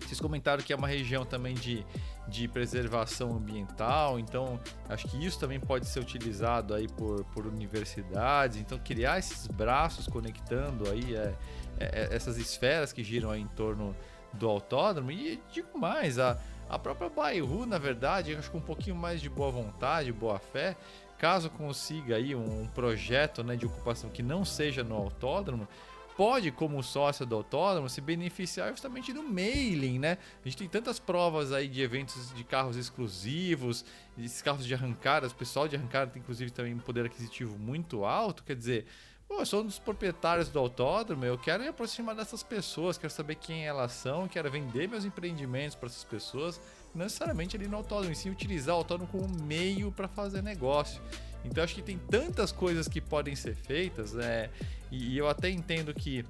Vocês 0.08 0.20
comentaram 0.20 0.64
que 0.64 0.72
é 0.72 0.76
uma 0.76 0.88
região 0.88 1.26
também 1.26 1.56
de, 1.56 1.86
de 2.28 2.47
preservação 2.47 3.36
ambiental, 3.36 4.20
então 4.20 4.60
acho 4.88 5.08
que 5.08 5.24
isso 5.26 5.39
também 5.39 5.60
pode 5.60 5.88
ser 5.88 5.99
utilizado 5.99 6.74
aí 6.74 6.88
por, 6.88 7.24
por 7.26 7.45
universidades. 7.47 8.58
Então 8.58 8.78
criar 8.78 9.20
esses 9.20 9.47
braços 9.47 10.08
conectando 10.08 10.89
aí 10.89 11.16
é, 11.16 11.34
é, 11.80 12.08
é 12.12 12.16
essas 12.16 12.38
esferas 12.38 12.93
que 12.93 13.03
giram 13.03 13.32
aí 13.32 13.41
em 13.41 13.47
torno 13.47 13.95
do 14.34 14.47
autódromo. 14.47 15.12
E 15.12 15.41
digo 15.51 15.78
mais, 15.78 16.20
a, 16.20 16.38
a 16.70 16.78
própria 16.78 17.10
Bairro, 17.10 17.66
na 17.66 17.78
verdade, 17.78 18.36
acho 18.36 18.49
que 18.49 18.58
um 18.58 18.62
pouquinho 18.62 18.95
mais 18.95 19.22
de 19.22 19.30
boa 19.30 19.51
vontade, 19.51 20.12
boa 20.12 20.39
fé, 20.39 20.76
caso 21.18 21.49
consiga 21.49 22.16
aí 22.16 22.36
um 22.36 22.68
projeto 22.68 23.43
né, 23.43 23.56
de 23.56 23.66
ocupação 23.66 24.10
que 24.10 24.22
não 24.22 24.43
seja 24.43 24.84
no 24.84 24.95
autódromo, 24.95 25.68
pode, 26.16 26.51
como 26.51 26.82
sócio 26.82 27.26
do 27.26 27.36
autódromo, 27.36 27.89
se 27.89 28.01
beneficiar 28.01 28.70
justamente 28.70 29.11
do 29.11 29.24
mailing, 29.24 29.99
né? 29.99 30.18
A 30.43 30.47
gente 30.47 30.57
tem 30.57 30.68
tantas 30.68 30.99
provas 30.99 31.51
aí 31.51 31.68
de 31.68 31.82
eventos 31.82 32.34
de 32.34 32.43
carros 32.43 32.78
exclusivos, 32.78 33.86
esses 34.18 34.41
carros 34.41 34.66
de 34.66 34.74
arrancada, 34.74 35.28
o 35.28 35.36
pessoal 35.36 35.68
de 35.68 35.76
arrancada 35.76 36.11
tem 36.11 36.22
inclusive 36.22 36.51
também 36.51 36.74
um 36.74 36.80
poder 36.80 37.05
aquisitivo 37.05 37.57
muito 37.57 38.05
alto, 38.05 38.43
quer 38.43 38.55
dizer, 38.55 38.86
Pô, 39.28 39.39
eu 39.39 39.45
sou 39.45 39.61
um 39.61 39.66
dos 39.66 39.80
proprietários 39.80 40.49
do 40.49 40.59
autódromo, 40.59 41.26
eu 41.26 41.36
quero 41.36 41.63
me 41.63 41.70
aproximar 41.70 42.16
dessas 42.16 42.43
pessoas, 42.43 42.95
quero 42.95 43.11
saber 43.11 43.36
quem 43.36 43.66
elas 43.66 43.91
são, 43.91 44.28
quero 44.28 44.51
vender 44.51 44.88
meus 44.88 45.03
empreendimentos 45.03 45.76
para 45.76 45.88
essas 45.88 46.03
pessoas, 46.03 46.61
não 46.93 47.05
necessariamente 47.05 47.55
ali 47.57 47.68
no 47.68 47.78
autódromo, 47.78 48.13
e 48.13 48.16
sim 48.16 48.30
utilizar 48.30 48.76
o 48.76 48.78
autódromo 48.78 49.11
como 49.11 49.28
meio 49.43 49.91
para 49.91 50.07
fazer 50.07 50.43
negócio. 50.43 51.01
Então 51.46 51.64
acho 51.64 51.76
que 51.76 51.82
tem 51.82 51.98
tantas 51.98 52.52
coisas 52.52 52.88
que 52.88 53.00
podem 53.00 53.36
ser 53.36 53.56
feitas, 53.56 54.16
é, 54.18 54.50
e, 54.91 55.18
eu 55.18 55.30
até 55.30 55.50
entendo 55.50 55.93
que 55.93 56.26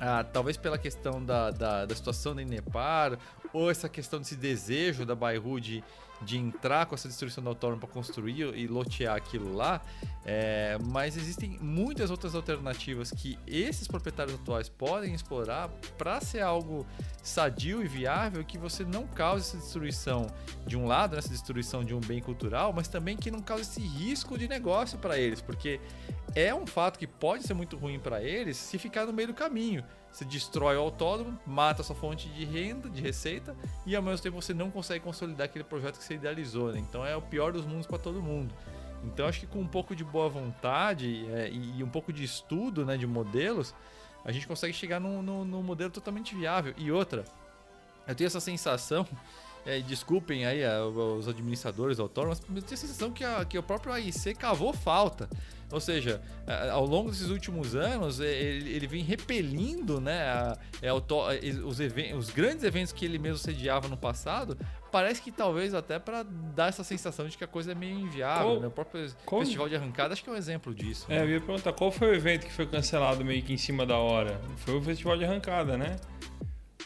ah, 0.00 0.24
talvez 0.24 0.56
pela 0.56 0.78
questão 0.78 1.24
da, 1.24 1.50
da, 1.50 1.86
da, 1.86 1.94
situação 1.94 2.34
da 2.34 2.42
Inepar, 2.42 3.18
ou 3.52 3.70
essa 3.70 3.88
questão 3.88 4.20
desse 4.20 4.36
desejo 4.36 5.04
da 5.04 5.14
Bairro 5.14 5.60
de, 5.60 5.82
de 6.22 6.36
entrar 6.36 6.86
com 6.86 6.94
essa 6.94 7.08
destruição 7.08 7.42
do 7.42 7.50
autônomo 7.50 7.80
para 7.80 7.88
construir 7.88 8.54
e 8.54 8.66
lotear 8.66 9.16
aquilo 9.16 9.54
lá, 9.54 9.80
é, 10.24 10.76
mas 10.84 11.16
existem 11.16 11.58
muitas 11.60 12.10
outras 12.10 12.34
alternativas 12.34 13.10
que 13.10 13.38
esses 13.46 13.86
proprietários 13.86 14.34
atuais 14.34 14.68
podem 14.68 15.14
explorar 15.14 15.68
para 15.96 16.20
ser 16.20 16.40
algo 16.40 16.86
sadio 17.22 17.82
e 17.82 17.88
viável 17.88 18.44
que 18.44 18.58
você 18.58 18.84
não 18.84 19.06
cause 19.06 19.48
essa 19.48 19.56
destruição 19.56 20.26
de 20.66 20.76
um 20.76 20.86
lado, 20.86 21.16
essa 21.16 21.28
destruição 21.28 21.84
de 21.84 21.94
um 21.94 22.00
bem 22.00 22.20
cultural, 22.20 22.72
mas 22.72 22.88
também 22.88 23.16
que 23.16 23.30
não 23.30 23.40
cause 23.40 23.62
esse 23.62 23.80
risco 23.80 24.36
de 24.36 24.48
negócio 24.48 24.98
para 24.98 25.18
eles, 25.18 25.40
porque 25.40 25.80
é 26.34 26.54
um 26.54 26.66
fato 26.66 26.98
que 26.98 27.06
pode 27.06 27.44
ser 27.44 27.54
muito 27.54 27.76
ruim 27.76 27.98
para 27.98 28.22
eles 28.22 28.56
se 28.56 28.78
ficar 28.78 29.06
no 29.06 29.12
meio 29.12 29.28
do 29.28 29.34
caminho. 29.34 29.84
Você 30.12 30.24
destrói 30.24 30.76
o 30.76 30.80
autódromo, 30.80 31.38
mata 31.46 31.82
a 31.82 31.84
sua 31.84 31.94
fonte 31.94 32.28
de 32.30 32.44
renda, 32.44 32.88
de 32.88 33.00
receita, 33.00 33.54
e 33.86 33.94
ao 33.94 34.02
mesmo 34.02 34.22
tempo 34.22 34.40
você 34.40 34.54
não 34.54 34.70
consegue 34.70 35.04
consolidar 35.04 35.44
aquele 35.44 35.64
projeto 35.64 35.98
que 35.98 36.04
você 36.08 36.14
idealizou. 36.14 36.72
Né? 36.72 36.80
Então 36.80 37.04
é 37.04 37.16
o 37.16 37.22
pior 37.22 37.52
dos 37.52 37.64
mundos 37.64 37.86
para 37.86 37.98
todo 37.98 38.22
mundo. 38.22 38.54
Então 39.04 39.26
acho 39.26 39.40
que 39.40 39.46
com 39.46 39.60
um 39.60 39.66
pouco 39.66 39.94
de 39.94 40.02
boa 40.02 40.28
vontade 40.28 41.26
é, 41.30 41.50
e, 41.50 41.84
um 41.84 41.88
pouco 41.88 42.12
de 42.12 42.24
estudo 42.24 42.84
né, 42.84 42.96
de 42.96 43.06
modelos, 43.06 43.74
a 44.24 44.32
gente 44.32 44.46
consegue 44.46 44.72
chegar 44.72 44.98
num, 44.98 45.22
num, 45.22 45.44
num 45.44 45.62
modelo 45.62 45.90
totalmente 45.90 46.34
viável. 46.34 46.74
E 46.76 46.90
outra, 46.90 47.24
eu 48.06 48.14
tenho 48.14 48.26
essa 48.26 48.40
sensação 48.40 49.06
é, 49.68 49.80
desculpem 49.80 50.46
aí 50.46 50.64
a, 50.64 50.82
os 50.84 51.28
administradores 51.28 51.98
autônomos, 51.98 52.40
mas 52.48 52.56
eu 52.56 52.62
tenho 52.62 52.74
a 52.74 52.80
sensação 52.80 53.10
que, 53.10 53.22
a, 53.22 53.44
que 53.44 53.58
o 53.58 53.62
próprio 53.62 53.92
AIC 53.92 54.34
cavou 54.34 54.72
falta. 54.72 55.28
Ou 55.70 55.80
seja, 55.80 56.22
ao 56.72 56.86
longo 56.86 57.10
desses 57.10 57.28
últimos 57.28 57.76
anos, 57.76 58.20
ele, 58.20 58.70
ele 58.70 58.86
vem 58.86 59.02
repelindo 59.02 60.00
né, 60.00 60.22
a, 60.22 60.58
é, 60.80 60.90
os, 60.90 61.78
os 62.16 62.30
grandes 62.30 62.64
eventos 62.64 62.92
que 62.92 63.04
ele 63.04 63.18
mesmo 63.18 63.36
sediava 63.36 63.86
no 63.88 63.96
passado. 63.96 64.56
Parece 64.90 65.20
que 65.20 65.30
talvez 65.30 65.74
até 65.74 65.98
para 65.98 66.22
dar 66.22 66.68
essa 66.68 66.82
sensação 66.82 67.26
de 67.28 67.36
que 67.36 67.44
a 67.44 67.46
coisa 67.46 67.72
é 67.72 67.74
meio 67.74 67.98
inviável. 67.98 68.60
Né? 68.60 68.66
O 68.68 68.70
próprio 68.70 69.10
qual... 69.24 69.42
Festival 69.42 69.68
de 69.68 69.76
Arrancada 69.76 70.14
acho 70.14 70.24
que 70.24 70.30
é 70.30 70.32
um 70.32 70.36
exemplo 70.36 70.74
disso. 70.74 71.06
É, 71.08 71.16
né? 71.16 71.24
eu 71.24 71.30
ia 71.30 71.40
perguntar 71.40 71.72
qual 71.72 71.90
foi 71.92 72.08
o 72.08 72.14
evento 72.14 72.46
que 72.46 72.52
foi 72.52 72.66
cancelado 72.66 73.24
meio 73.24 73.42
que 73.42 73.52
em 73.52 73.58
cima 73.58 73.84
da 73.84 73.96
hora? 73.98 74.40
Foi 74.56 74.76
o 74.76 74.82
Festival 74.82 75.16
de 75.18 75.24
Arrancada, 75.24 75.76
né? 75.76 75.96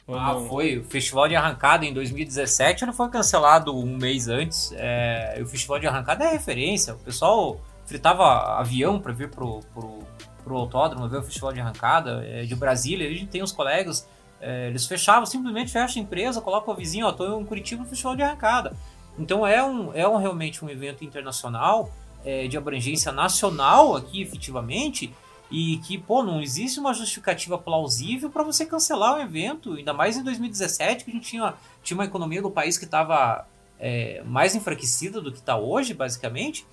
ah, 0.09 0.45
foi. 0.49 0.79
O 0.79 0.85
Festival 0.85 1.29
de 1.29 1.37
Arrancada 1.37 1.85
em 1.87 1.93
2017 1.93 2.85
ele 2.85 2.93
foi 2.93 3.09
cancelado 3.09 3.77
um 3.77 3.97
mês 3.97 4.29
antes. 4.29 4.73
É, 4.77 5.39
o 5.41 5.47
Festival 5.47 5.79
de 5.79 5.87
Arrancada 5.87 6.25
é 6.25 6.33
referência. 6.33 6.95
O 6.95 6.99
pessoal 6.99 7.61
fritava 7.87 8.59
avião 8.59 9.01
para 9.01 9.13
vir 9.13 9.31
pro, 9.31 9.61
pro, 9.73 10.01
pro 10.43 10.57
autódromo 10.57 11.09
ver 11.09 11.19
o 11.19 11.23
Festival 11.23 11.53
de 11.53 11.61
Arrancada. 11.61 12.25
É, 12.27 12.43
de 12.43 12.55
Brasília, 12.55 13.09
a 13.09 13.13
gente 13.13 13.27
tem 13.27 13.43
uns 13.43 13.53
colegas, 13.53 14.09
é, 14.43 14.67
eles 14.67 14.87
fechavam, 14.87 15.25
simplesmente 15.25 15.71
fecha 15.71 16.01
a 16.01 16.03
empresa, 16.03 16.41
coloca 16.41 16.69
o 16.69 16.75
vizinho, 16.75 17.07
ó, 17.07 17.13
tô 17.13 17.41
em 17.41 17.45
Curitiba 17.47 17.85
no 17.85 17.89
Festival 17.89 18.17
de 18.17 18.23
Arrancada. 18.23 18.77
Então 19.17 19.47
é, 19.47 19.63
um, 19.63 19.95
é 19.95 20.07
um, 20.07 20.17
realmente 20.17 20.65
um 20.65 20.69
evento 20.69 21.05
internacional, 21.05 21.93
é, 22.25 22.49
de 22.49 22.57
abrangência 22.57 23.13
nacional 23.13 23.95
aqui, 23.95 24.21
efetivamente, 24.21 25.15
e 25.49 25.77
que, 25.79 25.97
pô, 25.97 26.25
não 26.25 26.41
existe 26.41 26.81
uma 26.81 26.93
justificativa 26.93 27.57
plausível 27.57 28.31
para 28.31 28.43
você 28.43 28.67
cancelar 28.67 29.17
o 29.17 29.21
evento, 29.21 29.75
ainda 29.75 29.93
mais 29.93 30.17
em 30.17 30.25
2017, 30.25 31.05
que 31.05 31.11
a 31.11 31.15
gente 31.15 31.29
tinha, 31.29 31.55
tinha 31.83 31.97
uma 31.97 32.05
economia 32.05 32.43
do 32.43 32.51
país 32.51 32.77
que 32.77 32.85
estava 32.85 33.47
é, 33.79 34.23
mais 34.25 34.57
enfraquecida 34.57 35.21
do 35.21 35.31
que 35.31 35.39
está 35.39 35.57
hoje, 35.57 35.95
basicamente. 35.95 36.67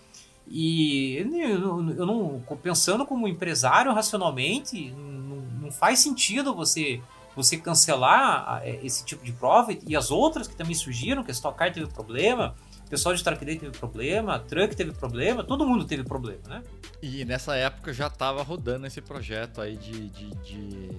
E 0.47 1.17
eu, 1.17 1.93
eu 1.93 2.05
não, 2.05 2.41
pensando 2.63 3.05
como 3.05 3.27
empresário 3.27 3.93
racionalmente, 3.93 4.89
não, 4.91 5.37
não 5.61 5.71
faz 5.71 5.99
sentido 5.99 6.55
você 6.55 6.99
você 7.41 7.57
cancelar 7.57 8.61
é, 8.63 8.85
esse 8.85 9.05
tipo 9.05 9.23
de 9.23 9.31
prova 9.31 9.71
e 9.87 9.95
as 9.95 10.11
outras 10.11 10.47
que 10.47 10.55
também 10.55 10.75
surgiram, 10.75 11.23
que 11.23 11.31
a 11.31 11.33
Stock 11.33 11.57
Car 11.57 11.71
teve 11.71 11.87
problema, 11.87 12.55
o 12.85 12.89
pessoal 12.89 13.15
de 13.15 13.23
Track 13.23 13.45
Day 13.45 13.57
teve 13.57 13.77
problema, 13.77 14.39
Truck 14.39 14.75
teve 14.75 14.91
problema, 14.91 15.43
todo 15.43 15.65
mundo 15.65 15.85
teve 15.85 16.03
problema, 16.03 16.41
né? 16.47 16.63
E 17.01 17.23
nessa 17.23 17.55
época 17.55 17.93
já 17.93 18.07
estava 18.07 18.43
rodando 18.43 18.87
esse 18.87 18.99
projeto 18.99 19.61
aí 19.61 19.77
de, 19.77 20.09
de, 20.09 20.29
de, 20.31 20.89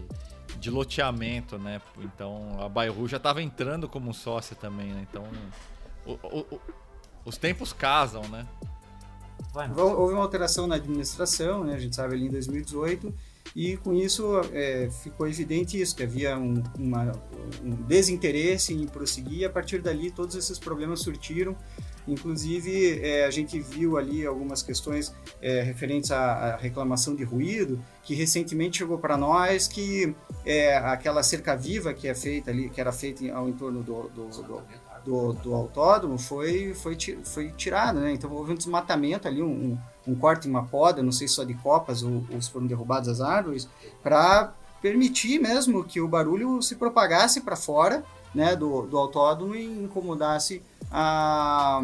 de, 0.58 0.70
loteamento, 0.70 1.58
né? 1.58 1.82
Então 1.98 2.58
a 2.60 2.68
Bairro 2.68 3.06
já 3.06 3.16
estava 3.16 3.42
entrando 3.42 3.88
como 3.88 4.14
sócia 4.14 4.56
também, 4.56 4.86
né? 4.92 5.06
Então 5.10 5.24
o, 6.06 6.12
o, 6.12 6.40
o, 6.54 6.60
os 7.24 7.36
tempos 7.36 7.72
casam, 7.72 8.22
né? 8.28 8.46
Houve 9.76 10.14
uma 10.14 10.22
alteração 10.22 10.66
na 10.66 10.76
administração, 10.76 11.64
né? 11.64 11.74
A 11.74 11.78
gente 11.78 11.96
sabe 11.96 12.14
ali 12.14 12.26
em 12.26 12.30
2018 12.30 13.12
e 13.54 13.76
com 13.76 13.92
isso 13.92 14.40
é, 14.52 14.88
ficou 15.02 15.26
evidente 15.26 15.80
isso, 15.80 15.96
que 15.96 16.02
havia 16.02 16.38
um, 16.38 16.62
uma, 16.78 17.12
um 17.64 17.70
desinteresse 17.86 18.72
em 18.72 18.86
prosseguir 18.86 19.40
e 19.40 19.44
a 19.44 19.50
partir 19.50 19.80
dali 19.80 20.10
todos 20.10 20.36
esses 20.36 20.58
problemas 20.58 21.00
surtiram 21.00 21.56
Inclusive, 22.06 23.00
é, 23.02 23.24
a 23.24 23.30
gente 23.30 23.60
viu 23.60 23.96
ali 23.96 24.26
algumas 24.26 24.62
questões 24.62 25.14
é, 25.40 25.62
referentes 25.62 26.10
à, 26.10 26.18
à, 26.18 26.56
reclamação 26.56 27.14
de 27.14 27.22
ruído, 27.24 27.80
que 28.02 28.14
recentemente 28.14 28.78
chegou 28.78 28.98
para 28.98 29.16
nós 29.16 29.68
que 29.68 30.14
é, 30.44 30.76
aquela 30.76 31.22
cerca 31.22 31.54
viva 31.54 31.92
que 31.92 32.08
é 32.08 32.14
feita 32.14 32.50
ali, 32.50 32.70
que 32.70 32.80
era 32.80 32.90
feita 32.90 33.32
ao 33.32 33.48
entorno 33.48 33.82
do, 33.82 34.08
do, 34.08 34.28
do, 34.28 34.62
do, 35.04 35.32
do 35.34 35.54
autódromo, 35.54 36.18
foi, 36.18 36.74
foi, 36.74 36.96
foi 37.24 37.50
tirada, 37.52 38.00
né? 38.00 38.12
Então 38.12 38.32
houve 38.32 38.52
um 38.52 38.56
desmatamento 38.56 39.28
ali, 39.28 39.42
um, 39.42 39.78
um 40.06 40.14
corte 40.14 40.48
uma 40.48 40.64
poda, 40.64 41.02
não 41.02 41.12
sei 41.12 41.28
se 41.28 41.34
só 41.34 41.44
de 41.44 41.54
copas 41.54 42.02
ou, 42.02 42.24
ou 42.32 42.40
se 42.40 42.50
foram 42.50 42.66
derrubadas 42.66 43.08
as 43.08 43.20
árvores, 43.20 43.68
para 44.02 44.52
permitir 44.80 45.38
mesmo 45.38 45.84
que 45.84 46.00
o 46.00 46.08
barulho 46.08 46.60
se 46.62 46.76
propagasse 46.76 47.42
para 47.42 47.56
fora 47.56 48.04
né, 48.34 48.56
do, 48.56 48.82
do 48.82 48.96
autódromo 48.96 49.54
e 49.54 49.64
incomodasse 49.64 50.62
a, 50.90 51.82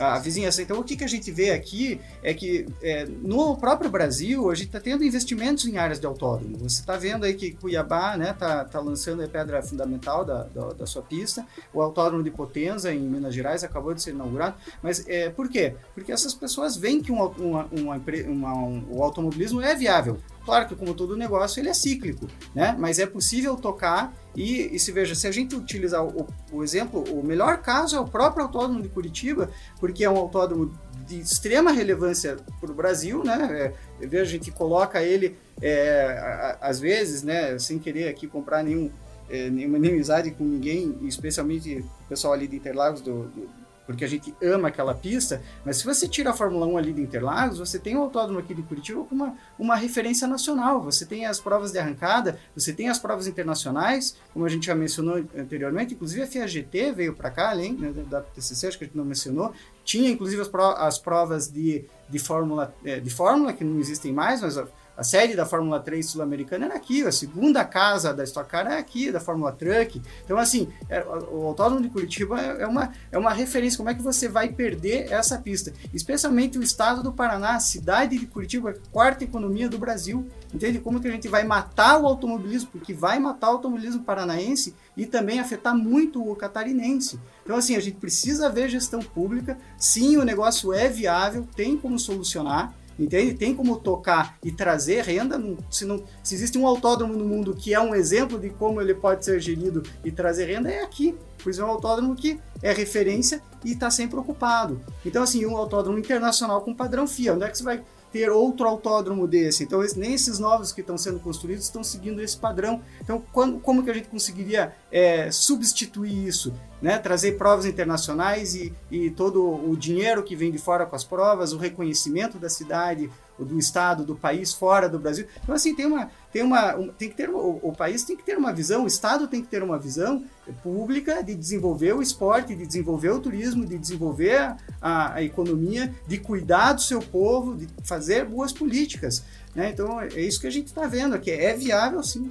a 0.00 0.18
vizinhança. 0.18 0.62
Então, 0.62 0.80
o 0.80 0.84
que, 0.84 0.96
que 0.96 1.04
a 1.04 1.08
gente 1.08 1.30
vê 1.30 1.50
aqui 1.50 2.00
é 2.22 2.32
que 2.32 2.66
é, 2.82 3.04
no 3.04 3.54
próprio 3.56 3.90
Brasil 3.90 4.50
a 4.50 4.54
gente 4.54 4.68
está 4.68 4.80
tendo 4.80 5.04
investimentos 5.04 5.66
em 5.66 5.76
áreas 5.76 6.00
de 6.00 6.06
autódromo. 6.06 6.56
Você 6.58 6.80
está 6.80 6.96
vendo 6.96 7.24
aí 7.24 7.34
que 7.34 7.52
Cuiabá 7.52 8.12
está 8.12 8.16
né, 8.16 8.32
tá, 8.32 8.64
tá 8.64 8.80
lançando 8.80 9.22
a 9.22 9.28
pedra 9.28 9.62
fundamental 9.62 10.24
da, 10.24 10.44
da, 10.44 10.72
da, 10.72 10.86
sua 10.86 11.02
pista, 11.02 11.46
o 11.74 11.82
autódromo 11.82 12.24
de 12.24 12.30
Potenza, 12.30 12.92
em 12.92 13.00
Minas 13.00 13.34
Gerais, 13.34 13.62
acabou 13.62 13.92
de 13.92 14.00
ser 14.00 14.12
inaugurado. 14.12 14.54
Mas 14.82 15.06
é, 15.06 15.28
por 15.28 15.50
quê? 15.50 15.74
Porque 15.94 16.10
essas 16.10 16.32
pessoas 16.32 16.78
veem 16.78 17.02
que 17.02 17.12
um, 17.12 17.22
uma, 17.22 17.68
uma, 17.70 18.02
uma, 18.26 18.54
um, 18.54 18.86
o 18.88 19.02
automobilismo 19.02 19.60
é 19.60 19.74
viável. 19.74 20.18
Claro 20.44 20.66
que, 20.66 20.74
como 20.74 20.94
todo 20.94 21.16
negócio, 21.16 21.60
ele 21.60 21.68
é 21.68 21.74
cíclico, 21.74 22.26
né? 22.54 22.74
mas 22.78 22.98
é 22.98 23.06
possível 23.06 23.54
tocar 23.56 24.14
e, 24.34 24.74
e, 24.74 24.78
se 24.78 24.92
veja, 24.92 25.14
se 25.14 25.26
a 25.26 25.30
gente 25.30 25.56
utilizar 25.56 26.04
o, 26.04 26.26
o, 26.52 26.62
exemplo, 26.62 27.02
o 27.12 27.24
melhor 27.24 27.58
caso 27.58 27.96
é 27.96 28.00
o 28.00 28.06
próprio 28.06 28.44
autódromo 28.44 28.80
de 28.80 28.88
Curitiba, 28.88 29.50
porque 29.78 30.04
é 30.04 30.10
um 30.10 30.16
autódromo 30.16 30.72
de 31.06 31.18
extrema 31.18 31.72
relevância 31.72 32.36
para 32.60 32.70
o 32.70 32.74
Brasil, 32.74 33.24
né? 33.24 33.74
É, 34.00 34.06
veja, 34.06 34.22
a 34.22 34.26
gente 34.26 34.50
coloca 34.52 35.02
ele, 35.02 35.36
é, 35.60 36.56
às 36.60 36.78
vezes, 36.78 37.22
né, 37.22 37.58
sem 37.58 37.78
querer 37.78 38.08
aqui 38.08 38.28
comprar 38.28 38.62
nenhum, 38.62 38.90
é, 39.28 39.50
nenhuma 39.50 39.78
inimizade 39.78 40.30
com 40.30 40.44
ninguém, 40.44 40.96
especialmente 41.02 41.78
o 41.78 42.08
pessoal 42.08 42.32
ali 42.32 42.46
de 42.46 42.56
Interlagos 42.56 43.00
do, 43.00 43.24
do 43.24 43.59
porque 43.90 44.04
a 44.04 44.08
gente 44.08 44.34
ama 44.42 44.68
aquela 44.68 44.94
pista, 44.94 45.42
mas 45.64 45.78
se 45.78 45.84
você 45.84 46.06
tira 46.06 46.30
a 46.30 46.32
Fórmula 46.32 46.66
1 46.66 46.78
ali 46.78 46.92
de 46.92 47.00
Interlagos, 47.00 47.58
você 47.58 47.78
tem 47.78 47.96
o 47.96 48.02
autódromo 48.02 48.38
aqui 48.38 48.54
de 48.54 48.62
Curitiba 48.62 49.04
com 49.04 49.14
uma, 49.14 49.34
uma 49.58 49.74
referência 49.74 50.28
nacional, 50.28 50.80
você 50.80 51.04
tem 51.04 51.26
as 51.26 51.40
provas 51.40 51.72
de 51.72 51.78
arrancada, 51.78 52.38
você 52.54 52.72
tem 52.72 52.88
as 52.88 52.98
provas 52.98 53.26
internacionais, 53.26 54.16
como 54.32 54.44
a 54.44 54.48
gente 54.48 54.66
já 54.66 54.74
mencionou 54.74 55.24
anteriormente, 55.36 55.94
inclusive 55.94 56.22
a 56.22 56.26
FIA 56.26 56.46
GT 56.46 56.92
veio 56.92 57.14
para 57.14 57.30
cá, 57.30 57.50
além 57.50 57.72
né, 57.72 57.92
da 58.08 58.20
TCC, 58.20 58.68
acho 58.68 58.78
que 58.78 58.84
a 58.84 58.86
gente 58.86 58.96
não 58.96 59.04
mencionou, 59.04 59.52
tinha 59.84 60.08
inclusive 60.08 60.40
as, 60.40 60.48
provas, 60.48 60.80
as 60.80 60.98
provas 60.98 61.48
de, 61.50 61.84
de, 62.08 62.18
Fórmula, 62.18 62.72
é, 62.84 63.00
de 63.00 63.10
Fórmula, 63.10 63.52
que 63.52 63.64
não 63.64 63.80
existem 63.80 64.12
mais, 64.12 64.40
mas 64.40 64.56
a 64.96 65.02
sede 65.02 65.34
da 65.34 65.46
Fórmula 65.46 65.80
3 65.80 66.04
sul-americana 66.04 66.66
era 66.66 66.74
aqui, 66.74 67.02
a 67.06 67.12
segunda 67.12 67.64
casa 67.64 68.12
da 68.12 68.22
Stock 68.24 68.48
Car 68.48 68.66
é 68.66 68.78
aqui, 68.78 69.10
da 69.10 69.20
Fórmula 69.20 69.52
Truck. 69.52 70.00
Então, 70.24 70.36
assim, 70.36 70.68
é, 70.88 71.02
o 71.02 71.46
Autódromo 71.46 71.80
de 71.80 71.88
Curitiba 71.88 72.40
é, 72.40 72.62
é 72.62 72.66
uma, 72.66 72.92
é 73.10 73.18
uma 73.18 73.32
referência. 73.32 73.78
Como 73.78 73.88
é 73.88 73.94
que 73.94 74.02
você 74.02 74.28
vai 74.28 74.48
perder 74.48 75.10
essa 75.10 75.38
pista? 75.38 75.72
Especialmente 75.94 76.58
o 76.58 76.62
estado 76.62 77.02
do 77.02 77.12
Paraná, 77.12 77.56
a 77.56 77.60
cidade 77.60 78.18
de 78.18 78.26
Curitiba, 78.26 78.70
a 78.70 78.74
quarta 78.90 79.24
economia 79.24 79.68
do 79.68 79.78
Brasil. 79.78 80.28
Entende? 80.52 80.78
Como 80.80 81.00
que 81.00 81.08
a 81.08 81.12
gente 81.12 81.28
vai 81.28 81.44
matar 81.44 82.00
o 82.00 82.06
automobilismo? 82.06 82.70
Porque 82.72 82.92
vai 82.92 83.18
matar 83.18 83.48
o 83.48 83.52
automobilismo 83.54 84.02
paranaense 84.02 84.74
e 84.96 85.06
também 85.06 85.40
afetar 85.40 85.74
muito 85.74 86.22
o 86.28 86.36
catarinense. 86.36 87.18
Então, 87.44 87.56
assim, 87.56 87.76
a 87.76 87.80
gente 87.80 87.96
precisa 87.96 88.50
ver 88.50 88.68
gestão 88.68 89.00
pública. 89.00 89.56
Sim, 89.78 90.16
o 90.16 90.24
negócio 90.24 90.72
é 90.72 90.88
viável, 90.88 91.48
tem 91.56 91.76
como 91.76 91.98
solucionar 91.98 92.74
Entende? 93.00 93.32
Tem 93.32 93.54
como 93.54 93.76
tocar 93.76 94.36
e 94.44 94.52
trazer 94.52 95.02
renda. 95.02 95.42
Se, 95.70 95.86
não, 95.86 96.04
se 96.22 96.34
existe 96.34 96.58
um 96.58 96.66
autódromo 96.66 97.14
no 97.14 97.24
mundo 97.24 97.56
que 97.56 97.72
é 97.72 97.80
um 97.80 97.94
exemplo 97.94 98.38
de 98.38 98.50
como 98.50 98.78
ele 98.80 98.94
pode 98.94 99.24
ser 99.24 99.40
gerido 99.40 99.82
e 100.04 100.12
trazer 100.12 100.44
renda, 100.44 100.70
é 100.70 100.82
aqui. 100.82 101.16
Pois 101.42 101.58
é 101.58 101.64
um 101.64 101.68
autódromo 101.68 102.14
que 102.14 102.38
é 102.62 102.70
referência 102.72 103.40
e 103.64 103.72
está 103.72 103.90
sempre 103.90 104.18
ocupado. 104.18 104.78
Então, 105.04 105.22
assim, 105.22 105.46
um 105.46 105.56
autódromo 105.56 105.98
internacional 105.98 106.60
com 106.60 106.74
padrão 106.74 107.06
FIA. 107.06 107.32
Onde 107.32 107.44
é 107.44 107.48
que 107.48 107.56
você 107.56 107.64
vai 107.64 107.82
ter 108.12 108.30
outro 108.30 108.66
autódromo 108.66 109.26
desse. 109.26 109.64
Então, 109.64 109.80
nem 109.96 110.14
esses 110.14 110.38
novos 110.38 110.72
que 110.72 110.80
estão 110.80 110.98
sendo 110.98 111.20
construídos 111.20 111.64
estão 111.64 111.84
seguindo 111.84 112.20
esse 112.20 112.36
padrão. 112.36 112.82
Então, 113.00 113.22
quando, 113.32 113.60
como 113.60 113.82
que 113.82 113.90
a 113.90 113.94
gente 113.94 114.08
conseguiria 114.08 114.74
é, 114.90 115.30
substituir 115.30 116.26
isso? 116.26 116.52
Né? 116.82 116.98
Trazer 116.98 117.32
provas 117.36 117.66
internacionais 117.66 118.54
e, 118.54 118.72
e 118.90 119.10
todo 119.10 119.44
o 119.44 119.76
dinheiro 119.76 120.22
que 120.22 120.34
vem 120.34 120.50
de 120.50 120.58
fora 120.58 120.86
com 120.86 120.96
as 120.96 121.04
provas, 121.04 121.52
o 121.52 121.58
reconhecimento 121.58 122.38
da 122.38 122.48
cidade, 122.48 123.10
do 123.44 123.58
estado, 123.58 124.04
do 124.04 124.14
país 124.14 124.52
fora 124.52 124.88
do 124.88 124.98
Brasil. 124.98 125.26
Então, 125.42 125.54
assim, 125.54 125.74
tem 125.74 125.86
uma. 125.86 126.10
Tem 126.32 126.44
uma, 126.44 126.74
tem 126.96 127.08
que 127.08 127.16
ter, 127.16 127.28
o, 127.28 127.58
o, 127.60 127.72
país 127.72 128.04
tem 128.04 128.16
que 128.16 128.22
ter 128.22 128.38
uma 128.38 128.52
visão, 128.52 128.84
o 128.84 128.86
Estado 128.86 129.26
tem 129.26 129.42
que 129.42 129.48
ter 129.48 129.64
uma 129.64 129.76
visão 129.76 130.24
pública 130.62 131.24
de 131.24 131.34
desenvolver 131.34 131.92
o 131.92 132.00
esporte, 132.00 132.54
de 132.54 132.64
desenvolver 132.64 133.10
o 133.10 133.18
turismo, 133.18 133.66
de 133.66 133.76
desenvolver 133.76 134.54
a, 134.80 135.14
a 135.14 135.22
economia, 135.24 135.92
de 136.06 136.18
cuidar 136.18 136.74
do 136.74 136.82
seu 136.82 137.00
povo, 137.00 137.56
de 137.56 137.66
fazer 137.82 138.26
boas 138.26 138.52
políticas. 138.52 139.24
Né? 139.56 139.70
Então, 139.70 140.00
é 140.00 140.20
isso 140.20 140.40
que 140.40 140.46
a 140.46 140.50
gente 140.50 140.68
está 140.68 140.86
vendo 140.86 141.16
aqui. 141.16 141.32
É 141.32 141.52
viável, 141.52 142.00
sim. 142.00 142.30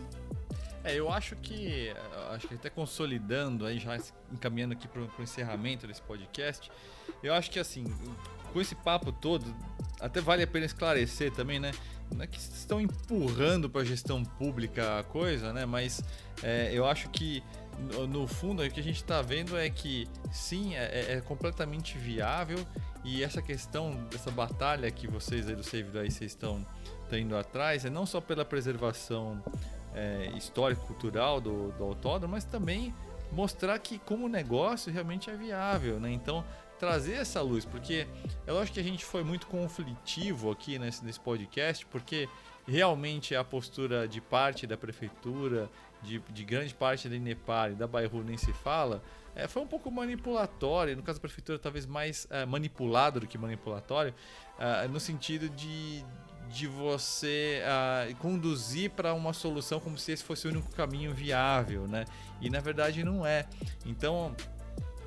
É, 0.84 0.98
eu 0.98 1.12
acho 1.12 1.36
que, 1.36 1.94
acho 2.32 2.48
que 2.48 2.56
até 2.56 2.70
consolidando, 2.70 3.66
aí 3.66 3.80
já 3.80 3.98
encaminhando 4.32 4.74
aqui 4.74 4.88
para 4.88 5.02
o 5.02 5.10
encerramento 5.22 5.86
desse 5.86 6.02
podcast, 6.02 6.72
eu 7.22 7.34
acho 7.34 7.52
que 7.52 7.60
assim, 7.60 7.86
com 8.54 8.62
esse 8.62 8.76
papo 8.76 9.12
todo, 9.12 9.46
até 10.00 10.22
vale 10.22 10.44
a 10.44 10.48
pena 10.48 10.66
esclarecer 10.66 11.32
também, 11.32 11.60
né? 11.60 11.72
Não 12.14 12.24
é 12.24 12.28
que 12.28 12.40
estão 12.40 12.82
empurrando 12.82 13.70
para 13.70 13.82
a 13.82 13.86
gestão 13.86 14.24
pública 14.24 15.00
a 15.00 15.04
coisa, 15.04 15.54
né? 15.54 15.66
Mas 15.66 16.02
é, 16.42 16.72
eu 16.74 16.86
acho 16.86 17.10
que 17.10 17.44
no, 18.08 18.28
fundo 18.28 18.62
o 18.62 18.70
que 18.70 18.80
a 18.80 18.84
gente 18.84 18.98
está 18.98 19.22
vendo 19.22 19.58
é 19.58 19.70
que 19.70 20.08
sim, 20.32 20.76
é, 20.76 20.84
é, 20.84 21.14
é, 21.14 21.22
completamente 21.22 21.98
viável 21.98 22.60
e 23.06 23.24
essa 23.24 23.42
questão 23.42 23.92
dessa 24.12 24.30
batalha 24.30 24.92
que 24.92 25.08
vocês 25.08 25.48
aí 25.48 25.56
do 25.56 25.64
Save 25.64 25.90
daí 25.92 26.12
vocês 26.12 26.32
estão 26.32 26.66
indo 27.14 27.38
atrás 27.38 27.86
é 27.86 27.90
não 27.90 28.06
só 28.06 28.20
pela 28.20 28.44
preservação 28.44 29.42
é, 29.96 30.32
histórico-cultural 30.36 31.40
do, 31.40 31.72
do 31.72 31.84
autódromo, 31.84 32.34
mas 32.34 32.44
também 32.44 32.94
mostrar 33.32 33.80
que 33.80 33.98
como 34.00 34.28
negócio 34.28 34.92
realmente 34.92 35.30
é 35.30 35.36
viável, 35.36 36.00
né? 36.00 36.12
Então 36.12 36.44
trazer 36.80 37.14
essa 37.14 37.42
luz, 37.42 37.66
porque 37.66 38.08
eu 38.48 38.58
acho 38.58 38.72
que 38.72 38.80
a 38.80 38.84
gente 38.84 39.04
foi 39.04 39.24
muito 39.24 39.48
conflitivo 39.48 40.50
aqui 40.50 40.80
nesse, 40.80 41.04
nesse 41.04 41.20
podcast, 41.20 41.86
porque 41.86 42.28
realmente 42.66 43.36
a 43.36 43.44
postura 43.44 44.08
de 44.08 44.22
parte 44.22 44.66
da 44.66 44.78
prefeitura, 44.78 45.70
de, 46.02 46.20
de 46.30 46.46
grande 46.46 46.74
parte 46.74 47.10
da 47.10 47.16
Inepar 47.16 47.72
e 47.72 47.76
da 47.76 47.86
Bairro 47.86 48.24
nem 48.24 48.38
se 48.38 48.54
fala, 48.54 49.04
é, 49.36 49.48
foi 49.48 49.62
um 49.62 49.68
pouco 49.68 49.92
manipulatória, 49.92 50.96
no 50.96 51.04
caso 51.04 51.20
da 51.20 51.22
prefeitura 51.22 51.60
talvez 51.60 51.86
mais 51.86 52.28
é, 52.30 52.46
manipulado 52.46 53.20
do 53.20 53.28
que 53.28 53.38
manipulatório, 53.38 54.14
é, 54.58 54.88
no 54.88 55.00
sentido 55.00 55.50
de, 55.50 56.04
de 56.50 56.68
você 56.68 57.62
uh, 57.64 58.16
conduzir 58.16 58.90
para 58.92 59.14
uma 59.14 59.34
solução 59.34 59.80
como 59.80 59.98
se 59.98 60.12
esse 60.12 60.24
fosse 60.24 60.48
o 60.48 60.52
único 60.52 60.72
caminho 60.72 61.14
viável, 61.14 61.88
né? 61.88 62.06
E 62.42 62.50
na 62.50 62.60
verdade 62.60 63.04
não 63.04 63.26
é. 63.26 63.46
Então, 63.86 64.36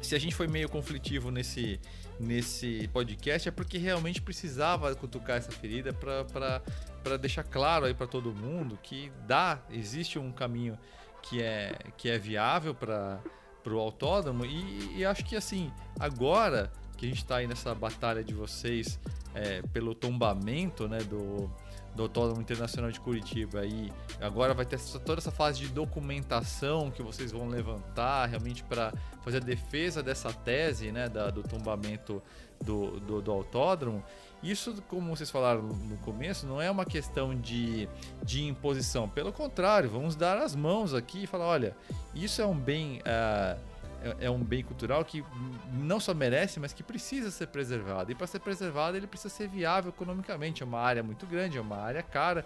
se 0.02 0.14
a 0.14 0.18
gente 0.18 0.34
foi 0.34 0.46
meio 0.46 0.68
conflitivo 0.68 1.30
nesse, 1.30 1.80
nesse 2.18 2.88
podcast, 2.92 3.48
é 3.48 3.52
porque 3.52 3.78
realmente 3.78 4.20
precisava 4.20 4.94
cutucar 4.94 5.38
essa 5.38 5.52
ferida 5.52 5.92
para 5.92 7.16
deixar 7.16 7.44
claro 7.44 7.86
aí 7.86 7.94
para 7.94 8.06
todo 8.06 8.34
mundo 8.34 8.78
que 8.82 9.10
dá, 9.26 9.62
existe 9.70 10.18
um 10.18 10.32
caminho 10.32 10.78
que 11.22 11.40
é, 11.40 11.72
que 11.96 12.10
é 12.10 12.18
viável 12.18 12.74
para 12.74 13.20
o 13.66 13.78
autódromo. 13.78 14.44
E, 14.44 14.98
e 14.98 15.04
acho 15.04 15.24
que 15.24 15.36
assim, 15.36 15.72
agora 15.98 16.70
que 16.96 17.06
a 17.06 17.08
gente 17.08 17.18
está 17.18 17.36
aí 17.36 17.46
nessa 17.46 17.74
batalha 17.74 18.22
de 18.22 18.34
vocês 18.34 18.98
é, 19.34 19.62
pelo 19.72 19.94
tombamento 19.94 20.88
né, 20.88 20.98
do, 20.98 21.50
do 21.94 22.04
Autódromo 22.04 22.40
Internacional 22.40 22.90
de 22.90 22.98
Curitiba 23.00 23.64
e 23.66 23.92
agora 24.20 24.54
vai 24.54 24.64
ter 24.64 24.80
toda 25.04 25.20
essa 25.20 25.30
fase 25.30 25.60
de 25.60 25.68
documentação 25.68 26.90
que 26.90 27.02
vocês 27.02 27.32
vão 27.32 27.48
levantar 27.48 28.26
realmente 28.26 28.62
para 28.64 28.92
fazer 29.22 29.38
a 29.38 29.40
defesa 29.40 30.02
dessa 30.02 30.32
tese 30.32 30.90
né, 30.90 31.08
da, 31.08 31.30
do 31.30 31.42
tombamento 31.42 32.22
do, 32.62 33.00
do, 33.00 33.20
do, 33.20 33.30
autódromo. 33.30 34.02
Isso, 34.42 34.82
como 34.88 35.14
vocês 35.14 35.30
falaram 35.30 35.62
no 35.62 35.96
começo, 35.98 36.46
não 36.46 36.60
é 36.60 36.70
uma 36.70 36.84
questão 36.84 37.34
de, 37.34 37.88
de 38.22 38.44
imposição. 38.44 39.08
Pelo 39.08 39.32
contrário, 39.32 39.90
vamos 39.90 40.16
dar 40.16 40.38
as 40.38 40.56
mãos 40.56 40.94
aqui 40.94 41.24
e 41.24 41.26
falar: 41.26 41.46
olha, 41.46 41.76
isso 42.14 42.40
é 42.40 42.46
um 42.46 42.58
bem. 42.58 43.00
Uh, 43.00 43.71
é, 44.02 44.26
é, 44.26 44.30
um 44.30 44.42
bem 44.42 44.62
cultural 44.62 45.04
que 45.04 45.24
não 45.72 46.00
só 46.00 46.12
merece, 46.12 46.58
mas 46.58 46.72
que 46.72 46.82
precisa 46.82 47.30
ser 47.30 47.48
preservado. 47.48 48.10
E 48.10 48.14
para 48.14 48.26
ser 48.26 48.40
preservado, 48.40 48.96
ele 48.96 49.06
precisa 49.06 49.32
ser 49.32 49.48
viável 49.48 49.90
economicamente. 49.90 50.62
É 50.62 50.66
uma 50.66 50.80
área 50.80 51.02
muito 51.02 51.26
grande, 51.26 51.58
é 51.58 51.60
uma 51.60 51.78
área 51.78 52.02
cara. 52.02 52.44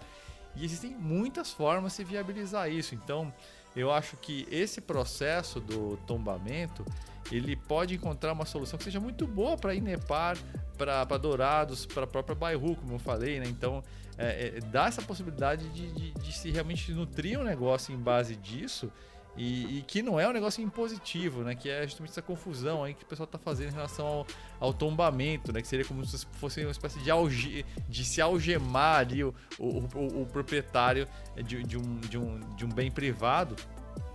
E 0.55 0.63
existem 0.63 0.91
muitas 0.91 1.51
formas 1.51 1.95
de 1.97 2.03
viabilizar 2.03 2.69
isso. 2.71 2.95
Então, 2.95 3.33
eu 3.75 3.91
acho 3.91 4.17
que 4.17 4.47
esse 4.51 4.81
processo 4.81 5.59
do 5.59 5.97
tombamento 6.07 6.85
ele 7.31 7.55
pode 7.55 7.95
encontrar 7.95 8.31
uma 8.33 8.45
solução 8.45 8.77
que 8.77 8.85
seja 8.85 8.99
muito 8.99 9.27
boa 9.27 9.57
para 9.57 9.75
Inepar, 9.75 10.37
para 10.77 11.17
Dourados, 11.17 11.85
para 11.85 12.03
a 12.03 12.07
própria 12.07 12.35
Bairro, 12.35 12.75
como 12.75 12.93
eu 12.93 12.99
falei, 12.99 13.39
né? 13.39 13.47
Então, 13.47 13.83
é, 14.17 14.57
é, 14.57 14.59
dá 14.61 14.87
essa 14.87 15.01
possibilidade 15.01 15.67
de, 15.69 15.91
de, 15.91 16.11
de 16.11 16.31
se 16.31 16.49
realmente 16.49 16.91
nutrir 16.91 17.39
um 17.39 17.43
negócio 17.43 17.93
em 17.93 17.97
base 17.97 18.35
disso 18.35 18.91
e, 19.37 19.77
e, 19.77 19.81
que 19.83 20.01
não 20.01 20.19
é 20.19 20.27
um 20.27 20.33
negócio 20.33 20.63
impositivo, 20.63 21.43
né? 21.43 21.53
Que 21.53 21.69
é 21.69 21.83
justamente 21.83 22.09
essa 22.09 22.21
confusão 22.21 22.83
aí 22.83 22.95
que 22.95 23.03
o 23.03 23.05
pessoal 23.05 23.25
está 23.25 23.37
fazendo 23.37 23.69
em 23.69 23.73
relação 23.73 24.05
ao, 24.07 24.27
ao, 24.59 24.73
tombamento, 24.73 25.53
né? 25.53 25.61
Que 25.61 25.67
seria 25.67 25.85
como 25.85 26.03
se 26.03 26.25
fosse 26.33 26.61
uma 26.61 26.71
espécie 26.71 26.99
de, 26.99 27.11
alge, 27.11 27.63
de 27.87 28.03
se 28.03 28.19
algemar 28.19 29.01
ali 29.01 29.23
o, 29.23 29.33
o, 29.59 29.87
o, 29.93 30.21
o 30.23 30.25
proprietário 30.25 31.07
de, 31.35 31.63
de, 31.63 31.77
um, 31.77 31.99
de, 31.99 32.17
um, 32.17 32.39
de 32.55 32.65
um 32.65 32.69
bem 32.69 32.89
privado. 32.89 33.55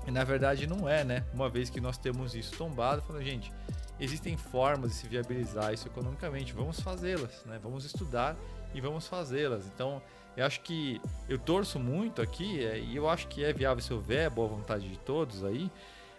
E 0.06 0.10
na 0.10 0.24
verdade 0.24 0.66
não 0.66 0.88
é, 0.88 1.04
né? 1.04 1.24
Uma 1.32 1.48
vez 1.48 1.70
que 1.70 1.80
nós 1.80 1.96
temos 1.96 2.34
isso 2.34 2.56
tombado, 2.56 3.02
falando, 3.02 3.22
gente, 3.22 3.52
existem 4.00 4.36
formas 4.36 4.90
de 4.90 4.96
se 4.96 5.06
viabilizar 5.06 5.72
isso 5.72 5.86
economicamente, 5.86 6.52
vamos 6.52 6.80
fazê-las, 6.80 7.44
né? 7.46 7.60
Vamos 7.62 7.84
estudar 7.84 8.36
e 8.74 8.80
vamos 8.80 9.06
fazê-las. 9.06 9.66
Então, 9.66 10.02
eu 10.36 10.46
acho 10.46 10.60
que 10.60 11.00
eu 11.28 11.38
torço 11.38 11.78
muito 11.78 12.22
aqui, 12.22 12.64
é, 12.64 12.78
e 12.78 12.96
eu 12.96 13.08
acho 13.08 13.28
que 13.28 13.44
é 13.44 13.52
viável 13.52 13.82
se 13.82 13.92
houver 13.92 14.30
boa 14.30 14.48
vontade 14.48 14.88
de 14.88 14.98
todos 14.98 15.44
aí, 15.44 15.70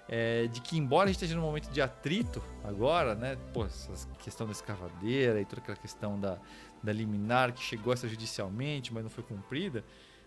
é, 0.07 0.48
de 0.48 0.61
que 0.61 0.77
embora 0.77 1.06
a 1.06 1.07
gente 1.07 1.15
esteja 1.15 1.35
num 1.35 1.41
momento 1.41 1.69
de 1.69 1.81
atrito 1.81 2.44
agora, 2.64 3.15
né? 3.15 3.38
Pô, 3.53 3.65
essa 3.65 4.07
questão 4.19 4.45
da 4.45 4.52
escavadeira 4.52 5.40
e 5.41 5.45
toda 5.45 5.61
aquela 5.61 5.77
questão 5.77 6.19
da, 6.19 6.38
da 6.81 6.91
liminar 6.91 7.53
que 7.53 7.64
chegou 7.64 7.95
judicialmente, 7.95 8.94
mas 8.94 9.03
não 9.03 9.10
foi 9.10 9.23
cumprida. 9.23 9.84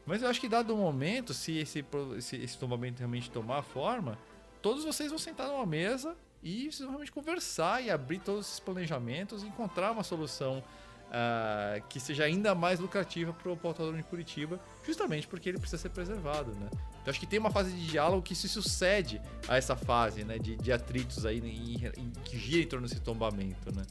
Mas 0.07 0.23
eu 0.23 0.29
acho 0.29 0.41
que 0.41 0.49
dado 0.49 0.73
o 0.73 0.77
momento, 0.77 1.35
se 1.35 1.59
esse, 1.59 1.85
esse, 2.17 2.37
esse 2.37 2.59
tombamento 2.59 3.01
realmente 3.01 3.31
tomar 3.31 3.63
forma, 3.63 4.17
todos 4.63 4.85
vocês 4.85 5.11
vão 5.11 5.19
sentar 5.19 5.49
numa 5.49 5.67
mesa 5.67 6.17
e 6.43 6.71
vocês 6.71 6.81
vão 6.81 6.91
realmente 6.91 7.13
conversar 7.13 7.83
e 7.83 7.91
abrir 7.91 8.21
todos 8.21 8.47
esses 8.47 8.61
planejamentos 8.61 9.43
e 9.43 9.47
encontrar 9.47 9.91
uma 9.91 10.05
solução 10.05 10.63
uh, 11.07 11.83
que 11.89 12.01
seja 12.01 12.24
ainda 12.24 12.55
mais 12.55 12.81
lucrativa 12.81 13.33
para 13.33 13.49
o 13.51 13.59
autódromo 13.62 13.97
de 13.97 14.03
Curitiba, 14.05 14.61
justamente 14.85 15.27
porque 15.27 15.49
ele 15.49 15.59
precisa 15.59 15.81
ser 15.81 15.91
preservado, 15.91 16.53
né? 16.53 16.69
Então 17.03 17.11
acho 17.11 17.20
que 17.20 17.27
tem 17.27 17.39
uma 17.39 17.51
fase 17.51 17.70
de 17.70 17.87
diálogo 17.87 18.23
que 18.23 18.35
se 18.35 18.49
sucede 18.49 19.20
a 19.49 19.57
essa 19.57 19.77
fase, 19.77 20.24
né, 20.24 20.39
de, 20.39 20.57
de 20.57 20.73
atritos 20.73 21.24
aí 21.24 21.39
em, 21.39 21.87
em, 22.01 22.11
que 22.24 22.39
gira 22.39 22.62
em 22.62 22.66
torno 22.66 22.87
desse 22.87 23.01
tombamento, 23.01 23.74
né? 23.74 23.83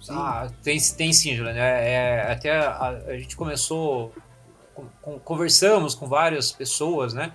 Sim. 0.00 0.14
Ah, 0.14 0.50
tem, 0.62 0.78
tem 0.96 1.12
sim, 1.12 1.36
Juliano. 1.36 1.58
É, 1.58 1.92
é, 1.92 2.32
até 2.32 2.58
a, 2.58 2.88
a, 2.88 3.18
gente 3.18 3.36
começou, 3.36 4.14
com, 4.74 4.86
com, 5.02 5.18
conversamos 5.18 5.94
com 5.94 6.08
várias 6.08 6.50
pessoas, 6.50 7.12
né? 7.12 7.32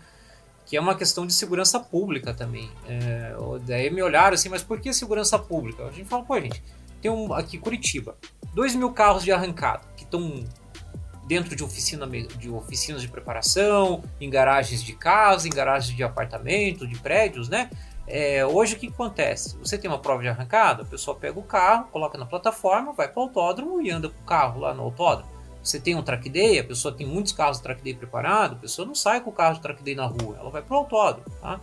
Que 0.66 0.76
é 0.76 0.82
uma 0.82 0.96
questão 0.96 1.28
de 1.28 1.34
segurança 1.34 1.80
pública 1.80 2.34
também. 2.34 2.72
É, 2.88 3.36
daí 3.68 3.92
me 3.92 4.02
olharam 4.02 4.34
assim, 4.34 4.50
mas 4.50 4.64
por 4.64 4.82
que 4.82 4.92
segurança 4.92 5.38
pública? 5.38 5.86
A 5.86 5.92
gente 5.92 6.10
fala, 6.10 6.24
pô, 6.24 6.42
gente, 6.42 6.64
tem 7.00 7.12
um 7.12 7.32
aqui 7.32 7.60
Curitiba, 7.60 8.18
2 8.56 8.74
mil 8.76 8.92
carros 8.92 9.24
de 9.24 9.34
arrancada 9.34 9.84
que 9.98 10.04
estão 10.04 10.46
dentro 11.28 11.56
de, 11.56 11.64
oficina, 11.64 12.08
de 12.08 12.50
oficinas 12.50 13.02
de 13.02 13.10
preparação, 13.10 14.02
em 14.20 14.30
garagens 14.30 14.82
de 14.82 14.94
casa, 14.94 15.48
em 15.48 15.52
garagens 15.52 15.96
de 15.96 16.04
apartamento, 16.04 16.88
de 16.88 16.98
prédios, 16.98 17.50
né? 17.50 17.70
É, 18.08 18.46
hoje 18.46 18.76
o 18.76 18.80
que 18.80 18.88
acontece? 18.88 19.58
Você 19.58 19.78
tem 19.78 19.90
uma 19.90 20.00
prova 20.00 20.22
de 20.22 20.30
arrancada, 20.30 20.84
a 20.84 20.86
pessoa 20.86 21.18
pega 21.18 21.38
o 21.38 21.44
carro, 21.44 21.88
coloca 21.92 22.18
na 22.18 22.26
plataforma, 22.26 22.94
vai 22.94 23.10
para 23.10 23.20
o 23.20 23.24
autódromo 23.24 23.82
e 23.82 23.92
anda 23.92 24.10
com 24.10 24.22
o 24.22 24.26
carro 24.26 24.62
lá 24.62 24.74
no 24.74 24.84
autódromo. 24.84 25.30
Você 25.62 25.80
tem 25.80 25.96
um 25.96 26.04
track 26.04 26.30
day, 26.30 26.60
a 26.60 26.64
pessoa 26.64 26.94
tem 26.94 27.06
muitos 27.06 27.34
carros 27.34 27.58
de 27.58 27.64
track 27.64 27.82
day 27.82 27.96
preparado, 27.96 28.54
a 28.54 28.58
pessoa 28.58 28.88
não 28.88 28.96
sai 28.96 29.20
com 29.20 29.32
o 29.32 29.34
carro 29.34 29.56
de 29.56 29.62
track 29.62 29.84
day 29.84 29.96
na 29.96 30.06
rua, 30.06 30.38
ela 30.40 30.52
vai 30.52 30.62
para 30.62 30.76
o 30.76 30.78
autódromo. 30.78 31.26
Tá? 31.42 31.60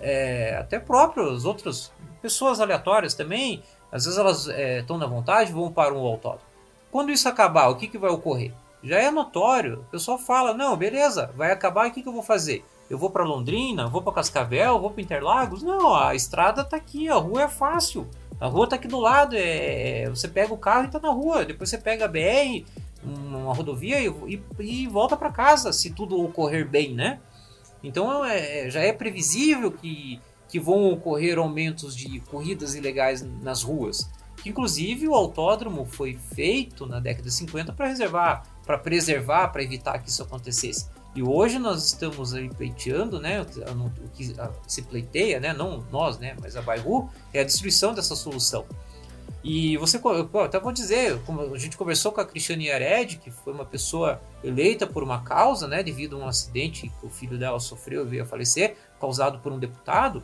É, 0.00 0.56
até 0.58 0.80
próprios 0.80 1.44
outras 1.44 1.92
pessoas 2.20 2.60
aleatórias 2.60 3.14
também 3.14 3.62
às 3.94 4.04
vezes 4.04 4.18
elas 4.18 4.48
estão 4.48 4.96
é, 4.96 4.98
na 4.98 5.06
vontade 5.06 5.52
vão 5.52 5.70
para 5.70 5.94
um 5.94 6.04
autódromo. 6.04 6.42
quando 6.90 7.12
isso 7.12 7.28
acabar, 7.28 7.68
o 7.68 7.76
que, 7.76 7.86
que 7.86 7.96
vai 7.96 8.10
ocorrer? 8.10 8.52
Já 8.82 8.98
é 8.98 9.08
notório. 9.08 9.82
O 9.82 9.90
pessoal 9.92 10.18
fala: 10.18 10.52
não, 10.52 10.76
beleza, 10.76 11.30
vai 11.36 11.52
acabar, 11.52 11.86
o 11.86 11.92
que, 11.92 12.02
que 12.02 12.08
eu 12.08 12.12
vou 12.12 12.22
fazer? 12.22 12.64
Eu 12.90 12.98
vou 12.98 13.08
para 13.08 13.22
Londrina, 13.22 13.86
vou 13.86 14.02
para 14.02 14.12
Cascavel, 14.12 14.80
vou 14.80 14.90
para 14.90 15.00
Interlagos? 15.00 15.62
Não, 15.62 15.94
a 15.94 16.12
estrada 16.12 16.62
está 16.62 16.76
aqui, 16.76 17.08
a 17.08 17.14
rua 17.14 17.44
é 17.44 17.48
fácil. 17.48 18.06
A 18.40 18.48
rua 18.48 18.64
está 18.64 18.74
aqui 18.74 18.88
do 18.88 18.98
lado, 18.98 19.36
é, 19.36 20.02
é, 20.02 20.10
você 20.10 20.26
pega 20.26 20.52
o 20.52 20.58
carro 20.58 20.82
e 20.82 20.86
está 20.86 20.98
na 20.98 21.10
rua. 21.10 21.44
Depois 21.44 21.70
você 21.70 21.78
pega 21.78 22.06
a 22.06 22.08
BR, 22.08 22.66
uma 23.04 23.54
rodovia 23.54 24.00
e, 24.00 24.08
e, 24.26 24.42
e 24.58 24.86
volta 24.88 25.16
para 25.16 25.30
casa, 25.30 25.72
se 25.72 25.90
tudo 25.90 26.20
ocorrer 26.20 26.68
bem, 26.68 26.92
né? 26.92 27.20
Então 27.82 28.24
é, 28.24 28.68
já 28.68 28.80
é 28.80 28.92
previsível 28.92 29.70
que, 29.70 30.20
que 30.54 30.60
vão 30.60 30.92
ocorrer 30.92 31.36
aumentos 31.36 31.96
de 31.96 32.20
corridas 32.20 32.76
ilegais 32.76 33.26
nas 33.42 33.64
ruas. 33.64 34.08
Inclusive 34.46 35.08
o 35.08 35.12
autódromo 35.12 35.84
foi 35.84 36.16
feito 36.32 36.86
na 36.86 37.00
década 37.00 37.24
de 37.24 37.34
50 37.34 37.72
para 37.72 37.88
reservar, 37.88 38.46
para 38.64 38.78
preservar, 38.78 39.48
para 39.48 39.64
evitar 39.64 39.98
que 39.98 40.08
isso 40.08 40.22
acontecesse. 40.22 40.88
E 41.12 41.24
hoje 41.24 41.58
nós 41.58 41.84
estamos 41.84 42.34
aí 42.34 42.48
pleiteando, 42.48 43.20
né, 43.20 43.40
o 43.42 44.08
que 44.10 44.32
se 44.68 44.82
pleiteia, 44.82 45.40
né, 45.40 45.52
não 45.52 45.84
nós, 45.90 46.18
né, 46.18 46.36
mas 46.40 46.54
a 46.54 46.62
Bairro, 46.62 47.10
é 47.32 47.40
a 47.40 47.44
destruição 47.44 47.92
dessa 47.92 48.14
solução. 48.14 48.64
E 49.42 49.76
você, 49.76 50.00
eu 50.02 50.40
até 50.40 50.58
vou 50.58 50.72
dizer, 50.72 51.20
a 51.52 51.58
gente 51.58 51.76
conversou 51.76 52.12
com 52.12 52.20
a 52.20 52.24
Cristiane 52.24 52.66
Yared, 52.66 53.18
que 53.18 53.30
foi 53.30 53.52
uma 53.52 53.64
pessoa 53.64 54.18
eleita 54.42 54.86
por 54.86 55.02
uma 55.02 55.22
causa, 55.22 55.68
né, 55.68 55.82
devido 55.82 56.16
a 56.16 56.20
um 56.20 56.28
acidente 56.28 56.88
que 56.88 57.06
o 57.06 57.10
filho 57.10 57.36
dela 57.36 57.60
sofreu 57.60 58.06
e 58.06 58.08
veio 58.08 58.22
a 58.22 58.26
falecer, 58.26 58.76
causado 58.98 59.40
por 59.40 59.52
um 59.52 59.58
deputado. 59.58 60.22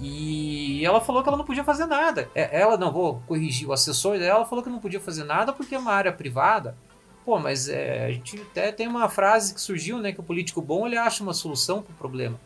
E 0.00 0.84
ela 0.84 1.00
falou 1.00 1.22
que 1.22 1.28
ela 1.28 1.38
não 1.38 1.44
podia 1.44 1.64
fazer 1.64 1.86
nada. 1.86 2.28
É, 2.34 2.60
ela, 2.60 2.76
não 2.76 2.92
vou 2.92 3.20
corrigir, 3.26 3.68
o 3.68 3.72
assessor 3.72 4.18
dela 4.18 4.44
falou 4.44 4.62
que 4.62 4.70
não 4.70 4.78
podia 4.78 5.00
fazer 5.00 5.24
nada 5.24 5.52
porque 5.52 5.74
é 5.74 5.78
uma 5.78 5.92
área 5.92 6.12
privada. 6.12 6.76
Pô, 7.24 7.38
mas 7.38 7.68
é, 7.68 8.06
a 8.06 8.10
gente 8.10 8.40
até 8.40 8.72
tem 8.72 8.86
uma 8.86 9.08
frase 9.08 9.52
que 9.52 9.60
surgiu, 9.60 9.98
né, 9.98 10.12
que 10.12 10.20
o 10.20 10.22
político 10.22 10.62
bom 10.62 10.86
ele 10.86 10.96
acha 10.96 11.22
uma 11.22 11.34
solução 11.34 11.82
para 11.82 11.92
o 11.92 11.96
problema. 11.96 12.40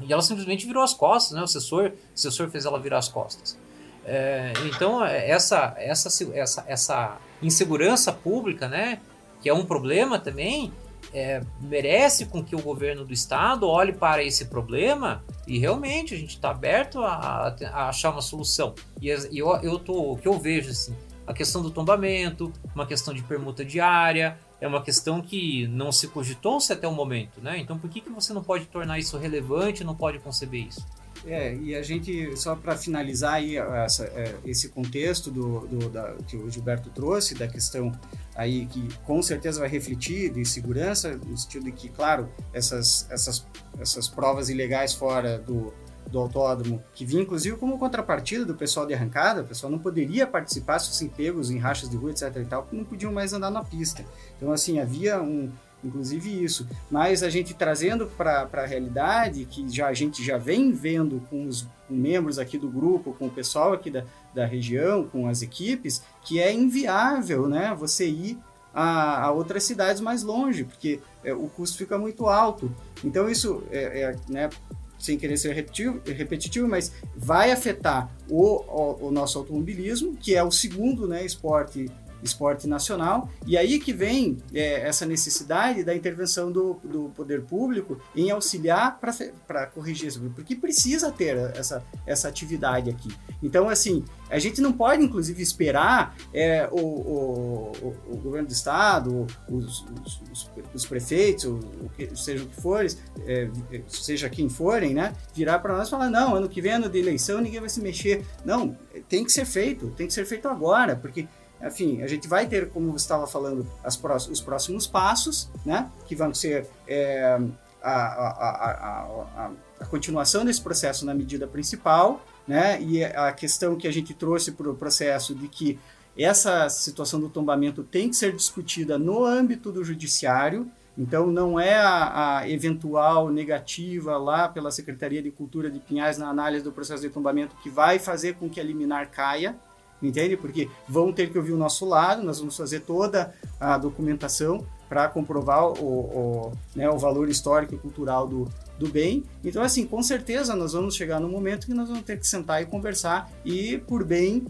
E 0.00 0.12
ela 0.12 0.22
simplesmente 0.22 0.66
virou 0.66 0.82
as 0.82 0.94
costas, 0.94 1.34
né? 1.34 1.40
O 1.40 1.44
assessor, 1.44 1.86
o 1.86 2.14
assessor 2.14 2.48
fez 2.48 2.64
ela 2.64 2.78
virar 2.78 2.98
as 2.98 3.08
costas. 3.08 3.58
É, 4.04 4.52
então, 4.64 5.04
essa, 5.04 5.74
essa, 5.76 6.08
essa, 6.34 6.64
essa 6.66 7.16
insegurança 7.42 8.12
pública, 8.12 8.68
né, 8.68 9.00
que 9.40 9.48
é 9.48 9.54
um 9.54 9.66
problema 9.66 10.18
também, 10.18 10.72
é, 11.12 11.42
merece 11.60 12.26
com 12.26 12.42
que 12.42 12.54
o 12.54 12.60
governo 12.60 13.04
do 13.04 13.12
estado 13.12 13.66
olhe 13.66 13.92
para 13.92 14.22
esse 14.22 14.46
problema 14.46 15.24
e 15.46 15.58
realmente 15.58 16.14
a 16.14 16.18
gente 16.18 16.34
está 16.34 16.50
aberto 16.50 17.00
a, 17.00 17.54
a, 17.72 17.88
achar 17.88 18.10
uma 18.10 18.22
solução. 18.22 18.74
E 19.00 19.08
eu, 19.08 19.56
eu 19.62 19.78
tô, 19.78 20.12
o 20.12 20.16
que 20.16 20.28
eu 20.28 20.38
vejo 20.38 20.70
assim, 20.70 20.94
a 21.26 21.32
questão 21.32 21.62
do 21.62 21.70
tombamento, 21.70 22.52
uma 22.74 22.86
questão 22.86 23.12
de 23.14 23.22
permuta 23.22 23.64
diária, 23.64 24.38
é 24.60 24.66
uma 24.66 24.82
questão 24.82 25.20
que 25.20 25.66
não 25.68 25.92
se 25.92 26.08
cogitou-se 26.08 26.72
até 26.72 26.86
o 26.88 26.92
momento, 26.92 27.40
né? 27.40 27.58
Então 27.58 27.78
por 27.78 27.88
que, 27.88 28.00
que 28.00 28.10
você 28.10 28.32
não 28.32 28.42
pode 28.42 28.66
tornar 28.66 28.98
isso 28.98 29.16
relevante, 29.16 29.84
não 29.84 29.94
pode 29.94 30.18
conceber 30.18 30.66
isso? 30.66 30.84
É, 31.26 31.54
e 31.54 31.74
a 31.74 31.82
gente, 31.82 32.36
só 32.36 32.54
para 32.54 32.76
finalizar 32.76 33.34
aí 33.34 33.56
essa, 33.56 34.04
é, 34.04 34.34
esse 34.44 34.68
contexto 34.68 35.30
do, 35.30 35.66
do 35.66 35.88
da, 35.88 36.14
que 36.26 36.36
o 36.36 36.50
Gilberto 36.50 36.90
trouxe, 36.90 37.34
da 37.34 37.48
questão 37.48 37.92
aí 38.34 38.66
que 38.66 38.88
com 39.04 39.20
certeza 39.20 39.60
vai 39.60 39.68
refletir 39.68 40.32
de 40.32 40.44
segurança, 40.44 41.16
no 41.16 41.36
sentido 41.36 41.64
de 41.64 41.72
que, 41.72 41.88
claro, 41.88 42.28
essas, 42.52 43.06
essas, 43.10 43.44
essas 43.80 44.08
provas 44.08 44.48
ilegais 44.48 44.94
fora 44.94 45.38
do, 45.38 45.74
do 46.06 46.18
autódromo, 46.18 46.82
que 46.94 47.04
vinha 47.04 47.22
inclusive 47.22 47.56
como 47.56 47.78
contrapartida 47.78 48.44
do 48.44 48.54
pessoal 48.54 48.86
de 48.86 48.94
arrancada, 48.94 49.42
o 49.42 49.44
pessoal 49.44 49.70
não 49.70 49.78
poderia 49.78 50.26
participar 50.26 50.78
se 50.78 50.88
fossem 50.88 51.08
pegos 51.08 51.50
em 51.50 51.58
rachas 51.58 51.90
de 51.90 51.96
rua, 51.96 52.10
etc 52.12 52.34
e 52.36 52.44
tal, 52.44 52.68
não 52.72 52.84
podiam 52.84 53.12
mais 53.12 53.32
andar 53.32 53.50
na 53.50 53.64
pista. 53.64 54.04
Então, 54.36 54.52
assim, 54.52 54.78
havia 54.78 55.20
um, 55.20 55.50
inclusive 55.84 56.42
isso. 56.42 56.66
Mas 56.90 57.22
a 57.22 57.30
gente 57.30 57.54
trazendo 57.54 58.06
para 58.06 58.48
a 58.52 58.66
realidade, 58.66 59.44
que 59.44 59.68
já, 59.68 59.88
a 59.88 59.94
gente 59.94 60.24
já 60.24 60.36
vem 60.38 60.72
vendo 60.72 61.22
com 61.30 61.46
os 61.46 61.66
membros 61.88 62.38
aqui 62.38 62.58
do 62.58 62.68
grupo, 62.68 63.14
com 63.14 63.26
o 63.26 63.30
pessoal 63.30 63.72
aqui 63.72 63.90
da, 63.90 64.04
da 64.34 64.44
região, 64.44 65.04
com 65.04 65.26
as 65.28 65.42
equipes, 65.42 66.02
que 66.22 66.40
é 66.40 66.52
inviável 66.52 67.48
né, 67.48 67.74
você 67.78 68.08
ir 68.08 68.38
a, 68.74 69.24
a 69.24 69.32
outras 69.32 69.64
cidades 69.64 70.00
mais 70.00 70.22
longe, 70.22 70.64
porque 70.64 71.00
é, 71.24 71.32
o 71.32 71.48
custo 71.48 71.78
fica 71.78 71.98
muito 71.98 72.26
alto. 72.26 72.72
Então 73.02 73.28
isso 73.28 73.62
é, 73.70 74.02
é 74.02 74.16
né, 74.28 74.50
sem 74.98 75.16
querer 75.16 75.36
ser 75.36 75.52
repetitivo, 75.52 76.00
repetitivo, 76.04 76.68
mas 76.68 76.92
vai 77.16 77.52
afetar 77.52 78.10
o, 78.28 78.56
o, 78.56 79.08
o, 79.08 79.10
nosso 79.10 79.38
automobilismo, 79.38 80.16
que 80.16 80.34
é 80.34 80.42
o 80.42 80.50
segundo 80.50 81.06
né, 81.06 81.24
esporte 81.24 81.90
esporte 82.22 82.66
nacional. 82.66 83.28
E 83.46 83.56
aí 83.56 83.78
que 83.78 83.92
vem 83.92 84.38
é, 84.52 84.88
essa 84.88 85.06
necessidade 85.06 85.84
da 85.84 85.94
intervenção 85.94 86.50
do, 86.50 86.80
do 86.84 87.10
poder 87.14 87.42
público 87.42 88.00
em 88.14 88.30
auxiliar 88.30 88.98
para 89.46 89.66
corrigir 89.66 90.08
isso, 90.08 90.20
porque 90.34 90.54
precisa 90.54 91.10
ter 91.10 91.36
essa, 91.56 91.84
essa 92.06 92.28
atividade 92.28 92.90
aqui. 92.90 93.10
Então, 93.42 93.68
assim, 93.68 94.04
a 94.30 94.38
gente 94.38 94.60
não 94.60 94.72
pode, 94.72 95.02
inclusive, 95.02 95.42
esperar 95.42 96.14
é, 96.34 96.68
o, 96.70 96.80
o, 96.80 97.94
o, 98.10 98.16
governo 98.16 98.48
do 98.48 98.52
estado, 98.52 99.26
os, 99.48 99.84
os, 100.30 100.50
os 100.74 100.86
prefeitos, 100.86 101.44
o, 101.44 101.90
que, 101.96 102.14
seja 102.16 102.44
o 102.44 102.48
que 102.48 102.60
for, 102.60 102.84
é, 103.26 103.50
seja 103.86 104.28
quem 104.28 104.48
forem, 104.48 104.94
né, 104.94 105.14
virar 105.34 105.60
para 105.60 105.76
nós 105.76 105.88
e 105.88 105.90
falar: 105.90 106.10
não, 106.10 106.34
ano 106.34 106.48
que 106.48 106.60
vem, 106.60 106.72
ano 106.72 106.88
de 106.88 106.98
eleição, 106.98 107.40
ninguém 107.40 107.60
vai 107.60 107.68
se 107.68 107.80
mexer. 107.80 108.24
Não, 108.44 108.76
tem 109.08 109.24
que 109.24 109.32
ser 109.32 109.44
feito, 109.44 109.88
tem 109.90 110.06
que 110.06 110.12
ser 110.12 110.26
feito 110.26 110.48
agora, 110.48 110.96
porque 110.96 111.26
enfim, 111.62 112.02
a 112.02 112.06
gente 112.06 112.28
vai 112.28 112.46
ter, 112.46 112.70
como 112.70 112.92
você 112.92 113.04
estava 113.04 113.26
falando, 113.26 113.66
próximos, 114.00 114.38
os 114.38 114.44
próximos 114.44 114.86
passos, 114.86 115.50
né, 115.64 115.90
que 116.06 116.14
vão 116.14 116.32
ser 116.32 116.66
é, 116.86 117.38
a, 117.82 117.90
a, 117.90 119.10
a, 119.46 119.50
a, 119.80 119.86
continuação 119.86 120.44
desse 120.44 120.60
processo 120.60 121.04
na 121.04 121.14
medida 121.14 121.46
principal, 121.46 122.24
né, 122.46 122.80
e 122.80 123.04
a 123.04 123.32
questão 123.32 123.76
que 123.76 123.88
a 123.88 123.92
gente 123.92 124.14
trouxe 124.14 124.52
para 124.52 124.70
o 124.70 124.74
processo 124.74 125.34
de 125.34 125.48
que 125.48 125.78
essa 126.16 126.68
situação 126.68 127.20
do 127.20 127.28
tombamento 127.28 127.82
tem 127.82 128.08
que 128.08 128.16
ser 128.16 128.34
discutida 128.34 128.98
no 128.98 129.24
âmbito 129.24 129.70
do 129.70 129.84
judiciário, 129.84 130.70
então 130.96 131.28
não 131.28 131.60
é 131.60 131.76
a, 131.76 132.38
a, 132.38 132.50
eventual 132.50 133.30
negativa 133.30 134.16
lá 134.16 134.48
pela 134.48 134.72
Secretaria 134.72 135.22
de 135.22 135.30
Cultura 135.30 135.70
de 135.70 135.78
Pinhais 135.78 136.18
na 136.18 136.28
análise 136.28 136.64
do 136.64 136.72
processo 136.72 137.02
de 137.02 137.08
tombamento 137.08 137.54
que 137.62 137.70
vai 137.70 138.00
fazer 138.00 138.34
com 138.34 138.50
que 138.50 138.60
a 138.60 138.64
liminar 138.64 139.08
caia, 139.08 139.56
entende? 140.02 140.36
Porque 140.36 140.68
vão 140.88 141.12
ter 141.12 141.30
que 141.30 141.38
ouvir 141.38 141.52
o 141.52 141.56
nosso 141.56 141.84
lado, 141.84 142.22
nós 142.22 142.38
vamos 142.38 142.56
fazer 142.56 142.80
toda 142.80 143.34
a 143.60 143.76
documentação 143.78 144.66
para 144.88 145.06
comprovar 145.08 145.66
o, 145.66 145.84
o, 145.84 146.52
né, 146.74 146.88
o 146.88 146.98
valor 146.98 147.28
histórico 147.28 147.74
e 147.74 147.78
cultural 147.78 148.26
do, 148.26 148.48
do 148.78 148.88
bem. 148.88 149.24
Então, 149.44 149.62
assim, 149.62 149.86
com 149.86 150.02
certeza 150.02 150.56
nós 150.56 150.72
vamos 150.72 150.94
chegar 150.94 151.20
no 151.20 151.28
momento 151.28 151.66
que 151.66 151.74
nós 151.74 151.88
vamos 151.88 152.04
ter 152.04 152.18
que 152.18 152.26
sentar 152.26 152.62
e 152.62 152.66
conversar 152.66 153.30
e, 153.44 153.78
por 153.78 154.04
bem, 154.04 154.46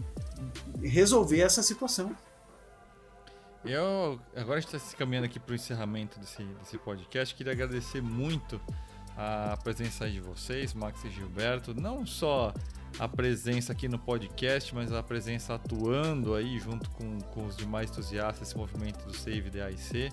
resolver 0.81 1.41
essa 1.41 1.61
situação. 1.61 2.15
Eu, 3.65 4.17
agora 4.35 4.59
está 4.59 4.79
se 4.79 4.95
caminhando 4.95 5.25
aqui 5.25 5.39
para 5.39 5.51
o 5.51 5.55
encerramento 5.55 6.17
desse, 6.19 6.43
desse 6.43 6.77
podcast. 6.77 7.35
Queria 7.35 7.51
agradecer 7.51 8.01
muito 8.01 8.59
a 9.17 9.57
presença 9.61 10.09
de 10.09 10.21
vocês, 10.21 10.73
Max 10.73 11.03
e 11.03 11.09
Gilberto, 11.09 11.73
não 11.73 12.05
só 12.05 12.53
a 12.99 13.07
presença 13.07 13.71
aqui 13.71 13.87
no 13.87 13.97
podcast, 13.97 14.75
mas 14.75 14.91
a 14.91 15.01
presença 15.01 15.55
atuando 15.55 16.35
aí 16.35 16.59
junto 16.59 16.89
com, 16.91 17.19
com 17.21 17.45
os 17.45 17.55
demais 17.55 17.89
entusiastas 17.89 18.39
desse 18.39 18.57
movimento 18.57 19.05
do 19.05 19.15
Save 19.15 19.49
the. 19.49 20.09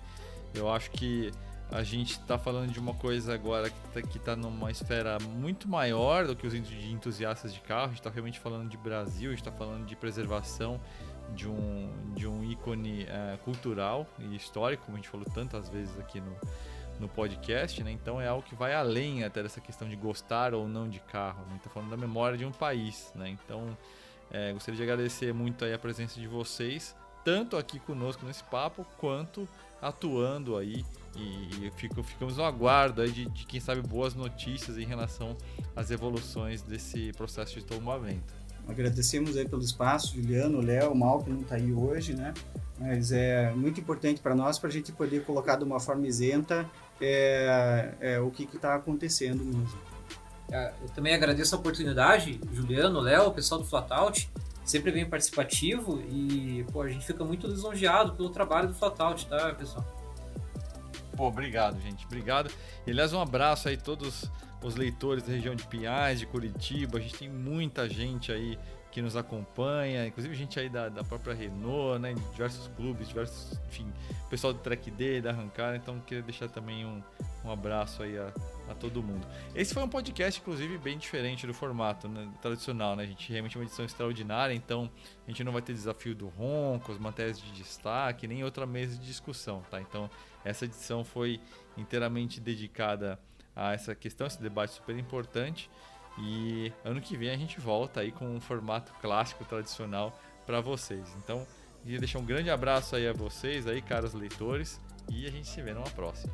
Eu 0.55 0.71
acho 0.71 0.93
que 0.93 1.33
a 1.71 1.83
gente 1.83 2.13
está 2.13 2.39
falando 2.39 2.71
de 2.71 2.79
uma 2.79 2.95
coisa 2.95 3.35
agora 3.35 3.69
que 3.69 3.99
está 3.99 4.35
tá 4.35 4.37
numa 4.37 4.71
esfera 4.71 5.19
muito 5.19 5.69
maior 5.69 6.27
do 6.27 6.37
que 6.37 6.47
os 6.47 6.55
entusiastas 6.55 7.53
de 7.53 7.61
carro. 7.61 7.87
A 7.87 7.89
gente 7.89 7.99
está 7.99 8.11
realmente 8.11 8.39
falando 8.39 8.69
de 8.69 8.77
Brasil, 8.77 9.31
a 9.31 9.35
gente 9.35 9.41
está 9.41 9.53
falando 9.53 9.85
de 9.85 9.97
preservação 9.97 10.81
de 11.35 11.49
um, 11.49 11.91
de 12.15 12.25
um 12.29 12.45
ícone 12.45 13.03
é, 13.03 13.37
cultural 13.45 14.07
e 14.21 14.37
histórico, 14.37 14.85
como 14.85 14.97
a 14.97 15.01
gente 15.01 15.09
falou 15.09 15.27
tantas 15.35 15.69
vezes 15.69 15.99
aqui 15.99 16.21
no, 16.21 16.37
no 16.99 17.09
podcast, 17.09 17.83
né? 17.83 17.91
Então 17.91 18.21
é 18.21 18.29
algo 18.29 18.43
que 18.43 18.55
vai 18.55 18.75
além 18.75 19.25
até 19.25 19.43
dessa 19.43 19.61
questão 19.61 19.89
de 19.89 19.97
gostar 19.97 20.55
ou 20.55 20.69
não 20.69 20.89
de 20.89 21.01
carro. 21.01 21.45
Né? 21.51 21.61
Tá 21.63 21.71
falando 21.71 21.91
da 21.91 21.97
memória 21.97 22.37
de 22.37 22.45
um 22.45 22.53
país, 22.53 23.13
né? 23.15 23.29
Então 23.29 23.77
é, 24.31 24.53
gostaria 24.53 24.77
de 24.77 24.83
agradecer 24.83 25.33
muito 25.33 25.65
aí 25.65 25.73
a 25.73 25.79
presença 25.79 26.21
de 26.21 26.27
vocês, 26.27 26.97
tanto 27.25 27.57
aqui 27.57 27.79
conosco 27.79 28.25
nesse 28.27 28.45
papo, 28.45 28.87
quanto 28.99 29.49
atuando 29.81 30.57
aí 30.57 30.85
e, 31.17 31.71
fico, 31.77 32.03
ficamos 32.03 32.37
no 32.37 32.45
aguardo 32.45 33.01
aí 33.01 33.11
de, 33.11 33.27
de, 33.27 33.47
quem 33.47 33.61
sabe 33.61 33.81
boas 33.81 34.15
notícias 34.15 34.77
em 34.79 34.85
relação 34.85 35.37
às 35.75 35.91
evoluções 35.91 36.63
desse 36.63 37.13
processo 37.13 37.55
de 37.55 37.65
tombamento. 37.65 38.35
Agradecemos 38.69 39.37
aí 39.37 39.49
pelo 39.49 39.63
espaço, 39.63 40.15
Juliano, 40.17 40.61
Léo, 40.61 40.95
Mal, 40.95 41.23
que 41.23 41.31
não 41.31 41.41
está 41.41 41.55
aí 41.55 41.73
hoje, 41.73 42.15
né? 42.15 42.35
Mas 42.79 43.13
é 43.13 43.53
muito 43.53 43.81
importante 43.81 44.21
para 44.21 44.35
nós 44.35 44.59
para 44.59 44.69
a 44.69 44.73
gente 44.73 44.93
poder 44.93 45.25
colocar 45.25 45.57
de 45.57 45.65
uma 45.65 45.79
forma 45.79 46.07
isenta 46.07 46.69
é, 47.01 47.95
é 48.01 48.21
o 48.21 48.31
que 48.31 48.45
está 48.45 48.75
acontecendo 48.75 49.45
mesmo. 49.45 49.79
É, 50.51 50.73
eu 50.83 50.89
também 50.91 51.15
agradeço 51.15 51.55
a 51.55 51.59
oportunidade, 51.59 52.41
Juliano, 52.53 53.01
Léo, 53.01 53.29
o 53.29 53.33
pessoal 53.33 53.61
do 53.61 53.67
Flatout. 53.67 54.31
sempre 54.65 54.91
bem 54.91 55.09
participativo 55.09 56.01
e 56.09 56.65
pô, 56.73 56.83
a 56.83 56.89
gente 56.89 57.07
fica 57.07 57.25
muito 57.25 57.47
lisonjeado 57.47 58.15
pelo 58.15 58.31
trabalho 58.31 58.69
do 58.69 58.75
Flatout, 58.75 59.27
tá, 59.27 59.55
pessoal? 59.55 59.85
Pô, 61.17 61.29
obrigado, 61.29 61.81
gente. 61.81 62.05
Obrigado. 62.05 62.51
E, 62.87 62.91
aliás, 62.91 63.13
um 63.13 63.21
abraço 63.21 63.69
aí 63.69 63.75
a 63.75 63.81
todos 63.81 64.31
os 64.63 64.77
leitores 64.77 65.23
da 65.23 65.33
região 65.33 65.55
de 65.55 65.65
Pinhais, 65.67 66.19
de 66.21 66.27
Curitiba. 66.27 66.99
A 66.99 67.01
gente 67.01 67.15
tem 67.15 67.29
muita 67.29 67.89
gente 67.89 68.31
aí 68.31 68.59
que 68.97 69.03
nos 69.03 69.15
acompanha, 69.15 70.07
inclusive 70.07 70.35
gente 70.35 70.59
aí 70.59 70.71
da, 70.71 70.89
da 70.89 71.05
própria 71.05 71.35
Renault, 71.35 71.99
né, 71.99 72.15
diversos 72.33 72.67
clubes, 72.69 73.09
diversos, 73.09 73.53
enfim, 73.69 73.93
pessoal 74.31 74.55
do 74.55 74.61
Track 74.61 74.91
Day, 74.91 75.21
da 75.21 75.33
Arrancar, 75.33 75.77
então 75.77 76.01
queria 76.01 76.23
deixar 76.23 76.49
também 76.49 76.87
um, 76.87 77.03
um 77.45 77.51
abraço 77.51 78.03
aí 78.03 78.17
a, 78.17 78.33
a 78.71 78.75
todo 78.75 79.03
mundo. 79.03 79.27
Esse 79.55 79.75
foi 79.75 79.83
um 79.83 79.89
podcast, 79.89 80.41
inclusive, 80.41 80.79
bem 80.79 80.97
diferente 80.97 81.47
do 81.47 81.53
formato 81.53 82.09
né, 82.09 82.27
tradicional, 82.41 82.97
né, 82.97 83.03
a 83.03 83.07
gente 83.07 83.31
realmente 83.31 83.55
é 83.55 83.61
uma 83.61 83.67
edição 83.67 83.85
extraordinária, 83.85 84.55
então 84.55 84.91
a 85.27 85.31
gente 85.31 85.45
não 85.45 85.53
vai 85.53 85.61
ter 85.61 85.75
desafio 85.75 86.15
do 86.15 86.29
ronco, 86.29 86.91
as 86.91 86.99
matérias 86.99 87.39
de 87.39 87.53
destaque, 87.53 88.27
nem 88.27 88.45
outra 88.45 88.65
mesa 88.65 88.97
de 88.97 89.05
discussão, 89.05 89.63
tá? 89.71 89.79
Então 89.79 90.09
essa 90.43 90.65
edição 90.65 91.05
foi 91.05 91.39
inteiramente 91.77 92.41
dedicada 92.41 93.21
a 93.55 93.75
essa 93.75 93.95
questão, 93.95 94.27
esse 94.27 94.41
debate 94.41 94.73
super 94.73 94.97
importante. 94.97 95.69
E 96.19 96.73
ano 96.85 97.01
que 97.01 97.17
vem 97.17 97.31
a 97.31 97.37
gente 97.37 97.61
volta 97.61 98.01
aí 98.01 98.11
com 98.11 98.27
um 98.27 98.41
formato 98.41 98.93
clássico, 99.01 99.45
tradicional 99.45 100.19
para 100.47 100.61
vocês. 100.61 101.05
Então, 101.23 101.47
queria 101.83 101.99
deixar 101.99 102.19
um 102.19 102.25
grande 102.25 102.51
abraço 102.51 102.97
aí 102.97 103.07
a 103.07 103.13
vocês 103.13 103.67
aí, 103.67 103.83
caros 103.83 104.15
leitores, 104.15 104.81
e 105.11 105.27
a 105.27 105.31
gente 105.31 105.47
se 105.47 105.61
vê 105.61 105.75
numa 105.75 105.91
próxima. 105.91 106.33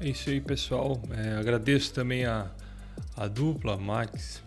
É 0.00 0.08
isso 0.08 0.30
aí, 0.30 0.40
pessoal. 0.40 1.00
É, 1.10 1.38
agradeço 1.38 1.92
também 1.92 2.24
a, 2.24 2.50
a 3.16 3.26
dupla, 3.26 3.76
Max 3.76 4.42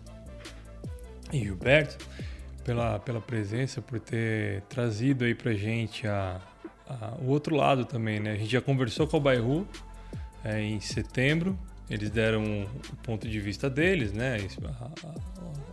e 1.32 1.40
Gilberto, 1.40 1.96
pela, 2.64 2.98
pela 2.98 3.20
presença, 3.20 3.80
por 3.80 4.00
ter 4.00 4.62
trazido 4.62 5.24
aí 5.24 5.34
pra 5.34 5.54
gente 5.54 6.06
a, 6.06 6.40
a, 6.88 7.14
o 7.20 7.28
outro 7.28 7.54
lado 7.54 7.84
também, 7.84 8.20
né? 8.20 8.32
A 8.32 8.36
gente 8.36 8.50
já 8.50 8.60
conversou 8.60 9.06
com 9.06 9.16
o 9.16 9.20
Bairro 9.20 9.66
é, 10.44 10.60
em 10.60 10.80
setembro, 10.80 11.58
eles 11.88 12.10
deram 12.10 12.64
o 12.64 12.96
ponto 13.02 13.28
de 13.28 13.40
vista 13.40 13.70
deles, 13.70 14.12
né? 14.12 14.38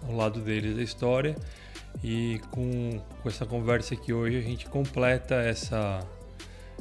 Ao 0.07 0.15
lado 0.15 0.39
deles 0.39 0.75
da 0.75 0.83
história. 0.83 1.35
E 2.03 2.39
com, 2.51 2.99
com 3.21 3.29
essa 3.29 3.45
conversa 3.45 3.93
aqui 3.93 4.13
hoje 4.13 4.37
a 4.37 4.41
gente 4.41 4.67
completa 4.67 5.35
essa, 5.35 5.99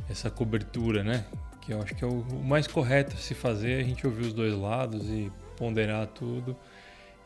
essa 0.09 0.31
cobertura, 0.31 1.03
né? 1.03 1.25
Que 1.61 1.73
eu 1.73 1.81
acho 1.81 1.95
que 1.95 2.05
é 2.05 2.07
o, 2.07 2.21
o 2.21 2.45
mais 2.45 2.67
correto 2.67 3.17
se 3.17 3.35
fazer, 3.35 3.81
a 3.81 3.85
gente 3.85 4.07
ouvir 4.07 4.27
os 4.27 4.33
dois 4.33 4.55
lados 4.55 5.05
e 5.09 5.31
ponderar 5.57 6.07
tudo. 6.09 6.57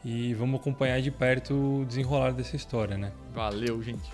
E 0.04 0.34
vamos 0.34 0.60
acompanhar 0.60 1.00
de 1.00 1.10
perto 1.10 1.80
o 1.80 1.84
desenrolar 1.84 2.30
dessa 2.32 2.54
história, 2.54 2.96
né? 2.96 3.12
Valeu, 3.34 3.82
gente! 3.82 4.08